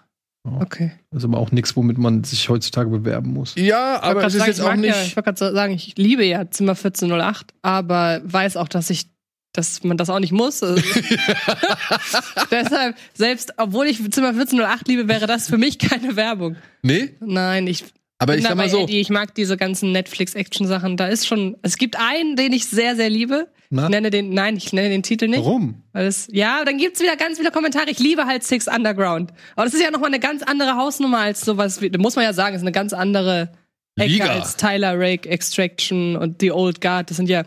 okay. 0.60 0.92
Das 1.10 1.22
ist 1.22 1.24
aber 1.24 1.38
auch 1.38 1.50
nichts, 1.52 1.76
womit 1.76 1.98
man 1.98 2.24
sich 2.24 2.48
heutzutage 2.48 2.90
bewerben 2.90 3.32
muss. 3.32 3.54
Ja, 3.56 3.96
Ich 3.96 4.02
aber 4.02 4.24
es 4.24 4.34
ist 4.34 4.38
grad 4.38 4.48
jetzt 4.48 4.56
sagen, 4.58 4.68
auch 4.68 4.74
ich 4.74 4.80
mag 4.80 4.94
Ja, 4.94 4.96
nicht. 5.00 5.08
ich 5.10 5.16
wollte 5.16 5.32
gerade 5.32 5.54
sagen, 5.54 5.74
ich 5.74 5.94
liebe 5.96 6.24
ja 6.24 6.50
Zimmer 6.50 6.72
1408, 6.72 7.54
aber 7.62 8.20
weiß 8.24 8.56
auch, 8.56 8.68
dass 8.68 8.90
ich 8.90 9.08
dass 9.52 9.82
man 9.84 9.96
das 9.96 10.10
auch 10.10 10.18
nicht 10.20 10.32
muss. 10.32 10.62
Also 10.62 10.82
Deshalb, 12.50 12.96
selbst 13.14 13.54
obwohl 13.56 13.86
ich 13.86 13.98
Zimmer 14.10 14.28
1408 14.28 14.86
liebe, 14.88 15.08
wäre 15.08 15.26
das 15.26 15.48
für 15.48 15.56
mich 15.58 15.78
keine 15.78 16.16
Werbung. 16.16 16.56
Nee, 16.82 17.14
Nein, 17.20 17.66
ich 17.66 17.84
aber 18.18 18.32
bin 18.32 18.40
ich 18.40 18.46
sag 18.46 18.56
mal 18.56 18.68
so. 18.68 18.82
Eddie, 18.82 19.00
ich 19.00 19.10
mag 19.10 19.34
diese 19.34 19.56
ganzen 19.56 19.92
Netflix-Action-Sachen. 19.92 20.96
Da 20.96 21.06
ist 21.08 21.26
schon, 21.26 21.56
es 21.62 21.76
gibt 21.76 21.98
einen, 21.98 22.36
den 22.36 22.52
ich 22.52 22.66
sehr, 22.66 22.96
sehr 22.96 23.10
liebe. 23.10 23.48
Na? 23.68 23.84
Ich 23.84 23.88
nenne 23.90 24.10
den, 24.10 24.30
nein, 24.30 24.56
ich 24.56 24.72
nenne 24.72 24.88
den 24.88 25.02
Titel 25.02 25.28
nicht. 25.28 25.40
Warum? 25.40 25.82
Weil 25.92 26.06
es, 26.06 26.28
ja, 26.30 26.64
dann 26.64 26.78
gibt's 26.78 27.00
wieder 27.00 27.16
ganz 27.16 27.38
viele 27.38 27.50
Kommentare. 27.50 27.90
Ich 27.90 27.98
liebe 27.98 28.24
halt 28.24 28.42
Six 28.42 28.68
Underground. 28.68 29.32
Aber 29.54 29.64
das 29.64 29.74
ist 29.74 29.82
ja 29.82 29.90
nochmal 29.90 30.08
eine 30.08 30.20
ganz 30.20 30.42
andere 30.42 30.76
Hausnummer 30.76 31.18
als 31.18 31.42
sowas 31.42 31.80
wie, 31.82 31.90
da 31.90 31.98
muss 31.98 32.16
man 32.16 32.24
ja 32.24 32.32
sagen, 32.32 32.54
ist 32.54 32.62
eine 32.62 32.72
ganz 32.72 32.92
andere 32.92 33.52
Ecke 33.96 34.12
Liga. 34.12 34.26
als 34.26 34.56
Tyler 34.56 34.98
Rake, 34.98 35.28
Extraction 35.28 36.16
und 36.16 36.40
The 36.40 36.52
Old 36.52 36.80
Guard. 36.80 37.10
Das 37.10 37.16
sind 37.16 37.28
ja, 37.28 37.44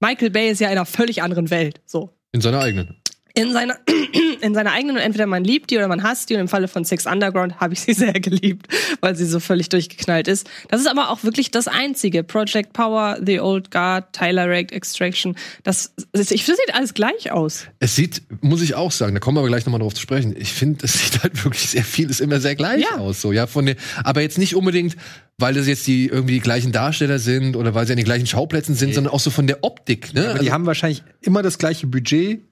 Michael 0.00 0.30
Bay 0.30 0.50
ist 0.50 0.60
ja 0.60 0.68
in 0.68 0.72
einer 0.72 0.86
völlig 0.86 1.22
anderen 1.22 1.50
Welt. 1.50 1.80
So. 1.84 2.10
In 2.32 2.40
seiner 2.40 2.60
eigenen. 2.60 2.96
In 3.34 3.52
seiner, 3.52 3.76
in 4.40 4.54
seiner 4.54 4.72
eigenen 4.72 4.96
und 4.96 5.02
entweder 5.02 5.26
man 5.26 5.44
liebt 5.44 5.70
die 5.70 5.76
oder 5.76 5.88
man 5.88 6.02
hasst 6.02 6.30
die 6.30 6.34
und 6.34 6.40
im 6.40 6.48
Falle 6.48 6.68
von 6.68 6.84
Six 6.84 7.06
Underground 7.06 7.60
habe 7.60 7.74
ich 7.74 7.80
sie 7.80 7.92
sehr 7.94 8.12
geliebt, 8.14 8.66
weil 9.00 9.14
sie 9.16 9.24
so 9.26 9.40
völlig 9.40 9.68
durchgeknallt 9.68 10.28
ist. 10.28 10.48
Das 10.68 10.80
ist 10.80 10.86
aber 10.88 11.10
auch 11.10 11.22
wirklich 11.24 11.50
das 11.50 11.68
einzige. 11.68 12.24
Project 12.24 12.72
Power, 12.72 13.18
The 13.24 13.40
Old 13.40 13.70
Guard, 13.70 14.12
Tyler 14.12 14.48
Rake, 14.48 14.74
Extraction. 14.74 15.36
Das, 15.62 15.92
das, 16.12 16.30
ich 16.30 16.44
finde, 16.44 16.58
das 16.58 16.66
sieht 16.66 16.74
alles 16.74 16.94
gleich 16.94 17.30
aus. 17.32 17.66
Es 17.78 17.96
sieht, 17.96 18.22
muss 18.40 18.62
ich 18.62 18.74
auch 18.74 18.90
sagen, 18.92 19.14
da 19.14 19.20
kommen 19.20 19.36
wir 19.36 19.40
aber 19.40 19.48
gleich 19.48 19.64
nochmal 19.66 19.80
drauf 19.80 19.94
zu 19.94 20.00
sprechen. 20.02 20.34
Ich 20.36 20.52
finde, 20.52 20.84
es 20.84 20.92
sieht 21.00 21.22
halt 21.22 21.44
wirklich 21.44 21.68
sehr 21.68 21.84
viel, 21.84 22.10
ist 22.10 22.20
immer 22.20 22.40
sehr 22.40 22.56
gleich 22.56 22.82
Ja. 22.82 22.98
aus, 22.98 23.20
so, 23.20 23.32
ja, 23.32 23.46
von 23.46 23.66
den, 23.66 23.76
aber 24.04 24.22
jetzt 24.22 24.38
nicht 24.38 24.54
unbedingt, 24.56 24.96
weil 25.38 25.54
das 25.54 25.66
jetzt 25.66 25.86
die 25.86 26.06
irgendwie 26.06 26.34
die 26.34 26.40
gleichen 26.40 26.72
Darsteller 26.72 27.18
sind 27.18 27.56
oder 27.56 27.74
weil 27.74 27.86
sie 27.86 27.92
an 27.92 27.96
den 27.96 28.04
gleichen 28.04 28.26
Schauplätzen 28.26 28.74
sind, 28.74 28.94
sondern 28.94 29.12
auch 29.12 29.20
so 29.20 29.30
von 29.30 29.46
der 29.46 29.64
Optik, 29.64 30.12
ne? 30.12 30.28
Aber 30.30 30.38
die 30.38 30.52
haben 30.52 30.66
wahrscheinlich 30.66 31.02
immer 31.22 31.42
das 31.42 31.56
gleiche 31.58 31.86
Budget 31.86 32.42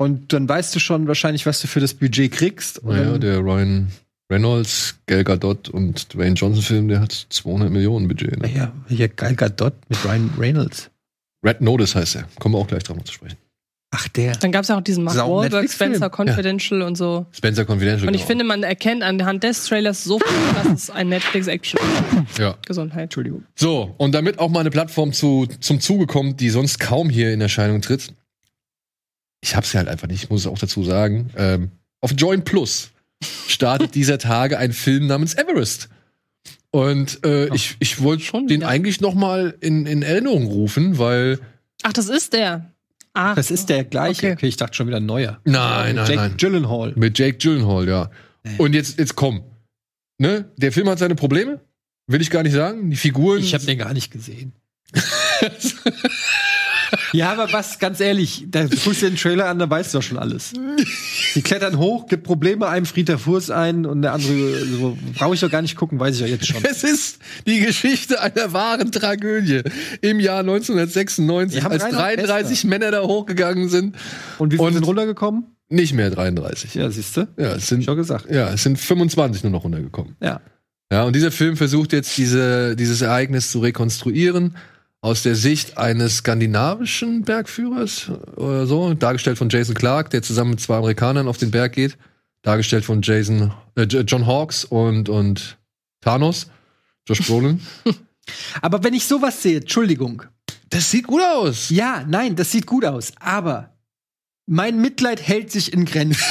und 0.00 0.32
dann 0.32 0.48
weißt 0.48 0.74
du 0.74 0.78
schon 0.78 1.08
wahrscheinlich, 1.08 1.44
was 1.44 1.60
du 1.60 1.66
für 1.66 1.78
das 1.78 1.92
Budget 1.92 2.32
kriegst. 2.32 2.82
Naja, 2.82 3.18
der 3.18 3.40
Ryan 3.40 3.88
Reynolds, 4.32 4.94
Gal 5.04 5.24
Gadot 5.24 5.68
und 5.68 6.14
Dwayne 6.14 6.34
Johnson 6.36 6.62
Film, 6.62 6.88
der 6.88 7.00
hat 7.00 7.12
200 7.12 7.70
Millionen 7.70 8.08
Budget. 8.08 8.40
Ne? 8.40 8.48
Naja, 8.48 8.72
hier 8.88 9.08
Gal 9.08 9.34
Gadot 9.34 9.74
mit 9.90 10.02
Ryan 10.02 10.30
Reynolds. 10.38 10.90
Red 11.44 11.60
Notice 11.60 11.94
heißt 11.94 12.16
er. 12.16 12.24
Kommen 12.38 12.54
wir 12.54 12.60
auch 12.60 12.66
gleich 12.66 12.82
drauf 12.82 12.96
noch 12.96 13.04
zu 13.04 13.12
sprechen. 13.12 13.36
Ach, 13.90 14.08
der. 14.08 14.32
Dann 14.36 14.52
gab 14.52 14.62
es 14.62 14.68
ja 14.68 14.78
auch 14.78 14.80
diesen 14.80 15.04
Mark 15.04 15.16
ist 15.16 15.22
Wahlberg. 15.22 15.70
Spencer 15.70 16.08
Confidential 16.08 16.80
und 16.80 16.96
so. 16.96 17.26
Spencer 17.32 17.66
Confidential. 17.68 18.08
Und 18.08 18.14
ich 18.14 18.22
genau. 18.22 18.28
finde, 18.28 18.44
man 18.44 18.62
erkennt 18.62 19.02
anhand 19.02 19.42
des 19.42 19.66
Trailers 19.66 20.02
sofort, 20.02 20.32
dass 20.64 20.84
es 20.84 20.90
ein 20.90 21.10
Netflix-Action 21.10 21.78
ja. 22.38 22.56
Gesundheit. 22.66 23.02
Entschuldigung. 23.02 23.44
So, 23.54 23.94
und 23.98 24.14
damit 24.14 24.38
auch 24.38 24.48
mal 24.48 24.60
eine 24.60 24.70
Plattform 24.70 25.12
zu, 25.12 25.46
zum 25.60 25.80
Zuge 25.80 26.06
kommt, 26.06 26.40
die 26.40 26.48
sonst 26.48 26.80
kaum 26.80 27.10
hier 27.10 27.34
in 27.34 27.42
Erscheinung 27.42 27.82
tritt. 27.82 28.14
Ich 29.42 29.56
hab's 29.56 29.72
ja 29.72 29.78
halt 29.78 29.88
einfach 29.88 30.06
nicht, 30.08 30.24
ich 30.24 30.30
muss 30.30 30.42
es 30.42 30.46
auch 30.46 30.58
dazu 30.58 30.84
sagen. 30.84 31.30
Ähm, 31.36 31.70
auf 32.00 32.12
Join 32.16 32.44
Plus 32.44 32.90
startet 33.48 33.94
dieser 33.94 34.18
Tage 34.18 34.58
ein 34.58 34.72
Film 34.72 35.06
namens 35.06 35.34
Everest. 35.34 35.88
Und 36.70 37.24
äh, 37.24 37.52
ich, 37.54 37.76
ich 37.80 38.00
wollte 38.02 38.22
Schon 38.22 38.46
den 38.46 38.60
wieder? 38.60 38.68
eigentlich 38.68 39.00
noch 39.00 39.14
mal 39.14 39.56
in, 39.60 39.86
in 39.86 40.02
Erinnerung 40.02 40.46
rufen, 40.46 40.98
weil 40.98 41.38
Ach, 41.82 41.92
das 41.92 42.08
ist 42.08 42.32
der. 42.32 42.70
Ach, 43.12 43.34
Das 43.34 43.50
ist 43.50 43.68
der 43.68 43.84
gleiche. 43.84 44.26
Okay. 44.26 44.32
Okay, 44.34 44.46
ich 44.46 44.56
dachte 44.56 44.74
schon 44.76 44.86
wieder 44.86 44.98
ein 44.98 45.06
neuer. 45.06 45.40
Nein, 45.44 45.96
nein, 45.96 46.06
Jake 46.06 46.16
nein. 46.16 46.36
Gyllenhaal. 46.36 46.92
mit 46.94 47.18
Jake 47.18 47.38
Gyllenhaal, 47.38 47.88
ja. 47.88 48.10
Und 48.58 48.74
jetzt, 48.74 48.98
jetzt 48.98 49.16
komm. 49.16 49.42
Ne? 50.18 50.44
Der 50.58 50.70
Film 50.70 50.88
hat 50.88 50.98
seine 51.00 51.14
Probleme, 51.16 51.60
will 52.06 52.20
ich 52.20 52.30
gar 52.30 52.42
nicht 52.44 52.52
sagen. 52.52 52.88
Die 52.90 52.96
Figuren. 52.96 53.40
Ich 53.40 53.52
habe 53.54 53.64
den 53.64 53.78
gar 53.78 53.92
nicht 53.92 54.12
gesehen. 54.12 54.52
ja, 57.12 57.32
aber 57.32 57.52
was, 57.52 57.78
ganz 57.78 58.00
ehrlich, 58.00 58.46
da 58.48 58.64
guckst 58.64 59.02
du 59.02 59.06
den 59.06 59.16
Trailer 59.16 59.46
an, 59.46 59.58
da 59.58 59.68
weißt 59.68 59.92
du 59.94 59.98
doch 59.98 60.02
schon 60.02 60.18
alles. 60.18 60.52
Die 61.34 61.42
klettern 61.42 61.78
hoch, 61.78 62.06
gibt 62.06 62.24
Probleme, 62.24 62.68
einem 62.68 62.86
friert 62.86 63.08
der 63.08 63.18
Fuß 63.18 63.50
ein 63.50 63.86
und 63.86 64.02
der 64.02 64.12
andere, 64.12 64.64
so, 64.66 64.98
brauche 65.14 65.34
ich 65.34 65.40
doch 65.40 65.50
gar 65.50 65.62
nicht 65.62 65.76
gucken, 65.76 65.98
weiß 66.00 66.16
ich 66.16 66.20
ja 66.22 66.26
jetzt 66.26 66.46
schon. 66.46 66.64
Es 66.64 66.84
ist 66.84 67.18
die 67.46 67.60
Geschichte 67.60 68.20
einer 68.20 68.52
wahren 68.52 68.92
Tragödie. 68.92 69.62
Im 70.00 70.20
Jahr 70.20 70.40
1996, 70.40 71.56
Wir 71.56 71.64
haben 71.64 71.72
als 71.72 71.84
Reinhard 71.84 72.18
33 72.18 72.64
Männer 72.64 72.90
da 72.90 73.02
hochgegangen 73.02 73.68
sind. 73.68 73.96
Und 74.38 74.52
wie 74.52 74.58
viele 74.58 74.72
sind 74.72 74.86
runtergekommen? 74.86 75.44
Nicht 75.68 75.94
mehr 75.94 76.10
33. 76.10 76.74
Ja, 76.74 76.90
siehst 76.90 77.16
du? 77.16 77.28
Ja, 77.36 77.54
es 77.54 77.68
sind, 77.68 77.84
Schon 77.84 77.96
gesagt. 77.96 78.26
ja, 78.30 78.52
es 78.52 78.62
sind 78.64 78.78
25 78.78 79.44
nur 79.44 79.52
noch 79.52 79.64
runtergekommen. 79.64 80.16
Ja. 80.20 80.40
Ja, 80.92 81.04
und 81.04 81.14
dieser 81.14 81.30
Film 81.30 81.56
versucht 81.56 81.92
jetzt 81.92 82.18
diese, 82.18 82.74
dieses 82.74 83.00
Ereignis 83.00 83.52
zu 83.52 83.60
rekonstruieren 83.60 84.56
aus 85.02 85.22
der 85.22 85.34
Sicht 85.34 85.78
eines 85.78 86.18
skandinavischen 86.18 87.22
Bergführers 87.22 88.10
oder 88.36 88.66
so, 88.66 88.94
dargestellt 88.94 89.38
von 89.38 89.48
Jason 89.48 89.74
Clark, 89.74 90.10
der 90.10 90.22
zusammen 90.22 90.50
mit 90.50 90.60
zwei 90.60 90.76
Amerikanern 90.76 91.28
auf 91.28 91.38
den 91.38 91.50
Berg 91.50 91.72
geht, 91.72 91.96
dargestellt 92.42 92.84
von 92.84 93.00
Jason, 93.02 93.52
äh, 93.76 93.84
John 93.84 94.26
Hawkes 94.26 94.64
und, 94.64 95.08
und 95.08 95.58
Thanos, 96.00 96.50
Josh 97.08 97.26
Brolin. 97.26 97.60
Aber 98.62 98.84
wenn 98.84 98.94
ich 98.94 99.06
sowas 99.06 99.42
sehe, 99.42 99.60
Entschuldigung. 99.60 100.22
Das 100.68 100.90
sieht 100.90 101.06
gut 101.06 101.22
aus. 101.22 101.70
Ja, 101.70 102.04
nein, 102.06 102.36
das 102.36 102.52
sieht 102.52 102.64
gut 102.64 102.84
aus, 102.84 103.12
aber 103.18 103.76
mein 104.46 104.80
Mitleid 104.80 105.20
hält 105.20 105.50
sich 105.50 105.72
in 105.72 105.84
Grenzen. 105.84 106.22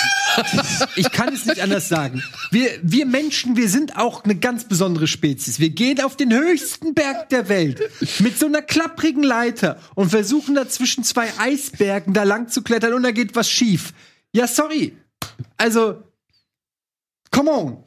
Ich 0.95 1.11
kann 1.11 1.33
es 1.33 1.45
nicht 1.45 1.61
anders 1.61 1.89
sagen. 1.89 2.23
Wir, 2.51 2.69
wir 2.81 3.05
Menschen, 3.05 3.55
wir 3.55 3.69
sind 3.69 3.97
auch 3.97 4.23
eine 4.23 4.35
ganz 4.35 4.65
besondere 4.65 5.07
Spezies. 5.07 5.59
Wir 5.59 5.69
gehen 5.69 6.01
auf 6.01 6.15
den 6.15 6.33
höchsten 6.33 6.93
Berg 6.93 7.29
der 7.29 7.49
Welt 7.49 7.81
mit 8.19 8.37
so 8.37 8.45
einer 8.45 8.61
klapprigen 8.61 9.23
Leiter 9.23 9.79
und 9.95 10.09
versuchen 10.09 10.55
da 10.55 10.67
zwischen 10.67 11.03
zwei 11.03 11.29
Eisbergen 11.37 12.13
da 12.13 12.23
lang 12.23 12.49
zu 12.49 12.61
klettern 12.61 12.93
und 12.93 13.03
da 13.03 13.11
geht 13.11 13.35
was 13.35 13.49
schief. 13.49 13.93
Ja, 14.33 14.47
sorry. 14.47 14.95
Also, 15.57 16.03
come 17.31 17.51
on. 17.51 17.83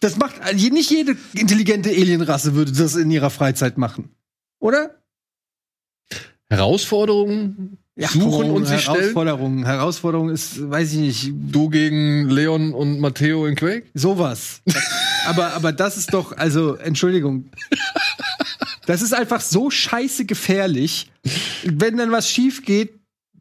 Das 0.00 0.16
macht, 0.16 0.40
also 0.40 0.68
nicht 0.68 0.90
jede 0.90 1.16
intelligente 1.32 1.88
Alienrasse 1.90 2.54
würde 2.54 2.72
das 2.72 2.96
in 2.96 3.10
ihrer 3.10 3.30
Freizeit 3.30 3.78
machen. 3.78 4.14
Oder? 4.58 5.02
Herausforderungen 6.48 7.78
suchen 7.96 8.50
und 8.50 8.66
sich 8.66 8.82
stellen. 8.82 8.98
Herausforderungen. 8.98 9.64
Herausforderung 9.64 10.30
ist, 10.30 10.70
weiß 10.70 10.92
ich 10.92 10.98
nicht, 10.98 11.32
Du 11.50 11.68
gegen 11.70 12.28
Leon 12.28 12.72
und 12.72 13.00
Matteo 13.00 13.46
in 13.46 13.54
Quake? 13.54 13.84
sowas. 13.94 14.60
aber, 15.26 15.54
aber 15.54 15.72
das 15.72 15.96
ist 15.96 16.12
doch, 16.12 16.36
also, 16.36 16.74
Entschuldigung. 16.74 17.46
Das 18.86 19.02
ist 19.02 19.14
einfach 19.14 19.40
so 19.40 19.70
scheiße 19.70 20.26
gefährlich. 20.26 21.10
Wenn 21.64 21.96
dann 21.96 22.12
was 22.12 22.30
schief 22.30 22.64
geht, 22.64 22.92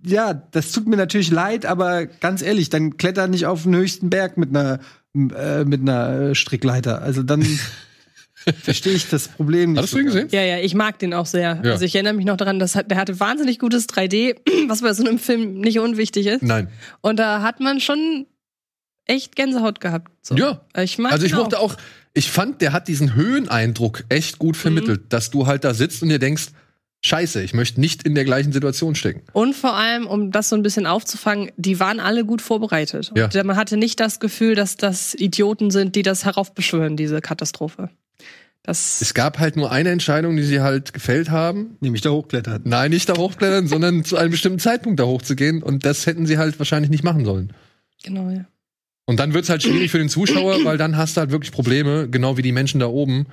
ja, 0.03 0.34
das 0.34 0.72
tut 0.72 0.88
mir 0.88 0.97
natürlich 0.97 1.32
leid, 1.32 1.66
aber 1.66 2.06
ganz 2.06 2.41
ehrlich, 2.41 2.70
dann 2.70 2.97
kletter 2.97 3.28
nicht 3.28 3.45
auf 3.47 3.64
den 3.64 3.76
höchsten 3.76 4.10
Berg 4.10 4.38
mit 4.38 4.49
einer, 4.49 4.80
äh, 5.16 5.66
mit 5.66 5.82
einer 5.82 6.36
Strickleiter. 6.36 7.01
Also 7.01 7.24
dann 7.24 7.41
verstehe 8.62 8.93
ich 8.93 9.10
das 9.10 9.28
Problem 9.28 9.72
nicht. 9.72 9.80
Hattest 9.80 9.93
du 9.93 10.00
ihn 10.00 10.06
gesehen? 10.06 10.28
Ja, 10.32 10.41
ja, 10.43 10.60
ich 10.60 10.74
mag 10.76 11.00
den 11.00 11.14
auch 11.14 11.26
sehr. 11.26 11.62
Ja. 11.64 11.72
Also 11.72 11.86
ich 11.86 11.96
erinnere 11.96 12.14
mich 12.14 12.26
noch 12.26 12.38
daran, 12.38 12.60
dass 12.60 12.74
der 12.74 12.98
hatte 12.98 13.20
wahnsinnig 13.20 13.60
gutes 13.60 13.88
3D, 13.89 14.36
was 14.68 14.82
bei 14.82 14.93
so 14.93 15.04
einem 15.06 15.20
Film 15.20 15.60
nicht 15.62 15.80
unwichtig 15.80 16.28
ist. 16.28 16.43
Nein. 16.43 16.70
Und 17.02 17.18
da 17.18 17.41
hat 17.41 17.60
man 17.60 17.80
schon 17.80 18.26
echt 19.06 19.36
Gänsehaut 19.36 19.80
gehabt. 19.82 20.12
So. 20.22 20.36
Ja. 20.36 20.62
Ich 20.78 20.98
mag 20.98 21.12
Also 21.12 21.26
ich 21.26 21.32
den 21.32 21.39
mochte 21.39 21.60
auch, 21.60 21.76
ich 22.14 22.32
fand, 22.32 22.62
der 22.62 22.74
hat 22.74 22.88
diesen 22.88 23.14
Höheneindruck 23.16 24.04
echt 24.10 24.39
gut 24.39 24.58
vermittelt, 24.58 25.02
Mhm. 25.04 25.10
dass 25.10 25.30
du 25.32 25.48
halt 25.48 25.64
da 25.64 25.74
sitzt 25.74 26.02
und 26.02 26.10
dir 26.10 26.20
denkst, 26.20 26.48
scheiße, 27.04 27.43
ich 27.43 27.54
möchte 27.54 27.80
nicht 27.80 28.02
in 28.04 28.16
der 28.16 28.26
gleichen 28.26 28.52
Situation 28.52 28.96
stecken. 28.96 29.22
Und 29.34 29.54
vor 29.54 29.76
allem, 29.76 30.08
um 30.08 30.32
das 30.32 30.50
so 30.50 30.56
ein 30.56 30.64
bisschen 30.64 30.88
aufzufangen, 30.88 31.52
die 31.56 31.80
waren 31.80 32.00
alle 32.00 32.26
gut 32.26 32.41
vorbereitet. 32.41 33.12
Ja. 33.16 33.26
Und 33.26 33.43
man 33.43 33.58
hatte 33.58 33.78
nicht 33.78 34.00
das 34.00 34.20
Gefühl, 34.20 34.56
dass 34.56 34.76
das 34.76 35.14
Idioten 35.14 35.70
sind, 35.70 35.96
die 35.96 36.02
das 36.02 36.26
heraufbeschwören, 36.26 36.98
diese 36.98 37.22
Katastrophe. 37.22 37.89
Das 38.66 38.99
Es 39.01 39.13
gab 39.13 39.38
halt 39.39 39.55
nur 39.57 39.72
eine 39.72 39.89
Entscheidung, 39.89 40.36
die 40.38 40.43
sie 40.43 40.59
halt 40.61 40.91
gefällt 40.93 41.30
haben. 41.30 41.78
Nämlich 41.82 42.01
da 42.01 42.09
hochklettern. 42.09 42.61
Nein, 42.66 42.89
nicht 42.91 43.07
da 43.07 43.16
hochklettern, 43.16 43.68
sondern 43.68 44.03
zu 44.03 44.18
einem 44.18 44.32
bestimmten 44.32 44.57
Zeitpunkt 44.59 44.99
da 44.99 45.03
hochzugehen. 45.05 45.61
Und 45.61 45.86
das 45.86 46.05
hätten 46.07 46.26
sie 46.26 46.38
halt 46.39 46.57
wahrscheinlich 46.57 46.89
nicht 46.89 47.03
machen 47.03 47.26
sollen. 47.26 47.53
genau, 48.03 48.30
ja. 48.30 48.45
Und 49.07 49.20
dann 49.20 49.36
wird's 49.36 49.49
halt 49.49 49.61
schwierig 49.61 49.91
für 49.91 49.99
den 49.99 50.09
Zuschauer, 50.09 50.57
weil 50.66 50.78
dann 50.80 50.97
hast 50.97 51.16
du 51.16 51.22
halt 51.22 51.30
wirklich 51.32 51.51
Probleme, 51.51 52.09
genau 52.09 52.38
wie 52.38 52.41
die 52.41 52.51
Menschen 52.51 52.80
da 52.80 52.88
oben, 52.88 53.28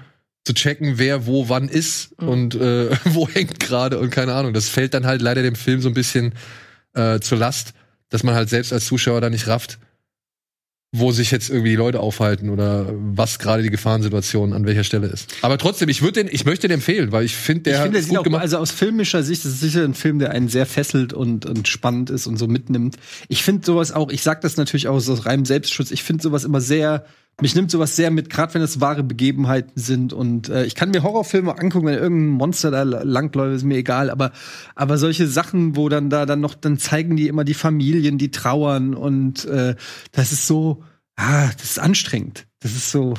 zu 0.44 0.52
checken, 0.52 0.98
wer 0.98 1.24
wo 1.26 1.48
wann 1.48 1.68
ist 1.68 2.10
Mhm. 2.20 2.28
und 2.28 2.54
äh, 2.56 2.90
wo 3.06 3.26
hängt 3.28 3.58
gerade 3.58 3.98
und 3.98 4.10
keine 4.10 4.34
Ahnung. 4.34 4.52
Das 4.52 4.68
fällt 4.68 4.92
dann 4.92 5.06
halt 5.06 5.22
leider 5.22 5.42
dem 5.42 5.54
Film 5.54 5.80
so 5.80 5.88
ein 5.88 5.94
bisschen 5.94 6.34
äh, 6.94 7.20
zur 7.20 7.38
Last, 7.38 7.72
dass 8.10 8.22
man 8.22 8.34
halt 8.34 8.50
selbst 8.50 8.72
als 8.72 8.84
Zuschauer 8.84 9.22
da 9.22 9.30
nicht 9.30 9.46
rafft, 9.46 9.78
wo 10.94 11.10
sich 11.10 11.30
jetzt 11.30 11.48
irgendwie 11.48 11.70
die 11.70 11.76
Leute 11.76 12.00
aufhalten 12.00 12.50
oder 12.50 12.86
was 12.92 13.38
gerade 13.38 13.62
die 13.62 13.70
Gefahrensituation 13.70 14.52
an 14.52 14.66
welcher 14.66 14.84
Stelle 14.84 15.06
ist. 15.06 15.34
Aber 15.40 15.56
trotzdem, 15.56 15.88
ich 15.88 16.02
würde 16.02 16.22
den, 16.22 16.28
ich 16.30 16.44
möchte 16.44 16.68
den 16.68 16.74
empfehlen, 16.74 17.12
weil 17.12 17.24
ich 17.24 17.34
finde, 17.34 17.62
der 17.62 17.76
ich 17.76 17.82
finde, 17.82 17.98
der 17.98 18.08
gut 18.08 18.18
auch, 18.18 18.22
gemacht. 18.24 18.42
also 18.42 18.58
aus 18.58 18.70
filmischer 18.70 19.22
Sicht 19.22 19.46
ist 19.46 19.54
es 19.54 19.60
sicher 19.60 19.84
ein 19.84 19.94
Film, 19.94 20.18
der 20.18 20.32
einen 20.32 20.48
sehr 20.48 20.66
fesselt 20.66 21.14
und, 21.14 21.46
und 21.46 21.66
spannend 21.66 22.10
ist 22.10 22.26
und 22.26 22.36
so 22.36 22.46
mitnimmt. 22.46 22.96
Ich 23.28 23.42
finde 23.42 23.64
sowas 23.64 23.90
auch, 23.92 24.10
ich 24.10 24.22
sag 24.22 24.42
das 24.42 24.58
natürlich 24.58 24.88
auch 24.88 24.96
aus 24.96 25.24
reinem 25.24 25.46
Selbstschutz, 25.46 25.92
ich 25.92 26.02
finde 26.02 26.22
sowas 26.22 26.44
immer 26.44 26.60
sehr, 26.60 27.06
mich 27.40 27.54
nimmt 27.54 27.70
sowas 27.70 27.96
sehr 27.96 28.10
mit, 28.10 28.30
gerade 28.30 28.54
wenn 28.54 28.62
es 28.62 28.80
wahre 28.80 29.02
Begebenheiten 29.02 29.72
sind. 29.74 30.12
Und 30.12 30.48
äh, 30.48 30.64
ich 30.64 30.74
kann 30.74 30.90
mir 30.90 31.02
Horrorfilme 31.02 31.58
angucken, 31.58 31.86
wenn 31.86 31.98
irgendein 31.98 32.28
Monster 32.36 32.70
da 32.70 32.82
langläuft, 32.82 33.56
ist 33.56 33.64
mir 33.64 33.78
egal. 33.78 34.10
Aber, 34.10 34.32
aber 34.74 34.98
solche 34.98 35.26
Sachen, 35.26 35.76
wo 35.76 35.88
dann 35.88 36.10
da 36.10 36.26
dann 36.26 36.40
noch, 36.40 36.54
dann 36.54 36.78
zeigen 36.78 37.16
die 37.16 37.28
immer 37.28 37.44
die 37.44 37.54
Familien, 37.54 38.18
die 38.18 38.30
trauern 38.30 38.94
und 38.94 39.44
äh, 39.46 39.74
das 40.12 40.32
ist 40.32 40.46
so, 40.46 40.84
ah, 41.16 41.50
das 41.56 41.64
ist 41.64 41.78
anstrengend. 41.78 42.46
Das 42.60 42.72
ist 42.72 42.90
so, 42.90 43.14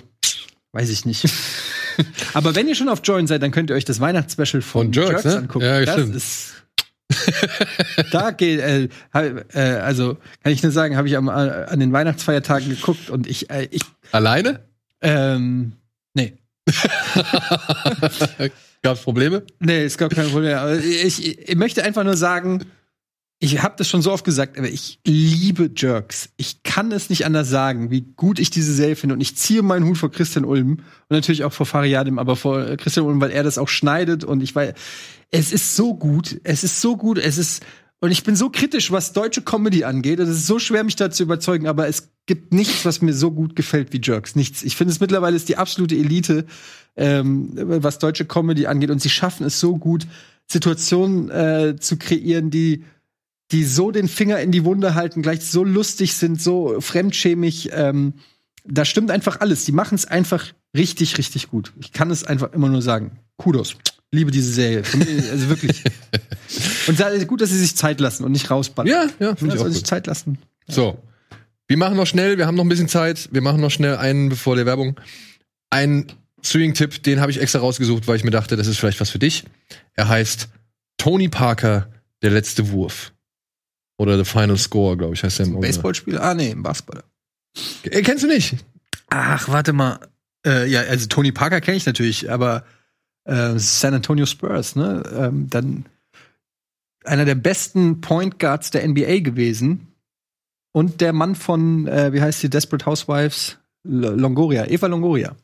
weiß 0.71 0.89
ich 0.89 1.05
nicht. 1.05 1.27
Aber 2.33 2.55
wenn 2.55 2.67
ihr 2.67 2.75
schon 2.75 2.89
auf 2.89 3.01
Join 3.03 3.27
seid, 3.27 3.43
dann 3.43 3.51
könnt 3.51 3.69
ihr 3.69 3.75
euch 3.75 3.85
das 3.85 3.99
Weihnachtsspecial 3.99 4.61
von, 4.61 4.93
Von 4.93 4.93
Jerks, 4.93 5.25
ne? 5.25 5.37
angucken. 5.37 5.65
Ja, 5.65 5.83
das 5.83 5.93
stimmt. 5.93 6.15
ist 6.15 6.62
da 8.11 8.31
geht, 8.31 8.59
äh, 8.59 8.89
äh, 9.13 9.59
also 9.59 10.17
kann 10.41 10.51
ich 10.51 10.63
nur 10.63 10.71
sagen, 10.71 10.97
habe 10.97 11.07
ich 11.07 11.17
am, 11.17 11.27
äh, 11.27 11.31
an 11.31 11.79
den 11.79 11.91
Weihnachtsfeiertagen 11.93 12.69
geguckt 12.69 13.09
und 13.09 13.27
ich, 13.27 13.49
äh, 13.49 13.67
ich, 13.71 13.83
Alleine? 14.11 14.61
ähm, 15.01 15.73
nee, 16.13 16.37
Gab's 18.81 19.01
Probleme? 19.01 19.43
nee, 19.59 19.85
ist 19.85 19.97
gar 19.97 20.09
kein 20.09 20.29
Problem. 20.29 20.57
Aber 20.57 20.77
ich, 20.77 21.39
ich 21.49 21.55
möchte 21.55 21.83
einfach 21.83 22.03
nur 22.03 22.17
sagen, 22.17 22.65
ich 23.39 23.61
habe 23.61 23.75
das 23.77 23.89
schon 23.89 24.01
so 24.01 24.11
oft 24.13 24.23
gesagt, 24.23 24.57
aber 24.57 24.69
ich 24.69 24.99
liebe 25.05 25.69
Jerks. 25.75 26.29
Ich 26.37 26.63
kann 26.63 26.93
es 26.93 27.09
nicht 27.09 27.25
anders 27.25 27.49
sagen, 27.49 27.91
wie 27.91 28.01
gut 28.15 28.39
ich 28.39 28.49
diese 28.51 28.73
Serie 28.73 28.95
finde. 28.95 29.15
Und 29.15 29.21
ich 29.21 29.35
ziehe 29.35 29.61
meinen 29.61 29.85
Hut 29.85 29.97
vor 29.97 30.09
Christian 30.11 30.45
Ulm 30.45 30.71
und 30.71 31.09
natürlich 31.09 31.43
auch 31.43 31.51
vor 31.51 31.65
Fariadim, 31.65 32.19
aber 32.19 32.37
vor 32.37 32.77
Christian 32.77 33.05
Ulm, 33.05 33.19
weil 33.19 33.31
er 33.31 33.43
das 33.43 33.57
auch 33.57 33.67
schneidet. 33.67 34.23
Und 34.23 34.41
ich 34.41 34.55
weiß, 34.55 34.73
es 35.33 35.51
ist 35.51 35.75
so 35.75 35.95
gut. 35.95 36.39
Es 36.43 36.63
ist 36.63 36.79
so 36.79 36.95
gut. 36.95 37.17
Es 37.17 37.37
ist 37.37 37.63
und 37.99 38.11
ich 38.11 38.23
bin 38.23 38.35
so 38.35 38.49
kritisch, 38.49 38.91
was 38.91 39.13
deutsche 39.13 39.41
Comedy 39.41 39.85
angeht. 39.85 40.19
Es 40.19 40.29
ist 40.29 40.45
so 40.45 40.59
schwer, 40.59 40.83
mich 40.83 40.97
da 40.97 41.09
zu 41.09 41.23
überzeugen, 41.23 41.67
aber 41.67 41.87
es 41.87 42.11
gibt 42.25 42.53
nichts, 42.53 42.83
was 42.83 43.01
mir 43.01 43.13
so 43.13 43.31
gut 43.31 43.55
gefällt 43.55 43.93
wie 43.93 44.01
Jerks. 44.03 44.35
Nichts. 44.35 44.61
Ich 44.61 44.75
finde 44.75 44.91
es 44.91 44.99
mittlerweile 44.99 45.37
ist 45.37 45.47
die 45.47 45.55
absolute 45.55 45.95
Elite, 45.95 46.45
ähm, 46.97 47.51
was 47.55 47.99
deutsche 47.99 48.25
Comedy 48.25 48.67
angeht. 48.67 48.91
Und 48.91 49.01
sie 49.01 49.09
schaffen 49.09 49.45
es 49.45 49.59
so 49.59 49.77
gut, 49.77 50.05
Situationen 50.47 51.29
äh, 51.31 51.75
zu 51.79 51.97
kreieren, 51.97 52.49
die 52.49 52.83
die 53.51 53.63
so 53.63 53.91
den 53.91 54.07
Finger 54.07 54.39
in 54.39 54.51
die 54.51 54.65
Wunde 54.65 54.95
halten, 54.95 55.21
gleich 55.21 55.45
so 55.45 55.63
lustig 55.63 56.15
sind, 56.15 56.41
so 56.41 56.81
fremdschämig. 56.81 57.69
Ähm, 57.71 58.13
da 58.65 58.83
stimmt 58.83 59.11
einfach 59.11 59.39
alles. 59.41 59.65
Die 59.65 59.71
machen 59.71 59.95
es 59.95 60.05
einfach 60.05 60.47
richtig, 60.75 61.17
richtig 61.17 61.49
gut. 61.49 61.71
Ich 61.79 61.91
kann 61.91 62.11
es 62.11 62.23
einfach 62.23 62.51
immer 62.53 62.69
nur 62.69 62.81
sagen. 62.81 63.19
Kudos. 63.37 63.77
Liebe 64.13 64.29
diese 64.29 64.53
Serie. 64.53 64.83
Von 64.83 64.99
mir, 64.99 65.07
Also 65.31 65.49
wirklich. 65.49 65.83
Und 66.87 67.27
gut, 67.27 67.41
dass 67.41 67.49
sie 67.49 67.57
sich 67.57 67.75
Zeit 67.75 67.99
lassen 67.99 68.23
und 68.23 68.31
nicht 68.31 68.51
rausballern. 68.51 68.87
Ja, 68.87 69.05
ja, 69.19 69.35
finde 69.35 69.47
ja 69.47 69.53
ich 69.55 69.59
auch 69.59 69.63
soll 69.63 69.71
sich 69.71 69.81
gut. 69.81 69.87
Zeit 69.87 70.05
lassen. 70.05 70.37
So. 70.67 71.01
Wir 71.67 71.77
machen 71.77 71.97
noch 71.97 72.05
schnell, 72.05 72.37
wir 72.37 72.45
haben 72.45 72.53
noch 72.55 72.63
ein 72.63 72.69
bisschen 72.69 72.87
Zeit. 72.87 73.29
Wir 73.31 73.41
machen 73.41 73.59
noch 73.59 73.71
schnell 73.71 73.97
einen 73.97 74.29
bevor 74.29 74.55
der 74.55 74.67
Werbung. 74.67 74.99
Ein 75.71 76.11
Streaming-Tipp, 76.43 77.01
den 77.01 77.21
habe 77.21 77.31
ich 77.31 77.41
extra 77.41 77.57
rausgesucht, 77.59 78.07
weil 78.07 78.17
ich 78.17 78.23
mir 78.23 78.29
dachte, 78.29 78.55
das 78.55 78.67
ist 78.67 78.77
vielleicht 78.77 78.99
was 78.99 79.09
für 79.09 79.17
dich. 79.17 79.45
Er 79.95 80.09
heißt 80.09 80.49
Tony 80.97 81.29
Parker, 81.29 81.89
der 82.21 82.29
letzte 82.29 82.69
Wurf. 82.69 83.13
Oder 83.97 84.17
The 84.17 84.25
Final 84.25 84.57
Score, 84.57 84.95
glaube 84.95 85.15
ich, 85.15 85.23
heißt 85.23 85.39
der 85.39 85.47
im. 85.47 85.59
Baseballspiel? 85.59 86.19
Ah, 86.19 86.35
nee, 86.35 86.51
im 86.51 86.61
Basketball. 86.61 87.03
Äh, 87.83 88.03
kennst 88.03 88.23
du 88.23 88.27
nicht? 88.27 88.57
Ach, 89.09 89.49
warte 89.49 89.73
mal. 89.73 89.99
Äh, 90.45 90.69
ja, 90.69 90.81
also 90.81 91.07
Tony 91.07 91.31
Parker 91.31 91.61
kenne 91.61 91.77
ich 91.77 91.85
natürlich, 91.87 92.29
aber 92.29 92.63
äh, 93.25 93.57
San 93.57 93.93
Antonio 93.93 94.25
Spurs, 94.25 94.75
ne? 94.75 95.03
Ähm, 95.15 95.49
dann 95.49 95.85
einer 97.05 97.25
der 97.25 97.35
besten 97.35 98.01
Point 98.01 98.39
Guards 98.39 98.71
der 98.71 98.87
NBA 98.87 99.19
gewesen. 99.19 99.87
Und 100.71 101.01
der 101.01 101.13
Mann 101.13 101.35
von, 101.35 101.87
äh, 101.87 102.13
wie 102.13 102.21
heißt 102.21 102.41
die, 102.41 102.49
Desperate 102.49 102.85
Housewives? 102.85 103.57
L 103.85 104.19
Longoria, 104.19 104.65
Eva 104.65 104.87
Longoria. 104.87 105.35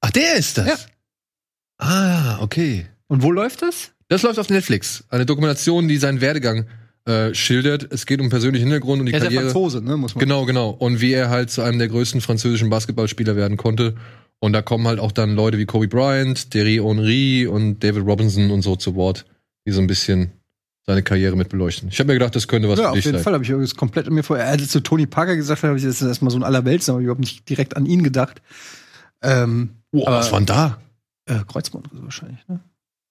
Ach, 0.00 0.10
der 0.10 0.36
ist 0.36 0.56
das. 0.58 0.66
Ja. 0.66 0.76
Ah, 1.78 2.38
okay. 2.40 2.86
Und 3.08 3.22
wo 3.22 3.30
läuft 3.32 3.62
das? 3.62 3.92
Das 4.08 4.22
läuft 4.22 4.38
auf 4.38 4.48
Netflix. 4.48 5.04
Eine 5.10 5.26
Dokumentation, 5.26 5.88
die 5.88 5.96
seinen 5.96 6.20
Werdegang 6.20 6.66
äh, 7.04 7.34
schildert. 7.34 7.92
Es 7.92 8.06
geht 8.06 8.20
um 8.20 8.30
persönlichen 8.30 8.64
Hintergrund 8.64 9.00
und 9.00 9.06
die 9.06 9.12
Er 9.12 9.18
ist 9.18 9.24
ja 9.24 9.30
Karriere. 9.30 9.50
Franzose, 9.50 9.82
ne? 9.82 9.96
Muss 9.96 10.14
man. 10.14 10.20
Genau, 10.20 10.44
genau. 10.46 10.70
Und 10.70 11.00
wie 11.00 11.12
er 11.12 11.30
halt 11.30 11.50
zu 11.50 11.62
einem 11.62 11.78
der 11.78 11.88
größten 11.88 12.20
französischen 12.20 12.70
Basketballspieler 12.70 13.36
werden 13.36 13.56
konnte. 13.56 13.96
Und 14.40 14.52
da 14.52 14.62
kommen 14.62 14.86
halt 14.86 15.00
auch 15.00 15.10
dann 15.12 15.34
Leute 15.34 15.58
wie 15.58 15.66
Kobe 15.66 15.88
Bryant, 15.88 16.50
Thierry 16.50 16.76
Henry 16.82 17.46
und 17.46 17.82
David 17.82 18.04
Robinson 18.06 18.50
und 18.50 18.62
so 18.62 18.76
zu 18.76 18.94
Wort, 18.94 19.24
die 19.66 19.72
so 19.72 19.80
ein 19.80 19.86
bisschen 19.88 20.32
seine 20.86 21.02
Karriere 21.02 21.36
mit 21.36 21.48
beleuchten. 21.48 21.88
Ich 21.88 21.98
habe 21.98 22.06
mir 22.08 22.14
gedacht, 22.14 22.34
das 22.36 22.46
könnte 22.48 22.68
was 22.68 22.78
Ja, 22.78 22.84
für 22.86 22.90
auf 22.90 22.94
dich 22.96 23.04
jeden 23.04 23.18
sein. 23.18 23.24
Fall 23.24 23.34
habe 23.34 23.44
ich 23.44 23.50
das 23.50 23.74
komplett 23.74 24.06
an 24.06 24.14
mir 24.14 24.22
vor. 24.22 24.38
Als 24.38 24.68
zu 24.68 24.80
Tony 24.80 25.06
Parker 25.06 25.36
gesagt 25.36 25.58
habe, 25.62 25.68
habe 25.68 25.78
ich 25.78 25.84
das 25.84 26.00
erstmal 26.00 26.30
so 26.30 26.38
ein 26.38 26.44
Allerwelts, 26.44 26.88
aber 26.88 27.00
ich 27.00 27.04
überhaupt 27.04 27.20
nicht 27.20 27.48
direkt 27.48 27.76
an 27.76 27.84
ihn 27.86 28.02
gedacht. 28.02 28.40
Ähm, 29.22 29.70
Oh, 29.90 30.06
Aber- 30.06 30.18
was 30.18 30.30
war 30.32 30.38
denn 30.38 30.46
da? 30.46 30.80
äh, 31.26 31.40
Kreuzband 31.46 31.88
wahrscheinlich, 31.92 32.46
ne? 32.46 32.60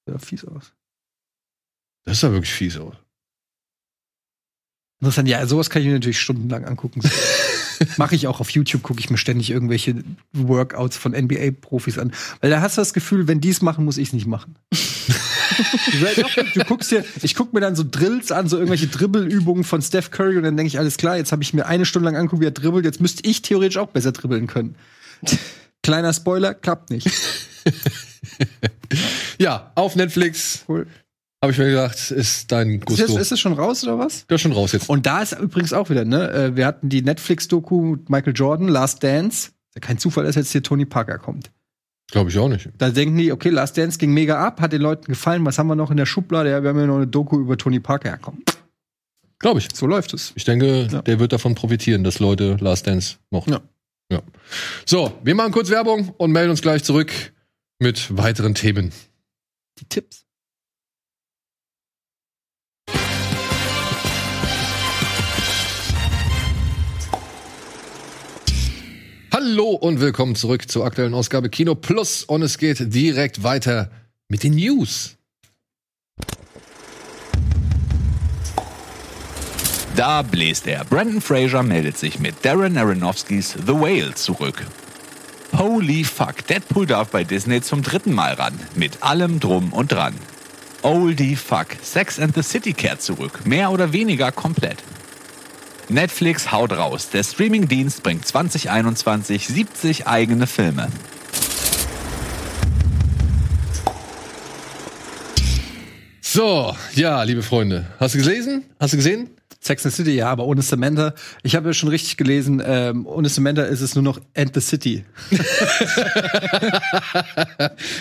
Sah 0.07 0.17
fies 0.19 0.45
aus. 0.45 0.73
Das 2.05 2.17
ist 2.17 2.23
ja 2.23 2.31
wirklich 2.31 2.53
fies, 2.53 2.77
aber. 2.77 2.95
Interessant, 5.01 5.27
ja, 5.27 5.45
sowas 5.45 5.69
kann 5.69 5.81
ich 5.81 5.87
mir 5.87 5.93
natürlich 5.95 6.19
stundenlang 6.19 6.65
angucken. 6.65 7.01
Mache 7.97 8.15
ich 8.15 8.27
auch 8.27 8.39
auf 8.39 8.49
YouTube, 8.49 8.83
gucke 8.83 8.99
ich 8.99 9.09
mir 9.09 9.17
ständig 9.17 9.49
irgendwelche 9.49 9.95
Workouts 10.33 10.97
von 10.97 11.13
NBA-Profis 11.13 11.97
an. 11.97 12.11
Weil 12.41 12.49
da 12.49 12.61
hast 12.61 12.77
du 12.77 12.81
das 12.81 12.93
Gefühl, 12.93 13.27
wenn 13.27 13.41
die 13.41 13.49
es 13.49 13.61
machen, 13.61 13.85
muss 13.85 13.97
ich 13.97 14.09
es 14.09 14.13
nicht 14.13 14.27
machen. 14.27 14.55
du, 14.71 16.59
du 16.59 16.65
guckst 16.65 16.91
dir, 16.91 17.03
ich 17.21 17.35
gucke 17.35 17.55
mir 17.55 17.61
dann 17.61 17.75
so 17.75 17.83
Drills 17.89 18.31
an, 18.31 18.47
so 18.47 18.57
irgendwelche 18.57 18.87
Dribbelübungen 18.87 19.63
von 19.63 19.81
Steph 19.81 20.11
Curry 20.11 20.37
und 20.37 20.43
dann 20.43 20.57
denke 20.57 20.67
ich, 20.67 20.79
alles 20.79 20.97
klar, 20.97 21.17
jetzt 21.17 21.31
habe 21.31 21.43
ich 21.43 21.53
mir 21.53 21.65
eine 21.65 21.85
Stunde 21.85 22.07
lang 22.09 22.15
angeguckt, 22.15 22.41
wie 22.41 22.47
er 22.47 22.51
dribbelt, 22.51 22.85
jetzt 22.85 23.01
müsste 23.01 23.27
ich 23.27 23.41
theoretisch 23.41 23.77
auch 23.77 23.89
besser 23.89 24.11
dribbeln 24.11 24.47
können. 24.47 24.75
Kleiner 25.83 26.13
Spoiler, 26.13 26.53
klappt 26.53 26.89
nicht. 26.89 27.09
Ja, 29.39 29.71
auf 29.75 29.95
Netflix 29.95 30.63
Cool. 30.67 30.87
Habe 31.41 31.51
ich 31.51 31.57
mir 31.57 31.65
gedacht, 31.69 32.11
ist 32.11 32.51
dein 32.51 32.75
Ist, 32.81 32.89
das, 32.89 32.97
Gusto. 33.07 33.17
ist 33.19 33.31
das 33.31 33.39
schon 33.39 33.53
raus 33.53 33.83
oder 33.83 33.99
was? 33.99 34.25
Ist 34.27 34.41
schon 34.41 34.51
raus 34.53 34.71
jetzt. 34.71 34.89
Und 34.89 35.05
da 35.05 35.21
ist 35.21 35.33
übrigens 35.33 35.71
auch 35.73 35.89
wieder, 35.89 36.03
ne? 36.05 36.29
äh, 36.31 36.55
Wir 36.55 36.65
hatten 36.65 36.89
die 36.89 37.01
Netflix-Doku 37.01 37.81
mit 37.81 38.09
Michael 38.09 38.33
Jordan, 38.35 38.67
Last 38.67 39.03
Dance. 39.03 39.51
Ja 39.75 39.81
kein 39.81 39.97
Zufall, 39.99 40.23
dass 40.25 40.35
jetzt 40.35 40.51
hier 40.51 40.63
Tony 40.63 40.85
Parker 40.85 41.19
kommt. 41.19 41.51
Glaube 42.09 42.29
ich 42.29 42.37
auch 42.39 42.47
nicht. 42.49 42.69
Da 42.77 42.89
denken 42.89 43.17
die, 43.17 43.31
okay, 43.31 43.49
Last 43.49 43.77
Dance 43.77 43.97
ging 43.97 44.13
mega 44.13 44.43
ab, 44.43 44.61
hat 44.61 44.71
den 44.73 44.81
Leuten 44.81 45.05
gefallen. 45.05 45.45
Was 45.45 45.59
haben 45.59 45.67
wir 45.67 45.75
noch 45.75 45.91
in 45.91 45.97
der 45.97 46.05
Schublade? 46.05 46.49
Ja, 46.49 46.63
wir 46.63 46.69
haben 46.69 46.79
ja 46.79 46.85
noch 46.87 46.95
eine 46.95 47.07
Doku 47.07 47.37
über 47.39 47.57
Tony 47.57 47.79
Parker. 47.81 48.09
Ja, 48.09 48.17
komm. 48.17 48.41
Glaube 49.39 49.59
ich. 49.59 49.67
So 49.75 49.85
läuft 49.85 50.13
es. 50.13 50.31
Ich 50.35 50.45
denke, 50.45 50.87
Ja. 50.91 51.01
der 51.03 51.19
wird 51.19 51.33
davon 51.33 51.53
profitieren, 51.53 52.03
dass 52.03 52.19
Leute 52.19 52.57
Last 52.59 52.87
Dance 52.87 53.17
mochten. 53.29 53.51
Ja. 53.51 53.61
ja. 54.11 54.21
So, 54.85 55.19
wir 55.23 55.35
machen 55.35 55.51
kurz 55.51 55.69
Werbung 55.69 56.13
und 56.17 56.31
melden 56.31 56.49
uns 56.51 56.61
gleich 56.61 56.83
zurück 56.83 57.11
mit 57.77 58.17
weiteren 58.17 58.55
Themen. 58.55 58.91
Die 59.79 59.85
Tipps. 59.85 60.25
Hallo 69.49 69.69
und 69.69 70.01
willkommen 70.01 70.35
zurück 70.35 70.69
zur 70.69 70.85
aktuellen 70.85 71.13
Ausgabe 71.13 71.49
Kino 71.49 71.73
Plus 71.73 72.25
und 72.25 72.41
es 72.41 72.57
geht 72.57 72.93
direkt 72.93 73.43
weiter 73.43 73.89
mit 74.27 74.43
den 74.43 74.55
News. 74.55 75.15
Da 79.95 80.21
bläst 80.23 80.67
er. 80.67 80.83
Brandon 80.83 81.21
Fraser 81.21 81.63
meldet 81.63 81.97
sich 81.97 82.19
mit 82.19 82.43
Darren 82.43 82.77
Aronofskys 82.77 83.53
The 83.65 83.73
Whale 83.73 84.13
zurück. 84.15 84.65
Holy 85.57 86.03
fuck, 86.03 86.45
Deadpool 86.47 86.85
darf 86.85 87.11
bei 87.11 87.23
Disney 87.23 87.61
zum 87.61 87.83
dritten 87.83 88.13
Mal 88.13 88.33
ran. 88.33 88.59
Mit 88.75 89.01
allem 89.01 89.39
drum 89.39 89.71
und 89.71 89.93
dran. 89.93 90.13
Oldie 90.81 91.37
fuck, 91.37 91.67
Sex 91.81 92.19
and 92.19 92.35
the 92.35 92.43
City 92.43 92.73
kehrt 92.73 93.01
zurück. 93.01 93.45
Mehr 93.45 93.71
oder 93.71 93.93
weniger 93.93 94.33
komplett. 94.33 94.83
Netflix 95.89 96.51
haut 96.51 96.71
raus. 96.71 97.09
Der 97.09 97.23
Streamingdienst 97.23 98.03
bringt 98.03 98.25
2021 98.25 99.47
70 99.47 100.07
eigene 100.07 100.47
Filme. 100.47 100.89
So, 106.21 106.75
ja, 106.93 107.23
liebe 107.23 107.41
Freunde. 107.41 107.87
Hast 107.99 108.15
du 108.15 108.19
gelesen? 108.19 108.65
Hast 108.79 108.93
du 108.93 108.97
gesehen? 108.97 109.29
Sex 109.59 109.85
and 109.85 109.93
the 109.93 110.03
City, 110.03 110.15
ja, 110.15 110.29
aber 110.29 110.45
ohne 110.45 110.61
Samantha. 110.61 111.13
Ich 111.41 111.55
habe 111.55 111.69
ja 111.69 111.73
schon 111.73 111.89
richtig 111.89 112.15
gelesen, 112.15 112.61
ähm, 112.63 113.07
ohne 113.07 113.27
Samantha 113.27 113.63
ist 113.63 113.81
es 113.81 113.95
nur 113.95 114.03
noch 114.03 114.19
End 114.33 114.53
the 114.53 114.61
City. 114.61 115.03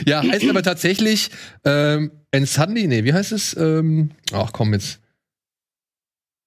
ja, 0.06 0.22
heißt 0.22 0.48
aber 0.48 0.62
tatsächlich 0.62 1.30
ähm, 1.64 2.10
End 2.30 2.48
Sunday, 2.48 2.86
nee, 2.86 3.04
wie 3.04 3.14
heißt 3.14 3.32
es? 3.32 3.56
Ähm, 3.56 4.10
ach 4.32 4.52
komm 4.52 4.74
jetzt. 4.74 5.00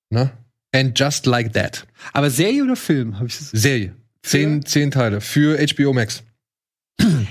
Na? 0.10 0.32
And 0.72 0.98
Just 0.98 1.26
Like 1.26 1.54
That. 1.54 1.88
Aber 2.14 2.30
Serie 2.30 2.64
oder 2.64 2.76
Film? 2.76 3.20
Hab 3.20 3.28
ich 3.28 3.38
das? 3.38 3.50
Serie. 3.52 3.96
Zehn, 4.22 4.66
zehn 4.66 4.92
Teile 4.92 5.22
für 5.22 5.58
HBO 5.58 5.94
Max. 5.94 6.24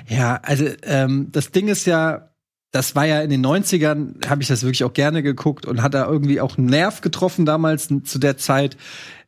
Ja, 0.08 0.36
also 0.42 0.66
ähm, 0.82 1.28
das 1.30 1.50
Ding 1.50 1.68
ist 1.68 1.86
ja, 1.86 2.30
das 2.70 2.94
war 2.96 3.04
ja 3.04 3.20
in 3.20 3.30
den 3.30 3.44
90ern, 3.44 4.26
habe 4.26 4.42
ich 4.42 4.48
das 4.48 4.62
wirklich 4.62 4.84
auch 4.84 4.92
gerne 4.92 5.22
geguckt 5.22 5.66
und 5.66 5.82
hat 5.82 5.94
da 5.94 6.06
irgendwie 6.06 6.40
auch 6.40 6.56
einen 6.56 6.68
Nerv 6.68 7.00
getroffen 7.02 7.44
damals 7.44 7.88
zu 8.04 8.18
der 8.18 8.38
Zeit. 8.38 8.76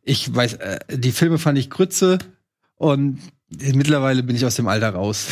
Ich 0.02 0.34
weiß, 0.34 0.54
äh, 0.54 0.78
die 0.90 1.12
Filme 1.12 1.38
fand 1.38 1.58
ich 1.58 1.68
Grütze 1.68 2.18
und 2.76 3.20
mittlerweile 3.50 4.22
bin 4.22 4.36
ich 4.36 4.46
aus 4.46 4.54
dem 4.54 4.68
Alter 4.68 4.90
raus. 4.90 5.26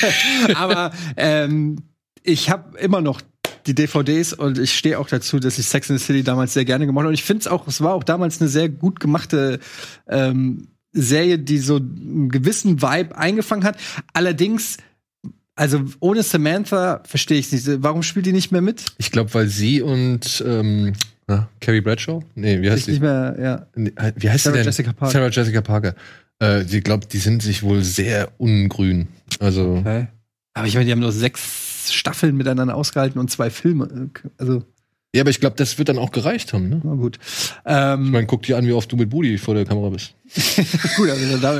Aber 0.54 0.92
ähm, 1.16 1.76
ich 2.22 2.50
habe 2.50 2.78
immer 2.78 3.00
noch 3.00 3.22
die 3.66 3.74
DVDs 3.74 4.32
und 4.32 4.58
ich 4.58 4.72
stehe 4.76 4.98
auch 4.98 5.08
dazu, 5.08 5.38
dass 5.38 5.58
ich 5.58 5.66
Sex 5.66 5.90
and 5.90 5.98
the 6.00 6.04
City 6.04 6.22
damals 6.22 6.54
sehr 6.54 6.64
gerne 6.64 6.86
gemacht 6.86 7.02
habe. 7.02 7.08
Und 7.08 7.14
ich 7.14 7.24
finde 7.24 7.40
es 7.42 7.46
auch, 7.48 7.66
es 7.68 7.80
war 7.80 7.94
auch 7.94 8.04
damals 8.04 8.40
eine 8.40 8.48
sehr 8.48 8.68
gut 8.68 9.00
gemachte 9.00 9.58
ähm, 10.08 10.68
Serie, 10.92 11.38
die 11.38 11.58
so 11.58 11.76
einen 11.76 12.28
gewissen 12.28 12.82
Vibe 12.82 13.16
eingefangen 13.16 13.64
hat. 13.64 13.76
Allerdings, 14.12 14.76
also 15.54 15.82
ohne 16.00 16.22
Samantha 16.22 17.02
verstehe 17.04 17.38
ich 17.38 17.50
nicht. 17.52 17.66
Warum 17.82 18.02
spielt 18.02 18.26
die 18.26 18.32
nicht 18.32 18.52
mehr 18.52 18.60
mit? 18.62 18.84
Ich 18.98 19.10
glaube, 19.10 19.32
weil 19.34 19.46
sie 19.48 19.80
und 19.82 20.42
ähm, 20.46 20.92
na, 21.26 21.48
Carrie 21.60 21.80
Bradshaw? 21.80 22.22
Nee, 22.34 22.60
wie 22.62 22.68
heißt 22.70 22.80
Ich 22.80 22.84
sie? 22.86 22.90
nicht 22.92 23.00
mehr, 23.02 23.36
ja. 23.40 23.66
Nee, 23.74 23.92
Wie 24.16 24.28
heißt 24.28 24.44
Sarah 24.44 24.54
sie 24.56 24.58
denn? 24.60 24.66
Jessica 24.66 24.92
Parker. 24.92 25.12
Sarah 25.12 25.28
Jessica 25.30 25.60
Parker. 25.60 25.94
Äh, 26.40 26.64
sie 26.64 26.80
glaubt, 26.80 27.12
die 27.12 27.18
sind 27.18 27.42
sich 27.42 27.62
wohl 27.62 27.82
sehr 27.84 28.32
ungrün. 28.38 29.08
Also, 29.38 29.76
Okay. 29.76 30.08
Aber 30.54 30.66
ich 30.66 30.74
meine, 30.74 30.84
die 30.84 30.92
haben 30.92 31.00
nur 31.00 31.12
sechs 31.12 31.40
Staffeln 31.90 32.36
miteinander 32.36 32.74
ausgehalten 32.76 33.18
und 33.18 33.30
zwei 33.30 33.50
Filme. 33.50 34.10
Also, 34.38 34.62
ja, 35.14 35.22
aber 35.22 35.30
ich 35.30 35.40
glaube, 35.40 35.56
das 35.56 35.78
wird 35.78 35.88
dann 35.88 35.98
auch 35.98 36.10
gereicht 36.10 36.52
haben. 36.52 36.68
Ne? 36.68 36.80
na 36.84 36.94
gut. 36.94 37.18
Ähm, 37.66 38.04
Ich 38.06 38.10
meine, 38.10 38.26
guck 38.26 38.42
dir 38.42 38.56
an, 38.58 38.66
wie 38.66 38.72
oft 38.72 38.90
du 38.92 38.96
mit 38.96 39.10
Budi 39.10 39.38
vor 39.38 39.54
der 39.54 39.64
Kamera 39.64 39.90
bist. 39.90 40.14
Gut, 40.96 41.10
also 41.10 41.36
da, 41.38 41.58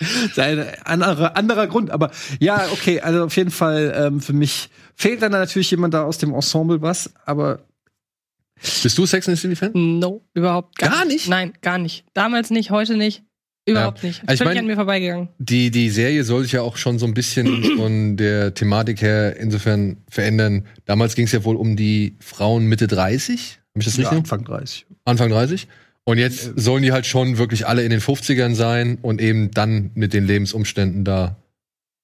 ist 0.00 0.38
ein 0.38 0.66
anderer, 0.84 1.36
anderer 1.36 1.66
Grund, 1.66 1.90
aber 1.90 2.10
ja, 2.38 2.66
okay, 2.72 3.00
also 3.00 3.24
auf 3.24 3.36
jeden 3.36 3.50
Fall 3.50 3.94
ähm, 3.96 4.20
für 4.20 4.34
mich 4.34 4.68
fehlt 4.94 5.22
dann 5.22 5.32
natürlich 5.32 5.70
jemand 5.70 5.94
da 5.94 6.02
aus 6.04 6.18
dem 6.18 6.34
Ensemble 6.34 6.82
was, 6.82 7.12
aber 7.24 7.60
Bist 8.82 8.98
du 8.98 9.06
Sex 9.06 9.26
and 9.28 9.38
the 9.38 9.40
City 9.40 9.56
Fan? 9.56 9.70
No, 9.98 10.22
überhaupt 10.34 10.76
gar, 10.78 10.90
Gar 10.90 11.04
nicht? 11.06 11.28
Nein, 11.28 11.54
gar 11.62 11.78
nicht. 11.78 12.04
Damals 12.12 12.50
nicht, 12.50 12.70
heute 12.70 12.96
nicht. 12.96 13.22
Überhaupt 13.66 14.02
nicht. 14.04 14.22
Also 14.26 14.44
ich 14.44 14.48
mein- 14.48 14.58
an 14.58 14.66
mir 14.66 14.76
vorbeigegangen. 14.76 15.28
Die, 15.38 15.70
die 15.70 15.90
Serie 15.90 16.22
soll 16.24 16.44
sich 16.44 16.52
ja 16.52 16.62
auch 16.62 16.76
schon 16.76 16.98
so 16.98 17.06
ein 17.06 17.14
bisschen 17.14 17.64
von 17.76 18.16
der 18.16 18.54
Thematik 18.54 19.02
her 19.02 19.36
insofern 19.38 19.96
verändern. 20.08 20.66
Damals 20.84 21.14
ging 21.16 21.26
es 21.26 21.32
ja 21.32 21.44
wohl 21.44 21.56
um 21.56 21.76
die 21.76 22.16
Frauen 22.20 22.66
Mitte 22.66 22.86
30. 22.86 23.58
Habe 23.74 23.80
ich 23.80 23.84
das 23.86 23.98
richtig? 23.98 24.16
Anfang 24.18 24.44
30. 24.44 24.86
Anfang 25.04 25.30
30. 25.30 25.66
Und 26.04 26.18
jetzt 26.18 26.52
sollen 26.54 26.84
die 26.84 26.92
halt 26.92 27.04
schon 27.06 27.36
wirklich 27.38 27.66
alle 27.66 27.82
in 27.82 27.90
den 27.90 28.00
50ern 28.00 28.54
sein 28.54 28.98
und 29.02 29.20
eben 29.20 29.50
dann 29.50 29.90
mit 29.94 30.12
den 30.14 30.24
Lebensumständen 30.24 31.04
da 31.04 31.36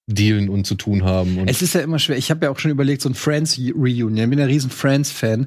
dealen 0.09 0.49
und 0.49 0.67
zu 0.67 0.75
tun 0.75 1.05
haben. 1.05 1.39
Und 1.39 1.49
Es 1.49 1.63
ist 1.63 1.75
ja 1.75 1.81
immer 1.81 2.01
schwer. 2.01 2.17
Ich 2.19 2.31
habe 2.33 2.47
ja 2.47 2.51
auch 2.51 2.59
schon 2.59 2.73
überlegt, 2.73 3.03
so 3.03 3.09
ein 3.09 3.15
Friends 3.15 3.57
Reunion. 3.59 4.17
Ich 4.17 4.29
bin 4.29 4.41
ein 4.41 4.49
riesen 4.49 4.71
Friends-Fan. 4.71 5.47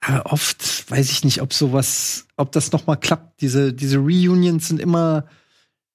Aber 0.00 0.32
oft 0.32 0.88
weiß 0.88 1.10
ich 1.10 1.24
nicht, 1.24 1.42
ob 1.42 1.52
sowas, 1.52 2.26
ob 2.36 2.52
das 2.52 2.70
noch 2.70 2.86
mal 2.86 2.94
klappt. 2.96 3.40
Diese, 3.40 3.72
diese 3.72 3.98
Reunions 3.98 4.68
sind 4.68 4.78
immer, 4.80 5.26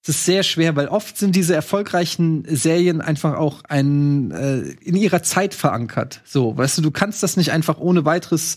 es 0.03 0.10
ist 0.10 0.26
sehr 0.26 0.41
schwer, 0.41 0.76
weil 0.76 0.88
oft 0.88 1.18
sind 1.18 1.36
diese 1.36 1.53
erfolgreichen 1.53 2.44
Serien 2.48 3.02
einfach 3.02 3.36
auch 3.36 3.61
ein, 3.68 4.32
äh, 4.32 4.61
in 4.82 4.95
ihrer 4.95 5.22
Zeit 5.22 5.53
verankert. 5.53 6.22
So, 6.26 6.57
weißt 6.57 6.80
du, 6.80 6.82
du 6.82 6.91
kannst 6.91 7.22
das 7.22 7.38
nicht 7.38 7.52
einfach 7.52 7.78
ohne 7.78 8.03
weiteres 8.03 8.56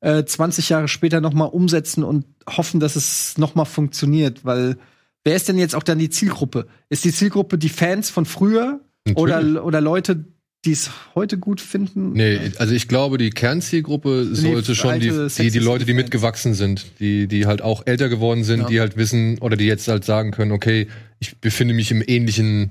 äh, 0.00 0.24
20 0.24 0.68
Jahre 0.68 0.88
später 0.88 1.22
noch 1.22 1.32
mal 1.32 1.46
umsetzen 1.46 2.04
und 2.04 2.26
hoffen, 2.46 2.78
dass 2.78 2.96
es 2.96 3.38
noch 3.38 3.54
mal 3.54 3.64
funktioniert, 3.64 4.44
weil 4.44 4.76
wer 5.24 5.34
ist 5.34 5.48
denn 5.48 5.56
jetzt 5.56 5.74
auch 5.74 5.82
dann 5.82 5.98
die 5.98 6.10
Zielgruppe? 6.10 6.66
Ist 6.90 7.04
die 7.04 7.12
Zielgruppe 7.12 7.56
die 7.56 7.70
Fans 7.70 8.10
von 8.10 8.26
früher 8.26 8.80
Natürlich. 9.06 9.16
oder, 9.16 9.64
oder 9.64 9.80
Leute, 9.80 10.24
die 10.64 10.72
es 10.72 10.90
heute 11.14 11.38
gut 11.38 11.60
finden? 11.60 12.12
Nee, 12.12 12.38
also 12.58 12.72
ich 12.72 12.86
glaube, 12.86 13.18
die 13.18 13.30
Kernzielgruppe 13.30 14.34
sollte 14.34 14.74
schon 14.74 15.00
die, 15.00 15.10
die, 15.36 15.50
die 15.50 15.58
Leute, 15.58 15.84
die 15.84 15.92
mitgewachsen 15.92 16.54
sind, 16.54 16.86
die, 17.00 17.26
die 17.26 17.46
halt 17.46 17.62
auch 17.62 17.86
älter 17.86 18.08
geworden 18.08 18.44
sind, 18.44 18.60
Ja. 18.60 18.66
die 18.68 18.80
halt 18.80 18.96
wissen 18.96 19.38
oder 19.38 19.56
die 19.56 19.66
jetzt 19.66 19.88
halt 19.88 20.04
sagen 20.04 20.30
können, 20.30 20.52
okay, 20.52 20.86
ich 21.18 21.36
befinde 21.38 21.74
mich 21.74 21.90
im 21.90 22.02
ähnlichen 22.06 22.70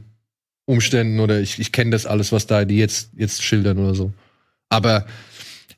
Umständen 0.66 1.20
oder 1.20 1.42
ich, 1.42 1.60
ich 1.60 1.72
kenne 1.74 1.92
das 1.92 2.06
alles, 2.06 2.32
was 2.32 2.48
da 2.48 2.64
die 2.64 2.78
jetzt, 2.78 3.12
jetzt 3.18 3.44
schildern 3.44 3.78
oder 3.78 3.96
so. 3.96 4.14
Aber 4.70 5.06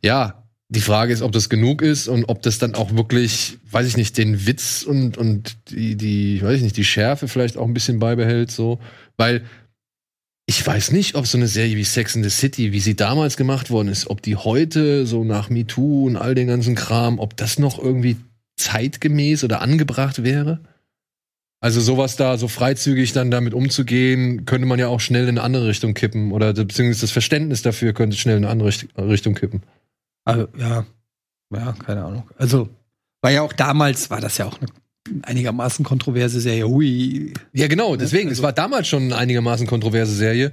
ja, 0.04 0.44
die 0.70 0.82
Frage 0.82 1.14
ist, 1.14 1.22
ob 1.24 1.32
das 1.32 1.50
genug 1.50 1.82
ist 1.82 2.08
und 2.08 2.26
ob 2.26 2.42
das 2.44 2.60
dann 2.60 2.76
auch 2.76 2.96
wirklich, 2.96 3.58
weiß 3.72 3.88
ich 3.88 3.98
nicht, 3.98 4.18
den 4.18 4.46
Witz 4.46 4.84
und, 4.84 5.18
und 5.18 5.56
die, 5.72 5.96
die, 5.96 6.42
weiß 6.44 6.58
ich 6.58 6.64
nicht, 6.64 6.78
die 6.78 6.84
Schärfe 6.84 7.28
vielleicht 7.28 7.58
auch 7.58 7.66
ein 7.68 7.74
bisschen 7.74 7.98
beibehält, 8.00 8.52
so. 8.52 8.80
Weil 9.18 9.44
ich 10.46 10.66
weiß 10.66 10.92
nicht, 10.92 11.16
ob 11.16 11.26
so 11.26 11.38
eine 11.38 11.48
Serie 11.48 11.78
wie 11.78 11.84
Sex 11.84 12.16
in 12.16 12.24
the 12.24 12.30
City, 12.30 12.74
wie 12.74 12.80
sie 12.80 12.96
damals 12.96 13.38
gemacht 13.38 13.70
worden 13.70 13.88
ist, 13.88 14.10
ob 14.10 14.22
die 14.22 14.36
heute 14.36 15.06
so 15.06 15.24
nach 15.24 15.50
MeToo 15.50 16.06
und 16.06 16.18
all 16.18 16.36
den 16.36 16.48
ganzen 16.48 16.76
Kram, 16.76 17.20
ob 17.20 17.38
das 17.38 17.60
noch 17.60 17.80
irgendwie 17.80 18.18
zeitgemäß 18.58 19.44
oder 19.44 19.62
angebracht 19.62 20.24
wäre. 20.24 20.60
Also 21.62 21.80
sowas 21.80 22.18
da 22.18 22.38
so 22.38 22.50
freizügig 22.50 23.14
dann 23.14 23.32
damit 23.32 23.54
umzugehen, 23.54 24.44
könnte 24.44 24.68
man 24.68 24.80
ja 24.80 24.90
auch 24.90 25.00
schnell 25.00 25.24
in 25.24 25.30
eine 25.30 25.44
andere 25.44 25.68
Richtung 25.68 25.94
kippen 25.94 26.34
oder 26.34 26.54
beziehungsweise 26.54 27.02
das 27.02 27.12
Verständnis 27.12 27.62
dafür 27.62 27.94
könnte 27.94 28.18
schnell 28.18 28.36
in 28.36 28.44
eine 28.44 28.52
andere 28.52 28.68
Richt- 28.68 28.90
Richtung 28.98 29.34
kippen. 29.34 29.64
Also, 30.26 30.50
ja, 30.58 30.86
ja, 31.54 31.72
keine 31.72 32.04
Ahnung. 32.04 32.30
Also, 32.38 32.68
war 33.22 33.32
ja 33.32 33.44
auch 33.44 33.54
damals, 33.54 34.10
war 34.10 34.20
das 34.20 34.38
ja 34.38 34.46
auch 34.46 34.60
eine 34.60 34.68
einigermaßen 35.24 35.86
kontroverse 35.86 36.40
Serie. 36.40 36.68
Hui. 36.68 37.34
Ja, 37.54 37.68
genau, 37.68 37.96
deswegen, 37.96 38.30
Also- 38.30 38.40
es 38.40 38.44
war 38.44 38.54
damals 38.54 38.88
schon 38.88 39.04
eine 39.04 39.18
einigermaßen 39.18 39.68
kontroverse 39.68 40.14
Serie. 40.14 40.52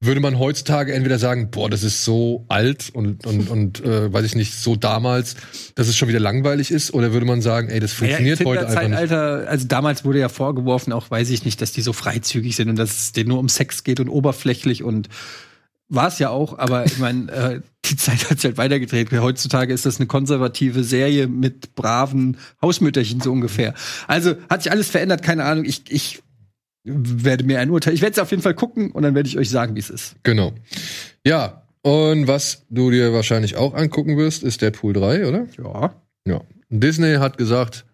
Würde 0.00 0.20
man 0.20 0.38
heutzutage 0.38 0.94
entweder 0.94 1.18
sagen, 1.18 1.50
boah, 1.50 1.68
das 1.68 1.82
ist 1.82 2.04
so 2.04 2.44
alt 2.48 2.88
und, 2.92 3.26
und, 3.26 3.48
und 3.50 3.84
äh, 3.84 4.12
weiß 4.12 4.24
ich 4.24 4.36
nicht, 4.36 4.54
so 4.54 4.76
damals, 4.76 5.34
dass 5.74 5.88
es 5.88 5.96
schon 5.96 6.08
wieder 6.08 6.20
langweilig 6.20 6.70
ist, 6.70 6.94
oder 6.94 7.12
würde 7.12 7.26
man 7.26 7.42
sagen, 7.42 7.68
ey, 7.68 7.80
das 7.80 7.94
funktioniert 7.94 8.44
heute 8.44 8.68
einfach 8.68 8.82
nicht. 8.82 8.90
Zeitalter, 8.96 9.48
also 9.48 9.66
damals 9.66 10.04
wurde 10.04 10.20
ja 10.20 10.28
vorgeworfen, 10.28 10.92
auch 10.92 11.10
weiß 11.10 11.30
ich 11.30 11.44
nicht, 11.44 11.60
dass 11.60 11.72
die 11.72 11.82
so 11.82 11.92
freizügig 11.92 12.54
sind 12.54 12.68
und 12.68 12.78
dass 12.78 12.96
es 12.96 13.12
denen 13.12 13.30
nur 13.30 13.40
um 13.40 13.48
Sex 13.48 13.82
geht 13.82 13.98
und 13.98 14.08
oberflächlich 14.08 14.84
und 14.84 15.08
war 15.88 16.08
es 16.08 16.18
ja 16.18 16.30
auch, 16.30 16.58
aber 16.58 16.84
ich 16.86 16.98
meine, 16.98 17.32
äh, 17.32 17.60
die 17.86 17.96
Zeit 17.96 18.30
hat 18.30 18.38
sich 18.38 18.44
halt 18.44 18.58
weitergedreht. 18.58 19.10
Heutzutage 19.12 19.72
ist 19.72 19.86
das 19.86 19.98
eine 19.98 20.06
konservative 20.06 20.84
Serie 20.84 21.26
mit 21.26 21.74
braven 21.74 22.36
Hausmütterchen 22.60 23.20
so 23.20 23.32
ungefähr. 23.32 23.74
Also 24.06 24.34
hat 24.50 24.62
sich 24.62 24.72
alles 24.72 24.90
verändert, 24.90 25.22
keine 25.22 25.44
Ahnung. 25.44 25.64
Ich, 25.64 25.90
ich 25.90 26.22
werde 26.84 27.44
mir 27.44 27.60
ein 27.60 27.70
Urteil. 27.70 27.94
Ich 27.94 28.02
werde 28.02 28.12
es 28.12 28.18
auf 28.18 28.30
jeden 28.30 28.42
Fall 28.42 28.54
gucken 28.54 28.90
und 28.92 29.02
dann 29.02 29.14
werde 29.14 29.28
ich 29.28 29.38
euch 29.38 29.50
sagen, 29.50 29.74
wie 29.74 29.80
es 29.80 29.90
ist. 29.90 30.16
Genau. 30.22 30.52
Ja, 31.24 31.62
und 31.82 32.26
was 32.26 32.66
du 32.68 32.90
dir 32.90 33.12
wahrscheinlich 33.12 33.56
auch 33.56 33.74
angucken 33.74 34.16
wirst, 34.16 34.42
ist 34.42 34.60
Deadpool 34.60 34.92
3, 34.92 35.26
oder? 35.26 35.46
Ja. 35.56 35.94
Ja. 36.26 36.40
Disney 36.68 37.14
hat 37.14 37.38
gesagt, 37.38 37.86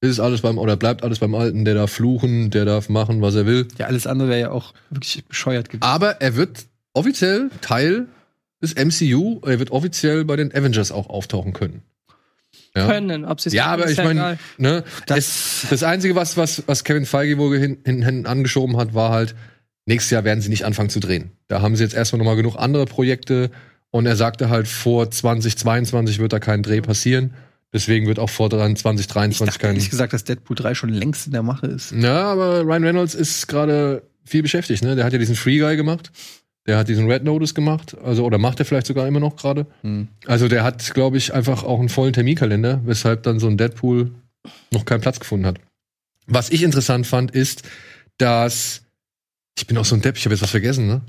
ist 0.00 0.20
alles 0.20 0.42
beim, 0.42 0.58
oder 0.58 0.76
bleibt 0.76 1.02
alles 1.02 1.18
beim 1.18 1.34
Alten, 1.34 1.64
der 1.64 1.74
darf 1.74 1.90
fluchen, 1.90 2.50
der 2.50 2.64
darf 2.64 2.88
machen, 2.88 3.22
was 3.22 3.34
er 3.34 3.46
will. 3.46 3.66
Ja, 3.78 3.86
alles 3.86 4.06
andere 4.06 4.28
wäre 4.28 4.40
ja 4.40 4.50
auch 4.50 4.74
wirklich 4.90 5.24
bescheuert 5.24 5.68
gewesen. 5.70 5.82
Aber 5.82 6.20
er 6.20 6.36
wird 6.36 6.66
offiziell 6.96 7.50
Teil 7.60 8.06
des 8.62 8.74
MCU, 8.74 9.40
er 9.44 9.58
wird 9.58 9.70
offiziell 9.70 10.24
bei 10.24 10.36
den 10.36 10.52
Avengers 10.54 10.90
auch 10.90 11.08
auftauchen 11.08 11.52
können. 11.52 11.82
Ja. 12.74 12.86
Können, 12.88 13.24
ob 13.24 13.40
sie 13.40 13.48
es 13.50 13.54
Ja, 13.54 13.66
aber 13.66 13.88
ich 13.90 13.96
ja 13.96 14.04
meine, 14.04 14.38
ne, 14.58 14.84
Das- 15.06 15.16
das, 15.60 15.66
das 15.70 15.82
Einzige, 15.82 16.14
was, 16.14 16.36
was, 16.36 16.62
was 16.66 16.84
Kevin 16.84 17.06
Feige 17.06 17.38
wohl 17.38 17.58
hin, 17.58 17.78
hin, 17.84 18.26
angeschoben 18.26 18.76
hat, 18.76 18.94
war 18.94 19.10
halt, 19.10 19.34
nächstes 19.86 20.10
Jahr 20.10 20.24
werden 20.24 20.40
sie 20.40 20.48
nicht 20.50 20.64
anfangen 20.64 20.90
zu 20.90 21.00
drehen. 21.00 21.30
Da 21.48 21.62
haben 21.62 21.76
sie 21.76 21.82
jetzt 21.84 21.94
erstmal 21.94 22.18
nochmal 22.18 22.36
genug 22.36 22.56
andere 22.56 22.84
Projekte 22.86 23.50
und 23.90 24.04
er 24.06 24.16
sagte 24.16 24.50
halt, 24.50 24.68
vor 24.68 25.10
2022 25.10 26.18
wird 26.18 26.32
da 26.32 26.38
kein 26.38 26.62
Dreh 26.62 26.80
passieren. 26.80 27.34
Deswegen 27.72 28.06
wird 28.06 28.18
auch 28.18 28.30
vor 28.30 28.48
dran 28.48 28.72
Ich 28.72 28.78
2023 28.78 29.46
dachte 29.46 29.58
kein. 29.58 29.70
ehrlich 29.76 29.90
gesagt, 29.90 30.12
dass 30.12 30.24
Deadpool 30.24 30.56
3 30.56 30.74
schon 30.74 30.90
längst 30.90 31.26
in 31.26 31.32
der 31.32 31.42
Mache 31.42 31.66
ist. 31.66 31.92
Ja, 31.92 32.24
aber 32.24 32.60
Ryan 32.62 32.84
Reynolds 32.84 33.14
ist 33.14 33.46
gerade 33.48 34.02
viel 34.24 34.42
beschäftigt, 34.42 34.82
ne? 34.82 34.96
Der 34.96 35.04
hat 35.04 35.12
ja 35.12 35.18
diesen 35.18 35.34
Free 35.36 35.58
Guy 35.58 35.76
gemacht. 35.76 36.10
Der 36.66 36.78
hat 36.78 36.88
diesen 36.88 37.10
Red 37.10 37.22
Notice 37.24 37.54
gemacht, 37.54 37.96
also 38.02 38.24
oder 38.24 38.38
macht 38.38 38.58
er 38.58 38.66
vielleicht 38.66 38.86
sogar 38.86 39.06
immer 39.06 39.20
noch 39.20 39.36
gerade. 39.36 39.66
Hm. 39.82 40.08
Also 40.26 40.48
der 40.48 40.64
hat, 40.64 40.94
glaube 40.94 41.16
ich, 41.16 41.32
einfach 41.32 41.62
auch 41.62 41.78
einen 41.78 41.88
vollen 41.88 42.12
Terminkalender, 42.12 42.80
weshalb 42.84 43.22
dann 43.22 43.38
so 43.38 43.46
ein 43.46 43.56
Deadpool 43.56 44.10
noch 44.72 44.84
keinen 44.84 45.00
Platz 45.00 45.20
gefunden 45.20 45.46
hat. 45.46 45.58
Was 46.26 46.50
ich 46.50 46.62
interessant 46.62 47.06
fand, 47.06 47.30
ist, 47.30 47.62
dass 48.18 48.82
ich 49.58 49.66
bin 49.66 49.78
auch 49.78 49.84
so 49.84 49.94
ein 49.94 50.02
Depp, 50.02 50.16
ich 50.16 50.24
habe 50.24 50.34
jetzt 50.34 50.42
was 50.42 50.50
vergessen, 50.50 50.86
ne? 50.86 51.00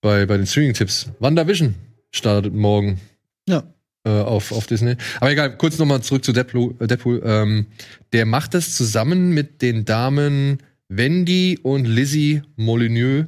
Bei, 0.00 0.26
bei 0.26 0.36
den 0.36 0.46
Streaming-Tipps. 0.46 1.10
WandaVision 1.20 1.74
startet 2.10 2.54
morgen 2.54 3.00
Ja. 3.48 3.64
Äh, 4.04 4.10
auf, 4.10 4.50
auf 4.50 4.66
Disney. 4.66 4.96
Aber 5.20 5.30
egal, 5.30 5.56
kurz 5.56 5.78
nochmal 5.78 6.02
zurück 6.02 6.24
zu 6.24 6.32
Deadpool. 6.32 6.74
Deadpool. 6.74 7.22
Ähm, 7.24 7.66
der 8.12 8.26
macht 8.26 8.54
das 8.54 8.74
zusammen 8.74 9.30
mit 9.30 9.62
den 9.62 9.84
Damen 9.84 10.58
Wendy 10.88 11.58
und 11.62 11.84
Lizzie 11.84 12.42
Molyneux, 12.56 13.26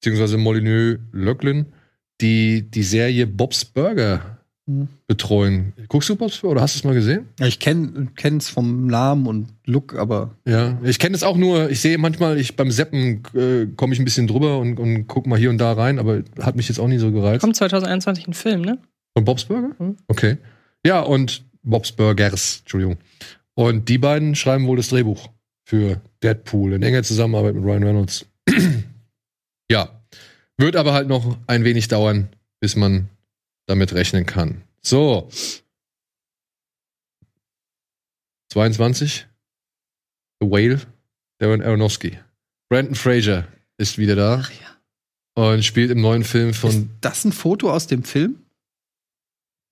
beziehungsweise 0.00 0.36
Molyneux 0.38 0.98
Löcklin, 1.12 1.66
die 2.20 2.62
die 2.70 2.82
Serie 2.82 3.26
Bob's 3.26 3.64
Burger 3.64 4.32
Mhm. 4.68 4.88
betreuen. 5.06 5.74
Guckst 5.88 6.08
du 6.08 6.16
Bob's 6.16 6.38
Burger 6.38 6.52
oder 6.54 6.62
hast 6.62 6.74
du 6.74 6.78
es 6.80 6.84
mal 6.84 6.92
gesehen? 6.94 7.26
Ja, 7.38 7.46
ich 7.46 7.60
kenne 7.60 8.08
es 8.36 8.48
vom 8.48 8.88
Namen 8.88 9.28
und 9.28 9.46
Look, 9.64 9.94
aber 9.94 10.34
Ja, 10.44 10.76
ich 10.82 10.98
kenne 10.98 11.14
es 11.14 11.22
auch 11.22 11.36
nur, 11.36 11.70
ich 11.70 11.80
sehe 11.80 11.98
manchmal, 11.98 12.36
ich 12.36 12.56
beim 12.56 12.72
Seppen 12.72 13.22
äh, 13.34 13.66
komme 13.76 13.92
ich 13.94 14.00
ein 14.00 14.04
bisschen 14.04 14.26
drüber 14.26 14.58
und, 14.58 14.80
und 14.80 15.06
guck 15.06 15.28
mal 15.28 15.38
hier 15.38 15.50
und 15.50 15.58
da 15.58 15.72
rein, 15.72 16.00
aber 16.00 16.24
hat 16.40 16.56
mich 16.56 16.68
jetzt 16.68 16.80
auch 16.80 16.88
nie 16.88 16.98
so 16.98 17.12
gereizt. 17.12 17.42
Kommt 17.42 17.54
2021 17.54 18.26
ein 18.26 18.32
Film, 18.34 18.62
ne? 18.62 18.78
Von 19.14 19.24
Bob's 19.24 19.44
Burger? 19.44 19.70
Mhm. 19.78 19.98
Okay. 20.08 20.36
Ja, 20.84 20.98
und 21.00 21.44
Bob's 21.62 21.92
Burgers, 21.92 22.58
Entschuldigung. 22.62 22.96
Und 23.54 23.88
die 23.88 23.98
beiden 23.98 24.34
schreiben 24.34 24.66
wohl 24.66 24.78
das 24.78 24.88
Drehbuch 24.88 25.28
für 25.64 26.00
Deadpool 26.24 26.72
in 26.72 26.82
enger 26.82 27.04
Zusammenarbeit 27.04 27.54
mit 27.54 27.62
Ryan 27.64 27.84
Reynolds. 27.84 28.26
ja. 29.70 30.00
Wird 30.58 30.76
aber 30.76 30.94
halt 30.94 31.08
noch 31.08 31.36
ein 31.46 31.64
wenig 31.64 31.88
dauern, 31.88 32.28
bis 32.60 32.76
man 32.76 33.08
damit 33.66 33.92
rechnen 33.92 34.24
kann. 34.24 34.62
So. 34.80 35.28
22. 38.52 39.26
The 40.40 40.46
Whale, 40.50 40.80
Darren 41.38 41.62
Aronofsky. 41.62 42.18
Brandon 42.70 42.94
Fraser 42.94 43.46
ist 43.78 43.98
wieder 43.98 44.16
da 44.16 44.40
Ach 44.42 44.50
ja. 44.50 45.52
und 45.52 45.64
spielt 45.64 45.90
im 45.90 46.00
neuen 46.00 46.24
Film 46.24 46.50
ist 46.50 46.58
von 46.58 46.90
das 47.00 47.24
ein 47.24 47.32
Foto 47.32 47.70
aus 47.72 47.86
dem 47.86 48.02
Film? 48.02 48.38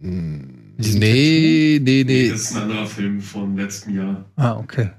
Mm, 0.00 0.76
Diesem 0.76 1.00
Nee, 1.00 1.78
nee, 1.82 2.04
Nee, 2.04 2.04
nee. 2.04 2.30
das 2.30 2.42
ist 2.42 2.56
ein 2.56 2.62
anderer 2.62 2.86
Film 2.86 3.20
vom 3.20 3.56
letzten 3.56 3.94
Jahr. 3.96 4.30
Ah, 4.36 4.56
okay. 4.56 4.90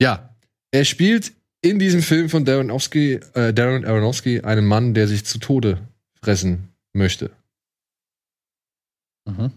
Ja, 0.00 0.34
er 0.72 0.84
spielt 0.84 1.32
in 1.62 1.78
diesem 1.78 2.02
Film 2.02 2.28
von 2.28 2.44
Darren 2.44 2.68
Aronofsky, 2.68 3.20
äh, 3.34 3.54
Darren 3.54 3.84
Aronofsky 3.84 4.40
einen 4.40 4.66
Mann, 4.66 4.94
der 4.94 5.08
sich 5.08 5.24
zu 5.24 5.38
Tode 5.38 5.78
fressen 6.20 6.68
möchte. 6.92 7.30
Mhm. 9.24 9.52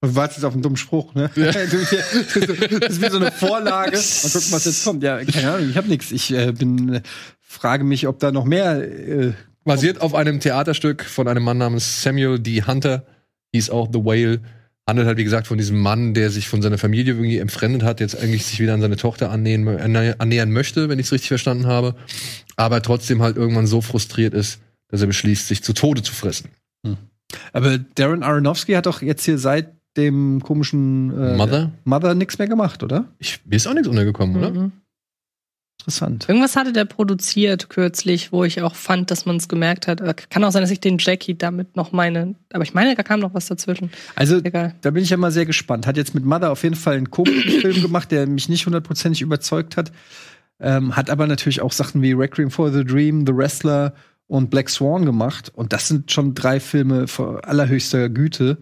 Du 0.00 0.14
wartest 0.16 0.44
auf 0.44 0.52
einen 0.52 0.62
dummen 0.62 0.76
Spruch, 0.76 1.14
ne? 1.14 1.30
Ja. 1.34 1.46
Das 1.52 2.90
ist 2.90 3.02
wie 3.02 3.10
so 3.10 3.16
eine 3.16 3.32
Vorlage. 3.32 3.92
Mal 4.22 4.30
gucken, 4.30 4.52
was 4.52 4.64
jetzt 4.64 4.84
kommt. 4.84 5.02
Ja, 5.02 5.24
keine 5.24 5.52
Ahnung, 5.52 5.70
ich 5.70 5.76
habe 5.76 5.88
nichts. 5.88 6.10
Ich 6.12 6.32
äh, 6.32 6.52
bin, 6.52 6.94
äh, 6.94 7.02
frage 7.40 7.84
mich, 7.84 8.06
ob 8.06 8.18
da 8.18 8.32
noch 8.32 8.44
mehr. 8.44 8.82
Äh, 8.82 9.32
Basiert 9.64 10.02
auf 10.02 10.14
einem 10.14 10.40
Theaterstück 10.40 11.04
von 11.04 11.26
einem 11.26 11.42
Mann 11.42 11.56
namens 11.56 12.02
Samuel 12.02 12.38
D. 12.38 12.62
Hunter, 12.62 13.06
hieß 13.52 13.70
auch 13.70 13.88
The 13.90 14.04
Whale. 14.04 14.40
Handelt 14.86 15.06
halt, 15.08 15.16
wie 15.16 15.24
gesagt, 15.24 15.46
von 15.46 15.56
diesem 15.56 15.80
Mann, 15.80 16.12
der 16.12 16.30
sich 16.30 16.46
von 16.48 16.60
seiner 16.60 16.76
Familie 16.76 17.14
irgendwie 17.14 17.38
entfremdet 17.38 17.82
hat, 17.82 18.00
jetzt 18.00 18.18
eigentlich 18.20 18.44
sich 18.44 18.60
wieder 18.60 18.74
an 18.74 18.82
seine 18.82 18.96
Tochter 18.96 19.30
annähern, 19.30 19.66
annä- 19.66 20.16
annähern 20.18 20.50
möchte, 20.52 20.88
wenn 20.90 20.98
ich 20.98 21.06
es 21.06 21.12
richtig 21.12 21.28
verstanden 21.28 21.66
habe. 21.66 21.94
Aber 22.56 22.82
trotzdem 22.82 23.22
halt 23.22 23.36
irgendwann 23.36 23.66
so 23.66 23.80
frustriert 23.80 24.34
ist, 24.34 24.60
dass 24.88 25.00
er 25.00 25.06
beschließt, 25.06 25.48
sich 25.48 25.62
zu 25.62 25.72
Tode 25.72 26.02
zu 26.02 26.12
fressen. 26.12 26.50
aber 27.54 27.78
Darren 27.78 28.22
Aronofsky 28.22 28.72
hat 28.74 28.84
doch 28.86 29.00
jetzt 29.00 29.24
hier 29.24 29.38
seit 29.38 29.72
dem 29.96 30.42
komischen 30.42 31.10
äh, 31.18 31.36
Mother? 31.36 31.72
Mother 31.84 32.14
nichts 32.14 32.36
mehr 32.38 32.48
gemacht, 32.48 32.82
oder? 32.82 33.06
Ich, 33.18 33.40
mir 33.46 33.56
ist 33.56 33.66
auch 33.66 33.72
nichts 33.74 33.88
untergekommen, 33.88 34.36
oder? 34.36 34.70
Interessant. 35.80 36.26
Irgendwas 36.28 36.56
hatte 36.56 36.72
der 36.72 36.86
produziert 36.86 37.68
kürzlich, 37.68 38.32
wo 38.32 38.44
ich 38.44 38.62
auch 38.62 38.74
fand, 38.74 39.10
dass 39.10 39.26
man 39.26 39.36
es 39.36 39.48
gemerkt 39.48 39.86
hat. 39.86 40.00
Aber 40.00 40.14
Kann 40.14 40.42
auch 40.42 40.50
sein, 40.50 40.62
dass 40.62 40.70
ich 40.70 40.80
den 40.80 40.96
Jackie 40.98 41.36
damit 41.36 41.76
noch 41.76 41.92
meine. 41.92 42.36
Aber 42.52 42.62
ich 42.62 42.72
meine, 42.72 42.94
da 42.94 43.02
kam 43.02 43.20
noch 43.20 43.34
was 43.34 43.46
dazwischen. 43.46 43.90
Also, 44.14 44.38
Egal. 44.42 44.74
da 44.80 44.90
bin 44.92 45.02
ich 45.02 45.10
ja 45.10 45.18
mal 45.18 45.30
sehr 45.30 45.44
gespannt. 45.44 45.86
Hat 45.86 45.98
jetzt 45.98 46.14
mit 46.14 46.24
Mother 46.24 46.52
auf 46.52 46.62
jeden 46.62 46.74
Fall 46.74 46.96
einen 46.96 47.10
komischen 47.10 47.60
Film 47.60 47.82
gemacht, 47.82 48.10
der 48.12 48.26
mich 48.26 48.48
nicht 48.48 48.64
hundertprozentig 48.64 49.20
überzeugt 49.20 49.76
hat. 49.76 49.92
Ähm, 50.58 50.96
hat 50.96 51.10
aber 51.10 51.26
natürlich 51.26 51.60
auch 51.60 51.72
Sachen 51.72 52.00
wie 52.00 52.12
Requiem 52.12 52.50
for 52.50 52.72
the 52.72 52.84
Dream, 52.84 53.26
The 53.26 53.36
Wrestler 53.36 53.92
und 54.26 54.48
Black 54.48 54.70
Swan 54.70 55.04
gemacht. 55.04 55.52
Und 55.54 55.74
das 55.74 55.88
sind 55.88 56.10
schon 56.10 56.34
drei 56.34 56.60
Filme 56.60 57.08
von 57.08 57.40
allerhöchster 57.40 58.08
Güte. 58.08 58.58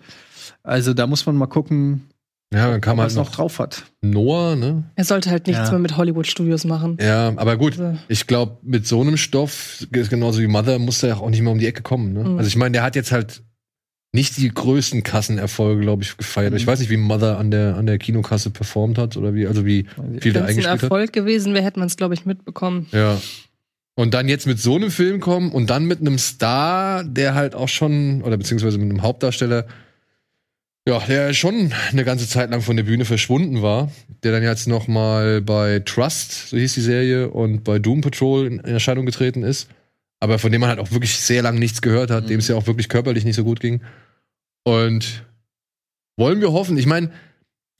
Also 0.64 0.94
da 0.94 1.06
muss 1.06 1.24
man 1.26 1.36
mal 1.36 1.47
gucken, 1.47 2.09
Ja, 2.53 2.70
dann 2.70 2.81
kam 2.81 2.99
er 2.99 3.03
halt 3.03 3.11
es 3.12 3.16
noch 3.16 3.27
noch 3.29 3.35
drauf 3.35 3.59
hat. 3.59 3.85
Noah, 4.03 4.57
ne? 4.57 4.85
Er 4.95 5.05
sollte 5.05 5.31
halt 5.31 5.47
nichts 5.47 5.65
Ja. 5.65 5.70
mehr 5.70 5.79
mit 5.81 5.97
Hollywood-Studios 5.97 6.65
machen. 6.65 6.99
Ja, 7.01 7.33
aber 7.37 7.57
gut, 7.57 7.79
Also, 7.79 7.99
ich 8.09 8.27
glaube, 8.27 8.59
mit 8.62 8.87
so 8.87 9.01
einem 9.01 9.16
Stoff, 9.16 9.87
ist 9.91 10.11
genauso 10.11 10.41
wie 10.41 10.47
Mother, 10.47 10.79
muss 10.79 11.03
er 11.03 11.20
auch 11.20 11.31
nicht 11.31 11.41
mehr 11.43 11.53
um 11.53 11.59
die 11.59 11.66
Ecke 11.66 11.83
kommen. 11.83 12.12
Ne? 12.12 12.24
Mhm. 12.24 12.39
Also 12.39 12.49
ich 12.49 12.57
meine, 12.57 12.73
der 12.73 12.83
hat 12.83 12.95
jetzt 12.97 13.11
halt 13.12 13.43
nicht 14.15 14.37
die 14.37 14.51
größten 14.51 15.03
Kassenerfolge, 15.03 15.81
glaube 15.81 16.03
ich, 16.03 16.16
gefeiert. 16.19 16.51
Mhm. 16.51 16.59
Ich 16.59 16.66
weiß 16.66 16.81
nicht, 16.81 16.91
wie 16.91 16.99
Mother 16.99 17.39
an 17.39 17.51
der, 17.51 17.77
an 17.77 17.87
der 17.87 17.97
Kinokasse 17.97 18.51
performt 18.51 18.99
hat 18.99 19.16
oder 19.16 19.33
wie, 19.35 19.47
also 19.47 19.65
wie 19.65 19.85
viel 19.85 19.89
Wenn 19.97 20.20
der 20.20 20.20
es 20.20 20.37
ein 20.37 20.43
eingespielt 20.43 20.66
hat. 20.69 20.83
Erfolg 20.83 21.12
gewesen 21.15 21.55
wäre, 21.55 21.65
hätte 21.65 21.79
man 21.79 21.87
es, 21.89 21.97
glaube 21.97 22.12
ich, 22.12 22.27
mitbekommen. 22.27 22.87
Ja. 22.93 23.19
Und 23.95 24.12
dann 24.15 24.29
jetzt 24.29 24.47
mit 24.47 24.59
so 24.59 24.74
einem 24.77 24.91
Film 24.91 25.20
kommen 25.20 25.51
und 25.53 25.70
dann 25.70 25.85
mit 25.87 26.01
einem 26.01 26.19
Star, 26.19 27.05
der 27.05 27.35
halt 27.35 27.55
auch 27.55 27.69
schon, 27.69 28.23
oder 28.23 28.37
beziehungsweise 28.37 28.77
mit 28.79 28.91
einem 28.91 29.03
Hauptdarsteller, 29.03 29.66
ja, 30.89 30.99
der 31.07 31.33
schon 31.33 31.73
eine 31.91 32.05
ganze 32.05 32.29
Zeit 32.29 32.51
lang 32.51 32.61
von 32.61 32.77
der 32.77 32.83
Bühne 32.85 33.05
verschwunden 33.05 33.63
war, 33.63 33.91
der 34.25 34.33
dann 34.33 34.43
jetzt 34.43 34.67
noch 34.67 34.89
mal 34.89 35.41
bei 35.41 35.79
Trust, 35.81 36.49
so 36.49 36.57
hieß 36.57 36.75
die 36.75 36.81
Serie, 36.81 37.31
und 37.31 37.63
bei 37.65 37.79
Doom 37.79 38.01
Patrol 38.01 38.47
in 38.47 38.59
in 38.59 38.73
Erscheinung 38.73 39.07
getreten 39.07 39.43
ist, 39.43 39.69
aber 40.21 40.39
von 40.39 40.51
dem 40.53 40.61
man 40.61 40.71
halt 40.71 40.81
auch 40.81 40.91
wirklich 40.91 41.17
sehr 41.19 41.43
lange 41.43 41.59
nichts 41.61 41.83
gehört 41.83 42.11
hat, 42.11 42.25
Mhm. 42.25 42.29
dem 42.29 42.39
es 42.41 42.49
ja 42.49 42.57
auch 42.57 42.67
wirklich 42.67 42.89
körperlich 42.89 43.25
nicht 43.25 43.37
so 43.37 43.45
gut 43.45 43.61
ging. 43.61 43.83
Und 44.65 45.25
wollen 46.17 46.41
wir 46.41 46.53
hoffen, 46.53 46.77
ich 46.79 46.87
meine, 46.87 47.11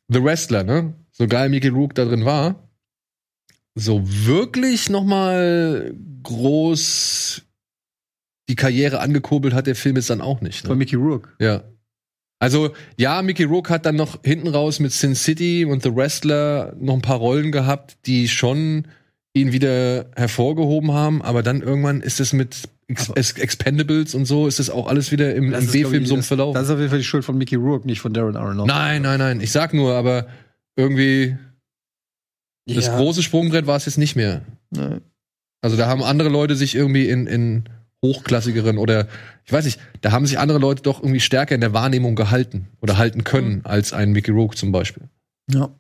The 0.09 0.23
Wrestler, 0.23 0.63
ne? 0.65 0.95
So 1.13 1.27
geil 1.27 1.49
Mickey 1.49 1.69
Rook 1.69 1.95
da 1.95 2.05
drin 2.05 2.25
war, 2.25 2.69
so 3.75 4.01
wirklich 4.05 4.91
noch 4.91 5.05
mal 5.05 5.95
groß 6.23 7.43
die 8.49 8.55
Karriere 8.57 9.01
angekurbelt 9.01 9.55
hat 9.55 9.67
der 9.67 9.77
Film 9.77 9.97
jetzt 9.97 10.11
dann 10.11 10.21
auch 10.21 10.41
nicht. 10.41 10.61
Von 10.67 10.71
Ne? 10.73 10.77
Mickey 10.77 10.97
Rourke. 10.97 11.31
Ja. 11.39 11.63
Also, 12.43 12.71
ja, 12.99 13.23
Mickey 13.23 13.45
Rourke 13.45 13.73
hat 13.73 13.87
dann 13.87 13.95
noch 13.95 14.19
hinten 14.25 14.49
raus 14.49 14.81
mit 14.81 14.91
Sin 14.91 15.15
City 15.15 15.65
und 15.65 15.85
The 15.85 15.95
Wrestler 15.95 16.75
noch 16.81 16.95
ein 16.95 17.01
paar 17.03 17.19
Rollen 17.19 17.53
gehabt, 17.53 17.99
die 18.07 18.27
schon 18.29 18.89
ihn 19.33 19.53
wieder 19.53 20.07
hervorgehoben 20.17 20.91
haben, 20.91 21.23
aber 21.23 21.45
dann 21.45 21.63
irgendwann 21.63 22.01
ist 22.01 22.19
es 22.19 22.33
mit 22.33 22.69
Ex 22.89 23.09
Ex 23.11 23.33
Expendables 23.39 24.15
und 24.17 24.25
so, 24.27 24.49
ist 24.49 24.59
es 24.59 24.71
auch 24.71 24.89
alles 24.89 25.13
wieder 25.13 25.35
im, 25.37 25.53
Das 25.53 25.67
im 25.67 25.71
B-Film 25.71 26.05
so 26.05 26.17
das- 26.17 26.27
verlaufen. 26.27 26.55
Das 26.55 26.65
ist 26.65 26.71
auf 26.71 26.79
jeden 26.79 26.91
Fall 26.91 26.99
die 26.99 27.05
Schuld 27.05 27.25
von 27.25 27.39
Mickey 27.39 27.55
Rourke, 27.55 27.87
nicht 27.87 28.01
von 28.01 28.13
Darren 28.13 28.35
Aronofsky. 28.37 28.67
Nein, 28.77 29.03
nein, 29.03 29.19
nein. 29.21 29.41
Ich 29.41 29.53
sag 29.53 29.73
nur, 29.73 29.95
aber 29.95 30.27
irgendwie 30.77 31.37
das 32.67 32.87
Ja. 32.87 32.97
große 32.97 33.23
Sprungbrett 33.23 33.67
war 33.69 33.77
es 33.77 33.87
jetzt 33.87 33.99
nicht 33.99 34.17
mehr. 34.17 34.43
Ne. 34.71 35.01
Also 35.63 35.77
da 35.77 35.87
haben 35.87 36.03
andere 36.03 36.29
Leute 36.29 36.57
sich 36.57 36.75
irgendwie 36.75 37.09
in, 37.09 37.27
in 37.29 37.65
hochklassigeren 38.05 38.79
oder 38.79 39.09
ich 39.45 39.53
weiß 39.53 39.65
nicht, 39.65 39.81
da 40.01 40.13
haben 40.13 40.27
sich 40.27 40.39
andere 40.39 40.59
Leute 40.59 40.83
doch 40.83 41.01
irgendwie 41.01 41.21
stärker 41.21 41.55
in 41.55 41.61
der 41.61 41.73
Wahrnehmung 41.73 42.15
gehalten 42.17 42.69
oder 42.81 42.99
halten 42.99 43.25
können 43.25 43.65
als 43.65 43.93
ein 43.93 44.13
Mickey 44.13 44.31
Rourke 44.33 44.57
zum 44.57 44.73
Beispiel. 44.73 45.09
Ja. 45.51 45.71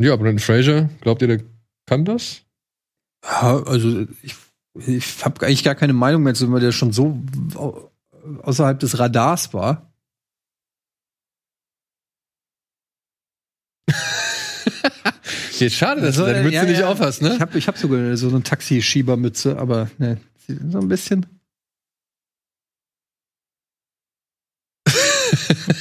Ja, 0.00 0.16
Brandon 0.16 0.38
Fraser, 0.38 0.88
glaubt 1.00 1.22
ihr, 1.22 1.28
der 1.28 1.40
kann 1.86 2.04
das? 2.04 2.42
Ja, 3.24 3.62
also 3.64 4.06
ich, 4.22 4.34
ich 4.86 5.24
habe 5.24 5.44
eigentlich 5.46 5.62
gar 5.64 5.74
keine 5.74 5.92
Meinung 5.92 6.22
mehr 6.22 6.34
zu, 6.34 6.50
weil 6.50 6.60
der 6.60 6.72
schon 6.72 6.92
so 6.92 7.20
au- 7.54 7.90
außerhalb 8.42 8.78
des 8.80 8.98
Radars 8.98 9.52
war. 9.52 9.92
Jetzt 15.60 15.76
schade, 15.76 16.00
dass 16.00 16.16
du 16.16 16.22
Also, 16.22 16.32
deine 16.32 16.44
Mütze 16.44 16.56
ja, 16.56 16.64
nicht 16.64 16.80
ja. 16.80 16.88
aufhast, 16.88 17.22
ne? 17.22 17.34
Ich 17.34 17.40
habe 17.40 17.58
ich 17.58 17.68
hab 17.68 17.76
sogar 17.78 18.16
so 18.16 18.28
eine 18.28 18.42
Taxischiebermütze, 18.42 19.58
aber 19.58 19.90
ne, 19.98 20.18
so 20.46 20.78
ein 20.78 20.88
bisschen. 20.88 21.26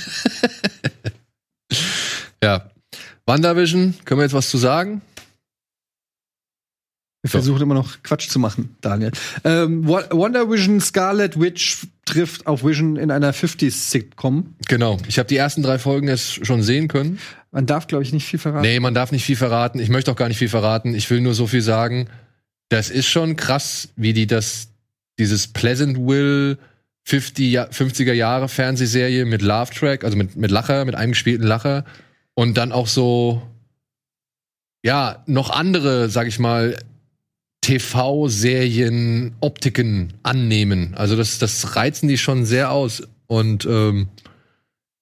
Ja. 2.44 2.72
WandaVision, 3.26 3.96
können 4.06 4.20
wir 4.20 4.24
jetzt 4.24 4.34
was 4.34 4.50
zu 4.50 4.58
sagen? 4.58 5.02
Wir 7.22 7.30
So. 7.30 7.40
versuchen 7.40 7.62
immer 7.62 7.74
noch 7.74 8.02
Quatsch 8.02 8.30
zu 8.30 8.40
machen, 8.40 8.76
Daniel. 8.82 9.12
Ähm, 9.44 9.86
Wo- 9.88 10.00
Wonder 10.12 10.50
Vision 10.50 10.80
Scarlet 10.80 11.40
Witch 11.40 11.86
trifft 12.06 12.48
auf 12.48 12.64
Vision 12.64 12.96
in 12.96 13.12
einer 13.12 13.34
50s-Sitcom. 13.34 14.56
Genau. 14.70 14.98
Ich 15.08 15.20
habe 15.20 15.28
die 15.28 15.36
ersten 15.36 15.62
drei 15.62 15.80
Folgen 15.80 16.08
jetzt 16.08 16.46
schon 16.46 16.64
sehen 16.64 16.88
können. 16.88 17.20
Man 17.52 17.66
darf, 17.66 17.88
glaube 17.88 18.04
ich, 18.04 18.14
nicht 18.14 18.26
viel 18.26 18.40
verraten. 18.40 18.62
Nee, 18.66 18.80
man 18.80 18.94
darf 18.94 19.12
nicht 19.12 19.26
viel 19.26 19.36
verraten. 19.36 19.80
Ich 19.80 19.90
möchte 19.90 20.12
auch 20.12 20.16
gar 20.16 20.30
nicht 20.30 20.38
viel 20.38 20.50
verraten. 20.50 20.96
Ich 20.96 21.10
will 21.10 21.20
nur 21.20 21.34
so 21.34 21.46
viel 21.46 21.62
sagen. 21.62 22.08
Das 22.70 22.90
ist 22.90 23.08
schon 23.08 23.36
krass, 23.36 23.90
wie 23.98 24.14
die 24.14 24.28
das, 24.28 24.70
dieses 25.18 25.48
Pleasantville 25.48 26.58
50, 27.04 27.52
Ja- 27.52 27.68
50er 27.70 28.14
Jahre 28.14 28.48
Fernsehserie 28.48 29.26
mit 29.26 29.42
Love 29.42 29.72
Track, 29.74 30.04
also 30.06 30.16
mit, 30.16 30.36
mit 30.38 30.52
Lacher, 30.52 30.86
mit 30.86 30.96
einem 30.96 31.12
gespielten 31.12 31.46
Lacher 31.46 31.84
und 32.36 32.56
dann 32.58 32.72
auch 32.72 32.88
so, 32.88 33.42
ja, 34.84 35.24
noch 35.26 35.50
andere, 35.50 36.10
sag 36.10 36.28
ich 36.28 36.40
mal, 36.40 36.78
TV-Serien 37.62 39.36
Optiken 39.42 40.14
annehmen. 40.24 40.94
Also 40.96 41.16
das, 41.16 41.40
das 41.40 41.76
reizen 41.76 42.08
die 42.08 42.18
schon 42.18 42.46
sehr 42.46 42.72
aus. 42.72 43.04
Und 43.28 43.66
ähm, 43.66 44.08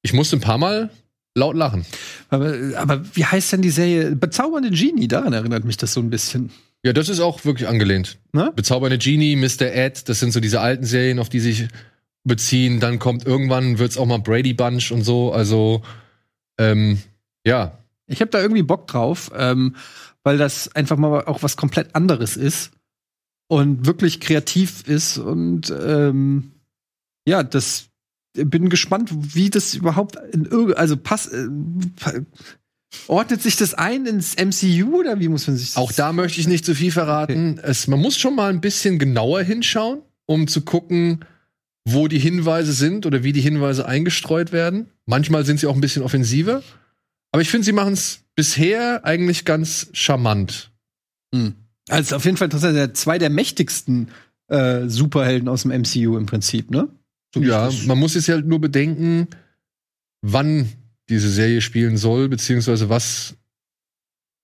ich 0.01 0.13
musste 0.13 0.37
ein 0.37 0.41
paar 0.41 0.57
Mal 0.57 0.89
laut 1.35 1.55
lachen. 1.55 1.85
Aber, 2.29 2.53
aber 2.75 3.03
wie 3.15 3.25
heißt 3.25 3.53
denn 3.53 3.61
die 3.61 3.69
Serie? 3.69 4.15
Bezaubernde 4.15 4.71
Genie, 4.71 5.07
daran 5.07 5.33
erinnert 5.33 5.63
mich 5.63 5.77
das 5.77 5.93
so 5.93 6.01
ein 6.01 6.09
bisschen. 6.09 6.51
Ja, 6.83 6.93
das 6.93 7.09
ist 7.09 7.19
auch 7.19 7.45
wirklich 7.45 7.67
angelehnt. 7.67 8.17
Ne? 8.33 8.51
Bezaubernde 8.55 8.97
Genie, 8.97 9.35
Mr. 9.35 9.73
Ed, 9.73 10.09
das 10.09 10.19
sind 10.19 10.31
so 10.31 10.39
diese 10.39 10.61
alten 10.61 10.85
Serien, 10.85 11.19
auf 11.19 11.29
die 11.29 11.39
sich 11.39 11.67
beziehen. 12.23 12.79
Dann 12.79 12.99
kommt 12.99 13.25
irgendwann 13.25 13.79
wird's 13.79 13.97
auch 13.97 14.05
mal 14.05 14.19
Brady 14.19 14.53
Bunch 14.53 14.91
und 14.91 15.03
so. 15.03 15.31
Also 15.31 15.81
ähm, 16.57 16.99
ja, 17.45 17.77
Ich 18.07 18.21
habe 18.21 18.31
da 18.31 18.41
irgendwie 18.41 18.63
Bock 18.63 18.87
drauf, 18.87 19.31
ähm, 19.35 19.75
weil 20.27 20.37
das 20.37 20.75
einfach 20.75 20.97
mal 20.97 21.23
auch 21.23 21.41
was 21.41 21.55
komplett 21.55 21.95
anderes 21.95 22.35
ist 22.35 22.71
und 23.47 23.85
wirklich 23.85 24.19
kreativ 24.19 24.85
ist 24.85 25.17
und 25.17 25.73
ähm, 25.81 26.51
ja, 27.25 27.43
das 27.43 27.85
bin 28.33 28.67
gespannt, 28.67 29.09
wie 29.13 29.49
das 29.49 29.73
überhaupt 29.73 30.17
in 30.33 30.43
irgend 30.43 30.75
also 30.75 30.97
pass 30.97 31.27
äh, 31.27 31.47
ordnet 33.07 33.41
sich 33.41 33.55
das 33.55 33.73
ein 33.73 34.05
ins 34.05 34.35
MCU 34.35 34.99
oder 34.99 35.21
wie 35.21 35.29
muss 35.29 35.47
man 35.47 35.55
sich 35.55 35.69
das 35.69 35.77
Auch 35.77 35.93
da 35.93 36.11
möchte 36.11 36.41
ich 36.41 36.47
nicht 36.49 36.65
zu 36.65 36.75
viel 36.75 36.91
verraten. 36.91 37.57
Es, 37.63 37.87
man 37.87 38.01
muss 38.01 38.17
schon 38.17 38.35
mal 38.35 38.49
ein 38.49 38.59
bisschen 38.59 38.99
genauer 38.99 39.43
hinschauen, 39.43 40.01
um 40.25 40.49
zu 40.49 40.59
gucken, 40.59 41.23
wo 41.85 42.09
die 42.09 42.19
Hinweise 42.19 42.73
sind 42.73 43.05
oder 43.05 43.23
wie 43.23 43.31
die 43.31 43.39
Hinweise 43.39 43.85
eingestreut 43.85 44.51
werden. 44.51 44.87
Manchmal 45.05 45.45
sind 45.45 45.61
sie 45.61 45.67
auch 45.67 45.75
ein 45.75 45.79
bisschen 45.79 46.03
offensiver. 46.03 46.63
Aber 47.31 47.41
ich 47.41 47.49
finde, 47.49 47.63
sie 47.63 47.71
machen 47.71 47.93
es 47.93 48.26
bisher 48.37 49.03
eigentlich 49.03 49.43
ganz 49.43 49.89
charmant. 49.91 50.71
Also 51.89 52.15
auf 52.15 52.23
jeden 52.23 52.37
Fall 52.37 52.45
interessant, 52.45 52.75
der 52.77 52.93
zwei 52.93 53.17
der 53.17 53.29
mächtigsten 53.29 54.09
äh, 54.47 54.87
Superhelden 54.87 55.49
aus 55.49 55.63
dem 55.63 55.71
MCU 55.71 56.17
im 56.17 56.25
Prinzip, 56.25 56.71
ne? 56.71 56.87
So 57.33 57.41
Ja, 57.41 57.69
man 57.85 57.97
muss 57.97 58.13
jetzt 58.13 58.29
halt 58.29 58.45
nur 58.45 58.61
bedenken, 58.61 59.27
wann 60.21 60.71
diese 61.09 61.29
Serie 61.29 61.59
spielen 61.61 61.97
soll, 61.97 62.29
beziehungsweise 62.29 62.87
was 62.87 63.35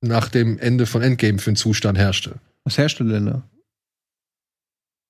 nach 0.01 0.27
dem 0.27 0.59
Ende 0.59 0.85
von 0.85 1.01
Endgame 1.01 1.39
für 1.39 1.51
einen 1.51 1.55
Zustand 1.55 1.97
herrschte. 1.97 2.39
was 2.65 2.77
herrscht 2.77 2.99
denn 2.99 3.25
da? 3.25 3.49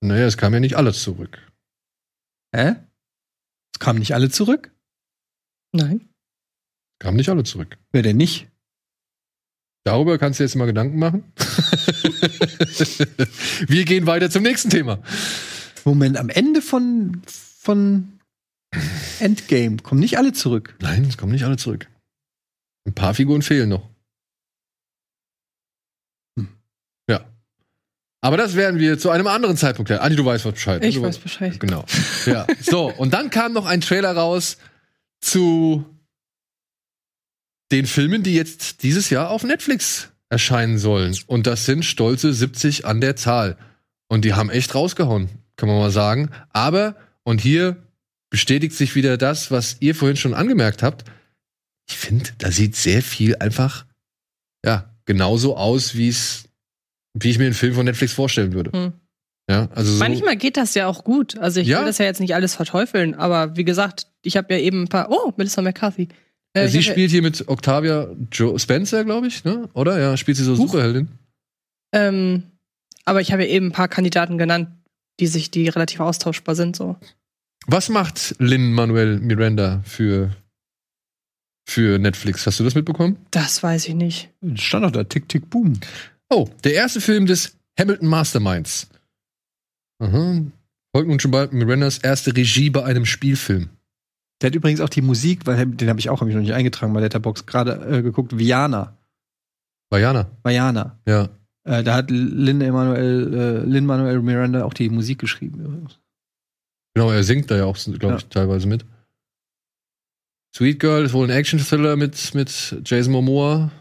Naja, 0.01 0.27
es 0.27 0.37
kam 0.37 0.53
ja 0.53 0.59
nicht 0.59 0.75
alles 0.75 1.01
zurück. 1.01 1.39
Hä? 2.55 2.75
Es 3.73 3.79
kamen 3.79 3.99
nicht 3.99 4.13
alle 4.13 4.29
zurück? 4.29 4.71
Nein. 5.71 6.09
Kamen 6.99 7.17
nicht 7.17 7.29
alle 7.29 7.43
zurück. 7.43 7.77
Wer 7.91 8.03
denn 8.03 8.17
nicht? 8.17 8.49
Darüber 9.83 10.17
kannst 10.17 10.39
du 10.39 10.43
jetzt 10.43 10.55
mal 10.55 10.65
Gedanken 10.65 10.97
machen. 10.97 11.23
Wir 13.67 13.83
gehen 13.83 14.05
weiter 14.05 14.29
zum 14.29 14.43
nächsten 14.43 14.69
Thema. 14.69 14.99
Moment, 15.83 16.17
am 16.17 16.29
Ende 16.29 16.61
von, 16.61 17.21
von 17.25 18.19
Endgame 19.19 19.77
kommen 19.77 19.99
nicht 19.99 20.17
alle 20.17 20.31
zurück. 20.31 20.75
Nein, 20.79 21.03
es 21.05 21.17
kommen 21.17 21.33
nicht 21.33 21.43
alle 21.43 21.57
zurück. 21.57 21.89
Ein 22.85 22.93
paar 22.93 23.13
Figuren 23.13 23.41
fehlen 23.41 23.69
noch. 23.69 23.89
Hm. 26.37 26.47
Ja. 27.09 27.25
Aber 28.21 28.37
das 28.37 28.55
werden 28.55 28.79
wir 28.79 28.97
zu 28.97 29.09
einem 29.09 29.27
anderen 29.27 29.57
Zeitpunkt 29.57 29.87
klären. 29.87 30.01
Andi, 30.01 30.15
du 30.15 30.23
weißt 30.23 30.45
was 30.45 30.53
Bescheid. 30.53 30.83
Ich 30.83 30.95
du 30.95 31.01
weiß 31.01 31.17
Bescheid. 31.17 31.59
Genau. 31.59 31.83
Ja. 32.25 32.47
So, 32.61 32.89
und 32.89 33.13
dann 33.13 33.29
kam 33.29 33.51
noch 33.51 33.65
ein 33.65 33.81
Trailer 33.81 34.15
raus 34.15 34.57
zu 35.19 35.85
den 37.73 37.85
Filmen, 37.87 38.23
die 38.23 38.35
jetzt 38.35 38.83
dieses 38.83 39.09
Jahr 39.09 39.29
auf 39.31 39.43
Netflix 39.43 40.09
erscheinen 40.29 40.77
sollen. 40.77 41.17
Und 41.27 41.47
das 41.47 41.65
sind 41.65 41.83
stolze 41.83 42.31
70 42.33 42.85
an 42.85 43.01
der 43.01 43.15
Zahl. 43.15 43.57
Und 44.07 44.25
die 44.25 44.33
haben 44.33 44.49
echt 44.49 44.75
rausgehauen, 44.75 45.29
kann 45.57 45.67
man 45.67 45.79
mal 45.79 45.91
sagen. 45.91 46.29
Aber, 46.49 46.95
und 47.23 47.41
hier 47.41 47.77
bestätigt 48.29 48.75
sich 48.75 48.95
wieder 48.95 49.17
das, 49.17 49.51
was 49.51 49.77
ihr 49.79 49.95
vorhin 49.95 50.17
schon 50.17 50.33
angemerkt 50.33 50.83
habt. 50.83 51.03
Ich 51.89 51.97
finde, 51.97 52.29
da 52.37 52.51
sieht 52.51 52.75
sehr 52.75 53.01
viel 53.01 53.35
einfach, 53.37 53.85
ja, 54.65 54.89
genauso 55.05 55.57
aus, 55.57 55.95
wie 55.95 56.07
es, 56.09 56.43
wie 57.13 57.29
ich 57.31 57.37
mir 57.39 57.45
einen 57.45 57.53
Film 57.53 57.73
von 57.73 57.85
Netflix 57.85 58.13
vorstellen 58.13 58.53
würde. 58.53 58.71
Hm. 58.71 58.93
Ja, 59.49 59.67
also 59.75 59.91
so. 59.91 59.99
Manchmal 59.99 60.37
geht 60.37 60.55
das 60.57 60.73
ja 60.73 60.87
auch 60.87 61.03
gut. 61.03 61.37
Also 61.37 61.59
ich 61.59 61.67
Ja. 61.67 61.79
will 61.79 61.85
das 61.85 61.97
ja 61.97 62.05
jetzt 62.05 62.21
nicht 62.21 62.33
alles 62.33 62.55
verteufeln, 62.55 63.13
aber 63.13 63.57
wie 63.57 63.65
gesagt, 63.65 64.07
ich 64.21 64.37
habe 64.37 64.53
ja 64.53 64.59
eben 64.59 64.83
ein 64.83 64.87
paar. 64.87 65.11
Oh, 65.11 65.33
Melissa 65.35 65.61
McCarthy. 65.61 66.07
Äh, 66.53 66.67
sie 66.67 66.83
spielt 66.83 67.11
hier 67.11 67.21
mit 67.21 67.47
Octavia 67.47 68.09
jo 68.31 68.57
Spencer, 68.57 69.03
glaube 69.03 69.27
ich, 69.27 69.43
ne? 69.43 69.69
Oder? 69.73 69.99
Ja, 69.99 70.17
spielt 70.17 70.37
sie 70.37 70.43
so 70.43 70.53
Huch. 70.57 70.67
Superheldin. 70.67 71.07
ähm, 71.93 72.43
aber 73.05 73.21
ich 73.21 73.31
habe 73.31 73.43
ja 73.43 73.49
eben 73.49 73.67
ein 73.67 73.71
paar 73.71 73.87
Kandidaten 73.89 74.37
genannt, 74.37 74.69
die 75.19 75.27
sich, 75.27 75.51
die 75.51 75.67
relativ 75.67 75.99
austauschbar 75.99 76.55
sind. 76.55 76.75
So. 76.75 76.95
Was 77.65 77.89
macht 77.89 78.35
Lin 78.39 78.71
Manuel 78.73 79.19
Miranda 79.19 79.81
für, 79.85 80.35
für 81.67 81.97
Netflix? 81.99 82.45
Hast 82.45 82.59
du 82.59 82.63
das 82.63 82.75
mitbekommen? 82.75 83.17
Das 83.31 83.61
weiß 83.63 83.87
ich 83.87 83.95
nicht. 83.95 84.29
Stand 84.55 84.85
doch 84.85 84.91
da, 84.91 85.03
tick, 85.03 85.27
tick, 85.27 85.49
boom. 85.49 85.79
Oh, 86.29 86.47
der 86.63 86.73
erste 86.75 87.01
Film 87.01 87.25
des 87.25 87.57
Hamilton 87.79 88.07
Masterminds. 88.07 88.87
Aha. 89.99 90.41
Folgt 90.95 91.09
nun 91.09 91.19
schon 91.19 91.31
bald 91.31 91.53
Mirandas 91.53 91.97
erste 91.97 92.35
Regie 92.35 92.69
bei 92.69 92.83
einem 92.83 93.05
Spielfilm. 93.05 93.69
Der 94.43 94.49
hat 94.49 94.55
übrigens 94.55 94.81
auch 94.81 94.89
die 94.89 95.01
Musik, 95.01 95.45
weil 95.47 95.65
den 95.65 95.87
habe 95.89 95.99
ich 96.01 96.09
auch 96.09 96.19
hab 96.19 96.27
ich 96.27 96.35
noch 96.35 96.41
nicht 96.41 96.53
eingetragen 96.53 96.93
bei 96.93 96.99
Letterbox 96.99 97.45
gerade 97.45 97.71
äh, 97.89 98.01
geguckt. 98.01 98.37
Viana. 98.37 98.97
Vajana, 99.89 100.29
Vajana. 100.43 100.99
ja. 101.07 101.29
Äh, 101.65 101.81
da 101.83 101.95
hat 101.95 102.11
Lin 102.11 102.59
Emanuel, 102.59 103.33
äh, 103.33 103.65
Lin 103.65 103.85
Manuel 103.85 104.21
Miranda 104.21 104.65
auch 104.65 104.73
die 104.73 104.89
Musik 104.89 105.19
geschrieben. 105.19 105.63
übrigens. 105.63 105.97
Genau, 106.93 107.09
er 107.09 107.23
singt 107.23 107.49
da 107.49 107.55
ja 107.55 107.63
auch, 107.65 107.77
glaube 107.77 108.17
ich, 108.17 108.23
Ja. 108.23 108.27
teilweise 108.29 108.67
mit. 108.67 108.83
Sweet 110.55 110.79
Girl 110.79 111.05
ist 111.05 111.13
wohl 111.13 111.25
ein 111.25 111.29
Action-Thriller 111.35 111.95
mit, 111.95 112.35
mit 112.35 112.75
Jason 112.83 113.13
Momoa. 113.13 113.71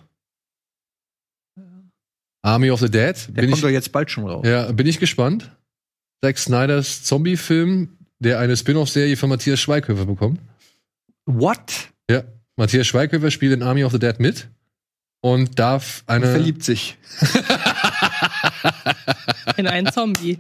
Army 2.44 2.70
of 2.70 2.80
the 2.80 2.90
Dead. 2.90 3.16
Der 3.28 3.32
Bin 3.42 3.44
kommt 3.50 3.56
ich, 3.58 3.62
doch 3.62 3.68
jetzt 3.70 3.90
bald 3.92 4.10
schon 4.10 4.28
raus. 4.28 4.46
ja, 4.46 4.70
bin 4.72 4.86
ich 4.86 4.98
gespannt. 5.00 5.50
Zack 6.24 6.38
Snyders 6.38 7.02
Zombie-Film, 7.04 7.96
der 8.20 8.38
eine 8.38 8.56
Spin-off-Serie 8.56 9.16
von 9.16 9.28
Matthias 9.28 9.60
Schweighöfer 9.60 10.06
bekommt. 10.06 10.40
What? 11.26 11.90
Ja, 12.10 12.22
Matthias 12.56 12.86
Schweighöfer 12.86 13.30
spielt 13.30 13.52
in 13.52 13.62
Army 13.62 13.84
of 13.84 13.92
the 13.92 13.98
Dead 13.98 14.18
mit 14.18 14.48
und 15.20 15.58
darf 15.58 16.02
Und 16.06 16.14
eine. 16.14 16.26
verliebt 16.26 16.62
sich. 16.64 16.96
In 19.56 19.66
einen 19.66 19.92
Zombie. 19.92 20.38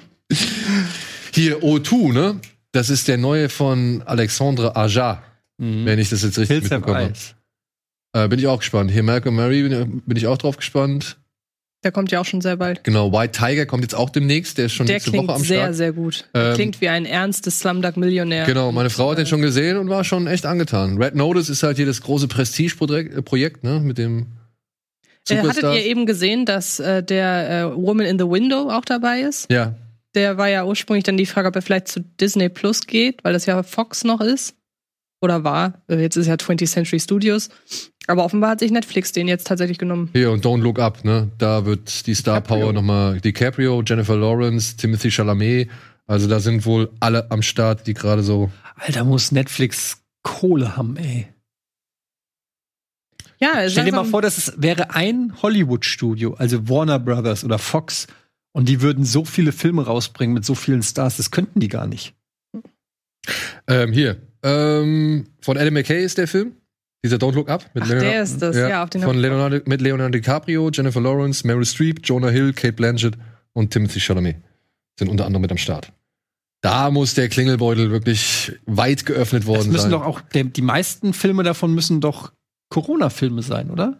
Hier 1.32 1.58
O2, 1.62 2.12
ne? 2.12 2.40
Das 2.72 2.88
ist 2.90 3.08
der 3.08 3.18
neue 3.18 3.48
von 3.48 4.02
Alexandre 4.06 4.74
Aja, 4.76 5.22
wenn 5.58 5.98
ich 5.98 6.08
das 6.08 6.22
jetzt 6.22 6.38
richtig 6.38 6.68
Hills 6.68 6.86
eyes. 6.86 7.34
Äh, 8.14 8.28
bin 8.28 8.38
ich 8.38 8.46
auch 8.46 8.58
gespannt. 8.58 8.90
Hier 8.90 9.02
Malcolm 9.02 9.36
Murray 9.36 9.68
bin, 9.68 10.00
bin 10.06 10.16
ich 10.16 10.26
auch 10.26 10.38
drauf 10.38 10.56
gespannt. 10.56 11.18
Der 11.84 11.90
kommt 11.90 12.12
ja 12.12 12.20
auch 12.20 12.24
schon 12.24 12.40
sehr 12.40 12.56
bald. 12.56 12.84
Genau, 12.84 13.12
White 13.12 13.32
Tiger 13.38 13.66
kommt 13.66 13.82
jetzt 13.82 13.94
auch 13.94 14.10
demnächst. 14.10 14.56
Der 14.56 14.66
ist 14.66 14.72
schon 14.72 14.86
Der 14.86 14.94
nächste 14.96 15.10
klingt 15.10 15.26
Woche 15.28 15.36
am 15.36 15.42
sehr, 15.42 15.60
Start. 15.62 15.74
sehr 15.74 15.92
gut. 15.92 16.24
Der 16.34 16.50
Ähm, 16.50 16.54
klingt 16.54 16.80
wie 16.80 16.88
ein 16.88 17.04
ernstes 17.06 17.58
Slumdog 17.58 17.96
Millionär. 17.96 18.44
Genau, 18.46 18.70
meine 18.70 18.88
Frau 18.90 19.10
hat 19.10 19.18
den 19.18 19.26
schon 19.26 19.42
gesehen 19.42 19.76
und 19.76 19.88
war 19.88 20.04
schon 20.04 20.26
echt 20.28 20.46
angetan. 20.46 21.02
Red 21.02 21.16
Notice 21.16 21.48
ist 21.48 21.62
halt 21.64 21.76
hier 21.78 21.86
das 21.86 22.00
große 22.00 22.28
Prestige-Projekt, 22.28 23.64
äh, 23.64 23.66
ne? 23.66 23.80
Mit 23.80 23.98
dem 23.98 24.28
Äh, 25.28 25.36
hattet 25.36 25.54
Superstar. 25.56 25.74
ihr 25.76 25.84
eben 25.86 26.06
gesehen, 26.06 26.46
dass 26.46 26.78
äh, 26.80 27.02
der 27.02 27.50
äh, 27.72 27.76
Woman 27.76 28.06
in 28.06 28.18
the 28.18 28.26
Window 28.28 28.70
auch 28.70 28.84
dabei 28.84 29.20
ist? 29.22 29.50
ja, 29.50 29.74
Der 30.14 30.36
war 30.36 30.48
ja 30.48 30.64
ursprünglich 30.64 31.04
dann 31.04 31.16
die 31.16 31.26
Frage, 31.26 31.48
ob 31.48 31.56
er 31.56 31.62
vielleicht 31.62 31.88
zu 31.88 32.00
Disney 32.00 32.48
Plus 32.48 32.86
geht, 32.86 33.24
weil 33.24 33.32
das 33.32 33.46
ja 33.46 33.62
Fox 33.62 34.04
noch 34.04 34.20
ist. 34.20 34.54
Oder 35.22 35.44
war. 35.44 35.82
Äh, 35.88 36.00
Jetzt 36.00 36.16
ist 36.16 36.26
ja 36.26 36.34
20th 36.34 36.70
Century 36.70 37.00
Studios. 37.00 37.48
Aber 38.08 38.24
offenbar 38.24 38.50
hat 38.50 38.60
sich 38.60 38.72
Netflix 38.72 39.12
den 39.12 39.28
jetzt 39.28 39.46
tatsächlich 39.46 39.78
genommen. 39.78 40.10
hier 40.12 40.32
und 40.32 40.44
Don't 40.44 40.60
Look 40.60 40.80
Up, 40.80 41.04
ne? 41.04 41.30
Da 41.38 41.64
wird 41.64 42.06
die 42.06 42.14
Star 42.14 42.40
DiCaprio. 42.40 42.64
Power 42.64 42.72
nochmal 42.72 43.20
DiCaprio, 43.20 43.82
Jennifer 43.86 44.16
Lawrence, 44.16 44.76
Timothy 44.76 45.10
Chalamet. 45.10 45.70
Also 46.06 46.28
da 46.28 46.40
sind 46.40 46.66
wohl 46.66 46.90
alle 46.98 47.30
am 47.30 47.42
Start, 47.42 47.86
die 47.86 47.94
gerade 47.94 48.24
so. 48.24 48.50
Alter, 48.74 49.04
muss 49.04 49.30
Netflix 49.30 50.02
Kohle 50.24 50.76
haben, 50.76 50.96
ey. 50.96 51.28
Ja, 53.38 53.68
Stell 53.68 53.86
dir 53.86 53.92
mal 53.92 54.04
vor, 54.04 54.22
das 54.22 54.38
ist, 54.38 54.62
wäre 54.62 54.94
ein 54.94 55.32
Hollywood-Studio, 55.42 56.34
also 56.34 56.68
Warner 56.68 57.00
Brothers 57.00 57.44
oder 57.44 57.58
Fox, 57.58 58.06
und 58.52 58.68
die 58.68 58.82
würden 58.82 59.04
so 59.04 59.24
viele 59.24 59.50
Filme 59.50 59.84
rausbringen 59.84 60.32
mit 60.34 60.44
so 60.44 60.54
vielen 60.54 60.82
Stars, 60.82 61.16
das 61.16 61.32
könnten 61.32 61.58
die 61.58 61.68
gar 61.68 61.86
nicht. 61.88 62.14
Ähm, 63.66 63.92
hier. 63.92 64.20
Ähm, 64.42 65.24
von 65.40 65.56
Adam 65.56 65.74
McKay 65.74 66.04
ist 66.04 66.18
der 66.18 66.28
Film. 66.28 66.52
Dieser 67.04 67.16
Don't 67.16 67.34
Look 67.34 67.48
Up. 67.48 67.68
Mit 67.74 67.84
Ach, 67.84 67.88
der 67.88 68.22
ist 68.22 68.40
das. 68.40 68.56
Ja, 68.56 68.84
auf 68.84 68.90
den 68.90 69.02
von 69.02 69.16
Leonardo, 69.18 69.58
mit 69.66 69.80
Leonardo 69.80 70.12
DiCaprio, 70.12 70.70
Jennifer 70.72 71.00
Lawrence, 71.00 71.44
Meryl 71.46 71.64
Streep, 71.64 72.00
Jonah 72.04 72.30
Hill, 72.30 72.52
Kate 72.52 72.74
Blanchett 72.74 73.14
und 73.54 73.70
Timothy 73.72 73.98
Chalamet 74.00 74.36
sind 74.98 75.08
unter 75.08 75.26
anderem 75.26 75.42
mit 75.42 75.50
am 75.50 75.58
Start. 75.58 75.92
Da 76.60 76.92
muss 76.92 77.14
der 77.14 77.28
Klingelbeutel 77.28 77.90
wirklich 77.90 78.52
weit 78.66 79.04
geöffnet 79.04 79.42
Das 79.42 79.48
worden 79.48 79.72
müssen 79.72 79.82
sein. 79.82 79.90
doch 79.90 80.04
auch, 80.04 80.20
der, 80.20 80.44
die 80.44 80.62
meisten 80.62 81.12
Filme 81.12 81.42
davon 81.42 81.74
müssen 81.74 82.00
doch 82.00 82.32
Corona-Filme 82.68 83.42
sein, 83.42 83.70
oder? 83.70 83.98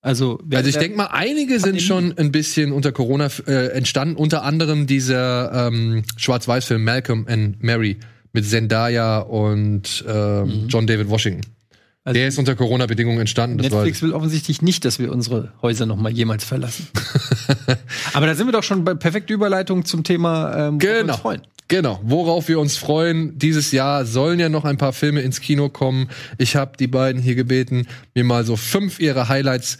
Also, 0.00 0.40
wer- 0.44 0.58
Also 0.58 0.70
ich 0.70 0.76
denke 0.78 0.96
mal, 0.96 1.06
einige 1.08 1.60
sind 1.60 1.82
schon 1.82 2.16
ein 2.16 2.32
bisschen 2.32 2.72
unter 2.72 2.92
Corona 2.92 3.28
äh, 3.46 3.72
entstanden. 3.72 4.16
Unter 4.16 4.42
anderem 4.42 4.86
dieser 4.86 5.66
ähm, 5.68 6.02
Schwarz-Weiß-Film 6.16 6.82
Malcolm 6.82 7.26
and 7.28 7.62
Mary 7.62 7.98
mit 8.32 8.46
Zendaya 8.46 9.18
und 9.20 10.04
ähm, 10.08 10.66
John 10.68 10.86
David 10.86 11.08
Washington. 11.08 11.40
Mhm. 11.50 11.54
Also 12.04 12.18
Der 12.18 12.28
ist 12.28 12.38
unter 12.38 12.54
Corona-Bedingungen 12.56 13.20
entstanden. 13.20 13.58
Das 13.58 13.70
Netflix 13.70 14.00
will 14.00 14.14
offensichtlich 14.14 14.62
nicht, 14.62 14.84
dass 14.86 14.98
wir 14.98 15.12
unsere 15.12 15.52
Häuser 15.60 15.84
noch 15.84 15.96
mal 15.96 16.10
jemals 16.10 16.42
verlassen. 16.42 16.86
Aber 18.14 18.26
da 18.26 18.34
sind 18.34 18.46
wir 18.46 18.52
doch 18.52 18.62
schon 18.62 18.84
bei 18.84 18.94
perfekter 18.94 19.34
Überleitung 19.34 19.84
zum 19.84 20.04
Thema 20.04 20.68
ähm, 20.68 20.80
worauf 20.80 20.82
wir 20.82 21.00
Genau. 21.00 21.12
uns 21.12 21.20
freuen. 21.22 21.42
Genau, 21.70 22.00
worauf 22.02 22.48
wir 22.48 22.60
uns 22.60 22.78
freuen. 22.78 23.38
Dieses 23.38 23.72
Jahr 23.72 24.06
sollen 24.06 24.40
ja 24.40 24.48
noch 24.48 24.64
ein 24.64 24.78
paar 24.78 24.94
Filme 24.94 25.20
ins 25.20 25.42
Kino 25.42 25.68
kommen. 25.68 26.08
Ich 26.38 26.56
habe 26.56 26.78
die 26.78 26.86
beiden 26.86 27.20
hier 27.20 27.34
gebeten, 27.34 27.86
mir 28.14 28.24
mal 28.24 28.44
so 28.46 28.56
fünf 28.56 29.00
ihrer 29.00 29.28
Highlights 29.28 29.76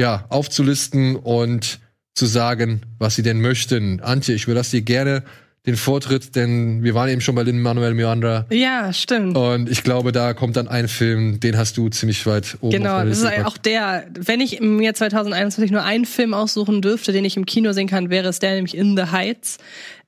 ja, 0.00 0.24
aufzulisten 0.28 1.14
und 1.14 1.78
zu 2.16 2.26
sagen, 2.26 2.80
was 2.98 3.14
sie 3.14 3.22
denn 3.22 3.40
möchten. 3.40 4.00
Antje, 4.00 4.34
ich 4.34 4.44
überlasse 4.44 4.72
dir 4.78 4.82
gerne 4.82 5.22
den 5.66 5.76
Vortritt, 5.76 6.36
denn 6.36 6.82
wir 6.82 6.94
waren 6.94 7.10
eben 7.10 7.20
schon 7.20 7.34
bei 7.34 7.42
Lin 7.42 7.60
Manuel 7.60 7.92
Miranda 7.92 8.46
Ja, 8.50 8.92
stimmt. 8.94 9.36
und 9.36 9.68
ich 9.68 9.82
glaube, 9.82 10.10
da 10.10 10.32
kommt 10.32 10.56
dann 10.56 10.68
ein 10.68 10.88
Film, 10.88 11.38
den 11.38 11.58
hast 11.58 11.76
du 11.76 11.88
ziemlich 11.90 12.24
weit 12.26 12.56
oben 12.62 12.72
Genau, 12.72 12.96
auf 12.96 13.04
das 13.04 13.18
ist 13.18 13.24
gepackt. 13.24 13.46
auch 13.46 13.58
der, 13.58 14.06
wenn 14.14 14.40
ich 14.40 14.56
im 14.58 14.80
Jahr 14.80 14.94
2021 14.94 15.70
nur 15.70 15.82
einen 15.84 16.06
Film 16.06 16.32
aussuchen 16.32 16.80
dürfte, 16.80 17.12
den 17.12 17.26
ich 17.26 17.36
im 17.36 17.44
Kino 17.44 17.72
sehen 17.72 17.88
kann, 17.88 18.08
wäre 18.08 18.28
es 18.28 18.38
der, 18.38 18.54
nämlich 18.54 18.74
In 18.76 18.96
the 18.96 19.04
Heights. 19.12 19.58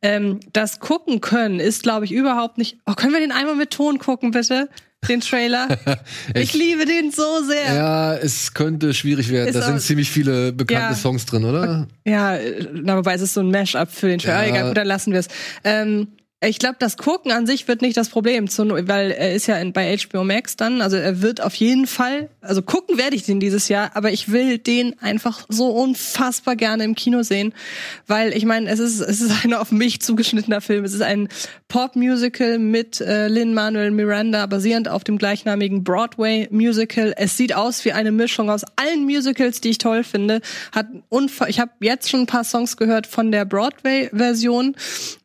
Ähm, 0.01 0.41
das 0.55 0.81
gucken 0.81 1.21
können 1.21 1.61
ist, 1.61 1.83
glaube 1.83 2.07
ich, 2.07 2.13
überhaupt 2.13 2.57
nicht. 2.57 2.79
Oh, 2.87 2.95
können 2.95 3.13
wir 3.13 3.21
den 3.21 3.31
einmal 3.33 3.55
mit 3.55 3.71
Ton 3.71 3.99
gucken, 3.99 4.31
bitte? 4.31 4.69
Den 5.09 5.21
Trailer? 5.21 5.69
ich, 6.35 6.55
liebe 6.55 6.85
den 6.85 7.11
so 7.11 7.43
sehr. 7.45 7.75
Ja, 7.75 8.15
es 8.15 8.55
könnte 8.55 8.95
schwierig 8.95 9.31
werden. 9.31 9.53
Da 9.53 9.63
sind 9.63 9.81
ziemlich 9.81 10.11
viele 10.11 10.53
bekannte 10.53 10.91
Ja. 10.91 10.95
Songs 10.95 11.27
drin, 11.27 11.45
oder? 11.45 11.89
Ja, 12.07 12.39
na, 12.73 12.97
wobei 12.97 13.15
es 13.15 13.21
ist 13.23 13.35
so 13.35 13.41
ein 13.41 13.51
Mash-up 13.51 13.91
für 13.91 14.09
den 14.09 14.21
Trailer. 14.21 14.43
Ja. 14.47 14.49
Egal, 14.49 14.69
gut, 14.69 14.77
dann 14.77 14.87
lassen 14.87 15.13
wir 15.13 15.21
es. 15.21 15.29
Ähm, 15.65 16.09
ich 16.49 16.59
glaube, 16.59 16.77
das 16.79 16.97
Gucken 16.97 17.31
an 17.31 17.47
sich 17.47 17.69
wird 17.69 17.83
nicht 17.83 17.97
das 17.97 18.09
Problem, 18.09 18.49
weil 18.49 19.13
er 19.13 19.33
ist 19.33 19.47
ja 19.47 19.57
in, 19.59 19.73
bei 19.73 19.97
HBO 19.97 20.25
Max 20.25 20.57
dann. 20.57 20.81
Also 20.81 20.97
er 20.97 21.23
wird 21.23 21.41
auf 21.41 21.55
jeden 21.55 21.87
Fall, 21.87 22.31
also 22.41 22.63
gucken 22.63 22.99
werde 22.99 23.15
ich 23.15 23.23
den 23.23 23.39
dieses 23.39 23.69
Jahr, 23.69 23.93
aber 23.95 24.11
ich 24.11 24.33
will 24.33 24.59
den 24.59 24.99
einfach 25.01 25.47
so 25.49 25.69
unfassbar 25.69 26.57
gerne 26.57 26.83
im 26.83 26.97
Kino 26.97 27.23
sehen, 27.23 27.55
weil 28.09 28.37
ich 28.37 28.45
meine, 28.45 28.69
es 28.69 28.81
ist 28.81 29.01
es 29.01 29.21
ist 29.21 29.33
ein 29.45 29.55
auf 29.55 29.71
mich 29.71 30.01
zugeschnittener 30.01 30.61
Film. 30.61 30.85
Es 30.85 30.95
ist 30.95 31.03
ein 31.03 31.29
Pop-Musical 31.69 32.59
mit 32.59 33.01
äh, 33.01 33.29
Lin 33.29 33.55
Manuel 33.55 33.93
Miranda, 33.93 34.47
basierend 34.47 34.89
auf 34.89 35.05
dem 35.05 35.19
gleichnamigen 35.19 35.85
Broadway-Musical. 35.85 37.15
Es 37.17 37.37
sieht 37.37 37.55
aus 37.55 37.85
wie 37.85 37.93
eine 37.93 38.11
Mischung 38.11 38.51
aus 38.51 38.63
allen 38.77 39.05
Musicals, 39.05 39.61
die 39.61 39.71
ich 39.71 39.79
toll 39.79 40.03
finde. 40.03 40.41
Hat 40.73 40.89
unfa 41.09 41.47
ich 41.47 41.61
habe 41.61 41.71
jetzt 41.81 42.11
schon 42.11 42.21
ein 42.21 42.27
paar 42.27 42.45
Songs 42.45 42.77
gehört 42.77 43.07
von 43.07 43.31
der 43.31 43.45
Broadway-Version 43.45 44.75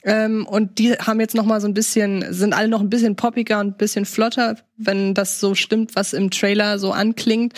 ähm, 0.08 0.48
und 0.48 0.80
die 0.80 0.94
haben 0.94 1.20
jetzt 1.20 1.36
noch 1.36 1.44
mal 1.44 1.60
so 1.60 1.68
ein 1.68 1.74
bisschen, 1.74 2.34
sind 2.34 2.54
alle 2.54 2.70
noch 2.70 2.80
ein 2.80 2.90
bisschen 2.90 3.18
poppiger 3.18 3.60
und 3.60 3.68
ein 3.68 3.78
bisschen 3.78 4.06
flotter, 4.06 4.56
wenn 4.78 5.14
das 5.14 5.42
so 5.42 5.54
stimmt, 5.54 5.98
was 5.98 6.14
im 6.14 6.32
Trailer 6.32 6.80
so 6.80 6.94
anklingt. 6.94 7.54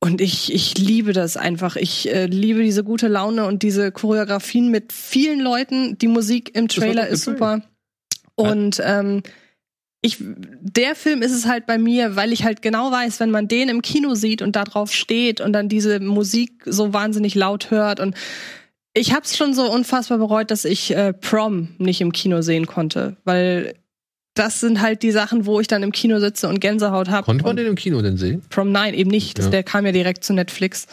Und 0.00 0.20
ich, 0.20 0.52
ich 0.52 0.76
liebe 0.76 1.12
das 1.12 1.36
einfach. 1.36 1.76
Ich 1.76 2.12
äh, 2.12 2.26
liebe 2.26 2.64
diese 2.64 2.82
gute 2.82 3.06
Laune 3.06 3.46
und 3.46 3.62
diese 3.62 3.92
Choreografien 3.92 4.72
mit 4.72 4.92
vielen 4.92 5.38
Leuten. 5.38 5.96
Die 5.98 6.08
Musik 6.08 6.56
im 6.56 6.66
Trailer 6.66 7.06
ist 7.06 7.22
super. 7.22 7.62
Und 8.34 8.82
ähm, 8.84 9.22
ich, 10.00 10.16
der 10.18 10.96
Film 10.96 11.22
ist 11.22 11.32
es 11.32 11.46
halt 11.46 11.66
bei 11.66 11.78
mir, 11.78 12.16
weil 12.16 12.32
ich 12.32 12.42
halt 12.42 12.60
genau 12.60 12.90
weiß, 12.90 13.20
wenn 13.20 13.30
man 13.30 13.46
den 13.46 13.68
im 13.68 13.82
Kino 13.82 14.14
sieht 14.14 14.42
und 14.42 14.56
da 14.56 14.64
drauf 14.64 14.92
steht 14.92 15.40
und 15.40 15.52
dann 15.52 15.68
diese 15.68 16.00
Musik 16.00 16.62
so 16.66 16.92
wahnsinnig 16.92 17.36
laut 17.36 17.70
hört 17.70 18.00
und 18.00 18.16
ich 18.98 19.14
hab's 19.14 19.36
schon 19.36 19.54
so 19.54 19.70
unfassbar 19.70 20.18
bereut, 20.18 20.50
dass 20.50 20.64
ich 20.64 20.94
äh, 20.94 21.12
Prom 21.12 21.68
nicht 21.78 22.00
im 22.00 22.12
Kino 22.12 22.42
sehen 22.42 22.66
konnte, 22.66 23.16
weil 23.24 23.74
das 24.34 24.60
sind 24.60 24.80
halt 24.80 25.02
die 25.02 25.10
Sachen, 25.10 25.46
wo 25.46 25.60
ich 25.60 25.66
dann 25.66 25.82
im 25.82 25.92
Kino 25.92 26.20
sitze 26.20 26.48
und 26.48 26.60
Gänsehaut 26.60 27.08
habe. 27.08 27.24
Konnte 27.24 27.44
man 27.44 27.56
den 27.56 27.66
im 27.66 27.74
Kino 27.74 28.00
denn 28.02 28.16
sehen? 28.16 28.42
Prom 28.50 28.70
9 28.70 28.94
eben 28.94 29.10
nicht. 29.10 29.38
Das, 29.38 29.46
Ja. 29.46 29.50
Der 29.50 29.62
kam 29.64 29.84
ja 29.84 29.92
direkt 29.92 30.22
zu 30.22 30.32
Netflix. 30.32 30.86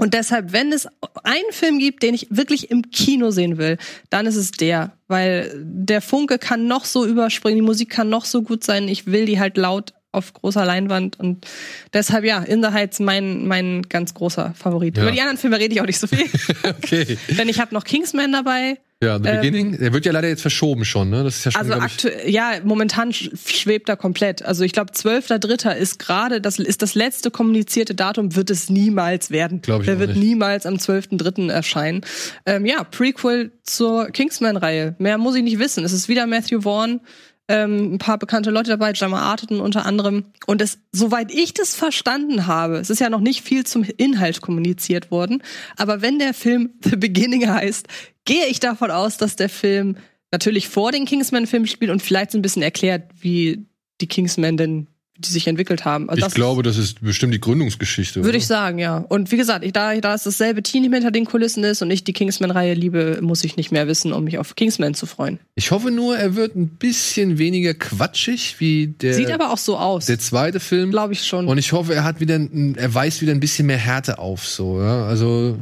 Und 0.00 0.12
deshalb, 0.12 0.52
wenn 0.52 0.72
es 0.72 0.88
einen 1.22 1.52
Film 1.52 1.78
gibt, 1.78 2.02
den 2.02 2.14
ich 2.14 2.26
wirklich 2.30 2.70
im 2.72 2.90
Kino 2.90 3.30
sehen 3.30 3.58
will, 3.58 3.78
dann 4.10 4.26
ist 4.26 4.34
es 4.34 4.50
der. 4.50 4.92
Weil 5.06 5.52
der 5.56 6.00
Funke 6.00 6.38
kann 6.38 6.66
noch 6.66 6.84
so 6.84 7.06
überspringen, 7.06 7.56
die 7.56 7.62
Musik 7.62 7.90
kann 7.90 8.08
noch 8.08 8.24
so 8.24 8.42
gut 8.42 8.64
sein. 8.64 8.88
Ich 8.88 9.06
will 9.06 9.24
die 9.24 9.38
halt 9.38 9.56
laut 9.56 9.94
auf 10.14 10.32
großer 10.32 10.64
Leinwand. 10.64 11.18
Und 11.18 11.46
deshalb, 11.92 12.24
ja, 12.24 12.38
In 12.42 12.62
the 12.62 12.68
Heights 12.70 13.00
mein, 13.00 13.46
mein 13.46 13.82
ganz 13.82 14.14
großer 14.14 14.54
Favorit. 14.56 14.96
Ja. 14.96 15.02
Über 15.04 15.12
die 15.12 15.20
anderen 15.20 15.38
Filme 15.38 15.58
rede 15.58 15.74
ich 15.74 15.80
auch 15.80 15.86
nicht 15.86 15.98
so 16.00 16.06
viel. 16.06 16.24
Okay. 16.64 17.18
Denn 17.38 17.48
ich 17.48 17.60
habe 17.60 17.74
noch 17.74 17.84
Kingsman 17.84 18.32
dabei. 18.32 18.78
Ja, 19.02 19.18
The 19.22 19.28
Ähm, 19.28 19.36
Beginning, 19.40 19.78
der 19.78 19.92
wird 19.92 20.06
ja 20.06 20.12
leider 20.12 20.28
jetzt 20.28 20.40
verschoben 20.40 20.84
schon, 20.84 21.10
ne? 21.10 21.24
Das 21.24 21.36
ist 21.36 21.44
ja 21.44 21.50
schon, 21.50 21.60
Also 21.60 21.74
aktuell, 21.74 22.30
ja, 22.30 22.52
momentan 22.64 23.10
sch- 23.10 23.30
schwebt 23.50 23.88
er 23.88 23.96
komplett. 23.96 24.42
Also 24.42 24.64
ich 24.64 24.72
glaube, 24.72 24.92
12.3. 24.92 25.74
ist 25.74 25.98
gerade, 25.98 26.40
das 26.40 26.58
ist 26.58 26.80
das 26.80 26.94
letzte 26.94 27.30
kommunizierte 27.30 27.94
Datum, 27.94 28.34
wird 28.36 28.50
es 28.50 28.70
niemals 28.70 29.30
werden. 29.30 29.60
Glaub 29.60 29.80
ich 29.80 29.86
Der 29.86 29.98
wird 29.98 30.10
nicht. 30.10 30.20
niemals 30.24 30.64
am 30.64 30.76
12.3. 30.76 31.50
erscheinen. 31.50 32.00
Ähm, 32.46 32.64
ja, 32.64 32.82
Prequel 32.84 33.52
zur 33.62 34.06
Kingsman-Reihe. 34.06 34.94
Mehr 34.98 35.18
muss 35.18 35.34
ich 35.34 35.42
nicht 35.42 35.58
wissen. 35.58 35.84
Es 35.84 35.92
ist 35.92 36.08
wieder 36.08 36.26
Matthew 36.26 36.62
Vaughn. 36.62 37.00
Ähm, 37.46 37.94
ein 37.94 37.98
paar 37.98 38.18
bekannte 38.18 38.50
Leute 38.50 38.70
dabei, 38.70 38.92
Gemma 38.92 39.20
Arterton 39.20 39.60
unter 39.60 39.84
anderem. 39.84 40.24
Und 40.46 40.62
es, 40.62 40.78
soweit 40.92 41.30
ich 41.30 41.52
das 41.52 41.74
verstanden 41.74 42.46
habe, 42.46 42.78
es 42.78 42.88
ist 42.88 43.00
ja 43.00 43.10
noch 43.10 43.20
nicht 43.20 43.42
viel 43.42 43.64
zum 43.64 43.84
Inhalt 43.84 44.40
kommuniziert 44.40 45.10
worden, 45.10 45.42
aber 45.76 46.00
wenn 46.00 46.18
der 46.18 46.32
Film 46.32 46.70
The 46.82 46.96
Beginning 46.96 47.46
heißt, 47.48 47.86
gehe 48.24 48.46
ich 48.46 48.60
davon 48.60 48.90
aus, 48.90 49.18
dass 49.18 49.36
der 49.36 49.50
Film 49.50 49.96
natürlich 50.32 50.68
vor 50.68 50.90
den 50.90 51.04
Kingsman-Filmen 51.04 51.68
spielt 51.68 51.90
und 51.90 52.02
vielleicht 52.02 52.30
so 52.30 52.38
ein 52.38 52.42
bisschen 52.42 52.62
erklärt, 52.62 53.10
wie 53.20 53.66
die 54.00 54.08
Kingsmen 54.08 54.56
denn 54.56 54.88
die 55.16 55.28
sich 55.30 55.46
entwickelt 55.46 55.84
haben. 55.84 56.10
Also 56.10 56.26
ich 56.26 56.34
glaube, 56.34 56.64
das 56.64 56.76
ist 56.76 57.00
bestimmt 57.00 57.32
die 57.32 57.40
Gründungsgeschichte. 57.40 58.16
würde 58.16 58.30
oder? 58.30 58.38
ich 58.38 58.46
sagen, 58.48 58.78
ja. 58.80 58.98
Und 58.98 59.30
wie 59.30 59.36
gesagt, 59.36 59.64
ich, 59.64 59.72
da, 59.72 59.94
da 60.00 60.14
es 60.14 60.24
dasselbe 60.24 60.62
Team 60.62 60.92
hinter 60.92 61.12
den 61.12 61.24
Kulissen 61.24 61.62
ist 61.62 61.82
und 61.82 61.90
ich 61.90 62.02
die 62.02 62.12
Kingsman-Reihe 62.12 62.74
liebe, 62.74 63.20
muss 63.22 63.44
ich 63.44 63.56
nicht 63.56 63.70
mehr 63.70 63.86
wissen, 63.86 64.12
um 64.12 64.24
mich 64.24 64.38
auf 64.38 64.56
Kingsman 64.56 64.94
zu 64.94 65.06
freuen. 65.06 65.38
Ich 65.54 65.70
hoffe 65.70 65.92
nur, 65.92 66.18
er 66.18 66.34
wird 66.34 66.56
ein 66.56 66.68
bisschen 66.68 67.38
weniger 67.38 67.74
quatschig 67.74 68.56
wie 68.58 68.88
der, 68.88 69.14
Sieht 69.14 69.30
aber 69.30 69.52
auch 69.52 69.58
so 69.58 69.78
aus, 69.78 70.06
der 70.06 70.18
zweite 70.18 70.58
Film. 70.58 70.90
glaube 70.90 71.12
ich 71.12 71.24
schon. 71.24 71.46
Und 71.46 71.58
ich 71.58 71.72
hoffe, 71.72 71.94
er 71.94 72.02
hat 72.02 72.18
wieder, 72.18 72.40
er 72.76 72.94
weist 72.94 73.22
wieder 73.22 73.32
ein 73.32 73.40
bisschen 73.40 73.66
mehr 73.66 73.78
Härte 73.78 74.18
auf, 74.18 74.46
so, 74.46 74.80
ja. 74.80 75.06
Also, 75.06 75.58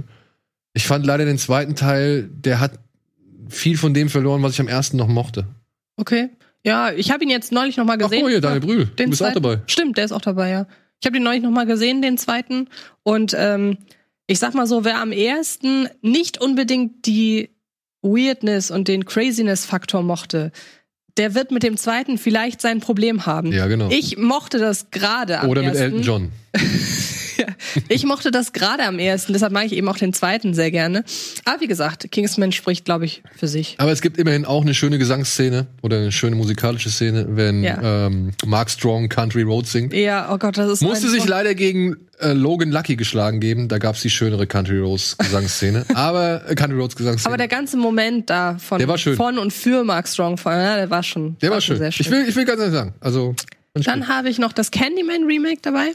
ich 0.73 0.87
fand 0.87 1.05
leider 1.05 1.27
den 1.27 1.37
zweiten 1.37 1.77
Teil, 1.77 2.31
der 2.33 2.59
hat 2.59 2.79
viel 3.49 3.77
von 3.77 3.93
dem 3.93 4.09
verloren, 4.09 4.43
was 4.43 4.55
ich 4.55 4.61
am 4.61 4.69
ersten 4.69 4.97
noch 4.97 5.09
mochte. 5.09 5.47
okay. 5.99 6.31
Ja, 6.65 6.93
ich 6.93 7.11
habe 7.11 7.25
ihn 7.25 7.31
jetzt 7.31 7.53
neulich 7.53 7.77
noch 7.77 7.85
mal 7.85 7.95
Ach, 7.95 7.99
gesehen. 8.05 8.19
guck 8.21 8.25
mal 8.25 8.31
hier, 8.31 8.41
Daniel 8.41 8.61
Brühl. 8.61 8.85
Du 8.87 8.95
Den 8.95 9.11
bist 9.11 9.23
auch 9.23 9.27
zweiten. 9.27 9.43
dabei. 9.43 9.63
Stimmt, 9.67 9.97
der 9.97 10.05
ist 10.05 10.13
auch 10.13 10.21
dabei, 10.21 10.51
ja. 10.51 10.67
Ich 11.01 11.07
habe 11.07 11.15
den 11.15 11.25
neulich 11.25 11.43
noch 11.43 11.51
mal 11.51 11.67
gesehen, 11.67 12.03
den 12.03 12.17
zweiten. 12.19 12.69
Und 13.03 13.35
ähm, 13.37 13.79
ich 14.29 14.39
sag 14.39 14.55
mal 14.55 14.67
so, 14.67 14.85
wer 14.85 15.01
am 15.01 15.11
ersten 15.11 15.89
nicht 16.01 16.41
unbedingt 16.41 17.07
die 17.07 17.51
Weirdness 18.03 18.71
und 18.71 18.87
den 18.89 19.05
Craziness-Faktor 19.05 20.03
mochte, 20.03 20.53
der 21.17 21.35
wird 21.35 21.51
mit 21.51 21.63
dem 21.63 21.77
zweiten 21.77 22.19
vielleicht 22.19 22.61
sein 22.61 22.81
Problem 22.81 23.27
haben. 23.27 23.53
Ja, 23.53 23.67
genau. 23.67 23.89
Ich 23.91 24.17
mochte 24.17 24.59
das 24.59 24.91
gerade 24.91 25.41
am 25.41 25.51
Oder 25.51 25.63
mit 25.63 25.75
ersten. 25.75 25.85
Elton 25.97 26.03
John. 26.03 26.33
Ich 27.89 28.05
mochte 28.05 28.31
das 28.31 28.53
gerade 28.53 28.85
am 28.85 28.99
ersten, 28.99 29.33
deshalb 29.33 29.53
mag 29.53 29.67
ich 29.67 29.73
eben 29.73 29.89
auch 29.89 29.97
den 29.97 30.13
zweiten 30.13 30.55
sehr 30.55 30.71
gerne. 30.71 31.05
Aber 31.45 31.61
wie 31.61 31.67
gesagt, 31.67 32.11
Kingsman 32.11 32.53
spricht, 32.53 32.85
glaube 32.85 33.05
ich, 33.05 33.23
für 33.37 33.49
sich. 33.49 33.77
Aber 33.79 33.93
es 33.93 34.01
gibt 34.01 34.19
immerhin 34.19 34.45
auch 34.45 34.63
eine 34.63 34.75
schöne 34.75 34.99
Gesangsszene 34.99 35.67
oder 35.83 35.99
eine 35.99 36.13
schöne 36.13 36.37
musikalische 36.37 36.91
Szene, 36.91 37.27
wenn 37.31 37.63
Ja. 37.63 38.07
ähm, 38.07 38.33
Mark 38.47 38.71
Strong 38.71 39.09
Country 39.09 39.43
Road 39.43 39.67
singt. 39.67 39.93
Ja, 39.93 40.33
oh 40.33 40.39
Gott, 40.39 40.59
das 40.59 40.71
ist 40.71 40.83
Musste 40.83 41.09
sich 41.09 41.27
leider 41.27 41.55
gegen 41.55 41.97
äh, 42.21 42.33
Logan 42.33 42.71
Lucky 42.71 42.97
geschlagen 42.97 43.41
geben. 43.41 43.69
Da 43.69 43.79
gab's 43.79 44.03
die 44.03 44.11
schönere 44.11 44.47
Country 44.47 44.79
Roads 44.79 45.17
Gesangsszene. 45.19 45.85
Aber 45.95 46.49
äh, 46.49 46.55
Country 46.55 46.79
Roads 46.79 46.97
Gesangsszene. 46.97 47.29
Aber 47.29 47.37
der 47.37 47.49
ganze 47.49 47.77
Moment 47.77 48.31
da 48.31 48.57
von, 48.59 48.87
war 48.87 48.99
schön. 48.99 49.17
von 49.17 49.39
und 49.39 49.53
für 49.53 49.85
Mark 49.85 50.09
Strong, 50.09 50.39
von, 50.39 50.53
ja, 50.53 50.77
der 50.77 50.91
war 50.91 51.03
schon, 51.03 51.37
der 51.41 51.51
war 51.51 51.61
schon 51.61 51.77
schön. 51.77 51.91
sehr 51.93 52.01
Ich 52.01 52.11
will, 52.11 52.29
ich 52.29 52.37
will 52.37 52.45
ganz 52.45 52.61
ehrlich 52.61 52.75
sagen. 52.75 52.95
Also. 53.01 53.35
Dann 53.75 54.09
habe 54.09 54.29
ich 54.29 54.39
noch 54.39 54.53
das 54.53 54.71
Candyman 54.71 55.25
Remake 55.25 55.61
dabei. 55.63 55.93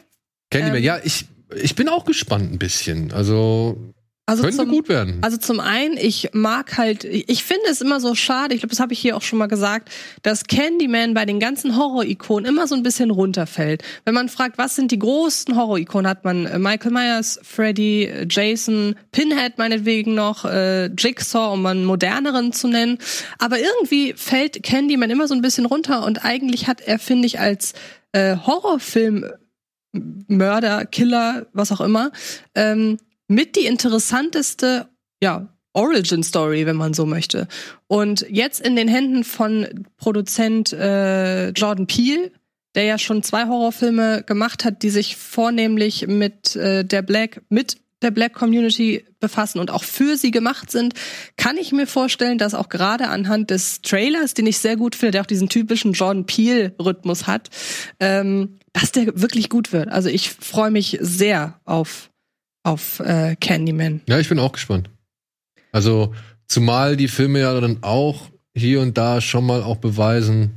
Candyman. 0.50 0.78
ähm, 0.78 0.84
ja, 0.84 1.00
ich 1.04 1.26
ich 1.56 1.76
bin 1.76 1.90
auch 1.90 2.06
gespannt 2.06 2.52
ein 2.52 2.60
bisschen. 2.60 3.14
Also 3.14 3.78
Also 4.26 4.44
könnte 4.44 4.58
zum, 4.58 4.70
gut 4.70 4.90
werden. 4.90 5.20
Also 5.22 5.38
zum 5.38 5.62
einen, 5.62 5.96
ich 5.96 6.32
mag 6.34 6.78
halt, 6.78 7.06
ich 7.06 7.44
finde 7.46 7.64
es 7.70 7.80
immer 7.80 8.02
so 8.02 8.16
schade, 8.16 8.54
ich 8.54 8.60
glaube, 8.60 8.72
das 8.72 8.82
habe 8.82 8.92
ich 8.92 9.00
hier 9.00 9.16
auch 9.16 9.22
schon 9.22 9.40
mal 9.40 9.48
gesagt, 9.48 9.90
dass 10.24 10.44
Candyman 10.44 11.14
bei 11.14 11.26
den 11.26 11.40
ganzen 11.40 11.78
Horror-Ikonen 11.78 12.46
immer 12.46 12.68
so 12.68 12.76
ein 12.76 12.84
bisschen 12.84 13.12
runterfällt. 13.12 13.84
Wenn 14.04 14.14
man 14.14 14.28
fragt, 14.28 14.58
was 14.58 14.76
sind 14.76 14.92
die 14.92 15.00
größten 15.00 15.56
Horror-Ikonen, 15.56 16.10
hat 16.10 16.26
man 16.26 16.46
äh, 16.46 16.60
Michael 16.60 16.92
Myers, 16.92 17.40
Freddy, 17.44 18.04
äh, 18.04 18.28
Jason, 18.30 18.96
Pinhead 19.14 19.58
meinetwegen 19.58 20.16
noch, 20.16 20.44
äh, 20.44 20.88
Jigsaw, 20.88 21.54
um 21.54 21.66
einen 21.66 21.86
moderneren 21.86 22.52
zu 22.52 22.68
nennen. 22.68 22.98
Aber 23.40 23.58
irgendwie 23.60 24.14
fällt 24.18 24.64
Candyman 24.64 25.10
immer 25.10 25.30
so 25.30 25.34
ein 25.34 25.42
bisschen 25.42 25.66
runter 25.66 26.06
und 26.06 26.26
eigentlich 26.26 26.68
hat 26.68 26.82
er, 26.82 27.00
finde 27.00 27.28
ich, 27.28 27.40
als 27.40 27.72
äh, 28.12 28.36
Horrorfilm 28.36 29.26
Mörder, 29.92 30.86
Killer, 30.86 31.48
was 31.54 31.72
auch 31.72 31.82
immer, 31.82 32.12
ähm, 32.56 32.98
mit 33.28 33.56
die 33.56 33.66
interessanteste, 33.66 34.88
ja, 35.22 35.48
Origin 35.74 36.24
Story, 36.24 36.66
wenn 36.66 36.76
man 36.76 36.94
so 36.96 37.06
möchte. 37.06 37.48
Und 37.86 38.26
jetzt 38.30 38.60
in 38.60 38.76
den 38.76 38.88
Händen 38.88 39.24
von 39.24 39.86
Produzent 39.98 40.74
äh, 40.74 41.50
Jordan 41.50 41.86
Peele, 41.86 42.32
der 42.74 42.84
ja 42.86 42.98
schon 42.98 43.22
zwei 43.22 43.48
Horrorfilme 43.48 44.24
gemacht 44.24 44.66
hat, 44.66 44.82
die 44.82 44.90
sich 44.90 45.18
vornehmlich 45.18 46.08
mit 46.08 46.56
äh, 46.56 46.84
der 46.84 47.04
Black, 47.04 47.42
mit 47.50 47.78
der 48.02 48.12
Black 48.12 48.34
Community 48.34 49.06
befassen 49.20 49.60
und 49.60 49.72
auch 49.72 49.84
für 49.84 50.18
sie 50.18 50.32
gemacht 50.32 50.70
sind, 50.70 50.94
kann 51.36 51.58
ich 51.58 51.72
mir 51.72 51.88
vorstellen, 51.88 52.38
dass 52.38 52.54
auch 52.54 52.70
gerade 52.70 53.08
anhand 53.08 53.50
des 53.50 53.82
Trailers, 53.82 54.34
den 54.34 54.46
ich 54.46 54.60
sehr 54.60 54.76
gut 54.76 54.96
finde, 54.96 55.14
der 55.14 55.22
auch 55.22 55.28
diesen 55.28 55.50
typischen 55.50 55.94
Jordan 55.94 56.26
Peele-Rhythmus 56.26 57.26
hat, 57.26 57.50
ähm, 58.00 58.60
dass 58.74 58.92
der 58.92 59.20
wirklich 59.20 59.50
gut 59.50 59.74
wird. 59.74 59.90
Also 59.90 60.10
ich 60.10 60.30
freue 60.30 60.72
mich 60.72 60.98
sehr 61.02 61.60
auf, 61.66 62.12
auf 62.64 63.00
äh, 63.00 63.36
Candyman. 63.36 64.02
Ja, 64.08 64.20
ich 64.20 64.30
bin 64.30 64.40
auch 64.40 64.52
gespannt. 64.52 64.90
Also, 65.72 66.14
zumal 66.48 66.98
die 66.98 67.08
Filme 67.08 67.40
ja 67.40 67.60
dann 67.60 67.84
auch 67.84 68.30
hier 68.56 68.82
und 68.82 68.98
da 68.98 69.22
schon 69.22 69.46
mal 69.46 69.62
auch 69.64 69.78
beweisen. 69.78 70.52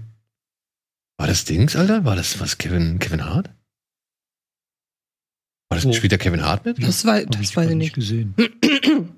War 1.18 1.26
das 1.26 1.44
Dings, 1.44 1.76
Alter? 1.76 2.04
War 2.04 2.16
das 2.16 2.40
was 2.40 2.56
Kevin, 2.58 2.98
Kevin 2.98 3.26
Hart? 3.26 3.50
War 5.70 5.76
das, 5.76 5.84
Wo? 5.84 5.92
spielt 5.92 6.12
der 6.12 6.18
Kevin 6.18 6.42
Hart 6.44 6.64
mit? 6.66 6.82
Das, 6.82 7.04
war, 7.04 7.22
das 7.24 7.40
ich 7.40 7.56
weiß 7.56 7.70
ich 7.70 7.76
nicht. 7.76 7.94
gesehen. 7.94 8.34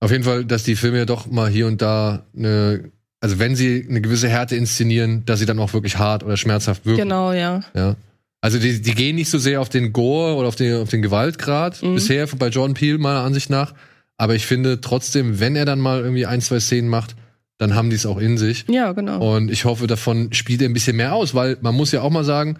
Auf 0.00 0.10
jeden 0.12 0.24
Fall, 0.24 0.44
dass 0.44 0.62
die 0.64 0.76
Filme 0.76 0.98
ja 0.98 1.04
doch 1.04 1.26
mal 1.26 1.48
hier 1.50 1.66
und 1.66 1.82
da 1.82 2.24
eine, 2.36 2.90
also 3.20 3.38
wenn 3.38 3.56
sie 3.56 3.84
eine 3.88 4.00
gewisse 4.00 4.28
Härte 4.28 4.54
inszenieren, 4.56 5.24
dass 5.24 5.40
sie 5.40 5.46
dann 5.46 5.58
auch 5.58 5.72
wirklich 5.72 5.98
hart 5.98 6.22
oder 6.22 6.36
schmerzhaft 6.36 6.86
wirken. 6.86 7.02
Genau, 7.02 7.32
ja. 7.32 7.62
Ja. 7.74 7.96
Also 8.40 8.58
die, 8.60 8.80
die 8.80 8.94
gehen 8.94 9.16
nicht 9.16 9.30
so 9.30 9.38
sehr 9.38 9.60
auf 9.60 9.68
den 9.68 9.92
Gore 9.92 10.36
oder 10.36 10.46
auf 10.48 10.54
den, 10.56 10.76
auf 10.82 10.88
den 10.90 11.02
Gewaltgrad 11.02 11.82
Mhm. 11.82 11.94
bisher 11.94 12.26
bei 12.38 12.48
Jordan 12.48 12.74
Peele 12.74 12.98
meiner 12.98 13.20
Ansicht 13.22 13.50
nach. 13.50 13.74
Aber 14.16 14.34
ich 14.36 14.46
finde 14.46 14.80
trotzdem, 14.80 15.40
wenn 15.40 15.56
er 15.56 15.64
dann 15.64 15.80
mal 15.80 16.00
irgendwie 16.00 16.26
ein, 16.26 16.40
zwei 16.40 16.60
Szenen 16.60 16.88
macht, 16.88 17.16
dann 17.58 17.74
haben 17.74 17.90
die 17.90 17.96
es 17.96 18.06
auch 18.06 18.18
in 18.18 18.38
sich. 18.38 18.64
Ja, 18.68 18.92
genau. 18.92 19.34
Und 19.36 19.50
ich 19.50 19.64
hoffe, 19.64 19.88
davon 19.88 20.32
spielt 20.32 20.62
er 20.62 20.68
ein 20.68 20.72
bisschen 20.74 20.96
mehr 20.96 21.14
aus, 21.14 21.34
weil 21.34 21.56
man 21.60 21.74
muss 21.74 21.90
ja 21.90 22.02
auch 22.02 22.10
mal 22.10 22.24
sagen, 22.24 22.58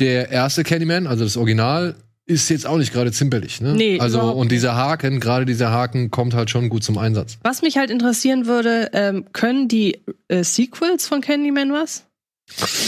der 0.00 0.30
erste 0.30 0.62
Candyman, 0.62 1.06
also 1.06 1.24
das 1.24 1.36
Original, 1.36 1.96
ist 2.26 2.48
jetzt 2.48 2.66
auch 2.66 2.76
nicht 2.76 2.92
gerade 2.92 3.12
zimperlich. 3.12 3.60
Ne? 3.60 3.74
Nee, 3.74 4.00
also 4.00 4.20
und 4.20 4.50
dieser 4.50 4.74
Haken, 4.74 5.20
gerade 5.20 5.46
dieser 5.46 5.70
Haken, 5.70 6.10
kommt 6.10 6.34
halt 6.34 6.50
schon 6.50 6.68
gut 6.68 6.82
zum 6.82 6.98
Einsatz. 6.98 7.38
Was 7.42 7.62
mich 7.62 7.78
halt 7.78 7.90
interessieren 7.90 8.46
würde, 8.46 8.90
ähm, 8.92 9.26
können 9.32 9.68
die 9.68 10.00
äh, 10.28 10.42
Sequels 10.42 11.06
von 11.06 11.20
Candyman 11.20 11.72
was? 11.72 12.04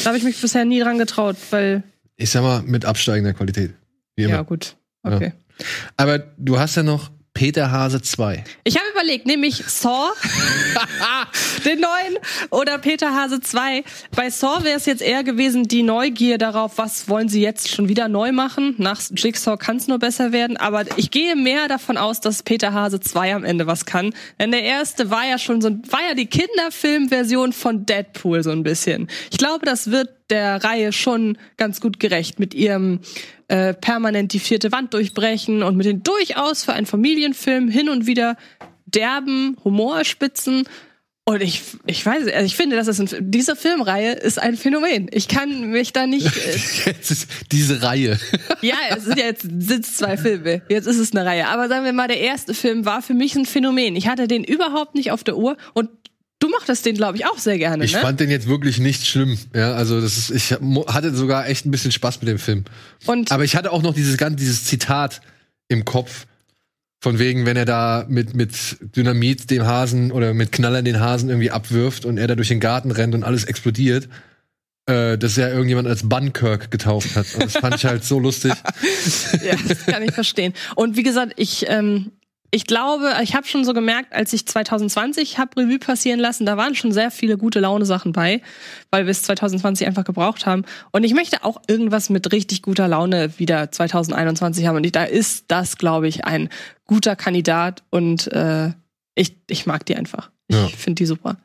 Da 0.03 0.09
habe 0.09 0.19
ich 0.19 0.25
mich 0.25 0.41
bisher 0.41 0.65
nie 0.65 0.81
dran 0.81 0.99
getraut, 0.99 1.37
weil 1.51 1.85
Ich 2.17 2.31
sag 2.31 2.43
mal, 2.43 2.63
mit 2.63 2.85
absteigender 2.85 3.33
Qualität. 3.33 3.75
Ja 4.17 4.43
gut, 4.43 4.77
okay. 5.05 5.33
Aber 5.97 6.19
du 6.37 6.59
hast 6.59 6.75
ja 6.75 6.83
noch 6.83 7.11
Peter 7.33 7.71
Hase 7.71 8.03
2. 8.03 8.43
Ich 8.65 8.77
habe 8.77 8.87
überlegt, 8.99 9.27
nehme 9.27 9.47
ich 9.47 9.57
Saw, 9.67 10.11
den 11.65 11.81
neuen, 11.81 12.19
oder 12.51 12.79
Peter 12.79 13.15
Hase 13.15 13.41
2. 13.41 13.85
Bei 14.15 14.31
Saw 14.31 14.65
wäre 14.65 14.77
es 14.77 14.87
jetzt 14.87 15.03
eher 15.03 15.23
gewesen, 15.25 15.65
die 15.69 15.83
Neugier 15.83 16.39
darauf, 16.39 16.79
was 16.79 17.09
wollen 17.09 17.29
sie 17.29 17.41
jetzt 17.41 17.69
schon 17.69 17.89
wieder 17.89 18.09
neu 18.09 18.33
machen. 18.33 18.75
Nach 18.79 19.01
Jigsaw 19.15 19.57
kann 19.57 19.77
es 19.77 19.87
nur 19.87 19.99
besser 19.99 20.33
werden. 20.33 20.57
Aber 20.57 20.85
ich 20.97 21.11
gehe 21.11 21.37
mehr 21.37 21.69
davon 21.69 21.97
aus, 21.97 22.21
dass 22.21 22.43
Peter 22.43 22.73
Hase 22.73 23.01
2 23.01 23.35
am 23.35 23.45
Ende 23.45 23.67
was 23.67 23.87
kann. 23.87 24.13
Denn 24.41 24.51
der 24.51 24.63
erste 24.63 25.11
war 25.11 25.27
ja 25.27 25.39
schon 25.39 25.61
so, 25.61 25.69
ein- 25.69 25.83
war 25.91 26.01
ja 26.09 26.15
die 26.15 26.27
Kinderfilmversion 26.27 27.53
von 27.53 27.87
Deadpool 27.87 28.43
so 28.43 28.51
ein 28.51 28.63
bisschen. 28.63 29.09
Ich 29.31 29.39
glaube, 29.39 29.65
das 29.65 29.91
wird 29.91 30.11
der 30.31 30.63
Reihe 30.63 30.93
schon 30.93 31.39
ganz 31.57 31.81
gut 31.81 32.01
gerecht 32.01 32.39
mit 32.39 32.53
ihrem 32.53 33.01
äh, 33.49 33.73
permanent 33.73 34.35
die 34.35 34.41
vierte 34.41 34.73
Wand 34.73 34.93
durchbrechen 34.93 35.63
und 35.63 35.75
mit 35.77 35.87
den 35.87 36.03
durchaus 36.03 36.65
für 36.65 36.75
einen 36.75 36.85
Familienfilm 36.85 37.69
hin 37.69 37.89
und 37.89 38.07
wieder 38.07 38.37
derben 38.95 39.57
Humorspitzen. 39.65 40.65
Und 41.25 41.43
ich, 41.43 41.61
ich 41.85 42.05
weiß, 42.07 42.27
also 42.29 42.47
ich 42.47 42.57
finde, 42.57 42.77
das 42.77 42.89
ist 42.89 43.01
ein, 43.01 43.31
diese 43.31 43.55
Filmreihe 43.55 44.13
ist 44.13 44.39
ein 44.39 44.57
Phänomen. 44.57 45.09
Ich 45.13 45.29
kann 45.29 45.71
mich 45.71 45.93
da 45.93 46.07
nicht. 46.07 46.27
Äh, 46.49 46.59
Jetzt 46.87 47.11
ist 47.11 47.29
diese 47.53 47.83
Reihe. 47.83 48.19
ja, 48.63 48.77
es 48.97 49.05
sind 49.05 49.19
ja 49.19 49.27
jetzt 49.27 49.43
sind's 49.43 49.99
zwei 49.99 50.17
Filme. 50.17 50.63
Jetzt 50.71 50.87
ist 50.87 50.99
es 50.99 51.13
eine 51.15 51.27
Reihe. 51.27 51.49
Aber 51.49 51.69
sagen 51.69 51.85
wir 51.85 51.93
mal, 51.93 52.09
der 52.09 52.21
erste 52.21 52.55
Film 52.55 52.87
war 52.87 53.03
für 53.03 53.13
mich 53.13 53.37
ein 53.37 53.45
Phänomen. 53.45 53.95
Ich 53.95 54.09
hatte 54.09 54.27
den 54.27 54.43
überhaupt 54.43 54.95
nicht 54.95 55.11
auf 55.11 55.23
der 55.23 55.37
Uhr 55.37 55.59
und 55.75 55.91
du 56.39 56.49
mochtest 56.49 56.87
den, 56.87 56.95
glaube 56.95 57.19
ich, 57.19 57.27
auch 57.27 57.39
sehr 57.39 57.59
gerne. 57.59 57.85
Ich 57.85 57.93
ne? 57.93 58.01
fand 58.01 58.21
den 58.21 58.31
jetzt 58.31 58.49
wirklich 58.49 58.79
nicht 58.79 59.07
schlimm. 59.07 59.39
Ja, 59.55 59.75
also 59.75 60.01
das 60.01 60.17
ist, 60.17 60.31
ich 60.31 60.53
hatte 60.53 61.15
sogar 61.15 61.47
echt 61.47 61.67
ein 61.67 61.71
bisschen 61.71 61.93
Spaß 61.93 62.21
mit 62.21 62.29
dem 62.29 62.39
Film. 62.39 62.65
und 63.07 63.31
Aber 63.33 63.45
ich 63.45 63.57
hatte 63.57 63.73
auch 63.73 63.83
noch 63.83 63.95
dieses 63.95 64.17
ganze, 64.17 64.37
dieses 64.37 64.65
Zitat 64.65 65.21
im 65.69 65.85
Kopf. 65.85 66.27
Von 67.01 67.19
wegen, 67.21 67.47
wenn 67.47 67.57
er 67.57 67.65
da 67.65 68.07
mit, 68.09 68.35
mit 68.35 68.77
Dynamit 68.81 69.51
dem 69.51 69.65
Hasen 69.65 70.11
oder 70.11 70.35
mit 70.35 70.51
Knallern 70.51 70.85
den 70.85 70.99
Hasen 70.99 71.29
irgendwie 71.29 71.51
abwirft 71.51 72.05
und 72.05 72.19
er 72.19 72.27
da 72.27 72.35
durch 72.35 72.49
den 72.49 72.59
Garten 72.59 72.91
rennt 72.91 73.15
und 73.15 73.23
alles 73.23 73.45
explodiert, 73.45 74.09
äh, 74.87 75.17
dass 75.17 75.39
er 75.39 75.53
irgendjemand 75.53 75.87
als 75.87 76.09
Bunkirk 76.09 76.71
getauft 76.71 77.15
hat. 77.15 77.27
Und 77.35 77.45
das 77.45 77.53
fand 77.59 77.77
ich 77.77 77.85
halt 77.85 78.05
so 78.05 78.19
lustig. 78.19 78.53
ja, 79.45 79.55
das 79.69 79.87
kann 79.87 80.03
ich 80.03 80.13
verstehen. 80.13 80.55
Und 80.75 80.97
wie 80.97 81.03
gesagt, 81.05 81.35
ich, 81.37 81.67
ähm, 81.69 82.11
ich 82.51 82.67
glaube, 82.67 83.13
ich 83.23 83.35
habe 83.35 83.47
schon 83.47 83.65
so 83.65 83.75
gemerkt, 83.75 84.13
als 84.15 84.33
ich 84.33 84.47
2020 84.47 85.39
habe 85.39 85.61
Revue 85.61 85.79
passieren 85.79 86.19
lassen, 86.19 86.47
da 86.47 86.57
waren 86.57 86.75
schon 86.75 86.93
sehr 86.93 87.11
viele 87.11 87.37
gute 87.37 87.61
Laune-Sachen 87.61 88.13
bei, 88.13 88.41
weil 88.91 89.05
wir 89.05 89.11
es 89.11 89.23
2020 89.23 89.87
einfach 89.87 90.05
gebraucht 90.05 90.47
haben. 90.47 90.65
Und 90.91 91.05
ich 91.05 91.13
möchte 91.13 91.45
auch 91.45 91.61
irgendwas 91.69 92.09
mit 92.09 92.33
richtig 92.33 92.63
guter 92.63 92.89
Laune 92.89 93.39
wieder 93.39 93.71
2021 93.71 94.67
haben. 94.67 94.77
Und 94.77 94.85
ich, 94.85 94.93
da 94.93 95.05
ist 95.05 95.45
das, 95.49 95.77
glaube 95.77 96.09
ich, 96.09 96.25
ein 96.25 96.49
guter 96.87 97.17
Kandidat. 97.17 97.83
Und 97.91 98.29
äh, 98.33 98.73
ich, 99.15 99.37
ich 99.49 99.67
mag 99.67 99.85
die 99.85 99.97
einfach. 99.97 100.31
Ich 100.49 100.57
Ja. 100.57 100.69
finde 100.69 101.01
die 101.03 101.07
super. 101.07 101.37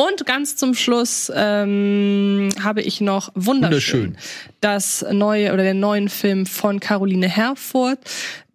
Und 0.00 0.24
ganz 0.26 0.56
zum 0.56 0.74
Schluss 0.74 1.30
ähm, 1.34 2.50
habe 2.62 2.82
ich 2.82 3.00
noch 3.00 3.32
wunderschön, 3.34 4.14
Wunderschön. 4.14 4.16
das 4.60 5.04
neue 5.10 5.52
oder 5.52 5.64
den 5.64 5.80
neuen 5.80 6.08
Film 6.08 6.46
von 6.46 6.78
Caroline 6.78 7.28
Herfurth, 7.28 7.98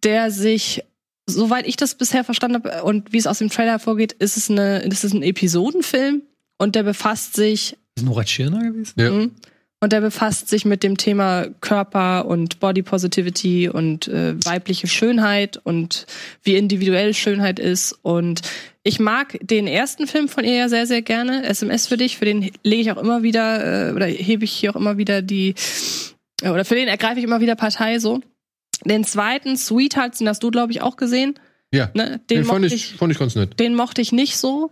der 0.03 0.32
sich 0.32 0.84
soweit 1.26 1.68
ich 1.68 1.78
das 1.78 1.95
bisher 1.95 2.24
verstanden 2.24 2.64
habe 2.64 2.84
und 2.84 3.14
wie 3.14 3.18
es 3.18 3.28
aus 3.28 3.40
dem 3.40 3.50
Trailer 3.50 3.72
hervorgeht, 3.72 4.14
ist 4.14 4.38
es 4.38 4.50
eine, 4.50 4.80
ist 4.80 5.04
es 5.04 5.14
ein 5.14 5.24
Episodenfilm 5.24 6.22
und 6.58 6.76
der 6.76 6.84
befasst 6.84 7.36
sich 7.36 7.78
Ist 7.95 8.06
Nora 8.06 8.24
Tschirner 8.24 8.64
gewesen? 8.64 8.94
Ja. 8.98 9.12
Mhm. 9.12 9.32
Und 9.80 9.91
der 9.91 10.00
befasst 10.00 10.48
sich 10.48 10.64
mit 10.64 10.82
dem 10.82 10.95
Thema 10.95 11.48
Körper 11.60 12.26
und 12.26 12.62
Body 12.62 12.84
Positivity 12.84 13.68
und 13.68 14.08
äh, 14.08 14.34
weibliche 14.45 14.88
Schönheit 14.88 15.60
und 15.62 16.06
wie 16.41 16.56
individuell 16.56 17.14
Schönheit 17.14 17.60
ist. 17.60 18.00
Und 18.02 18.44
ich 18.84 19.02
mag 19.02 19.38
den 19.41 19.68
ersten 19.68 20.08
Film 20.08 20.30
von 20.30 20.45
ihr 20.45 20.56
ja 20.56 20.70
sehr, 20.70 20.88
sehr 20.88 21.02
gerne. 21.02 21.44
SMS 21.44 21.88
für 21.88 21.98
dich, 21.98 22.18
für 22.18 22.24
den 22.24 22.50
lege 22.64 22.82
ich 22.82 22.91
auch 22.94 22.98
immer 22.98 23.24
wieder, 23.24 23.90
äh, 23.90 23.91
oder 23.91 24.06
hebe 24.06 24.45
ich 24.45 24.54
hier 24.54 24.72
auch 24.72 24.78
immer 24.78 24.98
wieder 24.98 25.22
die, 25.22 25.54
äh, 26.41 26.50
oder 26.50 26.64
für 26.64 26.76
den 26.76 26.88
ergreife 26.88 27.20
ich 27.20 27.26
immer 27.26 27.41
wieder 27.41 27.56
Partei 27.58 28.00
so. 28.00 28.22
Den 28.86 29.04
zweiten, 29.04 29.58
Sweethearts, 29.58 30.20
den 30.20 30.28
hast 30.28 30.44
du, 30.44 30.52
glaube 30.52 30.72
ich, 30.72 30.82
auch 30.82 30.98
gesehen. 30.98 31.40
Ja. 31.74 31.90
Ne? 31.94 32.22
Den, 32.30 32.38
Den, 32.38 32.46
fand, 32.46 32.62
mochte 32.62 32.76
ich, 32.76 32.94
fand 32.94 33.12
ich 33.12 33.20
ganz 33.20 33.36
nett. 33.36 33.60
den 33.60 33.76
mochte 33.76 34.02
ich 34.02 34.12
nicht 34.12 34.38
so. 34.38 34.70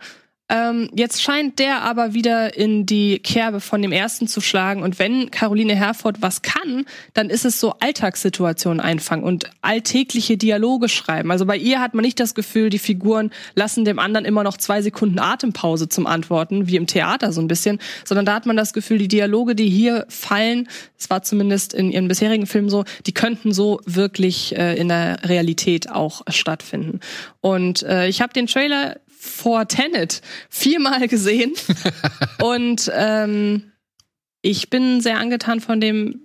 Ähm, 0.52 0.90
jetzt 0.94 1.24
scheint 1.24 1.60
der 1.60 1.82
aber 1.82 2.14
wieder 2.14 2.58
in 2.58 2.86
die 2.86 3.20
Kerbe 3.20 3.62
von 3.62 3.82
dem 3.82 3.94
ersten 3.94 4.28
zu 4.28 4.42
schlagen. 4.42 4.84
Und 4.84 5.00
wenn 5.00 5.32
Caroline 5.32 5.76
Herford 5.76 6.22
was 6.22 6.42
kann, 6.42 6.86
dann 7.14 7.30
ist 7.30 7.46
es 7.46 7.62
so 7.62 7.76
Alltagssituationen 7.80 8.82
einfangen 8.82 9.24
und 9.24 9.50
alltägliche 9.62 10.36
Dialoge 10.36 10.90
schreiben. 10.90 11.32
Also 11.32 11.46
bei 11.46 11.56
ihr 11.56 11.80
hat 11.80 11.94
man 11.94 12.04
nicht 12.04 12.20
das 12.20 12.36
Gefühl, 12.36 12.70
die 12.70 12.80
Figuren 12.80 13.32
lassen 13.56 13.86
dem 13.86 13.98
anderen 13.98 14.26
immer 14.26 14.44
noch 14.44 14.58
zwei 14.58 14.82
Sekunden 14.82 15.20
Atempause 15.20 15.88
zum 15.88 16.06
Antworten, 16.06 16.68
wie 16.68 16.76
im 16.76 16.86
Theater 16.86 17.32
so 17.32 17.40
ein 17.40 17.48
bisschen, 17.48 17.80
sondern 18.04 18.26
da 18.26 18.34
hat 18.34 18.46
man 18.46 18.58
das 18.58 18.74
Gefühl, 18.74 18.98
die 18.98 19.08
Dialoge, 19.08 19.56
die 19.56 19.70
hier 19.70 20.06
fallen, 20.10 20.68
es 21.00 21.10
war 21.10 21.24
zumindest 21.24 21.74
in 21.74 21.92
ihren 21.92 22.10
bisherigen 22.10 22.46
Filmen 22.46 22.70
so, 22.70 22.84
die 23.06 23.14
könnten 23.14 23.54
so 23.54 23.80
wirklich 23.86 24.58
äh, 24.58 24.76
in 24.76 24.90
der 24.90 25.30
Realität 25.30 25.90
auch 25.90 26.24
stattfinden. 26.28 27.00
Und 27.40 27.84
äh, 27.84 28.10
ich 28.10 28.22
habe 28.22 28.34
den 28.34 28.48
Trailer 28.48 28.98
vor 29.24 29.68
Tenet 29.68 30.22
viermal 30.50 31.08
gesehen 31.08 31.54
und 32.42 32.92
ähm, 32.94 33.72
ich 34.42 34.72
bin 34.72 35.00
sehr 35.02 35.20
angetan 35.20 35.62
von 35.62 35.80
dem. 35.80 36.22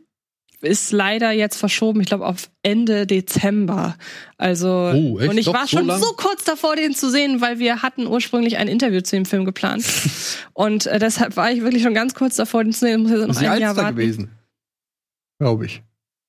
Ist 0.63 0.91
leider 0.91 1.33
jetzt 1.33 1.59
verschoben, 1.59 2.01
ich 2.01 2.07
glaube 2.07 2.25
auf 2.27 2.49
Ende 2.63 3.07
Dezember. 3.07 3.95
Also 4.39 4.91
Oh, 4.95 5.19
echt? 5.19 5.29
und 5.29 5.37
ich 5.37 5.45
Doch, 5.45 5.53
war 5.53 5.67
so 5.67 5.77
schon 5.77 5.87
lang? 5.87 6.01
so 6.01 6.13
kurz 6.17 6.45
davor, 6.45 6.77
den 6.77 6.95
zu 6.95 7.11
sehen, 7.11 7.43
weil 7.43 7.59
wir 7.59 7.83
hatten 7.83 8.07
ursprünglich 8.07 8.57
ein 8.57 8.67
Interview 8.67 9.03
zu 9.03 9.17
dem 9.17 9.27
Film 9.27 9.45
geplant 9.45 9.85
und 10.55 10.87
äh, 10.87 10.99
deshalb 10.99 11.37
war 11.37 11.53
ich 11.53 11.61
wirklich 11.61 11.83
schon 11.83 11.93
ganz 11.93 12.15
kurz 12.15 12.37
davor, 12.37 12.65
den 12.65 12.73
zu 12.73 12.81
sehen. 12.87 13.03
Muss 13.03 13.11
jetzt 13.11 13.29
Das 13.29 13.43
noch 13.43 13.51
ein 13.51 13.61
Jahr 13.61 13.77
warten. 13.77 13.97
gewesen. 13.97 14.31
Glaube 15.39 15.67
ich. 15.67 15.83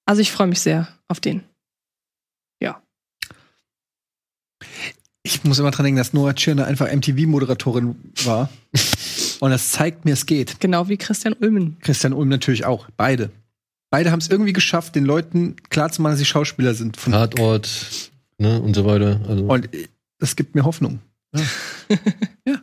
Also 0.05 0.21
ich 0.21 0.31
freue 0.33 0.47
mich 0.47 0.59
sehr 0.59 0.89
auf 1.07 1.21
den. 1.21 1.43
Ich 5.27 5.43
muss 5.43 5.59
immer 5.59 5.71
dran 5.71 5.83
denken, 5.83 5.97
dass 5.97 6.13
Nora 6.13 6.33
Tschirner 6.33 6.65
einfach 6.67 6.87
MTV-Moderatorin 6.89 7.97
war. 8.23 8.49
Und 9.41 9.51
das 9.51 9.71
zeigt 9.71 10.05
mir, 10.05 10.13
es 10.13 10.25
geht. 10.25 10.61
Genau 10.61 10.87
wie 10.87 10.95
Christian 10.95 11.33
Ulmen. 11.33 11.75
Christian 11.81 12.13
Ulm 12.13 12.29
natürlich 12.29 12.63
auch. 12.63 12.87
Beide. 12.95 13.29
Beide 13.89 14.11
haben 14.11 14.19
es 14.19 14.29
irgendwie 14.29 14.53
geschafft, 14.53 14.95
den 14.95 15.03
Leuten 15.03 15.57
klarzumachen, 15.69 16.13
dass 16.13 16.19
sie 16.19 16.25
Schauspieler 16.25 16.73
sind. 16.75 16.95
Von, 16.95 17.11
Tatort, 17.11 18.09
ne, 18.37 18.61
und 18.61 18.73
so 18.73 18.85
weiter. 18.85 19.19
Also. 19.27 19.43
und 19.43 19.73
äh, 19.75 19.89
das 20.17 20.37
gibt 20.37 20.55
mir 20.55 20.63
Hoffnung. 20.63 21.01
Ja, 21.35 21.41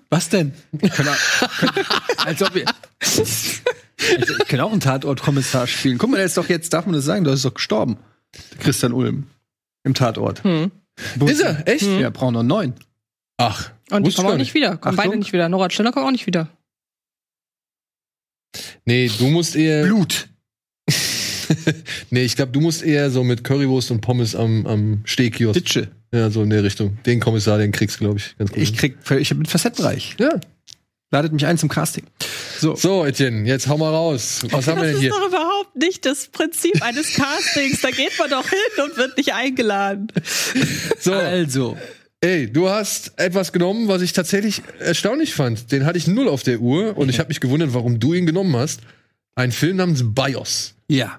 was 0.08 0.30
denn? 0.30 0.54
Können, 0.80 0.90
können, 1.58 1.72
als 2.24 2.42
ob 2.42 2.54
wir. 2.54 2.64
Also, 2.98 4.34
ich 4.38 4.48
kann 4.48 4.60
auch 4.60 4.72
einen 4.72 4.80
Tatortkommissar 4.80 5.66
spielen. 5.66 5.98
Guck 5.98 6.10
mal, 6.10 6.16
der 6.16 6.26
ist 6.26 6.38
doch 6.38 6.48
jetzt, 6.48 6.72
darf 6.72 6.86
man 6.86 6.94
das 6.94 7.04
sagen, 7.04 7.24
der 7.24 7.34
ist 7.34 7.44
doch 7.44 7.52
gestorben. 7.52 7.98
Christian 8.58 8.94
Ulm. 8.94 9.26
Im 9.82 9.92
Tatort. 9.92 10.42
Hm. 10.44 10.70
Ist 11.26 11.40
er? 11.40 11.66
Echt? 11.66 11.82
Ja, 11.82 12.10
brauchen 12.10 12.34
noch 12.34 12.42
neuen. 12.42 12.74
Ach, 13.36 13.70
Und 13.90 14.06
die 14.06 14.12
kommen 14.12 14.28
auch 14.28 14.36
nicht 14.36 14.54
wieder. 14.54 14.76
Kommen 14.76 14.94
Achtung. 14.98 15.10
beide 15.10 15.18
nicht 15.18 15.32
wieder. 15.32 15.48
Nora 15.48 15.68
Stiller 15.70 15.92
kommt 15.92 16.06
auch 16.06 16.12
nicht 16.12 16.26
wieder. 16.26 16.48
Nee, 18.84 19.10
du 19.18 19.28
musst 19.28 19.56
eher. 19.56 19.84
Blut. 19.84 20.28
nee, 22.10 22.22
ich 22.22 22.36
glaube, 22.36 22.52
du 22.52 22.60
musst 22.60 22.82
eher 22.82 23.10
so 23.10 23.24
mit 23.24 23.42
Currywurst 23.42 23.90
und 23.90 24.00
Pommes 24.00 24.36
am, 24.36 24.66
am 24.66 25.00
Stehkiosk. 25.04 25.54
Ditsche. 25.54 25.88
Ja, 26.12 26.30
so 26.30 26.42
in 26.42 26.50
der 26.50 26.62
Richtung. 26.62 26.98
Den 27.04 27.18
Kommissar, 27.18 27.58
den 27.58 27.72
kriegst 27.72 27.96
du, 27.96 28.04
glaube 28.04 28.18
ich, 28.18 28.36
ganz 28.36 28.52
gut. 28.52 28.62
Ich 28.62 28.76
krieg, 28.76 28.96
ich 29.18 29.28
bin 29.30 29.46
facettenreich. 29.46 30.16
ja. 30.20 30.38
Ladet 31.10 31.32
mich 31.32 31.46
ein 31.46 31.58
zum 31.58 31.68
Casting. 31.68 32.04
So. 32.58 32.74
So, 32.74 33.04
Etienne, 33.04 33.46
jetzt 33.46 33.68
hau 33.68 33.78
mal 33.78 33.90
raus. 33.90 34.40
Was 34.50 34.66
haben 34.66 34.78
wir 34.80 34.84
das 34.84 34.86
denn 34.86 34.94
ist 34.96 35.00
hier? 35.02 35.10
doch 35.10 35.28
überhaupt 35.28 35.76
nicht 35.76 36.04
das 36.06 36.28
Prinzip 36.28 36.82
eines 36.82 37.14
Castings. 37.14 37.80
Da 37.82 37.90
geht 37.90 38.18
man 38.18 38.30
doch 38.30 38.48
hin 38.48 38.84
und 38.84 38.96
wird 38.96 39.16
nicht 39.16 39.32
eingeladen. 39.34 40.08
So, 41.00 41.12
Also. 41.12 41.76
ey, 42.20 42.50
du 42.50 42.68
hast 42.68 43.18
etwas 43.18 43.52
genommen, 43.52 43.86
was 43.88 44.02
ich 44.02 44.12
tatsächlich 44.12 44.62
erstaunlich 44.80 45.34
fand. 45.34 45.70
Den 45.72 45.84
hatte 45.86 45.98
ich 45.98 46.06
null 46.06 46.28
auf 46.28 46.42
der 46.42 46.60
Uhr 46.60 46.96
und 46.96 47.08
ich 47.10 47.18
habe 47.18 47.28
mich 47.28 47.40
gewundert, 47.40 47.74
warum 47.74 48.00
du 48.00 48.12
ihn 48.14 48.26
genommen 48.26 48.56
hast. 48.56 48.80
Ein 49.36 49.52
Film 49.52 49.76
namens 49.76 50.02
BIOS. 50.04 50.74
Ja, 50.88 51.18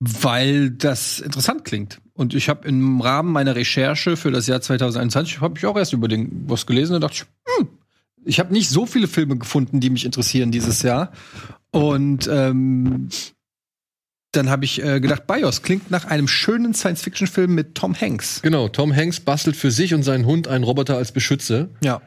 weil 0.00 0.70
das 0.70 1.20
interessant 1.20 1.64
klingt. 1.64 1.98
Und 2.14 2.34
ich 2.34 2.48
habe 2.48 2.66
im 2.68 3.00
Rahmen 3.00 3.32
meiner 3.32 3.54
Recherche 3.56 4.16
für 4.16 4.30
das 4.30 4.46
Jahr 4.46 4.60
2021 4.60 5.40
habe 5.40 5.58
ich 5.58 5.66
auch 5.66 5.76
erst 5.76 5.92
über 5.92 6.08
den 6.08 6.44
was 6.46 6.66
gelesen 6.66 6.94
und 6.94 7.00
dachte, 7.00 7.24
ich, 7.46 7.58
hm, 7.58 7.68
ich 8.24 8.40
habe 8.40 8.52
nicht 8.52 8.68
so 8.68 8.86
viele 8.86 9.08
Filme 9.08 9.36
gefunden, 9.36 9.80
die 9.80 9.90
mich 9.90 10.04
interessieren 10.04 10.50
dieses 10.50 10.82
Jahr. 10.82 11.12
Und 11.70 12.28
ähm, 12.30 13.08
dann 14.32 14.50
habe 14.50 14.64
ich 14.64 14.82
äh, 14.82 15.00
gedacht, 15.00 15.26
BIOS 15.26 15.62
klingt 15.62 15.90
nach 15.90 16.06
einem 16.06 16.28
schönen 16.28 16.74
Science-Fiction-Film 16.74 17.54
mit 17.54 17.74
Tom 17.74 17.94
Hanks. 17.94 18.42
Genau, 18.42 18.68
Tom 18.68 18.94
Hanks 18.94 19.20
bastelt 19.20 19.56
für 19.56 19.70
sich 19.70 19.94
und 19.94 20.02
seinen 20.02 20.26
Hund 20.26 20.48
einen 20.48 20.64
Roboter 20.64 20.96
als 20.96 21.12
Beschützer. 21.12 21.68
Ja. 21.82 22.00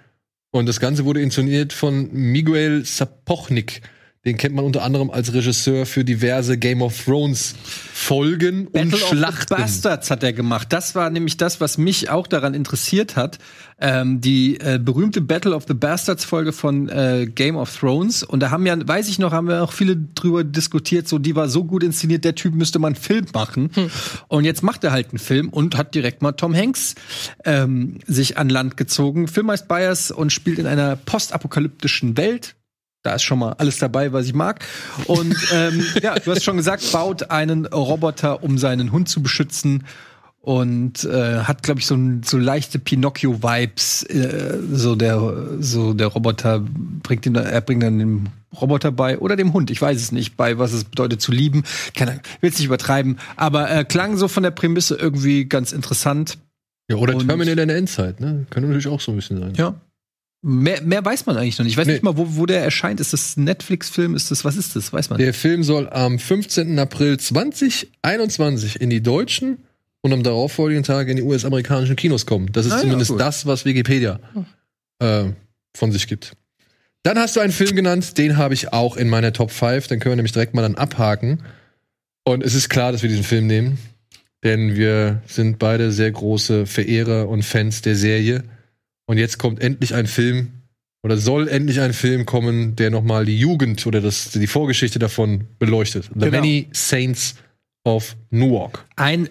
Und 0.52 0.68
das 0.68 0.80
Ganze 0.80 1.06
wurde 1.06 1.22
inszeniert 1.22 1.73
von 1.73 2.11
Miguel 2.11 2.85
Sapochnik. 2.85 3.81
Den 4.27 4.35
kennt 4.35 4.53
man 4.53 4.65
unter 4.65 4.83
anderem 4.83 5.09
als 5.09 5.33
Regisseur 5.33 5.85
für 5.85 6.03
diverse 6.03 6.57
Game 6.57 6.81
of 6.81 7.05
Thrones 7.05 7.55
Folgen 7.93 8.67
und 8.67 8.73
Battle 8.73 8.93
of 8.95 8.99
the 8.99 9.15
Schlachten. 9.15 9.55
Bastards 9.55 10.11
hat 10.11 10.21
er 10.21 10.33
gemacht. 10.33 10.67
Das 10.73 10.95
war 10.95 11.09
nämlich 11.09 11.37
das, 11.37 11.61
was 11.61 11.77
mich 11.77 12.09
auch 12.09 12.27
daran 12.27 12.53
interessiert 12.53 13.15
hat. 13.15 13.39
Ähm, 13.79 14.19
die 14.19 14.59
äh, 14.59 14.79
berühmte 14.83 15.21
Battle 15.21 15.55
of 15.55 15.63
the 15.69 15.73
Bastards 15.73 16.25
Folge 16.25 16.51
von 16.51 16.89
äh, 16.89 17.25
Game 17.33 17.55
of 17.55 17.73
Thrones. 17.73 18.21
Und 18.21 18.41
da 18.41 18.51
haben 18.51 18.65
ja, 18.65 18.75
weiß 18.85 19.07
ich 19.07 19.17
noch, 19.17 19.31
haben 19.31 19.47
wir 19.47 19.63
auch 19.63 19.71
viele 19.71 19.95
drüber 19.95 20.43
diskutiert. 20.43 21.07
So, 21.07 21.19
die 21.19 21.37
war 21.37 21.47
so 21.47 21.63
gut 21.63 21.81
inszeniert, 21.81 22.25
der 22.25 22.35
Typ 22.35 22.53
müsste 22.53 22.79
mal 22.79 22.87
einen 22.87 22.95
Film 22.95 23.27
machen. 23.33 23.69
Und 24.27 24.43
jetzt 24.43 24.61
macht 24.61 24.83
er 24.83 24.91
halt 24.91 25.11
einen 25.11 25.19
Film 25.19 25.47
und 25.47 25.77
hat 25.77 25.95
direkt 25.95 26.21
mal 26.21 26.33
Tom 26.33 26.53
Hanks 26.53 26.95
ähm, 27.45 27.99
sich 28.07 28.37
an 28.37 28.49
Land 28.49 28.75
gezogen. 28.75 29.29
Film 29.29 29.49
heißt 29.49 29.69
Bias 29.69 30.11
und 30.11 30.33
spielt 30.33 30.59
in 30.59 30.67
einer 30.67 30.97
postapokalyptischen 30.97 32.17
Welt. 32.17 32.56
Da 33.07 33.15
ist 33.15 33.23
schon 33.23 33.39
mal 33.39 33.53
alles 33.57 33.79
dabei, 33.79 34.11
was 34.11 34.25
ich 34.25 34.34
mag. 34.34 34.65
Und 35.05 35.34
ähm, 35.53 35.81
ja, 36.03 36.15
du 36.19 36.29
hast 36.31 36.43
schon 36.43 36.57
gesagt, 36.57 36.91
baut 36.91 37.31
einen 37.31 37.65
Roboter, 37.65 38.43
um 38.43 38.57
seinen 38.57 38.91
Hund 38.91 39.07
zu 39.07 39.23
beschützen. 39.23 39.85
Und 40.41 41.03
äh, 41.05 41.39
hat, 41.39 41.63
glaube 41.63 41.79
ich, 41.79 41.85
so, 41.88 41.97
so 42.23 42.38
leichte 42.38 42.79
Pinocchio-Vibes. 42.79 44.03
Äh, 44.03 44.57
so 44.73 44.95
der, 44.95 45.19
so 45.59 45.93
der 45.93 46.07
Roboter 46.07 46.61
bringt 47.03 47.25
dann- 47.25 47.35
er 47.35 47.61
bringt 47.61 47.84
dann 47.84 47.97
dem 47.99 48.25
Roboter 48.59 48.91
bei 48.91 49.17
oder 49.19 49.35
dem 49.38 49.53
Hund. 49.53 49.71
Ich 49.71 49.81
weiß 49.81 49.97
es 50.01 50.11
nicht, 50.11 50.35
bei 50.38 50.57
was 50.57 50.73
es 50.73 50.84
bedeutet 50.85 51.21
zu 51.21 51.31
lieben. 51.31 51.63
Keine 51.95 52.11
Ahnung, 52.11 52.23
will 52.41 52.49
es 52.49 52.57
nicht 52.57 52.67
übertreiben. 52.67 53.19
Aber 53.35 53.69
äh, 53.71 53.84
klang 53.85 54.17
so 54.17 54.27
von 54.27 54.43
der 54.43 54.51
Prämisse 54.51 54.95
irgendwie 54.95 55.45
ganz 55.45 55.71
interessant. 55.71 56.38
Ja, 56.89 56.97
oder 56.97 57.15
Und- 57.15 57.27
Terminator 57.27 57.61
in 57.63 57.67
der 57.69 57.77
Endzeit, 57.77 58.19
ne? 58.21 58.45
Könnte 58.49 58.67
natürlich 58.67 58.88
auch 58.88 59.01
so 59.01 59.11
ein 59.11 59.15
bisschen 59.17 59.39
sein. 59.39 59.53
Ja. 59.55 59.75
Mehr, 60.43 60.81
mehr 60.84 61.03
weiß 61.03 61.26
man 61.26 61.35
eigentlich 61.38 61.57
noch 61.57 61.64
nicht. 61.65 61.73
Ich 61.73 61.77
weiß 61.77 61.88
Nee. 61.88 61.93
nicht 61.93 62.03
mal, 62.03 62.15
wo, 62.15 62.26
wo 62.38 62.45
der 62.45 62.64
erscheint. 62.64 62.99
Ist 62.99 63.11
das 63.14 63.35
ein 63.38 63.43
Netflix-Film? 63.45 64.15
Ist 64.15 64.30
das, 64.31 64.45
was 64.45 64.55
ist 64.55 64.76
das? 64.76 64.93
Weiß 64.93 65.09
man. 65.09 65.18
Der 65.19 65.34
Film 65.34 65.64
soll 65.64 65.89
am 65.89 66.19
15. 66.19 66.77
April 66.80 67.18
2021 67.19 68.80
in 68.81 68.89
die 68.89 69.01
deutschen 69.01 69.59
und 70.01 70.14
am 70.14 70.23
darauffolgenden 70.23 70.84
Tag 70.84 71.07
in 71.09 71.18
die 71.18 71.23
US-amerikanischen 71.23 71.95
Kinos 71.95 72.26
kommen. 72.26 72.51
Das 72.51 72.65
ist 72.65 72.72
Ah 72.72 72.76
ja, 72.77 72.81
zumindest 72.84 73.11
cool. 73.11 73.18
das, 73.18 73.45
was 73.45 73.65
Wikipedia 73.65 74.19
äh, 74.99 75.26
von 75.76 75.91
sich 75.91 76.07
gibt. 76.07 76.34
Dann 77.03 77.18
hast 77.18 77.35
du 77.35 77.39
einen 77.39 77.51
Film 77.53 77.76
genannt, 77.76 78.18
den 78.18 78.38
habe 78.38 78.53
ich 78.53 78.73
auch 78.73 78.97
in 78.97 79.09
meiner 79.09 79.34
Top 79.34 79.51
5. 79.51 79.88
Den 79.88 79.99
können 79.99 80.11
wir 80.14 80.15
nämlich 80.18 80.34
direkt 80.34 80.53
mal 80.53 80.61
dann 80.61 80.76
abhaken. 80.76 81.43
Und 82.26 82.43
es 82.43 82.53
ist 82.53 82.69
klar, 82.69 82.91
dass 82.91 83.01
wir 83.01 83.09
diesen 83.09 83.23
Film 83.23 83.47
nehmen, 83.47 83.77
denn 84.43 84.76
wir 84.76 85.22
sind 85.27 85.59
beide 85.59 85.91
sehr 85.91 86.11
große 86.11 86.65
Verehrer 86.65 87.30
und 87.30 87.43
Fans 87.43 87.81
der 87.81 87.95
Serie. 87.95 88.43
Und 89.07 89.17
jetzt 89.17 89.38
kommt 89.39 89.61
endlich 89.61 89.95
ein 89.95 90.05
Film 90.05 90.51
oder 91.01 91.17
soll 91.17 91.47
endlich 91.47 91.79
ein 91.79 91.93
Film 91.93 92.25
kommen, 92.25 92.75
der 92.75 92.91
nochmal 92.91 93.25
die 93.25 93.39
Jugend 93.39 93.85
oder 93.88 94.01
das, 94.01 94.31
die 94.31 94.47
Vorgeschichte 94.47 94.99
davon 94.99 95.45
beleuchtet. 95.57 96.09
The 96.13 96.25
Genau. 96.25 96.31
Many 96.31 96.67
Saints 96.73 97.35
of 97.85 98.15
Newark. 98.29 98.85
ein 98.97 99.29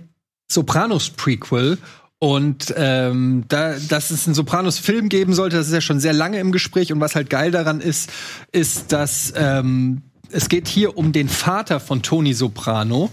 Sopranos-Prequel. 0.51 1.79
Und 2.19 2.73
ähm, 2.79 3.45
da, 3.49 3.75
dass 3.89 4.11
es 4.11 4.27
einen 4.27 4.35
Sopranos-Film 4.35 5.11
geben 5.11 5.35
sollte, 5.35 5.57
das 5.57 5.67
ist 5.67 5.75
ja 5.75 5.83
schon 5.83 6.01
sehr 6.01 6.15
lange 6.15 6.39
im 6.39 6.51
Gespräch. 6.51 6.91
Und 6.93 7.01
was 7.01 7.15
halt 7.15 7.29
geil 7.29 7.51
daran 7.51 7.83
ist, 7.83 8.11
ist, 8.53 8.93
dass 8.93 9.35
ähm, 9.37 10.01
es 10.31 10.49
geht 10.49 10.67
hier 10.67 10.97
um 10.97 11.13
den 11.13 11.29
Vater 11.29 11.79
von 11.79 12.03
Tony 12.03 12.33
Soprano, 12.33 13.11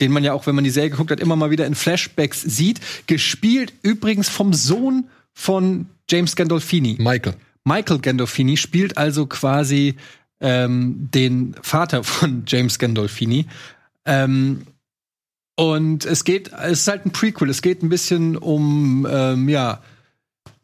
den 0.00 0.12
man 0.12 0.22
ja 0.22 0.32
auch, 0.32 0.46
wenn 0.46 0.54
man 0.54 0.62
die 0.62 0.70
Serie 0.70 0.90
geguckt 0.90 1.10
hat, 1.10 1.18
immer 1.18 1.34
mal 1.34 1.50
wieder 1.50 1.66
in 1.66 1.74
Flashbacks 1.74 2.42
sieht. 2.42 2.80
Gespielt 3.08 3.72
übrigens 3.82 4.28
vom 4.28 4.52
Sohn 4.52 5.08
von 5.36 5.86
James 6.08 6.34
Gandolfini. 6.34 6.96
Michael. 6.98 7.34
Michael 7.62 7.98
Gandolfini 7.98 8.56
spielt 8.56 8.96
also 8.96 9.26
quasi 9.26 9.96
ähm, 10.40 11.10
den 11.12 11.54
Vater 11.60 12.02
von 12.04 12.44
James 12.46 12.78
Gandolfini. 12.78 13.46
Ähm, 14.06 14.62
und 15.56 16.06
es 16.06 16.24
geht, 16.24 16.52
es 16.52 16.80
ist 16.80 16.88
halt 16.88 17.04
ein 17.04 17.12
Prequel. 17.12 17.50
Es 17.50 17.60
geht 17.60 17.82
ein 17.82 17.90
bisschen 17.90 18.36
um, 18.36 19.06
ähm, 19.10 19.48
ja, 19.48 19.82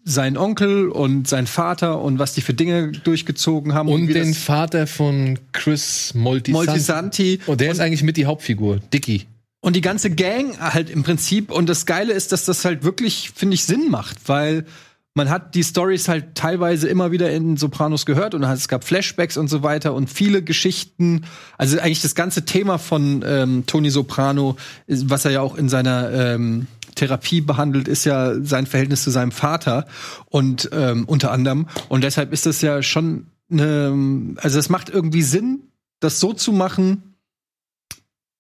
seinen 0.05 0.37
Onkel 0.39 0.89
und 0.89 1.29
seinen 1.29 1.47
Vater 1.47 2.01
und 2.01 2.19
was 2.19 2.33
die 2.33 2.41
für 2.41 2.55
Dinge 2.55 2.93
durchgezogen 2.93 3.75
haben. 3.75 3.89
Und 3.89 4.09
wie 4.09 4.15
den 4.15 4.33
Vater 4.33 4.87
von 4.87 5.39
Chris 5.53 6.15
Moltisanti. 6.15 6.53
Moltisanti. 6.67 7.41
Und 7.47 7.61
der 7.61 7.73
ist 7.73 7.81
eigentlich 7.81 8.03
mit 8.03 8.17
die 8.17 8.27
Hauptfigur, 8.27 8.81
Dicky. 8.93 9.27
Und 9.63 9.77
die 9.77 9.81
ganze 9.81 10.11
Gang 10.11 10.59
halt 10.59 10.91
im 10.91 11.05
Prinzip. 11.05 11.53
Und 11.53 11.69
das 11.69 11.87
Geile 11.87 12.13
ist, 12.13 12.33
dass 12.33 12.45
das 12.45 12.65
halt 12.65 12.83
wirklich, 12.83 13.31
finde 13.35 13.55
ich, 13.55 13.65
Sinn 13.65 13.91
macht, 13.91 14.29
weil 14.29 14.67
man 15.15 15.31
hat 15.31 15.55
die 15.55 15.63
Stories 15.63 16.09
halt 16.09 16.35
teilweise 16.35 16.89
immer 16.89 17.13
wieder 17.13 17.31
in 17.31 17.57
Sopranos 17.57 18.05
gehört 18.05 18.35
und 18.35 18.43
es 18.43 18.67
gab 18.67 18.83
Flashbacks 18.83 19.37
und 19.37 19.49
so 19.49 19.63
weiter 19.63 19.95
und 19.95 20.11
viele 20.11 20.43
Geschichten. 20.43 21.27
Also 21.59 21.79
eigentlich 21.79 22.03
das 22.03 22.15
ganze 22.15 22.45
Thema 22.45 22.79
von 22.79 23.23
ähm, 23.25 23.65
Tony 23.67 23.91
Soprano, 23.91 24.57
was 24.89 25.25
er 25.25 25.31
ja 25.31 25.41
auch 25.43 25.57
in 25.57 25.69
seiner 25.69 26.11
ähm, 26.11 26.67
Therapie 26.95 27.41
behandelt, 27.41 27.89
ist 27.89 28.05
ja 28.05 28.35
sein 28.43 28.67
Verhältnis 28.67 29.03
zu 29.03 29.11
seinem 29.11 29.33
Vater 29.33 29.87
und 30.27 30.71
ähm, 30.73 31.05
unter 31.07 31.31
anderem. 31.31 31.69
Und 31.89 32.05
deshalb 32.05 32.33
ist 32.33 32.47
das 32.47 32.63
ja 32.63 32.83
schon 32.83 33.27
eine, 33.51 34.35
also 34.39 34.59
es 34.59 34.69
macht 34.71 34.89
irgendwie 34.89 35.23
Sinn, 35.23 35.61
das 36.01 36.21
so 36.21 36.33
zu 36.33 36.53
machen, 36.53 37.12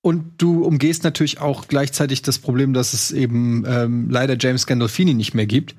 und 0.02 0.34
du 0.38 0.64
umgehst 0.64 1.04
natürlich 1.04 1.40
auch 1.40 1.68
gleichzeitig 1.68 2.22
das 2.22 2.40
Problem, 2.40 2.74
dass 2.74 2.92
es 2.92 3.12
eben 3.12 3.64
ähm, 3.66 4.10
leider 4.10 4.36
James 4.38 4.66
Gandolfini 4.66 5.14
nicht 5.14 5.32
mehr 5.32 5.46
gibt. 5.46 5.76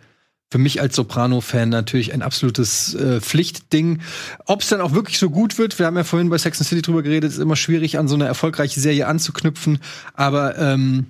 Für 0.50 0.60
mich 0.60 0.80
als 0.80 0.96
Soprano-Fan 0.96 1.68
natürlich 1.68 2.14
ein 2.14 2.22
absolutes 2.22 2.96
äh, 2.96 3.20
Pflichtding. 3.20 4.00
Ob 4.46 4.62
es 4.62 4.70
dann 4.70 4.82
auch 4.82 4.94
wirklich 4.94 5.20
so 5.20 5.30
gut 5.30 5.58
wird, 5.58 5.78
wir 5.78 5.86
haben 5.86 5.98
ja 5.98 6.06
vorhin 6.06 6.30
bei 6.30 6.38
Sex 6.38 6.60
and 6.60 6.68
City 6.68 6.82
drüber 6.82 7.04
geredet, 7.04 7.32
ist 7.32 7.40
immer 7.40 7.58
schwierig, 7.58 7.98
an 7.98 8.08
so 8.08 8.16
eine 8.16 8.26
erfolgreiche 8.26 8.80
Serie 8.80 9.08
anzuknüpfen. 9.08 9.80
Aber 10.14 10.58
ähm, 10.58 11.08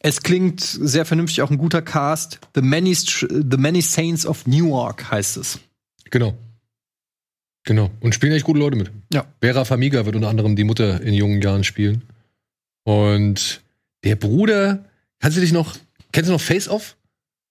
es 0.00 0.22
klingt 0.22 0.60
sehr 0.60 1.06
vernünftig, 1.06 1.40
auch 1.40 1.50
ein 1.50 1.58
guter 1.58 1.80
Cast. 1.80 2.40
The 2.54 2.62
Many, 2.62 2.94
The 2.94 3.56
Many 3.56 3.80
Saints 3.80 4.26
of 4.26 4.46
Newark 4.46 5.10
heißt 5.10 5.38
es. 5.38 5.60
Genau. 6.10 6.36
Genau. 7.64 7.90
Und 8.00 8.14
spielen 8.14 8.32
echt 8.32 8.44
gute 8.44 8.58
Leute 8.58 8.76
mit. 8.76 8.90
Ja. 9.12 9.24
Vera 9.40 9.64
Famiga 9.64 10.04
wird 10.04 10.16
unter 10.16 10.28
anderem 10.28 10.56
die 10.56 10.64
Mutter 10.64 11.00
in 11.00 11.14
jungen 11.14 11.40
Jahren 11.40 11.64
spielen. 11.64 12.02
Und 12.84 13.60
der 14.04 14.16
Bruder, 14.16 14.84
kannst 15.20 15.36
du 15.36 15.40
dich 15.40 15.52
noch, 15.52 15.76
kennst 16.12 16.28
du 16.28 16.32
noch 16.32 16.40
Face 16.40 16.68
Off? 16.68 16.96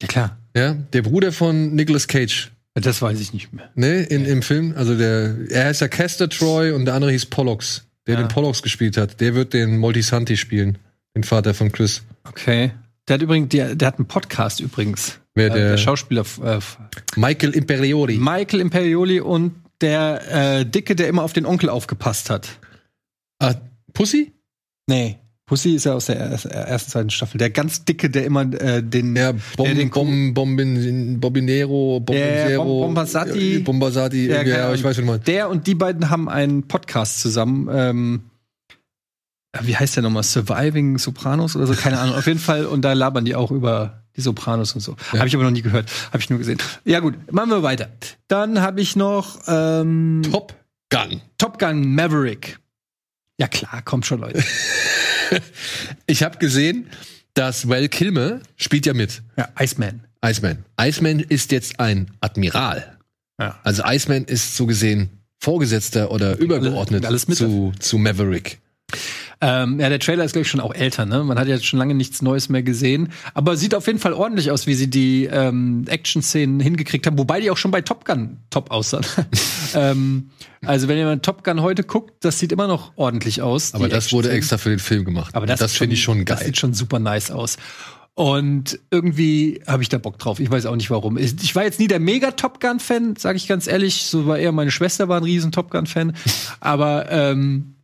Ja, 0.01 0.07
klar. 0.07 0.37
Ja, 0.55 0.73
der 0.73 1.01
Bruder 1.03 1.31
von 1.31 1.75
Nicolas 1.75 2.07
Cage. 2.07 2.51
Das 2.73 3.01
weiß 3.01 3.19
ich 3.19 3.33
nicht 3.33 3.51
mehr. 3.53 3.69
Ne, 3.75 4.03
in, 4.03 4.25
im 4.25 4.41
Film. 4.41 4.73
Also 4.75 4.97
der, 4.97 5.35
er 5.49 5.65
heißt 5.65 5.81
ja 5.81 5.87
Castor 5.87 6.29
Troy 6.29 6.71
und 6.71 6.85
der 6.85 6.93
andere 6.93 7.11
hieß 7.11 7.25
Pollux. 7.27 7.85
der 8.07 8.15
Ja. 8.15 8.21
den 8.23 8.29
Pollux 8.29 8.61
gespielt 8.63 8.95
hat, 8.97 9.19
der 9.21 9.35
wird 9.35 9.53
den 9.53 9.77
Multisanti 9.77 10.37
spielen. 10.37 10.77
Den 11.15 11.23
Vater 11.23 11.53
von 11.53 11.71
Chris. 11.71 12.03
Okay. 12.23 12.71
Der 13.07 13.15
hat 13.15 13.21
übrigens, 13.21 13.49
der, 13.49 13.75
der 13.75 13.87
hat 13.89 13.97
einen 13.97 14.07
Podcast 14.07 14.59
übrigens. 14.61 15.19
Wer, 15.35 15.47
Äh, 15.47 15.53
der- 15.53 15.69
der 15.71 15.77
Schauspieler 15.77 16.23
äh, 16.43 16.59
Michael 17.15 17.51
Imperioli. 17.51 18.17
Michael 18.17 18.61
Imperioli 18.61 19.19
und 19.19 19.55
der 19.81 20.59
äh, 20.59 20.65
Dicke, 20.65 20.95
der 20.95 21.07
immer 21.07 21.23
auf 21.23 21.33
den 21.33 21.45
Onkel 21.45 21.69
aufgepasst 21.69 22.29
hat. 22.29 22.47
ah, 23.39 23.55
Pussy? 23.93 24.31
Nee. 24.89 25.19
Pussy 25.45 25.71
ist 25.75 25.85
ja 25.85 25.93
aus 25.93 26.05
der 26.05 26.17
er- 26.17 26.31
ersten, 26.67 26.91
zweiten 26.91 27.09
Staffel. 27.09 27.39
Der 27.39 27.49
ganz 27.49 27.83
Dicke, 27.83 28.09
der 28.11 28.23
immer 28.25 28.41
äh, 28.41 28.83
den. 28.83 29.15
Ja, 29.15 29.31
Bom, 29.57 29.65
der 29.65 29.73
den 29.75 29.89
Bom, 29.89 30.33
Bombin, 30.35 31.19
Bombinero, 31.19 31.99
Bombinero, 31.99 32.63
Bom- 32.63 32.81
Bombasati. 32.87 33.55
äh, 33.55 33.59
Bombasati, 33.59 34.27
Ja, 34.27 34.43
ja, 34.43 34.73
ich 34.73 34.83
weiß, 34.83 34.97
du 34.97 35.03
meinst. 35.03 35.27
Der 35.27 35.49
und 35.49 35.65
die 35.65 35.73
beiden 35.73 36.09
haben 36.11 36.29
einen 36.29 36.67
Podcast 36.67 37.19
zusammen. 37.19 37.67
Ähm, 37.71 38.21
äh, 39.53 39.59
wie 39.63 39.75
heißt 39.75 39.95
der 39.95 40.03
nochmal? 40.03 40.21
Surviving 40.23 40.99
Sopranos 40.99 41.55
oder 41.55 41.65
so? 41.65 41.73
Keine 41.73 41.97
Ahnung. 41.99 42.15
Auf 42.15 42.27
jeden 42.27 42.39
Fall. 42.39 42.65
Und 42.67 42.83
da 42.83 42.93
labern 42.93 43.25
die 43.25 43.33
auch 43.33 43.49
über 43.49 44.03
die 44.15 44.21
Sopranos 44.21 44.73
und 44.75 44.81
so. 44.81 44.95
Ja. 45.13 45.19
Habe 45.19 45.29
ich 45.29 45.33
aber 45.35 45.45
noch 45.45 45.51
nie 45.51 45.63
gehört. 45.63 45.89
Habe 46.09 46.19
ich 46.19 46.29
nur 46.29 46.37
gesehen. 46.37 46.59
Ja, 46.85 46.99
gut. 46.99 47.15
Machen 47.31 47.49
wir 47.49 47.63
weiter. 47.63 47.89
Dann 48.27 48.61
habe 48.61 48.81
ich 48.81 48.95
noch 48.95 49.39
ähm, 49.47 50.21
Top 50.31 50.53
Gun. 50.91 51.21
Top 51.39 51.57
Gun 51.57 51.95
Maverick. 51.95 52.59
Ja, 53.39 53.47
klar, 53.47 53.81
kommt 53.83 54.05
schon, 54.05 54.21
Leute. 54.21 54.43
Ich 56.07 56.23
habe 56.23 56.39
gesehen, 56.39 56.89
dass 57.35 57.69
Val 57.69 57.87
Kilmer 57.87 58.39
spielt 58.57 58.87
ja 58.87 58.95
mit. 58.95 59.21
Ja, 59.37 59.47
Iceman. 59.59 60.03
Iceman. 60.25 60.65
Iceman 60.81 61.19
ist 61.19 61.51
jetzt 61.51 61.79
ein 61.79 62.09
Admiral. 62.19 62.97
Ja. 63.39 63.59
Also 63.63 63.83
Iceman 63.85 64.25
ist 64.25 64.57
so 64.57 64.65
gesehen 64.65 65.09
Vorgesetzter 65.37 66.11
oder 66.11 66.35
übergeordnet 66.37 67.05
alles 67.05 67.27
mit 67.27 67.37
zu, 67.37 67.71
zu 67.79 67.99
Maverick. 67.99 68.59
Ähm, 69.41 69.79
ja, 69.79 69.87
der 69.87 69.99
Trailer 69.99 70.25
ist, 70.25 70.33
glaube 70.33 70.43
ich, 70.43 70.49
schon 70.49 70.59
auch 70.59 70.73
älter, 70.73 71.05
ne? 71.05 71.23
Man 71.23 71.39
hat 71.39 71.47
jetzt 71.47 71.65
schon 71.65 71.79
lange 71.79 71.95
nichts 71.95 72.21
Neues 72.21 72.49
mehr 72.49 72.61
gesehen. 72.61 73.09
Aber 73.33 73.55
sieht 73.55 73.73
auf 73.73 73.87
jeden 73.87 73.99
Fall 73.99 74.13
ordentlich 74.13 74.51
aus, 74.51 74.67
wie 74.67 74.73
sie 74.73 74.89
die 74.89 75.25
ähm, 75.25 75.85
Action-Szenen 75.87 76.59
hingekriegt 76.59 77.07
haben, 77.07 77.17
wobei 77.17 77.39
die 77.39 77.49
auch 77.49 77.57
schon 77.57 77.71
bei 77.71 77.81
Top 77.81 78.03
Gun 78.03 78.37
top 78.49 78.69
aussahen. 78.69 79.05
ähm, 79.75 80.31
also, 80.65 80.89
wenn 80.89 80.97
ihr 80.97 81.21
Top 81.21 81.45
Gun 81.45 81.61
heute 81.61 81.83
guckt, 81.83 82.25
das 82.25 82.37
sieht 82.39 82.51
immer 82.51 82.67
noch 82.67 82.91
ordentlich 82.97 83.41
aus. 83.41 83.73
Aber 83.73 83.87
das 83.87 84.11
wurde 84.11 84.29
extra 84.29 84.57
für 84.57 84.69
den 84.69 84.79
Film 84.79 85.05
gemacht. 85.05 85.33
Aber 85.33 85.45
das, 85.45 85.59
das 85.59 85.77
finde 85.77 85.93
ich 85.93 86.03
schon 86.03 86.25
Das 86.25 86.39
geil. 86.39 86.47
sieht 86.47 86.57
schon 86.57 86.73
super 86.73 86.99
nice 86.99 87.31
aus. 87.31 87.55
Und 88.15 88.77
irgendwie 88.91 89.61
habe 89.65 89.81
ich 89.81 89.87
da 89.87 89.97
Bock 89.97 90.19
drauf. 90.19 90.41
Ich 90.41 90.51
weiß 90.51 90.65
auch 90.65 90.75
nicht 90.75 90.91
warum. 90.91 91.17
Ich 91.17 91.41
ich 91.41 91.55
war 91.55 91.63
jetzt 91.63 91.79
nie 91.79 91.87
der 91.87 92.01
mega 92.01 92.31
Top 92.31 92.59
Gun 92.59 92.81
Fan, 92.81 93.15
sage 93.15 93.37
ich 93.37 93.47
ganz 93.47 93.65
ehrlich. 93.67 94.03
So 94.03 94.27
war 94.27 94.37
eher 94.37 94.51
meine 94.51 94.71
Schwester 94.71 95.07
war 95.07 95.15
ein 95.15 95.23
riesen 95.23 95.53
Top 95.53 95.71
Gun 95.71 95.85
Fan. 95.85 96.13
Aber 96.59 97.09
ähm, 97.09 97.75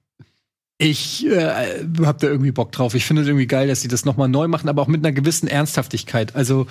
ich 0.77 1.25
äh, 1.25 1.85
habe 2.03 2.19
da 2.19 2.27
irgendwie 2.27 2.51
Bock 2.51 2.71
drauf. 2.71 2.95
Ich 2.95 3.05
finde 3.05 3.21
es 3.21 3.27
irgendwie 3.27 3.47
geil, 3.47 3.67
dass 3.67 3.81
sie 3.81 3.87
das 3.87 4.05
noch 4.05 4.17
mal 4.17 4.27
neu 4.27 4.47
machen, 4.47 4.67
aber 4.69 4.81
auch 4.81 4.87
mit 4.87 5.05
einer 5.05 5.13
gewissen 5.13 5.47
Ernsthaftigkeit. 5.47 6.35
Also 6.35 6.67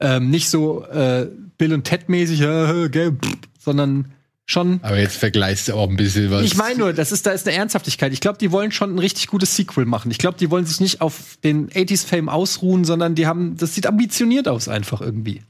ähm, 0.00 0.30
nicht 0.30 0.48
so 0.48 0.84
äh, 0.84 1.28
Bill 1.56 1.72
und 1.74 1.84
Ted 1.84 2.08
mäßig, 2.08 2.40
äh, 2.40 2.88
gell, 2.88 3.12
pff, 3.12 3.36
sondern 3.58 4.12
schon 4.46 4.80
Aber 4.82 4.98
jetzt 4.98 5.16
vergleichst 5.16 5.68
du 5.68 5.74
auch 5.74 5.90
ein 5.90 5.96
bisschen 5.96 6.30
was. 6.30 6.42
ich 6.42 6.56
meine 6.56 6.78
nur, 6.78 6.92
das 6.92 7.12
ist, 7.12 7.26
da 7.26 7.32
ist 7.32 7.46
eine 7.46 7.56
Ernsthaftigkeit. 7.56 8.12
Ich 8.12 8.20
glaube, 8.20 8.38
die 8.38 8.50
wollen 8.50 8.72
schon 8.72 8.94
ein 8.94 8.98
richtig 8.98 9.26
gutes 9.26 9.54
Sequel 9.54 9.84
machen. 9.84 10.10
Ich 10.10 10.18
glaube, 10.18 10.38
die 10.38 10.50
wollen 10.50 10.64
sich 10.64 10.80
nicht 10.80 11.00
auf 11.00 11.36
den 11.44 11.68
80s-Fame 11.68 12.28
ausruhen, 12.28 12.84
sondern 12.84 13.14
die 13.14 13.26
haben, 13.26 13.56
das 13.56 13.74
sieht 13.74 13.86
ambitioniert 13.86 14.48
aus 14.48 14.68
einfach 14.68 15.00
irgendwie. 15.00 15.42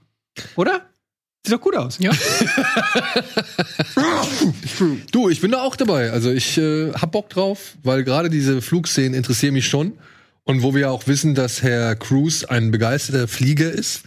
Oder? 0.56 0.82
Sieht 1.48 1.56
doch 1.56 1.62
gut 1.62 1.76
aus. 1.76 1.96
Ja. 1.98 2.10
Du, 5.10 5.30
ich 5.30 5.40
bin 5.40 5.50
da 5.50 5.62
auch 5.62 5.76
dabei. 5.76 6.10
Also 6.10 6.30
ich 6.30 6.58
äh, 6.58 6.92
hab 6.92 7.12
Bock 7.12 7.30
drauf, 7.30 7.76
weil 7.82 8.04
gerade 8.04 8.28
diese 8.28 8.60
Flugszenen 8.60 9.14
interessieren 9.14 9.54
mich 9.54 9.66
schon. 9.66 9.94
Und 10.44 10.62
wo 10.62 10.74
wir 10.74 10.82
ja 10.82 10.90
auch 10.90 11.06
wissen, 11.06 11.34
dass 11.34 11.62
Herr 11.62 11.96
Cruz 11.96 12.44
ein 12.44 12.70
begeisterter 12.70 13.26
Flieger 13.28 13.70
ist, 13.70 14.02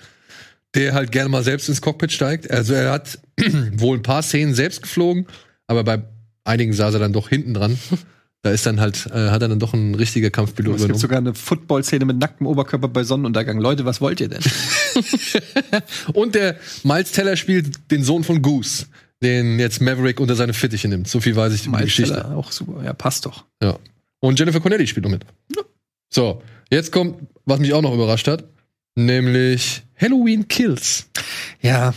der 0.76 0.94
halt 0.94 1.12
gerne 1.12 1.30
mal 1.30 1.44
selbst 1.44 1.68
ins 1.68 1.82
Cockpit 1.82 2.12
steigt. 2.12 2.52
Also 2.52 2.74
er 2.74 2.92
hat 2.92 3.20
wohl 3.74 3.98
ein 3.98 4.04
paar 4.04 4.22
Szenen 4.22 4.54
selbst 4.54 4.84
geflogen, 4.84 5.26
aber 5.66 5.84
bei 5.84 6.04
einigen 6.44 6.74
saß 6.74 6.94
er 6.94 7.00
dann 7.00 7.14
doch 7.14 7.28
hinten 7.28 7.56
dran. 7.56 7.78
Da 8.44 8.50
ist 8.50 8.66
dann 8.66 8.80
halt, 8.80 9.06
äh, 9.08 9.30
hat 9.30 9.44
er 9.44 9.50
dann 9.50 9.60
doch 9.60 9.74
ein 9.74 9.94
richtiger 9.94 10.32
Kampfpilot 10.32 10.80
Es 10.80 10.88
gibt 10.88 10.98
sogar 10.98 11.20
eine 11.20 11.36
Football-Szene 11.36 12.06
mit 12.06 12.18
nacktem 12.18 12.48
Oberkörper 12.48 12.88
bei 12.88 13.04
Sonnenuntergang. 13.04 13.60
Leute, 13.60 13.86
was 13.86 14.02
wollt 14.02 14.20
ihr 14.20 14.30
denn? 14.30 14.42
Und 16.14 16.34
der 16.34 16.58
Miles 16.84 17.12
Teller 17.12 17.36
spielt 17.38 17.92
den 17.92 18.04
Sohn 18.04 18.24
von 18.24 18.42
Goose, 18.42 18.88
den 19.22 19.60
jetzt 19.60 19.80
Maverick 19.80 20.20
unter 20.20 20.36
seine 20.36 20.54
Fittiche 20.54 20.88
nimmt. 20.88 21.08
So 21.08 21.20
viel 21.20 21.36
weiß 21.36 21.54
ich 21.54 21.68
über 21.68 21.78
die 21.78 21.84
Geschichte. 21.84 22.16
Teller, 22.16 22.36
auch 22.36 22.52
super. 22.52 22.84
Ja, 22.84 22.94
passt 22.94 23.28
doch. 23.28 23.46
Ja. 23.62 23.78
Und 24.22 24.40
Jennifer 24.40 24.60
Connelly 24.60 24.88
spielt 24.88 25.04
noch 25.04 25.12
mit. 25.12 25.24
So, 26.10 26.42
jetzt 26.72 26.92
kommt, 26.92 27.28
was 27.46 27.60
mich 27.60 27.74
auch 27.74 27.82
noch 27.84 27.94
überrascht 27.94 28.28
hat, 28.28 28.44
nämlich 28.96 29.84
Halloween 29.96 30.48
Kills. 30.48 31.08
Ja, 31.62 31.94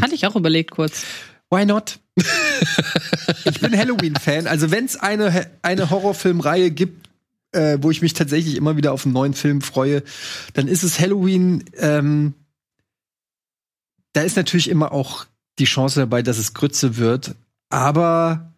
Hatte 0.00 0.14
ich 0.14 0.26
auch 0.26 0.36
überlegt 0.36 0.70
kurz. 0.70 1.04
Why 1.50 1.64
not? 1.64 2.00
ich 3.44 3.60
bin 3.60 3.76
Halloween-Fan. 3.76 4.46
Also, 4.46 4.70
wenn 4.70 4.84
es 4.84 4.96
eine, 4.96 5.50
eine 5.62 5.90
Horrorfilmreihe 5.90 6.70
gibt, 6.70 7.08
äh, 7.52 7.78
wo 7.80 7.90
ich 7.90 8.02
mich 8.02 8.12
tatsächlich 8.12 8.56
immer 8.56 8.76
wieder 8.76 8.92
auf 8.92 9.04
einen 9.04 9.14
neuen 9.14 9.34
Film 9.34 9.60
freue, 9.60 10.02
dann 10.54 10.68
ist 10.68 10.82
es 10.82 11.00
Halloween. 11.00 11.64
Ähm, 11.76 12.34
da 14.12 14.22
ist 14.22 14.36
natürlich 14.36 14.68
immer 14.68 14.92
auch 14.92 15.26
die 15.58 15.64
Chance 15.64 16.00
dabei, 16.00 16.22
dass 16.22 16.38
es 16.38 16.54
Grütze 16.54 16.96
wird. 16.96 17.34
Aber 17.70 18.52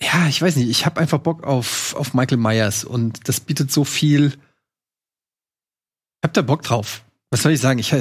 ja, 0.00 0.28
ich 0.28 0.40
weiß 0.40 0.56
nicht, 0.56 0.68
ich 0.68 0.86
habe 0.86 1.00
einfach 1.00 1.18
Bock 1.18 1.44
auf, 1.44 1.94
auf 1.96 2.14
Michael 2.14 2.38
Myers 2.38 2.84
und 2.84 3.28
das 3.28 3.40
bietet 3.40 3.72
so 3.72 3.84
viel. 3.84 4.26
Ich 4.26 6.24
hab 6.24 6.34
da 6.34 6.42
Bock 6.42 6.62
drauf. 6.62 7.04
Was 7.30 7.42
soll 7.42 7.52
ich 7.52 7.60
sagen? 7.60 7.78
Ich 7.78 7.94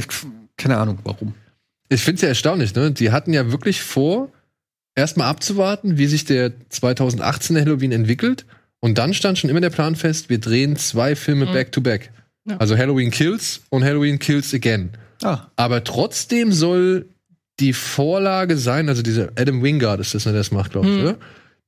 keine 0.57 0.77
Ahnung, 0.77 0.99
warum. 1.03 1.33
Ich 1.89 2.01
finde 2.01 2.15
es 2.17 2.21
ja 2.21 2.29
erstaunlich, 2.29 2.73
ne? 2.75 2.91
Die 2.91 3.11
hatten 3.11 3.33
ja 3.33 3.51
wirklich 3.51 3.81
vor, 3.81 4.31
erstmal 4.95 5.27
abzuwarten, 5.27 5.97
wie 5.97 6.07
sich 6.07 6.25
der 6.25 6.51
2018er 6.71 7.59
Halloween 7.61 7.91
entwickelt. 7.91 8.45
Und 8.79 8.97
dann 8.97 9.13
stand 9.13 9.37
schon 9.39 9.49
immer 9.49 9.61
der 9.61 9.69
Plan 9.69 9.95
fest, 9.95 10.29
wir 10.29 10.39
drehen 10.39 10.75
zwei 10.75 11.15
Filme 11.15 11.45
Mhm. 11.45 11.53
back 11.53 11.71
to 11.71 11.81
back. 11.81 12.11
Ja. 12.49 12.57
Also 12.57 12.77
Halloween 12.77 13.11
Kills 13.11 13.61
und 13.69 13.83
Halloween 13.83 14.19
Kills 14.19 14.53
Again. 14.53 14.89
Ah, 15.23 15.47
Aber 15.55 15.83
trotzdem 15.83 16.51
soll 16.51 17.05
die 17.59 17.71
Vorlage 17.73 18.57
sein, 18.57 18.89
also 18.89 19.01
dieser 19.01 19.29
Adam 19.37 19.63
Wingard 19.63 19.99
ist 20.01 20.13
das, 20.15 20.23
der 20.23 20.33
das 20.33 20.51
macht, 20.51 20.71
glaube 20.71 20.87
ich, 20.89 20.95
Hm. 20.95 21.01
oder? 21.01 21.17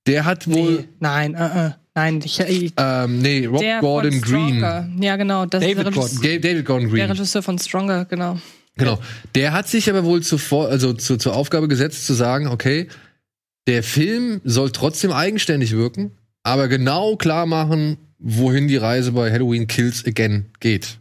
Der 0.07 0.25
hat 0.25 0.47
wohl, 0.47 0.71
Nee, 0.79 0.87
nein, 0.99 1.33
äh, 1.35 1.67
äh, 1.67 1.71
nein, 1.95 2.21
ich, 2.23 2.39
ich, 2.41 2.73
ähm, 2.77 3.21
nee, 3.21 3.45
Rob 3.45 3.59
der 3.61 3.79
Gordon 3.79 4.11
von 4.11 4.21
Green. 4.21 5.01
Ja, 5.01 5.15
genau. 5.15 5.45
Das 5.45 5.61
David 5.61 5.77
ist 5.77 5.83
der 5.85 5.91
Gordon 5.93 6.41
David 6.41 6.65
Gordon 6.65 6.89
der 6.89 6.97
Green. 7.07 7.11
Regisseur 7.11 7.41
von 7.43 7.57
Stronger, 7.57 8.05
genau. 8.05 8.39
Genau. 8.77 8.99
Der 9.35 9.53
hat 9.53 9.68
sich 9.68 9.89
aber 9.89 10.03
wohl 10.03 10.22
zuvor, 10.22 10.68
also 10.68 10.93
zu, 10.93 11.18
zur 11.18 11.35
Aufgabe 11.35 11.68
gesetzt, 11.68 12.06
zu 12.06 12.14
sagen, 12.14 12.47
okay, 12.47 12.88
der 13.68 13.84
Film 13.84 14.41
soll 14.43 14.72
trotzdem 14.72 15.11
eigenständig 15.11 15.72
wirken, 15.72 16.11
aber 16.43 16.68
genau 16.68 17.15
klar 17.15 17.45
machen, 17.45 17.97
wohin 18.19 18.68
die 18.68 18.77
Reise 18.77 19.14
bei 19.14 19.31
Halloween 19.31 19.68
Kills 19.68 20.06
Again 20.06 20.45
geht. 20.60 20.99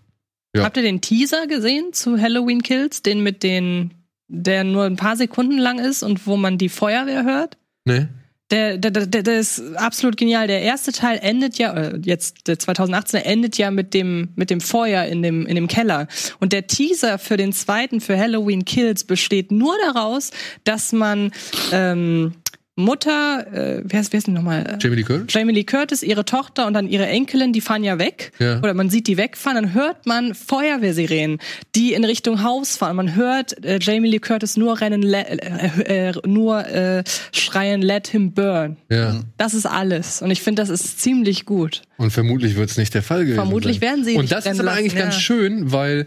Ja. 0.55 0.63
Habt 0.63 0.77
ihr 0.77 0.83
den 0.83 1.01
Teaser 1.01 1.47
gesehen 1.47 1.93
zu 1.93 2.21
Halloween 2.21 2.63
Kills? 2.63 3.03
Den 3.03 3.23
mit 3.23 3.43
den, 3.43 3.91
der 4.29 4.63
nur 4.63 4.85
ein 4.85 4.97
paar 4.97 5.17
Sekunden 5.17 5.59
lang 5.59 5.79
ist 5.79 6.03
und 6.03 6.27
wo 6.27 6.37
man 6.37 6.59
die 6.59 6.69
Feuerwehr 6.69 7.25
hört? 7.25 7.59
Ne? 7.85 8.09
Der, 8.51 8.77
der, 8.77 8.91
der, 8.91 9.23
der 9.23 9.39
ist 9.39 9.62
absolut 9.77 10.19
genial. 10.19 10.47
Der 10.47 10.61
erste 10.61 10.93
Teil 10.93 11.19
endet 11.23 11.57
ja, 11.57 11.73
äh, 11.73 11.99
jetzt 12.05 12.47
der 12.47 12.59
2018 12.59 13.23
endet 13.23 13.57
ja 13.57 13.71
mit 13.71 13.95
dem, 13.95 14.29
mit 14.37 14.51
dem 14.51 14.61
Feuer 14.61 15.05
in 15.05 15.23
dem, 15.23 15.47
in 15.47 15.55
dem 15.55 15.66
Keller. 15.66 16.09
Und 16.41 16.53
der 16.53 16.66
Teaser 16.66 17.19
für 17.19 17.39
den 17.39 17.53
zweiten, 17.53 18.03
für 18.03 18.19
Halloween 18.19 18.66
Kills, 18.66 19.05
besteht 19.05 19.51
nur 19.51 19.75
daraus, 19.87 20.31
dass 20.65 20.93
man 20.93 21.33
ähm, 21.73 22.35
Mutter, 22.77 23.47
äh, 23.53 23.83
wer 23.85 24.01
ist, 24.01 24.13
wer 24.13 24.19
ist 24.19 24.27
denn 24.27 24.35
nochmal? 24.35 24.79
Jamie 24.81 24.97
Lee 24.97 25.03
Curtis? 25.05 25.33
Jamie 25.33 25.53
Lee 25.53 25.63
Curtis, 25.65 26.03
ihre 26.03 26.25
Tochter 26.25 26.67
und 26.67 26.75
dann 26.75 26.89
ihre 26.89 27.07
Enkelin, 27.07 27.53
die 27.53 27.61
fahren 27.61 27.85
ja 27.85 27.99
weg. 28.01 28.33
Ja. 28.41 28.59
Oder 28.59 28.75
man 28.75 28.91
sieht 28.91 29.07
die 29.07 29.17
wegfahren, 29.17 29.63
dann 29.63 29.75
hört 29.75 30.07
man 30.07 30.35
Feuerwehrsirenen, 30.35 31.39
die 31.77 31.93
in 31.93 32.05
Richtung 32.05 32.43
Haus 32.43 32.77
fahren. 32.77 32.97
Man 32.97 33.15
hört 33.15 33.65
äh, 33.65 33.79
Jamie 33.81 34.09
Lee 34.11 34.19
Curtis 34.19 34.57
nur 34.57 34.81
rennen, 34.81 35.03
le- 35.03 35.25
äh, 35.25 36.09
äh, 36.11 36.13
nur 36.27 36.67
äh, 36.67 37.05
schreien, 37.33 37.81
let 37.81 38.09
him 38.09 38.33
burn. 38.33 38.77
Ja. 38.91 39.21
Das 39.37 39.55
ist 39.55 39.67
alles. 39.67 40.21
Und 40.21 40.33
ich 40.33 40.43
finde, 40.43 40.63
das 40.63 40.69
ist 40.69 41.01
ziemlich 41.01 41.45
gut. 41.45 41.83
Und 41.97 42.11
vermutlich 42.11 42.57
wird 42.57 42.71
es 42.71 42.77
nicht 42.77 42.93
der 42.93 43.03
Fall 43.05 43.21
gewesen 43.21 43.37
Vermutlich 43.37 43.77
sein. 43.77 43.83
werden 43.83 44.05
sie 44.05 44.17
Und 44.17 44.33
das 44.33 44.47
ist 44.47 44.53
aber 44.59 44.65
lassen, 44.65 44.79
eigentlich 44.79 44.97
ganz 44.97 45.15
ja. 45.15 45.21
schön, 45.21 45.71
weil 45.71 46.07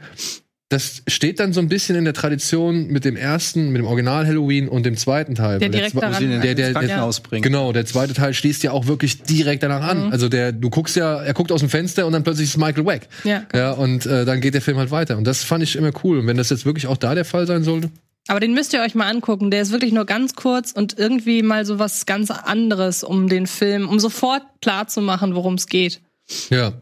das 0.69 1.01
steht 1.07 1.39
dann 1.39 1.53
so 1.53 1.61
ein 1.61 1.69
bisschen 1.69 1.95
in 1.95 2.03
der 2.03 2.13
Tradition 2.13 2.87
mit 2.87 3.05
dem 3.05 3.15
ersten, 3.15 3.69
mit 3.69 3.79
dem 3.79 3.85
Original 3.85 4.27
Halloween 4.27 4.67
und 4.67 4.85
dem 4.85 4.97
zweiten 4.97 5.33
Teil. 5.33 5.59
Der 5.59 5.69
direkt 5.69 5.95
zwe- 5.95 6.01
daran- 6.01 6.41
der, 6.41 6.55
der, 6.55 6.73
der, 6.73 7.11
bringen. 7.23 7.41
Genau, 7.41 7.71
der 7.71 7.85
zweite 7.85 8.13
Teil 8.13 8.33
schließt 8.33 8.63
ja 8.63 8.71
auch 8.71 8.85
wirklich 8.87 9.21
direkt 9.21 9.63
danach 9.63 9.81
Mhm. 9.93 10.03
an. 10.07 10.11
Also 10.11 10.27
der, 10.27 10.51
du 10.51 10.69
guckst 10.69 10.97
ja, 10.97 11.21
er 11.23 11.33
guckt 11.33 11.51
aus 11.53 11.61
dem 11.61 11.69
Fenster 11.69 12.05
und 12.05 12.11
dann 12.11 12.23
plötzlich 12.23 12.49
ist 12.49 12.57
Michael 12.57 12.85
Wack. 12.85 13.07
Ja. 13.23 13.43
Ja, 13.55 13.71
und 13.71 14.05
äh, 14.05 14.25
dann 14.25 14.41
geht 14.41 14.55
der 14.55 14.61
Film 14.61 14.77
halt 14.77 14.91
weiter. 14.91 15.17
Und 15.17 15.23
das 15.25 15.43
fand 15.45 15.63
ich 15.63 15.75
immer 15.77 15.91
cool. 16.03 16.19
Und 16.19 16.27
wenn 16.27 16.37
das 16.37 16.49
jetzt 16.49 16.65
wirklich 16.65 16.87
auch 16.87 16.97
da 16.97 17.15
der 17.15 17.23
Fall 17.25 17.47
sein 17.47 17.63
sollte, 17.63 17.89
Aber 18.27 18.41
den 18.41 18.53
müsst 18.53 18.73
ihr 18.73 18.81
euch 18.81 18.93
mal 18.93 19.07
angucken. 19.09 19.51
Der 19.51 19.61
ist 19.61 19.71
wirklich 19.71 19.93
nur 19.93 20.05
ganz 20.05 20.35
kurz 20.35 20.73
und 20.73 20.99
irgendwie 20.99 21.43
mal 21.43 21.65
so 21.65 21.79
was 21.79 22.05
ganz 22.05 22.29
anderes 22.29 23.05
um 23.05 23.29
den 23.29 23.47
Film, 23.47 23.87
um 23.87 24.01
sofort 24.01 24.41
klar 24.61 24.89
zu 24.89 24.99
machen, 25.01 25.33
worum 25.33 25.53
es 25.53 25.67
geht. 25.67 26.01
Ja. 26.49 26.73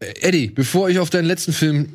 Äh, 0.00 0.28
Eddie, 0.28 0.48
bevor 0.48 0.90
ich 0.90 0.98
auf 0.98 1.08
deinen 1.08 1.24
letzten 1.24 1.54
Film 1.54 1.88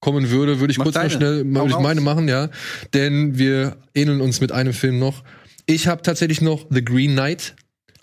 kommen 0.00 0.30
würde, 0.30 0.60
würde 0.60 0.70
ich 0.70 0.78
Mach 0.78 0.84
kurz 0.84 0.94
deine. 0.94 1.08
mal 1.08 1.10
schnell 1.16 1.44
mal 1.44 1.60
würde 1.62 1.74
ich 1.74 1.78
meine 1.80 2.00
machen, 2.00 2.28
ja. 2.28 2.48
Denn 2.94 3.38
wir 3.38 3.76
ähneln 3.94 4.20
uns 4.20 4.40
mit 4.40 4.52
einem 4.52 4.72
Film 4.72 4.98
noch. 4.98 5.24
Ich 5.66 5.86
habe 5.86 6.02
tatsächlich 6.02 6.40
noch 6.40 6.66
The 6.70 6.84
Green 6.84 7.12
Knight 7.12 7.54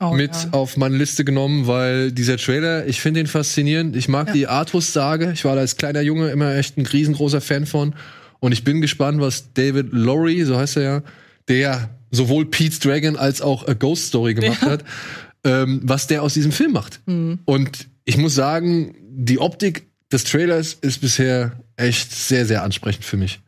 Oh, 0.01 0.11
mit 0.11 0.33
ja. 0.33 0.49
auf 0.51 0.75
meine 0.75 0.97
Liste 0.97 1.23
genommen, 1.23 1.67
weil 1.67 2.11
dieser 2.11 2.35
Trailer, 2.35 2.85
ich 2.85 2.99
finde 2.99 3.21
ihn 3.21 3.27
faszinierend. 3.27 3.95
Ich 3.95 4.09
mag 4.09 4.33
die 4.33 4.45
Artus-Sage. 4.45 5.31
Ich 5.33 5.45
war 5.45 5.55
da 5.55 5.61
als 5.61 5.77
kleiner 5.77 6.01
Junge 6.01 6.27
immer 6.31 6.53
echt 6.53 6.77
ein 6.77 6.85
riesengroßer 6.85 7.39
Fan 7.39 7.65
von. 7.65 7.95
Und 8.41 8.51
ich 8.51 8.65
bin 8.65 8.81
gespannt, 8.81 9.21
was 9.21 9.53
David 9.53 9.93
Lowry, 9.93 10.43
so 10.43 10.57
heißt 10.57 10.75
er 10.77 10.83
ja, 10.83 11.03
der 11.47 11.89
sowohl 12.11 12.45
Pete's 12.45 12.79
Dragon 12.79 13.15
als 13.15 13.41
auch 13.41 13.67
A 13.69 13.73
Ghost 13.73 14.07
Story 14.07 14.33
gemacht 14.33 14.61
hat, 14.63 14.83
ähm, 15.45 15.79
was 15.83 16.07
der 16.07 16.23
aus 16.23 16.33
diesem 16.33 16.51
Film 16.51 16.73
macht. 16.73 16.99
Mhm. 17.05 17.39
Und 17.45 17.87
ich 18.03 18.17
muss 18.17 18.35
sagen, 18.35 18.95
die 19.09 19.39
Optik 19.39 19.87
des 20.11 20.25
Trailers 20.25 20.73
ist 20.81 20.99
bisher 20.99 21.53
echt 21.77 22.11
sehr, 22.11 22.45
sehr 22.45 22.63
ansprechend 22.63 23.05
für 23.05 23.17
mich. 23.17 23.39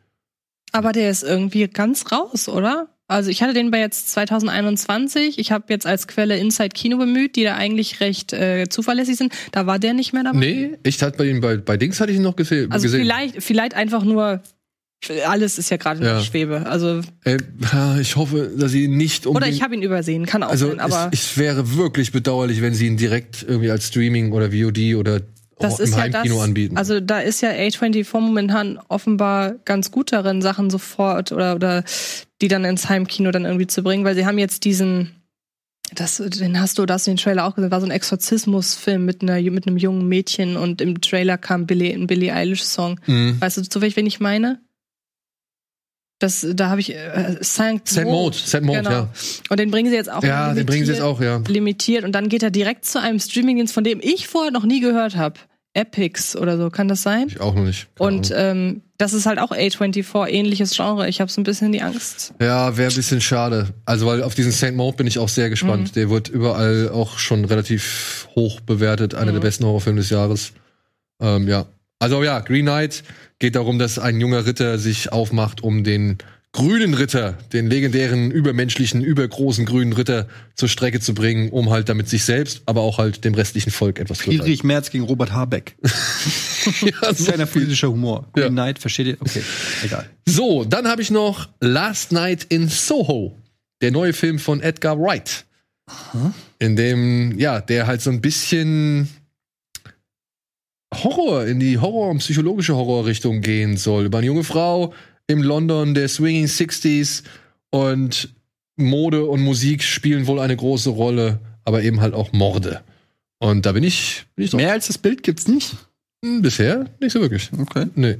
Aber 0.72 0.92
der 0.92 1.10
ist 1.10 1.22
irgendwie 1.22 1.66
ganz 1.68 2.12
raus, 2.12 2.48
oder? 2.48 2.88
Also 3.10 3.30
ich 3.30 3.42
hatte 3.42 3.54
den 3.54 3.70
bei 3.70 3.78
jetzt 3.78 4.10
2021. 4.10 5.38
Ich 5.38 5.50
habe 5.50 5.64
jetzt 5.70 5.86
als 5.86 6.06
Quelle 6.08 6.36
Inside 6.36 6.70
Kino 6.74 6.98
bemüht, 6.98 7.36
die 7.36 7.44
da 7.44 7.56
eigentlich 7.56 8.00
recht 8.00 8.34
äh, 8.34 8.68
zuverlässig 8.68 9.16
sind. 9.16 9.32
Da 9.52 9.66
war 9.66 9.78
der 9.78 9.94
nicht 9.94 10.12
mehr 10.12 10.24
dabei. 10.24 10.38
Nee, 10.38 10.70
ich 10.82 11.02
hatte 11.02 11.16
bei 11.16 11.24
ihm 11.24 11.40
bei, 11.40 11.56
bei 11.56 11.78
Dings 11.78 12.00
hatte 12.00 12.10
ich 12.12 12.18
ihn 12.18 12.22
noch 12.22 12.36
gese 12.36 12.66
Also 12.68 12.84
gesehen. 12.84 13.00
vielleicht, 13.00 13.42
vielleicht 13.42 13.74
einfach 13.74 14.04
nur. 14.04 14.42
Alles 15.26 15.58
ist 15.58 15.70
ja 15.70 15.76
gerade 15.76 16.04
Ja. 16.04 16.18
in 16.18 16.24
Schwebe. 16.24 16.66
Also 16.66 17.00
Äh, 17.24 17.38
ich 18.00 18.16
hoffe, 18.16 18.52
dass 18.58 18.72
sie 18.72 18.88
nicht 18.88 19.26
oder 19.26 19.36
unbedingt 19.36 19.56
ich 19.56 19.62
habe 19.62 19.74
ihn 19.76 19.82
übersehen, 19.82 20.26
kann 20.26 20.42
auch 20.42 20.50
Also 20.50 20.68
sein. 20.70 20.80
Aber 20.80 21.08
es, 21.12 21.20
es 21.30 21.38
wäre 21.38 21.76
wirklich 21.76 22.10
bedauerlich, 22.12 22.60
wenn 22.62 22.74
sie 22.74 22.88
ihn 22.88 22.96
direkt 22.96 23.42
irgendwie 23.46 23.70
als 23.70 23.86
Streaming 23.86 24.32
oder 24.32 24.50
VOD 24.52 24.96
oder 24.96 25.20
das 25.60 25.80
ist 25.80 25.96
ja 25.96 26.08
das. 26.08 26.30
Anbieten. 26.40 26.76
Also 26.76 27.00
da 27.00 27.20
ist 27.20 27.40
ja 27.40 27.50
A24 27.50 28.06
momentan 28.18 28.78
offenbar 28.88 29.54
ganz 29.64 29.90
gut 29.90 30.12
darin, 30.12 30.42
Sachen 30.42 30.70
sofort 30.70 31.32
oder 31.32 31.54
oder 31.54 31.84
die 32.40 32.48
dann 32.48 32.64
ins 32.64 32.88
Heimkino 32.88 33.30
dann 33.30 33.44
irgendwie 33.44 33.66
zu 33.66 33.82
bringen, 33.82 34.04
weil 34.04 34.14
sie 34.14 34.26
haben 34.26 34.38
jetzt 34.38 34.64
diesen 34.64 35.14
das, 35.94 36.18
den 36.18 36.60
hast 36.60 36.78
du, 36.78 36.84
das 36.84 37.04
den 37.04 37.16
Trailer 37.16 37.46
auch 37.46 37.54
gesehen, 37.54 37.70
war 37.70 37.80
so 37.80 37.86
ein 37.86 37.92
Exorzismusfilm 37.92 39.04
mit 39.04 39.22
einer 39.22 39.40
mit 39.50 39.66
einem 39.66 39.78
jungen 39.78 40.06
Mädchen 40.06 40.56
und 40.56 40.80
im 40.80 41.00
Trailer 41.00 41.38
kam 41.38 41.66
Billie, 41.66 41.94
ein 41.94 42.06
Billie 42.06 42.32
Eilish 42.32 42.62
Song. 42.62 43.00
Mhm. 43.06 43.40
Weißt 43.40 43.56
du 43.56 43.62
zufällig, 43.62 43.96
wen 43.96 44.06
ich 44.06 44.20
meine? 44.20 44.60
Das, 46.20 46.44
da 46.52 46.68
habe 46.70 46.80
ich 46.80 46.94
äh, 46.94 47.36
Saint 47.40 47.86
Saint 47.88 48.08
Maud, 48.10 48.34
Saint 48.34 48.66
Maud, 48.66 48.78
genau. 48.78 48.90
ja. 48.90 49.08
Und 49.50 49.60
den 49.60 49.70
bringen 49.70 49.88
sie 49.88 49.94
jetzt 49.96 50.10
auch 50.10 50.24
Ja, 50.24 50.52
den 50.52 50.66
bringen 50.66 50.84
sie 50.84 50.92
jetzt 50.92 51.00
auch, 51.02 51.20
ja. 51.20 51.40
limitiert 51.46 52.04
und 52.04 52.12
dann 52.12 52.28
geht 52.28 52.42
er 52.42 52.50
direkt 52.50 52.84
zu 52.84 53.00
einem 53.00 53.20
Streamingdienst, 53.20 53.72
von 53.72 53.84
dem 53.84 54.00
ich 54.02 54.26
vorher 54.26 54.50
noch 54.50 54.64
nie 54.64 54.80
gehört 54.80 55.16
habe. 55.16 55.38
Epics 55.74 56.34
oder 56.34 56.56
so, 56.58 56.70
kann 56.70 56.88
das 56.88 57.02
sein? 57.02 57.26
Ich 57.28 57.40
auch 57.40 57.54
noch 57.54 57.62
nicht. 57.62 57.86
Keine 57.94 58.08
Und 58.10 58.32
Ahnung. 58.32 58.66
ähm, 58.72 58.82
das 58.96 59.12
ist 59.12 59.26
halt 59.26 59.38
auch 59.38 59.52
A24, 59.52 60.26
ähnliches 60.26 60.74
Genre. 60.74 61.08
Ich 61.08 61.20
habe 61.20 61.30
so 61.30 61.40
ein 61.40 61.44
bisschen 61.44 61.70
die 61.70 61.82
Angst. 61.82 62.34
ja, 62.40 62.76
wäre 62.76 62.90
ein 62.90 62.96
bisschen 62.96 63.20
schade. 63.20 63.68
Also, 63.84 64.06
weil 64.06 64.24
auf 64.24 64.34
diesen 64.34 64.50
Saint 64.50 64.76
Maud 64.76 64.96
bin 64.96 65.06
ich 65.06 65.20
auch 65.20 65.28
sehr 65.28 65.50
gespannt. 65.50 65.94
Der 65.94 66.10
wird 66.10 66.28
überall 66.28 66.88
auch 66.88 67.18
schon 67.18 67.44
relativ 67.44 68.26
hoch 68.34 68.60
bewertet. 68.60 69.14
Einer 69.14 69.30
der 69.30 69.40
besten 69.40 69.64
Horrorfilme 69.66 70.00
des 70.00 70.10
Jahres. 70.10 70.52
Ähm, 71.20 71.46
ja. 71.46 71.66
Also 72.00 72.24
ja, 72.24 72.40
Green 72.40 72.64
Knight 72.64 73.04
geht 73.38 73.54
darum, 73.54 73.78
dass 73.78 73.98
ein 73.98 74.20
junger 74.20 74.46
Ritter 74.46 74.78
sich 74.78 75.12
aufmacht, 75.12 75.62
um 75.62 75.84
den 75.84 76.18
grünen 76.52 76.94
Ritter, 76.94 77.34
den 77.52 77.68
legendären, 77.68 78.30
übermenschlichen, 78.30 79.02
übergroßen 79.02 79.66
grünen 79.66 79.92
Ritter 79.92 80.26
zur 80.54 80.68
Strecke 80.68 80.98
zu 80.98 81.14
bringen, 81.14 81.50
um 81.50 81.70
halt 81.70 81.88
damit 81.88 82.08
sich 82.08 82.24
selbst, 82.24 82.62
aber 82.66 82.80
auch 82.80 82.98
halt 82.98 83.24
dem 83.24 83.34
restlichen 83.34 83.70
Volk 83.70 83.98
etwas 83.98 84.18
zu 84.18 84.24
Friedrich 84.24 84.64
Merz 84.64 84.90
gegen 84.90 85.04
Robert 85.04 85.32
Habeck. 85.32 85.76
ja, 85.82 87.14
so. 87.14 87.24
Kleiner 87.24 87.46
physischer 87.46 87.90
Humor. 87.90 88.28
Green 88.32 88.44
Ja. 88.44 88.50
Knight, 88.50 88.78
versteht 88.78 89.06
ihr? 89.06 89.16
Okay, 89.20 89.42
egal. 89.84 90.08
so, 90.26 90.64
dann 90.64 90.88
habe 90.88 91.02
ich 91.02 91.10
noch 91.10 91.48
Last 91.60 92.12
Night 92.12 92.46
in 92.48 92.68
Soho, 92.68 93.36
der 93.82 93.90
neue 93.90 94.12
Film 94.12 94.38
von 94.38 94.60
Edgar 94.60 94.98
Wright. 94.98 95.44
In 96.58 96.76
dem, 96.76 97.38
ja, 97.38 97.60
der 97.60 97.86
halt 97.86 98.02
so 98.02 98.10
ein 98.10 98.20
bisschen 98.20 99.08
Horror, 101.04 101.46
in 101.46 101.60
die 101.60 101.78
Horror- 101.78 102.10
und 102.10 102.18
psychologische 102.18 102.74
Horrorrichtung 102.76 103.40
gehen 103.40 103.76
soll. 103.76 104.06
Über 104.06 104.18
eine 104.18 104.26
junge 104.26 104.44
Frau 104.44 104.92
im 105.26 105.42
London 105.42 105.94
der 105.94 106.08
Swinging 106.08 106.46
60s 106.46 107.22
und 107.70 108.34
Mode 108.76 109.24
und 109.24 109.40
Musik 109.40 109.82
spielen 109.82 110.26
wohl 110.26 110.40
eine 110.40 110.56
große 110.56 110.90
Rolle, 110.90 111.40
aber 111.64 111.82
eben 111.82 112.00
halt 112.00 112.14
auch 112.14 112.32
Morde. 112.32 112.82
Und 113.38 113.66
da 113.66 113.72
bin 113.72 113.84
ich, 113.84 114.24
bin 114.34 114.44
ich 114.44 114.50
doch 114.50 114.58
Mehr 114.58 114.72
als 114.72 114.86
das 114.86 114.98
Bild 114.98 115.22
gibt's 115.22 115.48
nicht. 115.48 115.76
Hm, 116.24 116.42
bisher 116.42 116.86
nicht 117.00 117.12
so 117.12 117.20
wirklich. 117.20 117.50
Okay. 117.56 117.86
Nee. 117.94 118.18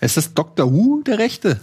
Ist 0.00 0.16
das 0.16 0.34
Doctor 0.34 0.72
Who 0.72 1.02
der 1.02 1.18
Rechte? 1.18 1.60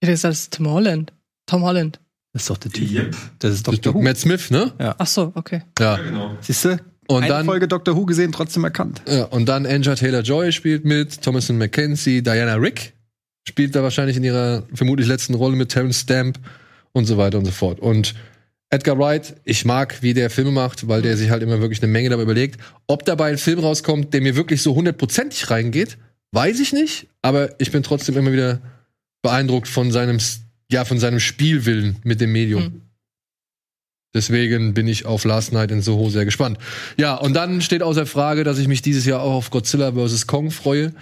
Das 0.00 0.10
ist 0.10 0.24
das 0.24 0.50
Tom 0.50 0.68
Holland. 0.68 1.12
Tom 1.46 1.62
Holland. 1.62 2.00
Das 2.32 2.42
ist 2.42 2.50
doch 2.50 2.58
der 2.58 2.70
Typ. 2.70 2.90
Yep. 2.90 3.16
Das 3.38 3.54
ist 3.54 3.66
Das 3.66 3.74
ist 3.74 3.86
Who. 3.86 4.02
Matt 4.02 4.18
Smith, 4.18 4.50
ne? 4.50 4.72
Ach 4.78 5.06
so, 5.06 5.32
okay. 5.34 5.62
Ja. 5.78 5.96
Ja, 5.96 6.02
genau. 6.02 6.36
Siehst 6.40 6.66
du? 6.66 6.78
Und 7.08 7.22
Eine 7.22 7.28
dann, 7.28 7.46
Folge 7.46 7.68
Doctor 7.68 7.96
Who 7.96 8.04
gesehen, 8.06 8.32
trotzdem 8.32 8.64
erkannt. 8.64 9.02
ja, 9.08 9.24
und 9.24 9.48
dann 9.48 9.64
Anja 9.66 9.94
Taylor-Joy 9.94 10.52
spielt 10.52 10.84
mit, 10.84 11.22
Thomason 11.22 11.56
McKenzie, 11.56 12.22
Diana 12.22 12.54
Rick 12.54 12.94
spielt 13.48 13.76
da 13.76 13.82
wahrscheinlich 13.82 14.16
in 14.16 14.24
ihrer 14.24 14.64
vermutlich 14.74 15.06
letzten 15.06 15.34
Rolle 15.34 15.56
mit 15.56 15.68
Terrence 15.68 16.00
Stamp 16.00 16.38
und 16.92 17.04
so 17.04 17.16
weiter 17.16 17.38
und 17.38 17.44
so 17.44 17.52
fort. 17.52 17.78
Und 17.78 18.14
Edgar 18.70 18.98
Wright, 18.98 19.36
ich 19.44 19.64
mag, 19.64 20.02
wie 20.02 20.14
der 20.14 20.30
Filme 20.30 20.50
macht, 20.50 20.88
weil 20.88 21.00
der 21.00 21.16
sich 21.16 21.30
halt 21.30 21.42
immer 21.42 21.60
wirklich 21.60 21.80
eine 21.80 21.92
Menge 21.92 22.08
dabei 22.08 22.22
überlegt. 22.22 22.60
Ob 22.88 23.04
dabei 23.04 23.30
ein 23.30 23.38
Film 23.38 23.60
rauskommt, 23.60 24.12
der 24.12 24.20
mir 24.20 24.34
wirklich 24.34 24.62
so 24.62 24.74
hundertprozentig 24.74 25.50
reingeht, 25.50 25.98
weiß 26.32 26.58
ich 26.58 26.72
nicht. 26.72 27.06
Aber 27.22 27.50
ich 27.60 27.70
bin 27.70 27.84
trotzdem 27.84 28.16
immer 28.16 28.32
wieder 28.32 28.60
beeindruckt 29.22 29.68
von 29.68 29.92
seinem, 29.92 30.18
ja, 30.70 30.84
von 30.84 30.98
seinem 30.98 31.20
Spielwillen 31.20 31.96
mit 32.02 32.20
dem 32.20 32.32
Medium. 32.32 32.62
Mhm. 32.64 32.82
Deswegen 34.16 34.72
bin 34.72 34.88
ich 34.88 35.04
auf 35.04 35.26
Last 35.26 35.52
Night 35.52 35.70
in 35.70 35.82
Soho 35.82 36.08
sehr 36.08 36.24
gespannt. 36.24 36.56
Ja, 36.96 37.16
und 37.16 37.34
dann 37.34 37.60
steht 37.60 37.82
außer 37.82 38.06
Frage, 38.06 38.44
dass 38.44 38.56
ich 38.56 38.66
mich 38.66 38.80
dieses 38.80 39.04
Jahr 39.04 39.20
auch 39.20 39.34
auf 39.34 39.50
Godzilla 39.50 39.92
vs. 39.92 40.26
Kong 40.26 40.50
freue. 40.50 40.92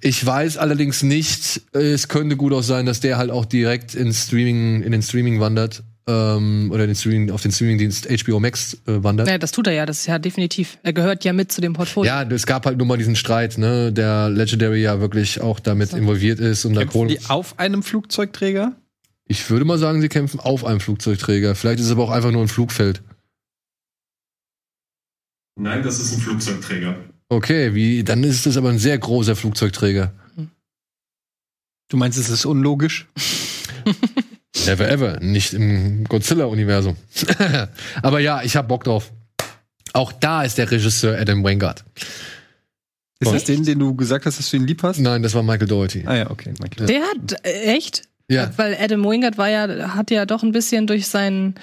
Ich 0.00 0.24
weiß 0.24 0.56
allerdings 0.56 1.02
nicht, 1.02 1.60
es 1.72 2.06
könnte 2.06 2.36
gut 2.36 2.52
auch 2.52 2.62
sein, 2.62 2.86
dass 2.86 3.00
der 3.00 3.18
halt 3.18 3.32
auch 3.32 3.46
direkt 3.46 3.96
ins 3.96 4.26
Streaming, 4.26 4.82
in 4.82 4.92
den 4.92 5.02
Streaming 5.02 5.40
wandert. 5.40 5.82
Ähm, 6.08 6.70
oder 6.72 6.86
den 6.86 6.94
Streaming, 6.94 7.32
auf 7.32 7.42
den 7.42 7.50
Streamingdienst 7.50 8.06
HBO 8.22 8.38
Max 8.38 8.74
äh, 8.86 9.02
wandert. 9.02 9.26
Naja, 9.26 9.38
das 9.38 9.50
tut 9.50 9.66
er 9.66 9.72
ja, 9.72 9.86
das 9.86 9.98
ist 9.98 10.06
ja 10.06 10.20
definitiv. 10.20 10.78
Er 10.84 10.92
gehört 10.92 11.24
ja 11.24 11.32
mit 11.32 11.50
zu 11.50 11.60
dem 11.60 11.72
Portfolio. 11.72 12.12
Ja, 12.12 12.22
es 12.22 12.46
gab 12.46 12.64
halt 12.64 12.78
nur 12.78 12.86
mal 12.86 12.96
diesen 12.96 13.16
Streit, 13.16 13.58
ne, 13.58 13.92
der 13.92 14.30
Legendary 14.30 14.82
ja 14.82 15.00
wirklich 15.00 15.40
auch 15.40 15.58
damit 15.58 15.92
involviert 15.94 16.38
ist 16.38 16.64
und 16.64 16.74
da 16.74 16.82
Kämpfen 16.82 17.08
die 17.08 17.18
auf 17.26 17.58
einem 17.58 17.82
Flugzeugträger? 17.82 18.76
Ich 19.28 19.50
würde 19.50 19.64
mal 19.64 19.78
sagen, 19.78 20.00
sie 20.00 20.08
kämpfen 20.08 20.40
auf 20.40 20.64
einem 20.64 20.80
Flugzeugträger. 20.80 21.54
Vielleicht 21.54 21.80
ist 21.80 21.86
es 21.86 21.92
aber 21.92 22.04
auch 22.04 22.10
einfach 22.10 22.30
nur 22.30 22.42
ein 22.42 22.48
Flugfeld. 22.48 23.02
Nein, 25.58 25.82
das 25.82 25.98
ist 25.98 26.12
ein 26.12 26.20
Flugzeugträger. 26.20 26.96
Okay, 27.28 27.74
wie, 27.74 28.04
dann 28.04 28.22
ist 28.22 28.46
es 28.46 28.56
aber 28.56 28.68
ein 28.68 28.78
sehr 28.78 28.98
großer 28.98 29.34
Flugzeugträger. 29.34 30.12
Du 31.88 31.96
meinst, 31.96 32.18
es 32.18 32.28
ist 32.28 32.44
unlogisch? 32.44 33.06
Never 34.66 34.88
ever. 34.88 35.20
Nicht 35.20 35.54
im 35.54 36.04
Godzilla-Universum. 36.04 36.96
aber 38.02 38.20
ja, 38.20 38.42
ich 38.42 38.56
hab 38.56 38.68
Bock 38.68 38.84
drauf. 38.84 39.12
Auch 39.92 40.12
da 40.12 40.42
ist 40.42 40.58
der 40.58 40.70
Regisseur 40.70 41.18
Adam 41.18 41.44
Wingard. 41.44 41.84
Ist 43.18 43.32
das 43.32 43.44
den, 43.44 43.64
den 43.64 43.78
du 43.78 43.94
gesagt 43.94 44.26
hast, 44.26 44.38
dass 44.38 44.50
du 44.50 44.56
ihn 44.56 44.66
lieb 44.66 44.82
hast? 44.82 44.98
Nein, 44.98 45.22
das 45.22 45.34
war 45.34 45.42
Michael 45.42 45.68
Doherty. 45.68 46.04
Ah 46.06 46.16
ja, 46.16 46.30
okay. 46.30 46.52
Michael. 46.60 46.86
Der 46.86 47.02
hat, 47.02 47.46
äh, 47.46 47.76
echt? 47.76 48.02
Ja. 48.28 48.50
Weil 48.56 48.76
Adam 48.80 49.04
Wingard 49.04 49.38
war 49.38 49.48
ja, 49.48 49.94
hat 49.94 50.10
ja 50.10 50.26
doch 50.26 50.42
ein 50.42 50.52
bisschen 50.52 50.86
durch 50.86 51.06
seinen, 51.06 51.54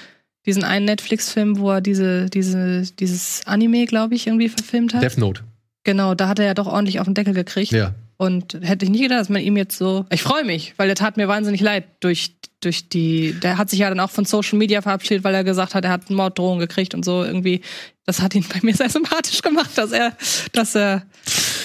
diesen 0.45 0.63
einen 0.63 0.85
Netflix-Film, 0.85 1.57
wo 1.59 1.71
er 1.71 1.81
diese, 1.81 2.29
diese, 2.29 2.83
dieses 2.99 3.41
Anime, 3.45 3.85
glaube 3.85 4.15
ich, 4.15 4.27
irgendwie 4.27 4.49
verfilmt 4.49 4.93
hat. 4.93 5.03
Death 5.03 5.17
Note. 5.17 5.41
genau, 5.83 6.15
da 6.15 6.27
hat 6.27 6.39
er 6.39 6.45
ja 6.45 6.53
doch 6.53 6.67
ordentlich 6.67 6.99
auf 6.99 7.05
den 7.05 7.15
Deckel 7.15 7.33
gekriegt. 7.33 7.71
Ja. 7.71 7.93
Und 8.15 8.57
hätte 8.61 8.85
ich 8.85 8.91
nicht 8.91 9.01
gedacht, 9.01 9.19
dass 9.19 9.29
man 9.29 9.41
ihm 9.41 9.57
jetzt 9.57 9.77
so. 9.77 10.05
Ich 10.09 10.21
freue 10.21 10.45
mich, 10.45 10.73
weil 10.77 10.87
der 10.87 10.95
tat 10.95 11.17
mir 11.17 11.27
wahnsinnig 11.27 11.59
leid 11.59 11.83
durch, 11.99 12.35
durch 12.61 12.87
die. 12.87 13.33
Der 13.41 13.57
hat 13.57 13.69
sich 13.69 13.79
ja 13.79 13.89
dann 13.89 13.99
auch 13.99 14.11
von 14.11 14.23
Social 14.23 14.57
Media 14.57 14.81
verabschiedet, 14.81 15.25
weil 15.25 15.33
er 15.35 15.43
gesagt 15.43 15.75
hat, 15.75 15.83
er 15.83 15.91
hat 15.91 16.09
Morddrohungen 16.09 16.59
gekriegt 16.59 16.93
und 16.93 17.03
so 17.03 17.23
irgendwie. 17.23 17.61
Das 18.05 18.21
hat 18.21 18.35
ihn 18.35 18.45
bei 18.47 18.59
mir 18.61 18.75
sehr 18.75 18.89
sympathisch 18.89 19.41
gemacht, 19.41 19.71
dass 19.75 19.91
er, 19.91 20.15
dass 20.53 20.75
er. 20.75 21.03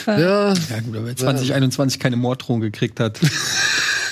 Ja. 0.06 0.54
Ja 0.54 0.80
gut, 0.84 0.96
aber 0.96 1.14
2021 1.14 2.00
keine 2.00 2.16
Morddrohung 2.16 2.60
gekriegt 2.60 2.98
hat. 2.98 3.20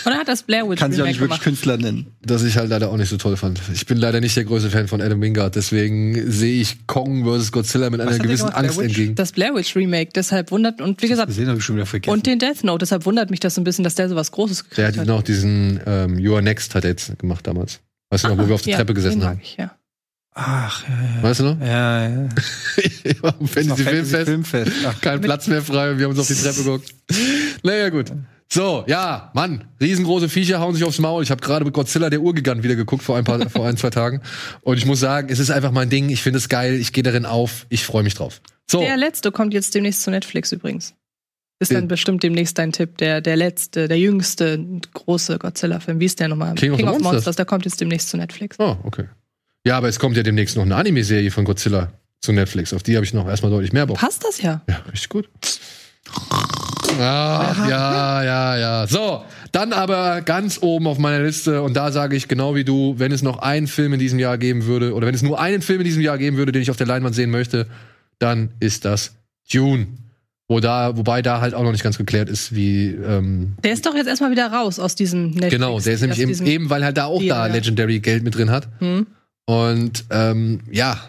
Und 0.06 0.12
er 0.12 0.18
hat 0.18 0.28
das 0.28 0.44
Blair 0.44 0.68
Witch 0.68 0.78
Kann 0.78 0.92
sich 0.92 1.02
auch 1.02 1.06
nicht 1.06 1.16
wirklich 1.20 1.30
gemacht. 1.40 1.42
Künstler 1.42 1.76
nennen. 1.78 2.06
Das 2.22 2.42
ich 2.44 2.56
halt 2.56 2.70
leider 2.70 2.90
auch 2.90 2.96
nicht 2.96 3.08
so 3.08 3.16
toll 3.16 3.36
fand. 3.36 3.60
Ich 3.74 3.86
bin 3.86 3.98
leider 3.98 4.20
nicht 4.20 4.36
der 4.36 4.44
größte 4.44 4.70
Fan 4.70 4.86
von 4.86 5.02
Adam 5.02 5.20
Wingard, 5.20 5.56
deswegen 5.56 6.30
sehe 6.30 6.60
ich 6.62 6.86
Kong 6.86 7.24
vs. 7.24 7.50
Godzilla 7.50 7.90
mit 7.90 8.00
einer 8.00 8.12
er 8.12 8.18
gewissen 8.20 8.48
Angst 8.50 8.78
entgegen. 8.78 9.16
Das 9.16 9.32
Blair 9.32 9.54
Witch 9.54 9.74
Remake, 9.74 10.12
deshalb 10.14 10.52
wundert, 10.52 10.80
und 10.80 11.02
wie 11.02 11.08
gesagt, 11.08 11.26
Gesehen 11.28 11.60
schon 11.60 11.74
wieder 11.76 11.86
vergessen. 11.86 12.12
und 12.12 12.24
den 12.24 12.38
Death 12.38 12.62
Note, 12.62 12.78
deshalb 12.78 13.04
wundert 13.04 13.30
mich 13.30 13.40
das 13.40 13.56
so 13.56 13.60
ein 13.60 13.64
bisschen, 13.64 13.82
dass 13.82 13.96
der 13.96 14.08
so 14.08 14.14
was 14.14 14.30
Großes 14.30 14.62
gekriegt 14.62 14.78
Der 14.78 14.86
hat 14.88 14.96
hat. 14.96 15.06
noch 15.08 15.22
diesen 15.22 15.80
ähm, 15.86 16.18
You 16.20 16.34
Are 16.34 16.42
Next 16.42 16.74
hat 16.76 16.84
er 16.84 16.90
jetzt 16.90 17.18
gemacht 17.18 17.46
damals. 17.46 17.80
Weißt 18.10 18.22
du 18.24 18.28
noch, 18.28 18.38
wo 18.38 18.46
wir 18.46 18.54
auf 18.54 18.62
der 18.62 18.70
Ja, 18.72 18.76
Treppe 18.78 18.94
gesessen 18.94 19.18
den 19.18 19.28
haben? 19.28 19.36
mag 19.38 19.44
Ich, 19.44 19.56
ja. 19.56 19.74
Ach, 20.38 20.84
ja, 20.86 21.22
Weißt 21.22 21.40
du 21.40 21.44
noch? 21.44 21.60
ja. 21.60 22.06
ja, 22.06 22.08
ja. 22.08 22.28
Ich 23.02 23.22
war 23.22 23.34
am 23.40 23.48
Fantasy 23.48 23.82
Filmfest. 23.82 24.24
Filmfest. 24.28 24.72
Ach, 24.86 25.00
Kein 25.00 25.20
Platz 25.20 25.46
mehr 25.48 25.62
frei 25.62 25.90
und 25.90 25.98
wir 25.98 26.04
haben 26.04 26.10
uns 26.12 26.20
auf 26.20 26.26
die 26.28 26.34
Treppe 26.40 26.62
geguckt. 26.62 26.94
Naja, 27.64 27.88
gut. 27.88 28.12
So, 28.48 28.84
ja, 28.86 29.32
Mann, 29.34 29.64
riesengroße 29.80 30.28
Viecher 30.28 30.60
hauen 30.60 30.74
sich 30.74 30.84
aufs 30.84 30.98
Maul. 31.00 31.22
Ich 31.22 31.30
habe 31.30 31.40
gerade 31.40 31.64
mit 31.64 31.74
Godzilla 31.74 32.10
der 32.10 32.20
Urgigant 32.20 32.62
wieder 32.62 32.76
geguckt 32.76 33.02
vor 33.02 33.16
ein 33.16 33.24
paar, 33.24 33.50
vor 33.50 33.66
ein, 33.66 33.76
zwei 33.76 33.90
Tagen. 33.90 34.20
Und 34.62 34.78
ich 34.78 34.86
muss 34.86 35.00
sagen, 35.00 35.28
es 35.30 35.40
ist 35.40 35.50
einfach 35.50 35.72
mein 35.72 35.90
Ding. 35.90 36.08
Ich 36.10 36.22
finde 36.22 36.38
es 36.38 36.48
geil. 36.48 36.74
Ich 36.74 36.92
gehe 36.92 37.02
darin 37.02 37.26
auf. 37.26 37.66
Ich 37.70 37.84
freue 37.84 38.04
mich 38.04 38.14
drauf. 38.14 38.40
So, 38.70 38.80
Der 38.80 38.96
letzte 38.96 39.32
kommt 39.32 39.52
jetzt 39.52 39.74
demnächst 39.74 40.02
zu 40.02 40.10
Netflix 40.10 40.52
übrigens. 40.52 40.94
Ist 41.58 41.72
dann 41.72 41.88
bestimmt 41.88 42.22
demnächst 42.22 42.58
dein 42.58 42.70
Tipp. 42.70 42.98
Der, 42.98 43.20
der 43.22 43.34
letzte, 43.36 43.88
der 43.88 43.98
jüngste 43.98 44.62
große 44.92 45.38
Godzilla-Film. 45.38 45.98
Wie 46.00 46.04
ist 46.04 46.20
der 46.20 46.28
nochmal? 46.28 46.54
King 46.54 46.72
of 46.72 46.78
the 46.78 46.84
Monsters. 47.02 47.36
Der 47.36 47.46
kommt 47.46 47.64
jetzt 47.64 47.80
demnächst 47.80 48.10
zu 48.10 48.16
Netflix. 48.16 48.58
oh, 48.60 48.76
okay. 48.84 49.06
Ja, 49.64 49.78
aber 49.78 49.88
es 49.88 49.98
kommt 49.98 50.16
ja 50.16 50.22
demnächst 50.22 50.54
noch 50.56 50.62
eine 50.64 50.76
Anime-Serie 50.76 51.30
von 51.30 51.44
Godzilla 51.44 51.92
zu 52.20 52.32
Netflix. 52.32 52.72
Auf 52.72 52.82
die 52.84 52.94
habe 52.94 53.04
ich 53.04 53.12
noch 53.14 53.26
erstmal 53.26 53.50
deutlich 53.50 53.72
mehr 53.72 53.86
Bock. 53.86 53.96
Passt 53.96 54.22
das 54.24 54.40
ja? 54.40 54.62
Ja, 54.68 54.76
richtig 54.92 55.08
gut. 55.08 55.28
Ach, 57.00 57.68
ja, 57.68 58.22
ja, 58.22 58.56
ja. 58.56 58.86
So, 58.86 59.22
dann 59.52 59.72
aber 59.72 60.20
ganz 60.22 60.58
oben 60.62 60.86
auf 60.86 60.98
meiner 60.98 61.24
Liste 61.24 61.62
und 61.62 61.76
da 61.76 61.92
sage 61.92 62.16
ich 62.16 62.28
genau 62.28 62.54
wie 62.54 62.64
du, 62.64 62.94
wenn 62.98 63.12
es 63.12 63.22
noch 63.22 63.38
einen 63.38 63.66
Film 63.66 63.92
in 63.92 63.98
diesem 63.98 64.18
Jahr 64.18 64.38
geben 64.38 64.66
würde 64.66 64.94
oder 64.94 65.06
wenn 65.06 65.14
es 65.14 65.22
nur 65.22 65.40
einen 65.40 65.62
Film 65.62 65.80
in 65.80 65.86
diesem 65.86 66.02
Jahr 66.02 66.18
geben 66.18 66.36
würde, 66.36 66.52
den 66.52 66.62
ich 66.62 66.70
auf 66.70 66.76
der 66.76 66.86
Leinwand 66.86 67.14
sehen 67.14 67.30
möchte, 67.30 67.66
dann 68.18 68.50
ist 68.60 68.84
das 68.84 69.14
Dune. 69.52 69.86
Wo 70.48 70.60
da, 70.60 70.96
wobei 70.96 71.22
da 71.22 71.40
halt 71.40 71.54
auch 71.54 71.64
noch 71.64 71.72
nicht 71.72 71.82
ganz 71.82 71.98
geklärt 71.98 72.28
ist, 72.28 72.54
wie 72.54 72.90
ähm, 72.90 73.56
Der 73.64 73.72
ist 73.72 73.84
doch 73.84 73.96
jetzt 73.96 74.06
erstmal 74.06 74.30
wieder 74.30 74.46
raus 74.46 74.78
aus 74.78 74.94
diesem 74.94 75.30
Netflix. 75.30 75.50
genau, 75.50 75.80
der 75.80 75.94
ist 75.94 76.02
nämlich 76.02 76.20
eben, 76.20 76.46
eben, 76.46 76.70
weil 76.70 76.84
halt 76.84 76.96
da 76.96 77.06
auch 77.06 77.18
Deal, 77.18 77.36
da 77.36 77.46
ja. 77.48 77.52
Legendary 77.52 77.98
Geld 77.98 78.22
mit 78.22 78.36
drin 78.36 78.50
hat. 78.50 78.68
Hm. 78.78 79.08
Und 79.46 80.04
ähm, 80.10 80.60
ja, 80.70 81.00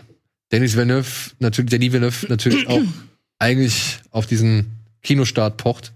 Denis 0.51 0.75
Villeneuve, 0.75 1.31
natürlich, 1.37 1.69
Denis 1.69 1.93
Villeneuve 1.93 2.25
natürlich 2.29 2.67
auch 2.67 2.81
eigentlich 3.39 3.99
auf 4.09 4.25
diesen 4.25 4.76
Kinostart 5.03 5.57
pocht, 5.57 5.93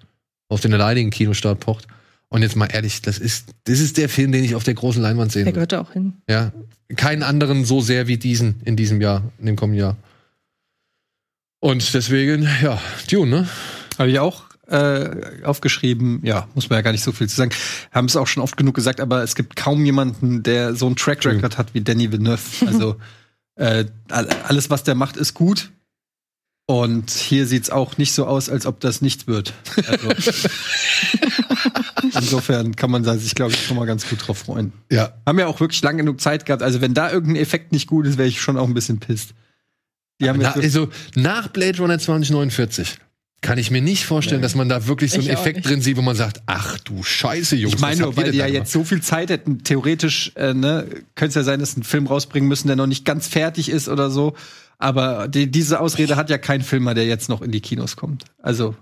auf 0.50 0.62
den 0.62 0.74
alleinigen 0.74 1.10
Kinostart 1.10 1.60
pocht. 1.60 1.88
Und 2.30 2.44
jetzt 2.44 2.56
mal 2.56 2.68
ehrlich, 2.68 3.02
das 3.02 3.18
ist, 3.18 3.50
das 3.66 3.80
ist 3.80 3.98
der 3.98 4.08
Film, 4.08 4.32
den 4.32 4.44
ich 4.44 4.56
auf 4.56 4.64
der 4.64 4.74
großen 4.74 5.02
Leinwand 5.02 5.32
sehen 5.32 5.46
Der 5.46 5.48
will. 5.48 5.54
gehört 5.56 5.72
da 5.74 5.82
auch 5.82 5.92
hin. 5.92 6.14
Ja, 6.30 6.54
keinen 6.96 7.24
anderen 7.24 7.66
so 7.66 7.82
sehr 7.82 8.08
wie 8.08 8.18
diesen 8.18 8.62
in 8.64 8.76
diesem 8.78 9.02
Jahr, 9.02 9.24
in 9.40 9.48
dem 9.48 9.56
kommenden 9.58 9.80
Jahr. 9.82 9.98
Und 11.60 11.94
deswegen, 11.94 12.48
ja, 12.62 12.82
Dune, 13.10 13.30
ne? 13.30 13.50
Habe 14.00 14.10
ich 14.10 14.20
auch 14.20 14.46
äh, 14.68 15.44
aufgeschrieben. 15.44 16.22
Ja, 16.24 16.48
muss 16.56 16.70
man 16.70 16.78
ja 16.78 16.82
gar 16.82 16.92
nicht 16.92 17.04
so 17.04 17.12
viel 17.12 17.28
zu 17.30 17.36
sagen. 17.36 17.52
Haben 17.92 18.06
es 18.06 18.16
auch 18.16 18.28
schon 18.28 18.42
oft 18.42 18.58
genug 18.58 18.74
gesagt, 18.76 19.00
aber 19.00 19.22
es 19.24 19.36
gibt 19.36 19.56
kaum 19.56 19.84
jemanden, 19.86 20.42
der 20.44 20.74
so 20.76 20.88
einen 20.88 20.96
Track 20.96 21.26
Record 21.26 21.58
hat 21.58 21.74
wie 21.74 21.82
Danny 21.82 22.12
Villeneuve. 22.12 22.66
Also 22.66 22.96
äh, 23.56 23.86
all- 24.10 24.30
alles, 24.46 24.70
was 24.70 24.84
der 24.84 24.96
macht, 24.96 25.18
ist 25.18 25.34
gut. 25.34 25.72
Und 26.72 27.12
hier 27.12 27.48
sieht's 27.48 27.70
auch 27.70 27.98
nicht 27.98 28.14
so 28.14 28.26
aus, 28.26 28.48
als 28.48 28.66
ob 28.66 28.80
das 28.80 29.02
nichts 29.02 29.28
wird. 29.28 29.52
Also, 29.90 30.08
insofern 32.18 32.78
kann 32.78 32.90
man 32.90 33.04
sich, 33.20 33.36
glaube 33.36 33.52
ich, 33.52 33.66
schon 33.66 33.76
mal 33.76 33.84
ganz 33.84 34.10
gut 34.10 34.26
drauf 34.26 34.38
freuen. 34.38 34.72
Ja. 34.90 35.12
Haben 35.26 35.38
ja 35.38 35.48
auch 35.48 35.60
wirklich 35.60 35.82
lang 35.82 35.98
genug 35.98 36.22
Zeit 36.22 36.46
gehabt. 36.46 36.64
Also 36.64 36.80
wenn 36.80 36.94
da 36.94 37.12
irgendein 37.12 37.42
Effekt 37.42 37.74
nicht 37.74 37.88
gut 37.88 38.08
ist, 38.08 38.18
wäre 38.18 38.30
ich 38.30 38.40
schon 38.40 38.56
auch 38.56 38.70
ein 38.70 38.74
bisschen 38.74 39.02
pisst. 39.02 39.32
Die 40.22 40.30
haben 40.30 40.40
Na, 40.42 40.54
also 40.54 40.88
nach 41.14 41.50
Blade 41.50 41.78
Runner 41.80 42.00
2049 42.00 43.00
kann 43.42 43.58
ich 43.58 43.70
mir 43.70 43.82
nicht 43.82 44.06
vorstellen, 44.06 44.42
dass 44.42 44.56
man 44.56 44.70
da 44.70 44.88
wirklich 44.88 45.12
so 45.12 45.18
einen 45.18 45.26
Ich 45.26 45.34
Effekt 45.34 45.68
drin 45.68 45.82
sieht, 45.82 45.98
wo 45.98 46.02
man 46.02 46.16
sagt, 46.16 46.42
ach 46.46 46.80
du 46.80 47.04
Scheiße, 47.04 47.58
Jungs. 47.58 47.76
Ich 47.76 47.82
meine 47.82 47.96
was 47.96 48.06
nur, 48.06 48.16
weil 48.16 48.32
die 48.32 48.38
ja 48.38 48.48
jetzt 48.48 48.72
so 48.72 48.86
viel 48.86 49.02
Zeit 49.02 49.30
hätten, 49.30 49.66
theoretisch, 49.66 50.32
äh, 50.36 50.54
ne, 50.54 50.86
könnte 51.16 51.30
es 51.30 51.36
ja 51.36 51.44
sein, 51.44 51.60
dass 51.60 51.72
sie 51.72 51.78
einen 51.78 51.84
Film 51.84 52.08
rausbringen 52.08 52.48
müssen, 52.48 52.68
der 52.68 52.78
noch 52.78 52.88
nicht 52.88 53.04
ganz 53.04 53.28
fertig 53.28 53.68
ist 53.68 53.90
oder 53.90 54.10
so. 54.10 54.38
Aber 54.82 55.28
die, 55.28 55.50
diese 55.52 55.80
Ausrede 55.80 56.16
hat 56.16 56.30
ja 56.30 56.38
kein 56.38 56.62
Filmer, 56.62 56.94
der 56.94 57.06
jetzt 57.06 57.30
noch 57.30 57.42
in 57.42 57.52
die 57.52 57.62
Kinos 57.62 57.96
kommt. 57.96 58.26
Also, 58.42 58.76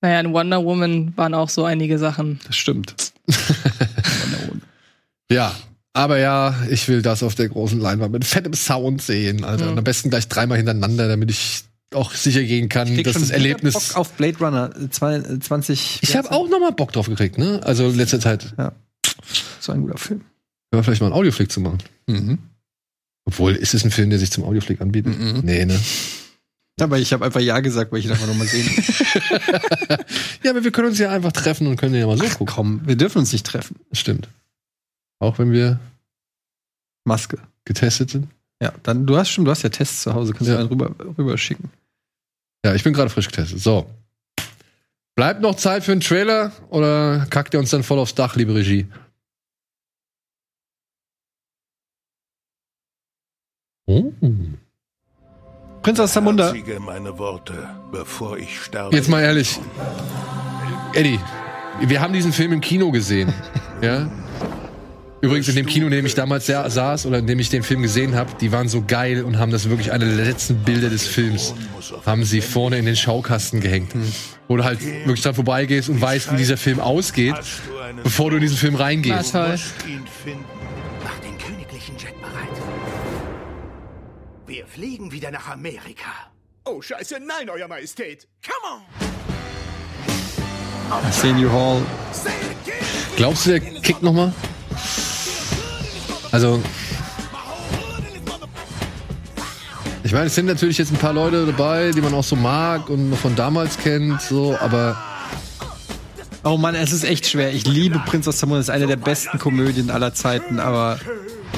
Naja, 0.00 0.20
in 0.20 0.32
Wonder 0.32 0.64
Woman 0.64 1.12
waren 1.16 1.34
auch 1.34 1.48
so 1.48 1.64
einige 1.64 1.98
Sachen. 1.98 2.40
das 2.46 2.56
stimmt. 2.56 3.12
Ja, 5.30 5.54
aber 5.92 6.18
ja, 6.18 6.54
ich 6.70 6.88
will 6.88 7.02
das 7.02 7.22
auf 7.22 7.34
der 7.34 7.48
großen 7.48 7.78
Leinwand 7.78 8.12
mit 8.12 8.24
fettem 8.24 8.54
Sound 8.54 9.02
sehen, 9.02 9.44
Alter. 9.44 9.66
Mhm. 9.66 9.72
Und 9.72 9.78
am 9.78 9.84
besten 9.84 10.10
gleich 10.10 10.28
dreimal 10.28 10.56
hintereinander, 10.56 11.08
damit 11.08 11.30
ich 11.30 11.64
auch 11.94 12.12
sicher 12.12 12.42
gehen 12.42 12.68
kann, 12.68 12.88
dass 13.02 13.12
schon 13.12 13.22
das 13.22 13.30
Erlebnis. 13.30 13.74
Bock 13.74 13.96
auf 13.96 14.12
Blade 14.12 14.38
Runner 14.38 14.70
äh, 14.78 14.88
zwei- 14.90 15.16
äh, 15.16 15.38
20. 15.38 15.98
ich 16.02 16.16
habe 16.16 16.30
auch 16.30 16.48
noch 16.48 16.60
mal 16.60 16.72
Bock 16.72 16.92
drauf 16.92 17.06
gekriegt, 17.08 17.38
ne? 17.38 17.60
Also 17.64 17.90
letzte 17.90 18.20
Zeit. 18.20 18.54
so 19.60 19.72
ein 19.72 19.82
guter 19.82 19.98
Film. 19.98 20.22
Ja, 20.72 20.82
vielleicht 20.82 21.00
mal 21.00 21.06
einen 21.08 21.16
Audioflick 21.16 21.50
zu 21.50 21.60
machen. 21.60 21.78
Mhm. 22.06 22.38
Obwohl, 23.28 23.54
ist 23.54 23.74
es 23.74 23.84
ein 23.84 23.90
Film, 23.90 24.08
der 24.08 24.18
sich 24.18 24.30
zum 24.32 24.42
Audioflick 24.42 24.80
anbietet? 24.80 25.18
Mhm. 25.18 25.40
Nee, 25.44 25.66
ne? 25.66 25.78
Aber 26.80 26.98
ich 26.98 27.12
habe 27.12 27.26
einfach 27.26 27.40
ja 27.40 27.60
gesagt, 27.60 27.92
weil 27.92 27.98
ich 27.98 28.06
ihn 28.06 28.12
einfach 28.12 28.26
noch 28.26 28.34
mal 28.34 28.46
sehen. 28.46 28.66
Ja, 30.44 30.52
aber 30.52 30.64
wir 30.64 30.70
können 30.70 30.88
uns 30.88 30.98
ja 30.98 31.10
einfach 31.10 31.32
treffen 31.32 31.66
und 31.66 31.76
können 31.76 31.92
den 31.92 32.00
ja 32.00 32.06
mal 32.06 32.16
so 32.16 32.24
gucken. 32.24 32.46
Komm, 32.46 32.80
wir 32.86 32.96
dürfen 32.96 33.18
uns 33.18 33.32
nicht 33.32 33.44
treffen. 33.44 33.76
Das 33.90 33.98
stimmt. 33.98 34.28
Auch 35.18 35.38
wenn 35.38 35.50
wir 35.52 35.78
Maske. 37.04 37.38
getestet 37.66 38.10
sind. 38.10 38.28
Ja, 38.62 38.72
dann 38.84 39.04
du 39.06 39.16
hast 39.18 39.28
schon, 39.30 39.44
du 39.44 39.50
hast 39.50 39.62
ja 39.62 39.68
Tests 39.68 40.02
zu 40.02 40.14
Hause, 40.14 40.32
kannst 40.32 40.48
Ja. 40.48 40.54
du 40.54 40.60
einen 40.60 40.68
rüber, 40.68 40.94
rüber 41.18 41.36
schicken. 41.36 41.70
Ja, 42.64 42.74
ich 42.74 42.82
bin 42.84 42.94
gerade 42.94 43.10
frisch 43.10 43.26
getestet. 43.26 43.60
So. 43.60 43.90
Bleibt 45.16 45.42
noch 45.42 45.56
Zeit 45.56 45.84
für 45.84 45.92
einen 45.92 46.00
Trailer 46.00 46.52
oder 46.70 47.26
kackt 47.28 47.52
ihr 47.52 47.60
uns 47.60 47.70
dann 47.70 47.82
voll 47.82 47.98
aufs 47.98 48.14
Dach, 48.14 48.36
liebe 48.36 48.54
Regie? 48.54 48.86
Oh. 53.90 54.12
Prinz 55.82 55.98
aus 55.98 56.12
Zamunda. 56.12 56.44
Herzige 56.52 56.78
meine 56.78 57.18
Worte, 57.18 57.54
bevor 57.90 58.36
ich 58.36 58.60
sterbe. 58.60 58.94
Jetzt 58.94 59.08
mal 59.08 59.22
ehrlich. 59.22 59.58
Eddie, 60.92 61.18
wir 61.80 62.00
haben 62.02 62.12
diesen 62.12 62.32
Film 62.34 62.52
im 62.52 62.60
Kino 62.60 62.90
gesehen. 62.90 63.32
ja? 63.80 64.10
Übrigens 65.22 65.48
in 65.48 65.56
dem 65.56 65.64
Kino, 65.64 65.86
in 65.86 65.92
dem 65.92 66.04
ich 66.04 66.14
damals 66.14 66.44
sa- 66.46 66.68
saß 66.68 67.06
oder 67.06 67.18
in 67.18 67.26
dem 67.26 67.38
ich 67.38 67.48
den 67.48 67.62
Film 67.62 67.80
gesehen 67.80 68.14
habe, 68.14 68.30
die 68.40 68.52
waren 68.52 68.68
so 68.68 68.84
geil 68.86 69.24
und 69.24 69.38
haben 69.38 69.50
das 69.50 69.70
wirklich 69.70 69.90
eine 69.90 70.04
der 70.04 70.26
letzten 70.26 70.56
Bilder 70.58 70.90
des 70.90 71.06
Films, 71.06 71.54
haben 72.04 72.24
sie 72.24 72.42
vorne 72.42 72.76
in 72.78 72.84
den 72.84 72.94
Schaukasten 72.94 73.60
gehängt. 73.60 73.92
Wo 74.48 74.56
du 74.58 74.64
halt 74.64 74.84
wirklich 74.84 75.22
dran 75.22 75.34
vorbeigehst 75.34 75.88
und 75.88 76.00
weißt, 76.00 76.30
wie 76.32 76.36
dieser 76.36 76.58
Film 76.58 76.78
ausgeht, 76.78 77.34
bevor 78.04 78.30
du 78.30 78.36
in 78.36 78.42
diesen 78.42 78.58
Film 78.58 78.74
War 78.74 78.82
reingehst. 78.82 79.32
toll. 79.32 79.56
Wir 84.58 84.66
fliegen 84.66 85.12
wieder 85.12 85.30
nach 85.30 85.48
Amerika. 85.50 86.10
Oh, 86.64 86.82
scheiße, 86.82 87.20
nein, 87.20 87.48
Euer 87.48 87.68
Majestät. 87.68 88.26
Come 88.44 88.82
on! 90.90 91.04
Arsenio 91.04 91.52
Hall. 91.52 91.80
Glaubst 93.14 93.46
du, 93.46 93.50
der 93.50 93.60
kickt 93.60 94.02
noch 94.02 94.12
mal? 94.12 94.32
Also 96.32 96.60
ich 100.02 100.10
meine, 100.10 100.26
es 100.26 100.34
sind 100.34 100.46
natürlich 100.46 100.78
jetzt 100.78 100.90
ein 100.90 100.98
paar 100.98 101.12
Leute 101.12 101.46
dabei, 101.46 101.92
die 101.92 102.00
man 102.00 102.12
auch 102.12 102.24
so 102.24 102.34
mag 102.34 102.90
und 102.90 103.10
noch 103.10 103.18
von 103.18 103.36
damals 103.36 103.78
kennt, 103.78 104.20
so, 104.22 104.58
aber 104.58 105.00
Oh 106.42 106.56
Mann, 106.56 106.74
es 106.74 106.90
ist 106.90 107.04
echt 107.04 107.28
schwer. 107.28 107.52
Ich 107.52 107.64
liebe 107.64 108.00
Prinz 108.00 108.26
aus 108.26 108.38
Zamunda, 108.38 108.58
das 108.58 108.66
ist 108.66 108.74
eine 108.74 108.88
der 108.88 108.96
besten 108.96 109.38
Komödien 109.38 109.90
aller 109.90 110.14
Zeiten, 110.14 110.58
aber 110.58 110.98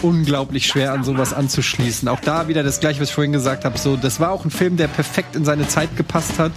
unglaublich 0.03 0.67
schwer 0.67 0.93
an 0.93 1.05
sowas 1.05 1.33
anzuschließen. 1.33 2.09
Auch 2.09 2.21
da 2.21 2.49
wieder 2.49 2.62
das 2.62 2.81
gleiche, 2.81 3.01
was 3.01 3.09
ich 3.11 3.15
vorhin 3.15 3.33
gesagt 3.33 3.65
habe. 3.65 3.79
So, 3.79 3.97
das 3.97 4.21
war 4.21 4.31
auch 4.33 4.45
ein 4.45 4.51
Film, 4.51 4.77
der 4.77 4.89
perfekt 4.89 5.37
in 5.37 5.45
seine 5.45 5.69
Zeit 5.69 5.97
gepasst 5.97 6.39
hat. 6.39 6.53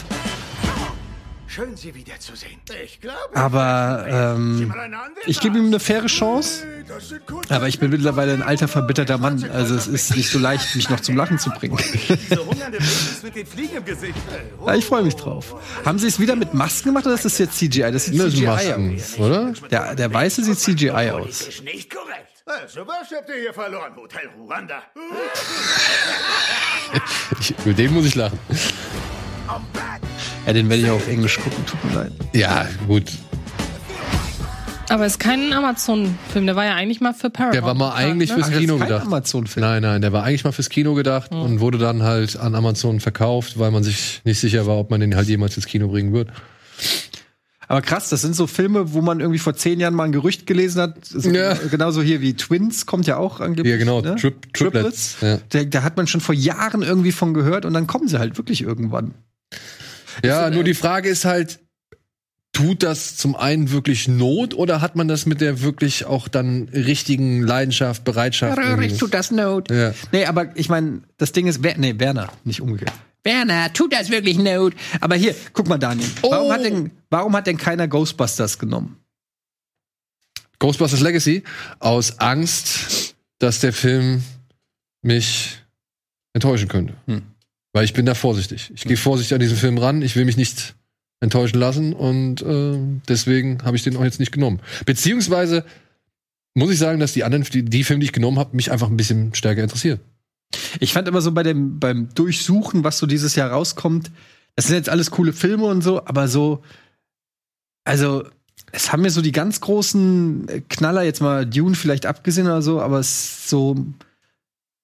Schön, 1.46 1.78
Sie 1.78 1.94
wiederzusehen. 1.94 2.60
Ich 2.84 3.00
glaube, 3.00 3.36
Aber 3.36 4.08
ähm, 4.10 4.74
ich 5.28 5.40
gebe 5.40 5.60
ihm 5.60 5.68
eine 5.68 5.80
faire 5.80 6.08
Chance. 6.08 6.66
Aber 7.50 7.68
ich 7.68 7.78
bin 7.80 7.92
mittlerweile 7.92 8.34
ein 8.34 8.42
alter, 8.42 8.68
verbitterter 8.68 9.20
Mann. 9.20 9.48
Also 9.52 9.76
es 9.76 9.86
ist 9.86 10.16
nicht 10.16 10.30
so 10.32 10.40
leicht, 10.40 10.76
mich 10.76 10.90
noch 10.90 11.00
zum 11.02 11.16
Lachen 11.16 11.38
zu 11.38 11.52
bringen. 11.52 11.78
Diese 11.78 12.44
hungernde 12.44 12.80
Business 12.80 13.22
mit 13.22 13.36
den 13.36 13.46
Fliegen 13.46 13.78
im 13.78 13.86
Gesicht. 13.86 14.16
Ja, 14.66 14.74
ich 14.76 14.86
freue 14.86 15.04
mich 15.04 15.16
drauf. 15.16 15.56
Haben 15.86 16.00
sie 16.00 16.08
es 16.08 16.20
wieder 16.20 16.36
mit 16.36 16.56
Masken 16.56 16.90
gemacht 16.90 17.06
oder 17.06 17.14
ist 17.16 17.26
das 17.26 17.38
jetzt 17.38 17.58
CGI? 17.60 17.92
Das 17.92 18.06
sieht 18.06 18.16
sind 18.20 18.32
CGI 18.32 18.46
Masken, 18.46 18.96
aus. 18.96 19.20
oder? 19.20 19.54
Der, 19.70 19.94
der 19.96 20.12
Weiße 20.12 20.44
sieht 20.44 20.58
CGI 20.58 21.12
aus. 21.12 21.42
Ist 21.42 21.64
nicht 21.64 21.94
korrekt. 21.94 22.33
Also, 22.46 22.82
was 22.86 23.10
habt 23.16 23.30
ihr 23.30 23.36
hier 23.36 23.54
verloren, 23.54 23.96
Hotel 23.96 24.30
Ruanda? 24.38 24.84
Ich, 27.40 27.56
über 27.66 27.74
den 27.74 27.94
muss 27.94 28.06
ich 28.06 28.16
lachen. 28.16 28.38
Ja, 30.46 30.52
den 30.52 30.70
werde 30.70 30.84
ich 30.84 30.90
auf 30.90 31.08
Englisch 31.08 31.40
gucken, 31.40 31.66
tut 31.66 31.82
mir 31.86 31.96
leid. 32.02 32.12
Ja, 32.34 32.68
gut. 32.86 33.14
Aber 34.90 35.06
ist 35.06 35.20
kein 35.20 35.54
Amazon-Film, 35.54 36.46
der 36.46 36.58
war 36.58 36.66
ja 36.66 36.76
eigentlich 36.76 37.00
mal 37.00 37.14
für 37.14 37.30
Paramount. 37.30 37.56
Der 37.56 37.64
war 37.64 37.74
mal 37.76 37.94
eigentlich 37.94 38.30
ne? 38.30 38.36
fürs 38.36 38.48
Ach, 38.48 38.52
das 38.52 38.60
Kino 38.60 38.74
ist 38.74 38.80
kein 38.82 38.90
gedacht. 38.90 39.06
Amazon-Film. 39.06 39.66
Nein, 39.66 39.82
nein, 39.82 40.02
der 40.02 40.12
war 40.12 40.24
eigentlich 40.26 40.44
mal 40.44 40.52
fürs 40.52 40.70
Kino 40.70 40.96
gedacht 40.96 41.32
und 41.32 41.62
wurde 41.62 41.78
dann 41.78 42.04
halt 42.04 42.36
an 42.36 42.56
Amazon 42.56 43.00
verkauft, 43.00 43.58
weil 43.58 43.72
man 43.72 43.84
sich 43.84 44.22
nicht 44.26 44.42
sicher 44.42 44.68
war, 44.68 44.78
ob 44.78 44.92
man 44.92 45.00
den 45.00 45.16
halt 45.16 45.30
jemals 45.30 45.56
ins 45.56 45.66
Kino 45.66 45.88
bringen 45.88 46.12
wird. 46.12 46.28
Aber 47.74 47.82
krass, 47.82 48.10
das 48.10 48.22
sind 48.22 48.36
so 48.36 48.46
Filme, 48.46 48.94
wo 48.94 49.02
man 49.02 49.20
irgendwie 49.20 49.40
vor 49.40 49.56
zehn 49.56 49.80
Jahren 49.80 49.96
mal 49.96 50.04
ein 50.04 50.12
Gerücht 50.12 50.46
gelesen 50.46 50.80
hat. 50.80 51.04
So, 51.06 51.28
Ja. 51.32 51.56
Genauso 51.56 52.04
hier 52.04 52.22
wie 52.22 52.36
Twins 52.36 52.86
kommt 52.86 53.08
ja 53.08 53.18
auch 53.18 53.40
angeblich. 53.40 53.72
Ja, 53.72 53.78
genau, 53.80 54.00
ne? 54.00 54.16
Tri 54.16 54.32
Triplets. 54.54 55.16
Ja. 55.22 55.40
Da, 55.50 55.64
da 55.64 55.82
hat 55.82 55.98
man 55.98 56.06
schon 56.06 56.22
vor 56.22 56.36
Jahren 56.36 56.84
irgendwie 56.84 57.12
von 57.12 57.34
gehört 57.34 57.66
und 57.66 57.74
dann 57.74 57.88
kommen 57.88 58.08
sie 58.08 58.20
halt 58.20 58.38
wirklich 58.38 58.62
irgendwann. 58.62 59.16
Ja, 60.24 60.52
nur 60.52 60.64
die 60.64 60.76
Frage 60.76 61.10
ist 61.10 61.26
halt, 61.26 61.62
tut 62.52 62.84
das 62.84 63.18
zum 63.18 63.36
einen 63.36 63.72
wirklich 63.72 64.08
Not 64.08 64.54
oder 64.54 64.80
hat 64.80 64.96
man 64.96 65.08
das 65.08 65.26
mit 65.26 65.42
der 65.42 65.64
wirklich 65.64 66.06
auch 66.06 66.28
dann 66.28 66.70
richtigen 66.70 67.42
Leidenschaft, 67.42 68.04
Bereitschaft? 68.04 68.56
tut 69.00 69.16
das 69.16 69.32
Not. 69.32 69.72
Ja. 69.72 69.96
Nee, 70.12 70.26
aber 70.26 70.56
ich 70.56 70.70
meine, 70.70 71.02
das 71.18 71.32
Ding 71.32 71.48
ist, 71.48 71.62
nee, 71.78 71.96
Werner, 71.98 72.30
nicht 72.44 72.62
umgekehrt. 72.62 72.94
Werner, 73.24 73.72
tut 73.72 73.94
das 73.94 74.10
wirklich 74.10 74.38
Not? 74.38 74.74
Aber 75.00 75.16
hier, 75.16 75.36
guck 75.54 75.68
mal, 75.68 75.78
Daniel. 75.78 76.10
Warum, 76.22 76.48
Oh. 76.48 76.52
hat 76.54 76.64
denn, 76.64 76.92
warum 77.10 77.36
hat 77.36 77.48
denn 77.48 77.58
keiner 77.58 77.88
Ghostbusters 77.88 78.60
genommen? 78.60 78.98
Ghostbusters 80.60 81.02
Legacy 81.02 81.44
aus 81.80 82.20
Angst, 82.20 83.16
dass 83.40 83.60
der 83.60 83.74
Film 83.74 84.24
mich 85.02 85.58
enttäuschen 86.34 86.68
könnte. 86.68 86.96
Hm. 87.06 87.24
Weil 87.74 87.86
ich 87.86 87.94
bin 87.94 88.06
da 88.06 88.14
vorsichtig. 88.16 88.72
Ich 88.76 88.84
gehe 88.84 88.98
vorsichtig 88.98 89.34
an 89.34 89.40
diesen 89.40 89.58
Film 89.58 89.78
ran. 89.78 90.02
Ich 90.02 90.16
will 90.16 90.26
mich 90.26 90.38
nicht 90.38 90.76
enttäuschen 91.20 91.60
lassen 91.60 91.94
und 91.94 92.42
äh, 92.42 92.78
deswegen 93.08 93.64
habe 93.64 93.76
ich 93.78 93.84
den 93.84 93.96
auch 93.98 94.04
jetzt 94.04 94.20
nicht 94.20 94.32
genommen. 94.32 94.60
Beziehungsweise 94.86 95.66
muss 96.54 96.72
ich 96.72 96.78
sagen, 96.78 97.00
dass 97.00 97.14
die 97.14 97.24
anderen, 97.24 97.44
die, 97.46 97.64
die 97.64 97.84
Filme, 97.84 98.02
die 98.02 98.06
ich 98.06 98.12
genommen 98.14 98.38
habe, 98.40 98.56
mich 98.56 98.72
einfach 98.72 98.90
ein 98.90 98.98
bisschen 98.98 99.34
stärker 99.34 99.64
interessieren. 99.64 100.00
Ich 100.80 100.94
fand 100.94 101.08
immer 101.08 101.22
so 101.22 101.32
bei 101.32 101.44
dem, 101.44 101.80
beim 101.80 102.10
Durchsuchen, 102.14 102.84
was 102.84 102.98
so 102.98 103.06
dieses 103.08 103.36
Jahr 103.36 103.52
rauskommt, 103.52 104.12
das 104.56 104.68
sind 104.68 104.76
jetzt 104.76 104.90
alles 104.90 105.12
coole 105.12 105.34
Filme 105.34 105.66
und 105.66 105.82
so, 105.82 106.06
aber 106.06 106.28
so, 106.28 106.62
also, 107.86 108.24
es 108.72 108.92
haben 108.92 109.02
mir 109.02 109.10
so 109.12 109.22
die 109.22 109.32
ganz 109.32 109.62
großen 109.62 110.64
Knaller, 110.70 111.04
jetzt 111.04 111.22
mal 111.22 111.46
Dune 111.46 111.76
vielleicht 111.76 112.06
abgesehen 112.06 112.48
oder 112.48 112.62
so, 112.62 112.82
aber 112.82 113.00
es 113.00 113.10
ist 113.10 113.50
so, 113.50 113.76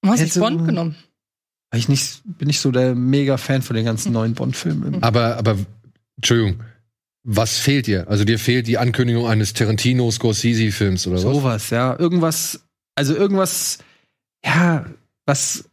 Du 0.01 0.09
hast 0.09 0.21
nicht 0.21 0.39
Bond 0.39 0.65
genommen. 0.65 0.95
weil 1.71 1.79
ich 1.79 1.89
nicht, 1.89 2.21
bin 2.25 2.47
nicht 2.47 2.59
so 2.61 2.71
der 2.71 2.95
mega 2.95 3.37
Fan 3.37 3.61
von 3.61 3.75
den 3.75 3.85
ganzen 3.85 4.13
neuen 4.13 4.33
Bond-Filmen. 4.33 5.03
Aber, 5.03 5.37
aber, 5.37 5.57
Entschuldigung, 6.17 6.61
was 7.23 7.57
fehlt 7.57 7.87
dir? 7.87 8.07
Also 8.07 8.23
dir 8.23 8.39
fehlt 8.39 8.67
die 8.67 8.77
Ankündigung 8.77 9.27
eines 9.27 9.53
Tarantino-Scorsese-Films 9.53 11.07
oder 11.07 11.17
was? 11.17 11.21
Sowas, 11.21 11.69
ja. 11.69 11.99
Irgendwas, 11.99 12.61
also 12.95 13.13
irgendwas, 13.13 13.79
ja, 14.43 14.85
was 15.29 15.63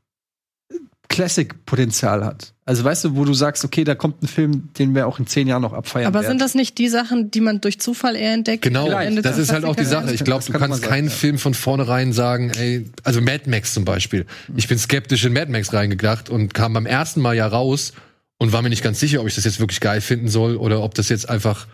Classic-Potenzial 1.08 2.24
hat. 2.24 2.52
Also 2.66 2.84
weißt 2.84 3.04
du, 3.04 3.16
wo 3.16 3.24
du 3.24 3.32
sagst, 3.32 3.64
okay, 3.64 3.84
da 3.84 3.94
kommt 3.94 4.22
ein 4.22 4.26
Film, 4.26 4.68
den 4.78 4.94
wir 4.94 5.06
auch 5.06 5.18
in 5.18 5.26
zehn 5.26 5.46
Jahren 5.46 5.62
noch 5.62 5.72
abfeiern 5.72 6.08
Aber 6.08 6.20
werden. 6.20 6.32
sind 6.32 6.40
das 6.40 6.54
nicht 6.54 6.76
die 6.78 6.88
Sachen, 6.88 7.30
die 7.30 7.40
man 7.40 7.60
durch 7.60 7.80
Zufall 7.80 8.16
eher 8.16 8.34
entdeckt? 8.34 8.62
Genau, 8.62 8.88
das 9.22 9.38
ist 9.38 9.52
halt 9.52 9.64
auch 9.64 9.76
die 9.76 9.84
Sache. 9.84 10.12
Ich 10.12 10.24
glaube, 10.24 10.44
du 10.44 10.52
kann 10.52 10.60
kannst 10.60 10.82
sagen, 10.82 10.90
keinen 10.90 11.08
ja. 11.08 11.14
Film 11.14 11.38
von 11.38 11.54
vornherein 11.54 12.12
sagen, 12.12 12.50
ey, 12.50 12.90
also 13.02 13.20
Mad 13.20 13.48
Max 13.48 13.72
zum 13.72 13.84
Beispiel. 13.84 14.26
Ich 14.56 14.68
bin 14.68 14.78
skeptisch 14.78 15.24
in 15.24 15.32
Mad 15.32 15.50
Max 15.50 15.72
reingedacht 15.72 16.28
und 16.28 16.52
kam 16.52 16.74
beim 16.74 16.86
ersten 16.86 17.20
Mal 17.22 17.34
ja 17.34 17.46
raus 17.46 17.92
und 18.38 18.52
war 18.52 18.60
mir 18.62 18.68
nicht 18.68 18.82
ganz 18.82 19.00
sicher, 19.00 19.20
ob 19.20 19.26
ich 19.26 19.36
das 19.36 19.44
jetzt 19.44 19.60
wirklich 19.60 19.80
geil 19.80 20.00
finden 20.00 20.28
soll 20.28 20.56
oder 20.56 20.82
ob 20.82 20.94
das 20.94 21.08
jetzt 21.08 21.30
einfach, 21.30 21.66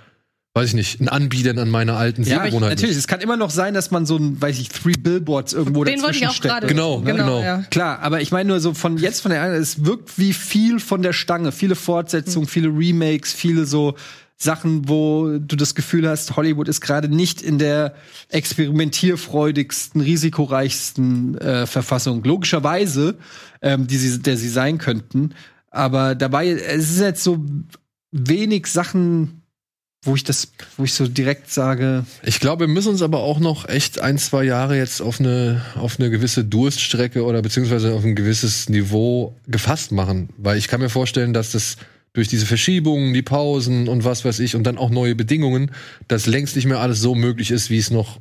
weiß 0.54 0.68
ich 0.68 0.74
nicht, 0.74 1.00
ein 1.00 1.08
Anbiedern 1.08 1.58
an 1.58 1.70
meine 1.70 1.94
alten 1.94 2.24
Ja, 2.24 2.36
ich, 2.36 2.42
Sehgewohnheiten 2.42 2.76
natürlich. 2.76 2.96
Es 2.96 3.06
kann 3.06 3.20
immer 3.20 3.38
noch 3.38 3.50
sein, 3.50 3.72
dass 3.72 3.90
man 3.90 4.04
so 4.04 4.16
ein, 4.16 4.40
weiß 4.40 4.58
ich, 4.58 4.68
Three 4.68 4.92
Billboards 4.92 5.54
irgendwo 5.54 5.84
Den 5.84 6.02
wollte 6.02 6.16
ich 6.16 6.20
dazwischen 6.22 6.28
auch 6.28 6.34
steckt. 6.34 6.52
gerade. 6.52 6.66
Genau, 6.66 7.00
genau. 7.00 7.42
ja. 7.42 7.62
Klar, 7.70 8.00
aber 8.00 8.20
ich 8.20 8.32
meine 8.32 8.48
nur 8.48 8.60
so 8.60 8.74
von 8.74 8.98
jetzt 8.98 9.20
von 9.22 9.30
der 9.30 9.42
einen, 9.42 9.54
es 9.54 9.84
wirkt 9.86 10.18
wie 10.18 10.34
viel 10.34 10.78
von 10.78 11.00
der 11.02 11.14
Stange, 11.14 11.52
viele 11.52 11.74
Fortsetzungen, 11.74 12.46
viele 12.46 12.68
Remakes, 12.68 13.32
viele 13.32 13.64
so 13.64 13.94
Sachen, 14.36 14.88
wo 14.88 15.38
du 15.38 15.56
das 15.56 15.74
Gefühl 15.74 16.08
hast, 16.08 16.36
Hollywood 16.36 16.68
ist 16.68 16.80
gerade 16.80 17.08
nicht 17.08 17.40
in 17.40 17.58
der 17.58 17.94
experimentierfreudigsten, 18.28 20.00
risikoreichsten 20.00 21.38
äh, 21.38 21.66
Verfassung. 21.66 22.24
Logischerweise, 22.24 23.16
ähm, 23.62 23.86
die 23.86 23.96
sie, 23.96 24.18
der 24.18 24.36
sie 24.36 24.48
sein 24.48 24.78
könnten. 24.78 25.34
Aber 25.70 26.14
dabei, 26.14 26.48
es 26.50 26.90
ist 26.90 27.00
jetzt 27.00 27.22
so 27.24 27.44
wenig 28.10 28.66
Sachen, 28.66 29.41
wo 30.04 30.16
ich 30.16 30.24
das, 30.24 30.52
wo 30.76 30.84
ich 30.84 30.94
so 30.94 31.06
direkt 31.06 31.50
sage, 31.50 32.04
Ich 32.24 32.40
glaube, 32.40 32.66
wir 32.66 32.72
müssen 32.72 32.88
uns 32.88 33.02
aber 33.02 33.20
auch 33.20 33.38
noch 33.38 33.68
echt 33.68 34.00
ein, 34.00 34.18
zwei 34.18 34.42
Jahre 34.42 34.76
jetzt 34.76 35.00
auf 35.00 35.20
eine, 35.20 35.62
auf 35.76 36.00
eine 36.00 36.10
gewisse 36.10 36.44
Durststrecke 36.44 37.24
oder 37.24 37.40
beziehungsweise 37.40 37.92
auf 37.94 38.04
ein 38.04 38.16
gewisses 38.16 38.68
Niveau 38.68 39.36
gefasst 39.46 39.92
machen. 39.92 40.30
Weil 40.36 40.58
ich 40.58 40.66
kann 40.66 40.80
mir 40.80 40.88
vorstellen, 40.88 41.32
dass 41.32 41.52
das 41.52 41.76
durch 42.14 42.28
diese 42.28 42.46
Verschiebungen, 42.46 43.14
die 43.14 43.22
Pausen 43.22 43.88
und 43.88 44.04
was 44.04 44.24
weiß 44.24 44.40
ich 44.40 44.56
und 44.56 44.64
dann 44.64 44.76
auch 44.76 44.90
neue 44.90 45.14
Bedingungen, 45.14 45.70
dass 46.08 46.26
längst 46.26 46.56
nicht 46.56 46.66
mehr 46.66 46.80
alles 46.80 47.00
so 47.00 47.14
möglich 47.14 47.50
ist, 47.50 47.70
wie 47.70 47.78
es 47.78 47.90
noch 47.90 48.18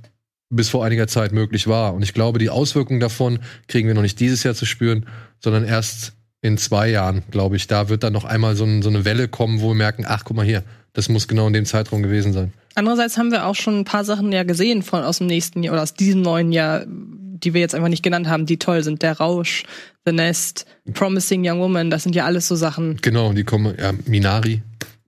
bis 0.49 0.69
vor 0.69 0.85
einiger 0.85 1.07
Zeit 1.07 1.31
möglich 1.31 1.67
war. 1.67 1.93
Und 1.93 2.03
ich 2.03 2.13
glaube, 2.13 2.37
die 2.37 2.49
Auswirkungen 2.49 2.99
davon 2.99 3.39
kriegen 3.67 3.87
wir 3.87 3.95
noch 3.95 4.01
nicht 4.01 4.19
dieses 4.19 4.43
Jahr 4.43 4.53
zu 4.53 4.65
spüren, 4.65 5.07
sondern 5.39 5.65
erst 5.65 6.13
in 6.41 6.57
zwei 6.57 6.89
Jahren, 6.89 7.23
glaube 7.31 7.55
ich. 7.55 7.67
Da 7.67 7.89
wird 7.89 8.03
dann 8.03 8.13
noch 8.13 8.25
einmal 8.25 8.55
so, 8.55 8.65
ein, 8.65 8.81
so 8.81 8.89
eine 8.89 9.05
Welle 9.05 9.27
kommen, 9.27 9.61
wo 9.61 9.69
wir 9.69 9.75
merken, 9.75 10.05
ach, 10.07 10.23
guck 10.25 10.35
mal 10.35 10.45
hier, 10.45 10.63
das 10.93 11.09
muss 11.09 11.27
genau 11.27 11.47
in 11.47 11.53
dem 11.53 11.65
Zeitraum 11.65 12.03
gewesen 12.03 12.33
sein. 12.33 12.53
Andererseits 12.75 13.17
haben 13.17 13.31
wir 13.31 13.45
auch 13.45 13.55
schon 13.55 13.79
ein 13.79 13.85
paar 13.85 14.05
Sachen 14.05 14.31
ja 14.31 14.43
gesehen 14.43 14.81
von 14.81 15.03
aus 15.03 15.19
dem 15.19 15.27
nächsten 15.27 15.63
Jahr 15.63 15.73
oder 15.73 15.83
aus 15.83 15.93
diesem 15.93 16.21
neuen 16.21 16.51
Jahr, 16.51 16.85
die 16.87 17.53
wir 17.53 17.61
jetzt 17.61 17.75
einfach 17.75 17.89
nicht 17.89 18.03
genannt 18.03 18.27
haben, 18.27 18.45
die 18.45 18.57
toll 18.57 18.83
sind. 18.83 19.01
Der 19.01 19.17
Rausch, 19.17 19.63
The 20.05 20.11
Nest, 20.11 20.65
Promising 20.93 21.43
Young 21.45 21.59
Woman, 21.59 21.89
das 21.89 22.03
sind 22.03 22.15
ja 22.15 22.25
alles 22.25 22.47
so 22.47 22.55
Sachen. 22.55 22.97
Genau, 23.01 23.33
die 23.33 23.43
kommen, 23.43 23.75
ja, 23.77 23.91
Minari 24.05 24.61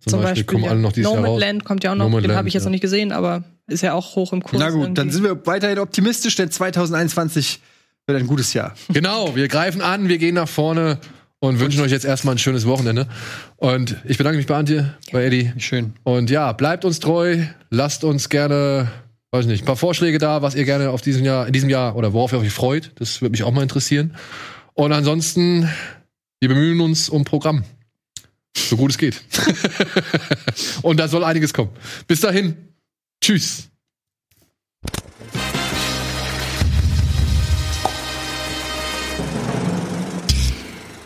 zum, 0.03 0.11
Zum 0.11 0.19
Beispiel, 0.19 0.43
Beispiel, 0.43 0.43
kommen 0.43 0.63
ja. 0.65 0.71
alle 0.71 0.79
noch 0.81 0.91
dieses 0.91 1.09
Jahr 1.09 1.19
raus. 1.21 1.27
Nomadland 1.27 1.63
kommt 1.63 1.83
ja 1.85 1.91
auch 1.91 1.95
noch, 1.95 2.05
den 2.05 2.11
Nomadland, 2.11 2.37
habe 2.37 2.47
ich 2.49 2.53
jetzt 2.53 2.63
ja. 2.63 2.69
noch 2.69 2.71
nicht 2.71 2.81
gesehen, 2.81 3.13
aber 3.13 3.45
ist 3.67 3.83
ja 3.83 3.93
auch 3.93 4.17
hoch 4.17 4.33
im 4.33 4.43
Kurs. 4.43 4.59
na 4.59 4.69
gut, 4.69 4.83
dann 4.83 4.95
irgendwie. 4.95 5.13
sind 5.13 5.23
wir 5.23 5.45
weiterhin 5.45 5.79
optimistisch, 5.79 6.35
denn 6.35 6.51
2021 6.51 7.61
wird 8.05 8.19
ein 8.19 8.27
gutes 8.27 8.53
Jahr. 8.53 8.73
Genau, 8.89 9.33
wir 9.37 9.47
greifen 9.47 9.81
an, 9.81 10.09
wir 10.09 10.17
gehen 10.17 10.35
nach 10.35 10.49
vorne 10.49 10.99
und 11.43 11.59
wünschen 11.59 11.81
euch 11.81 11.91
jetzt 11.91 12.05
erstmal 12.05 12.35
ein 12.35 12.37
schönes 12.37 12.65
Wochenende. 12.65 13.05
Und 13.57 13.97
ich 14.05 14.17
bedanke 14.17 14.37
mich 14.37 14.47
bei 14.47 14.55
Antje, 14.55 14.93
bei 15.11 15.25
Eddie. 15.25 15.51
Schön. 15.57 15.91
Und 16.03 16.29
ja, 16.29 16.53
bleibt 16.53 16.85
uns 16.85 17.01
treu, 17.01 17.43
lasst 17.69 18.05
uns 18.05 18.29
gerne, 18.29 18.89
weiß 19.31 19.45
nicht, 19.47 19.63
ein 19.63 19.65
paar 19.65 19.75
Vorschläge 19.75 20.19
da, 20.19 20.41
was 20.41 20.55
ihr 20.55 20.63
gerne 20.63 20.89
auf 20.89 21.01
diesem 21.01 21.25
Jahr, 21.25 21.45
in 21.45 21.51
diesem 21.51 21.67
Jahr 21.69 21.97
oder 21.97 22.13
worauf 22.13 22.31
ihr 22.31 22.39
euch 22.39 22.53
freut. 22.53 22.93
Das 22.95 23.21
würde 23.21 23.31
mich 23.31 23.43
auch 23.43 23.51
mal 23.51 23.61
interessieren. 23.61 24.15
Und 24.73 24.93
ansonsten, 24.93 25.69
wir 26.39 26.47
bemühen 26.47 26.79
uns 26.79 27.09
um 27.09 27.25
Programm. 27.25 27.65
So 28.55 28.77
gut 28.77 28.91
es 28.91 28.97
geht. 28.97 29.21
und 30.81 30.97
da 30.97 31.09
soll 31.09 31.25
einiges 31.25 31.53
kommen. 31.53 31.71
Bis 32.07 32.21
dahin. 32.21 32.55
Tschüss. 33.21 33.67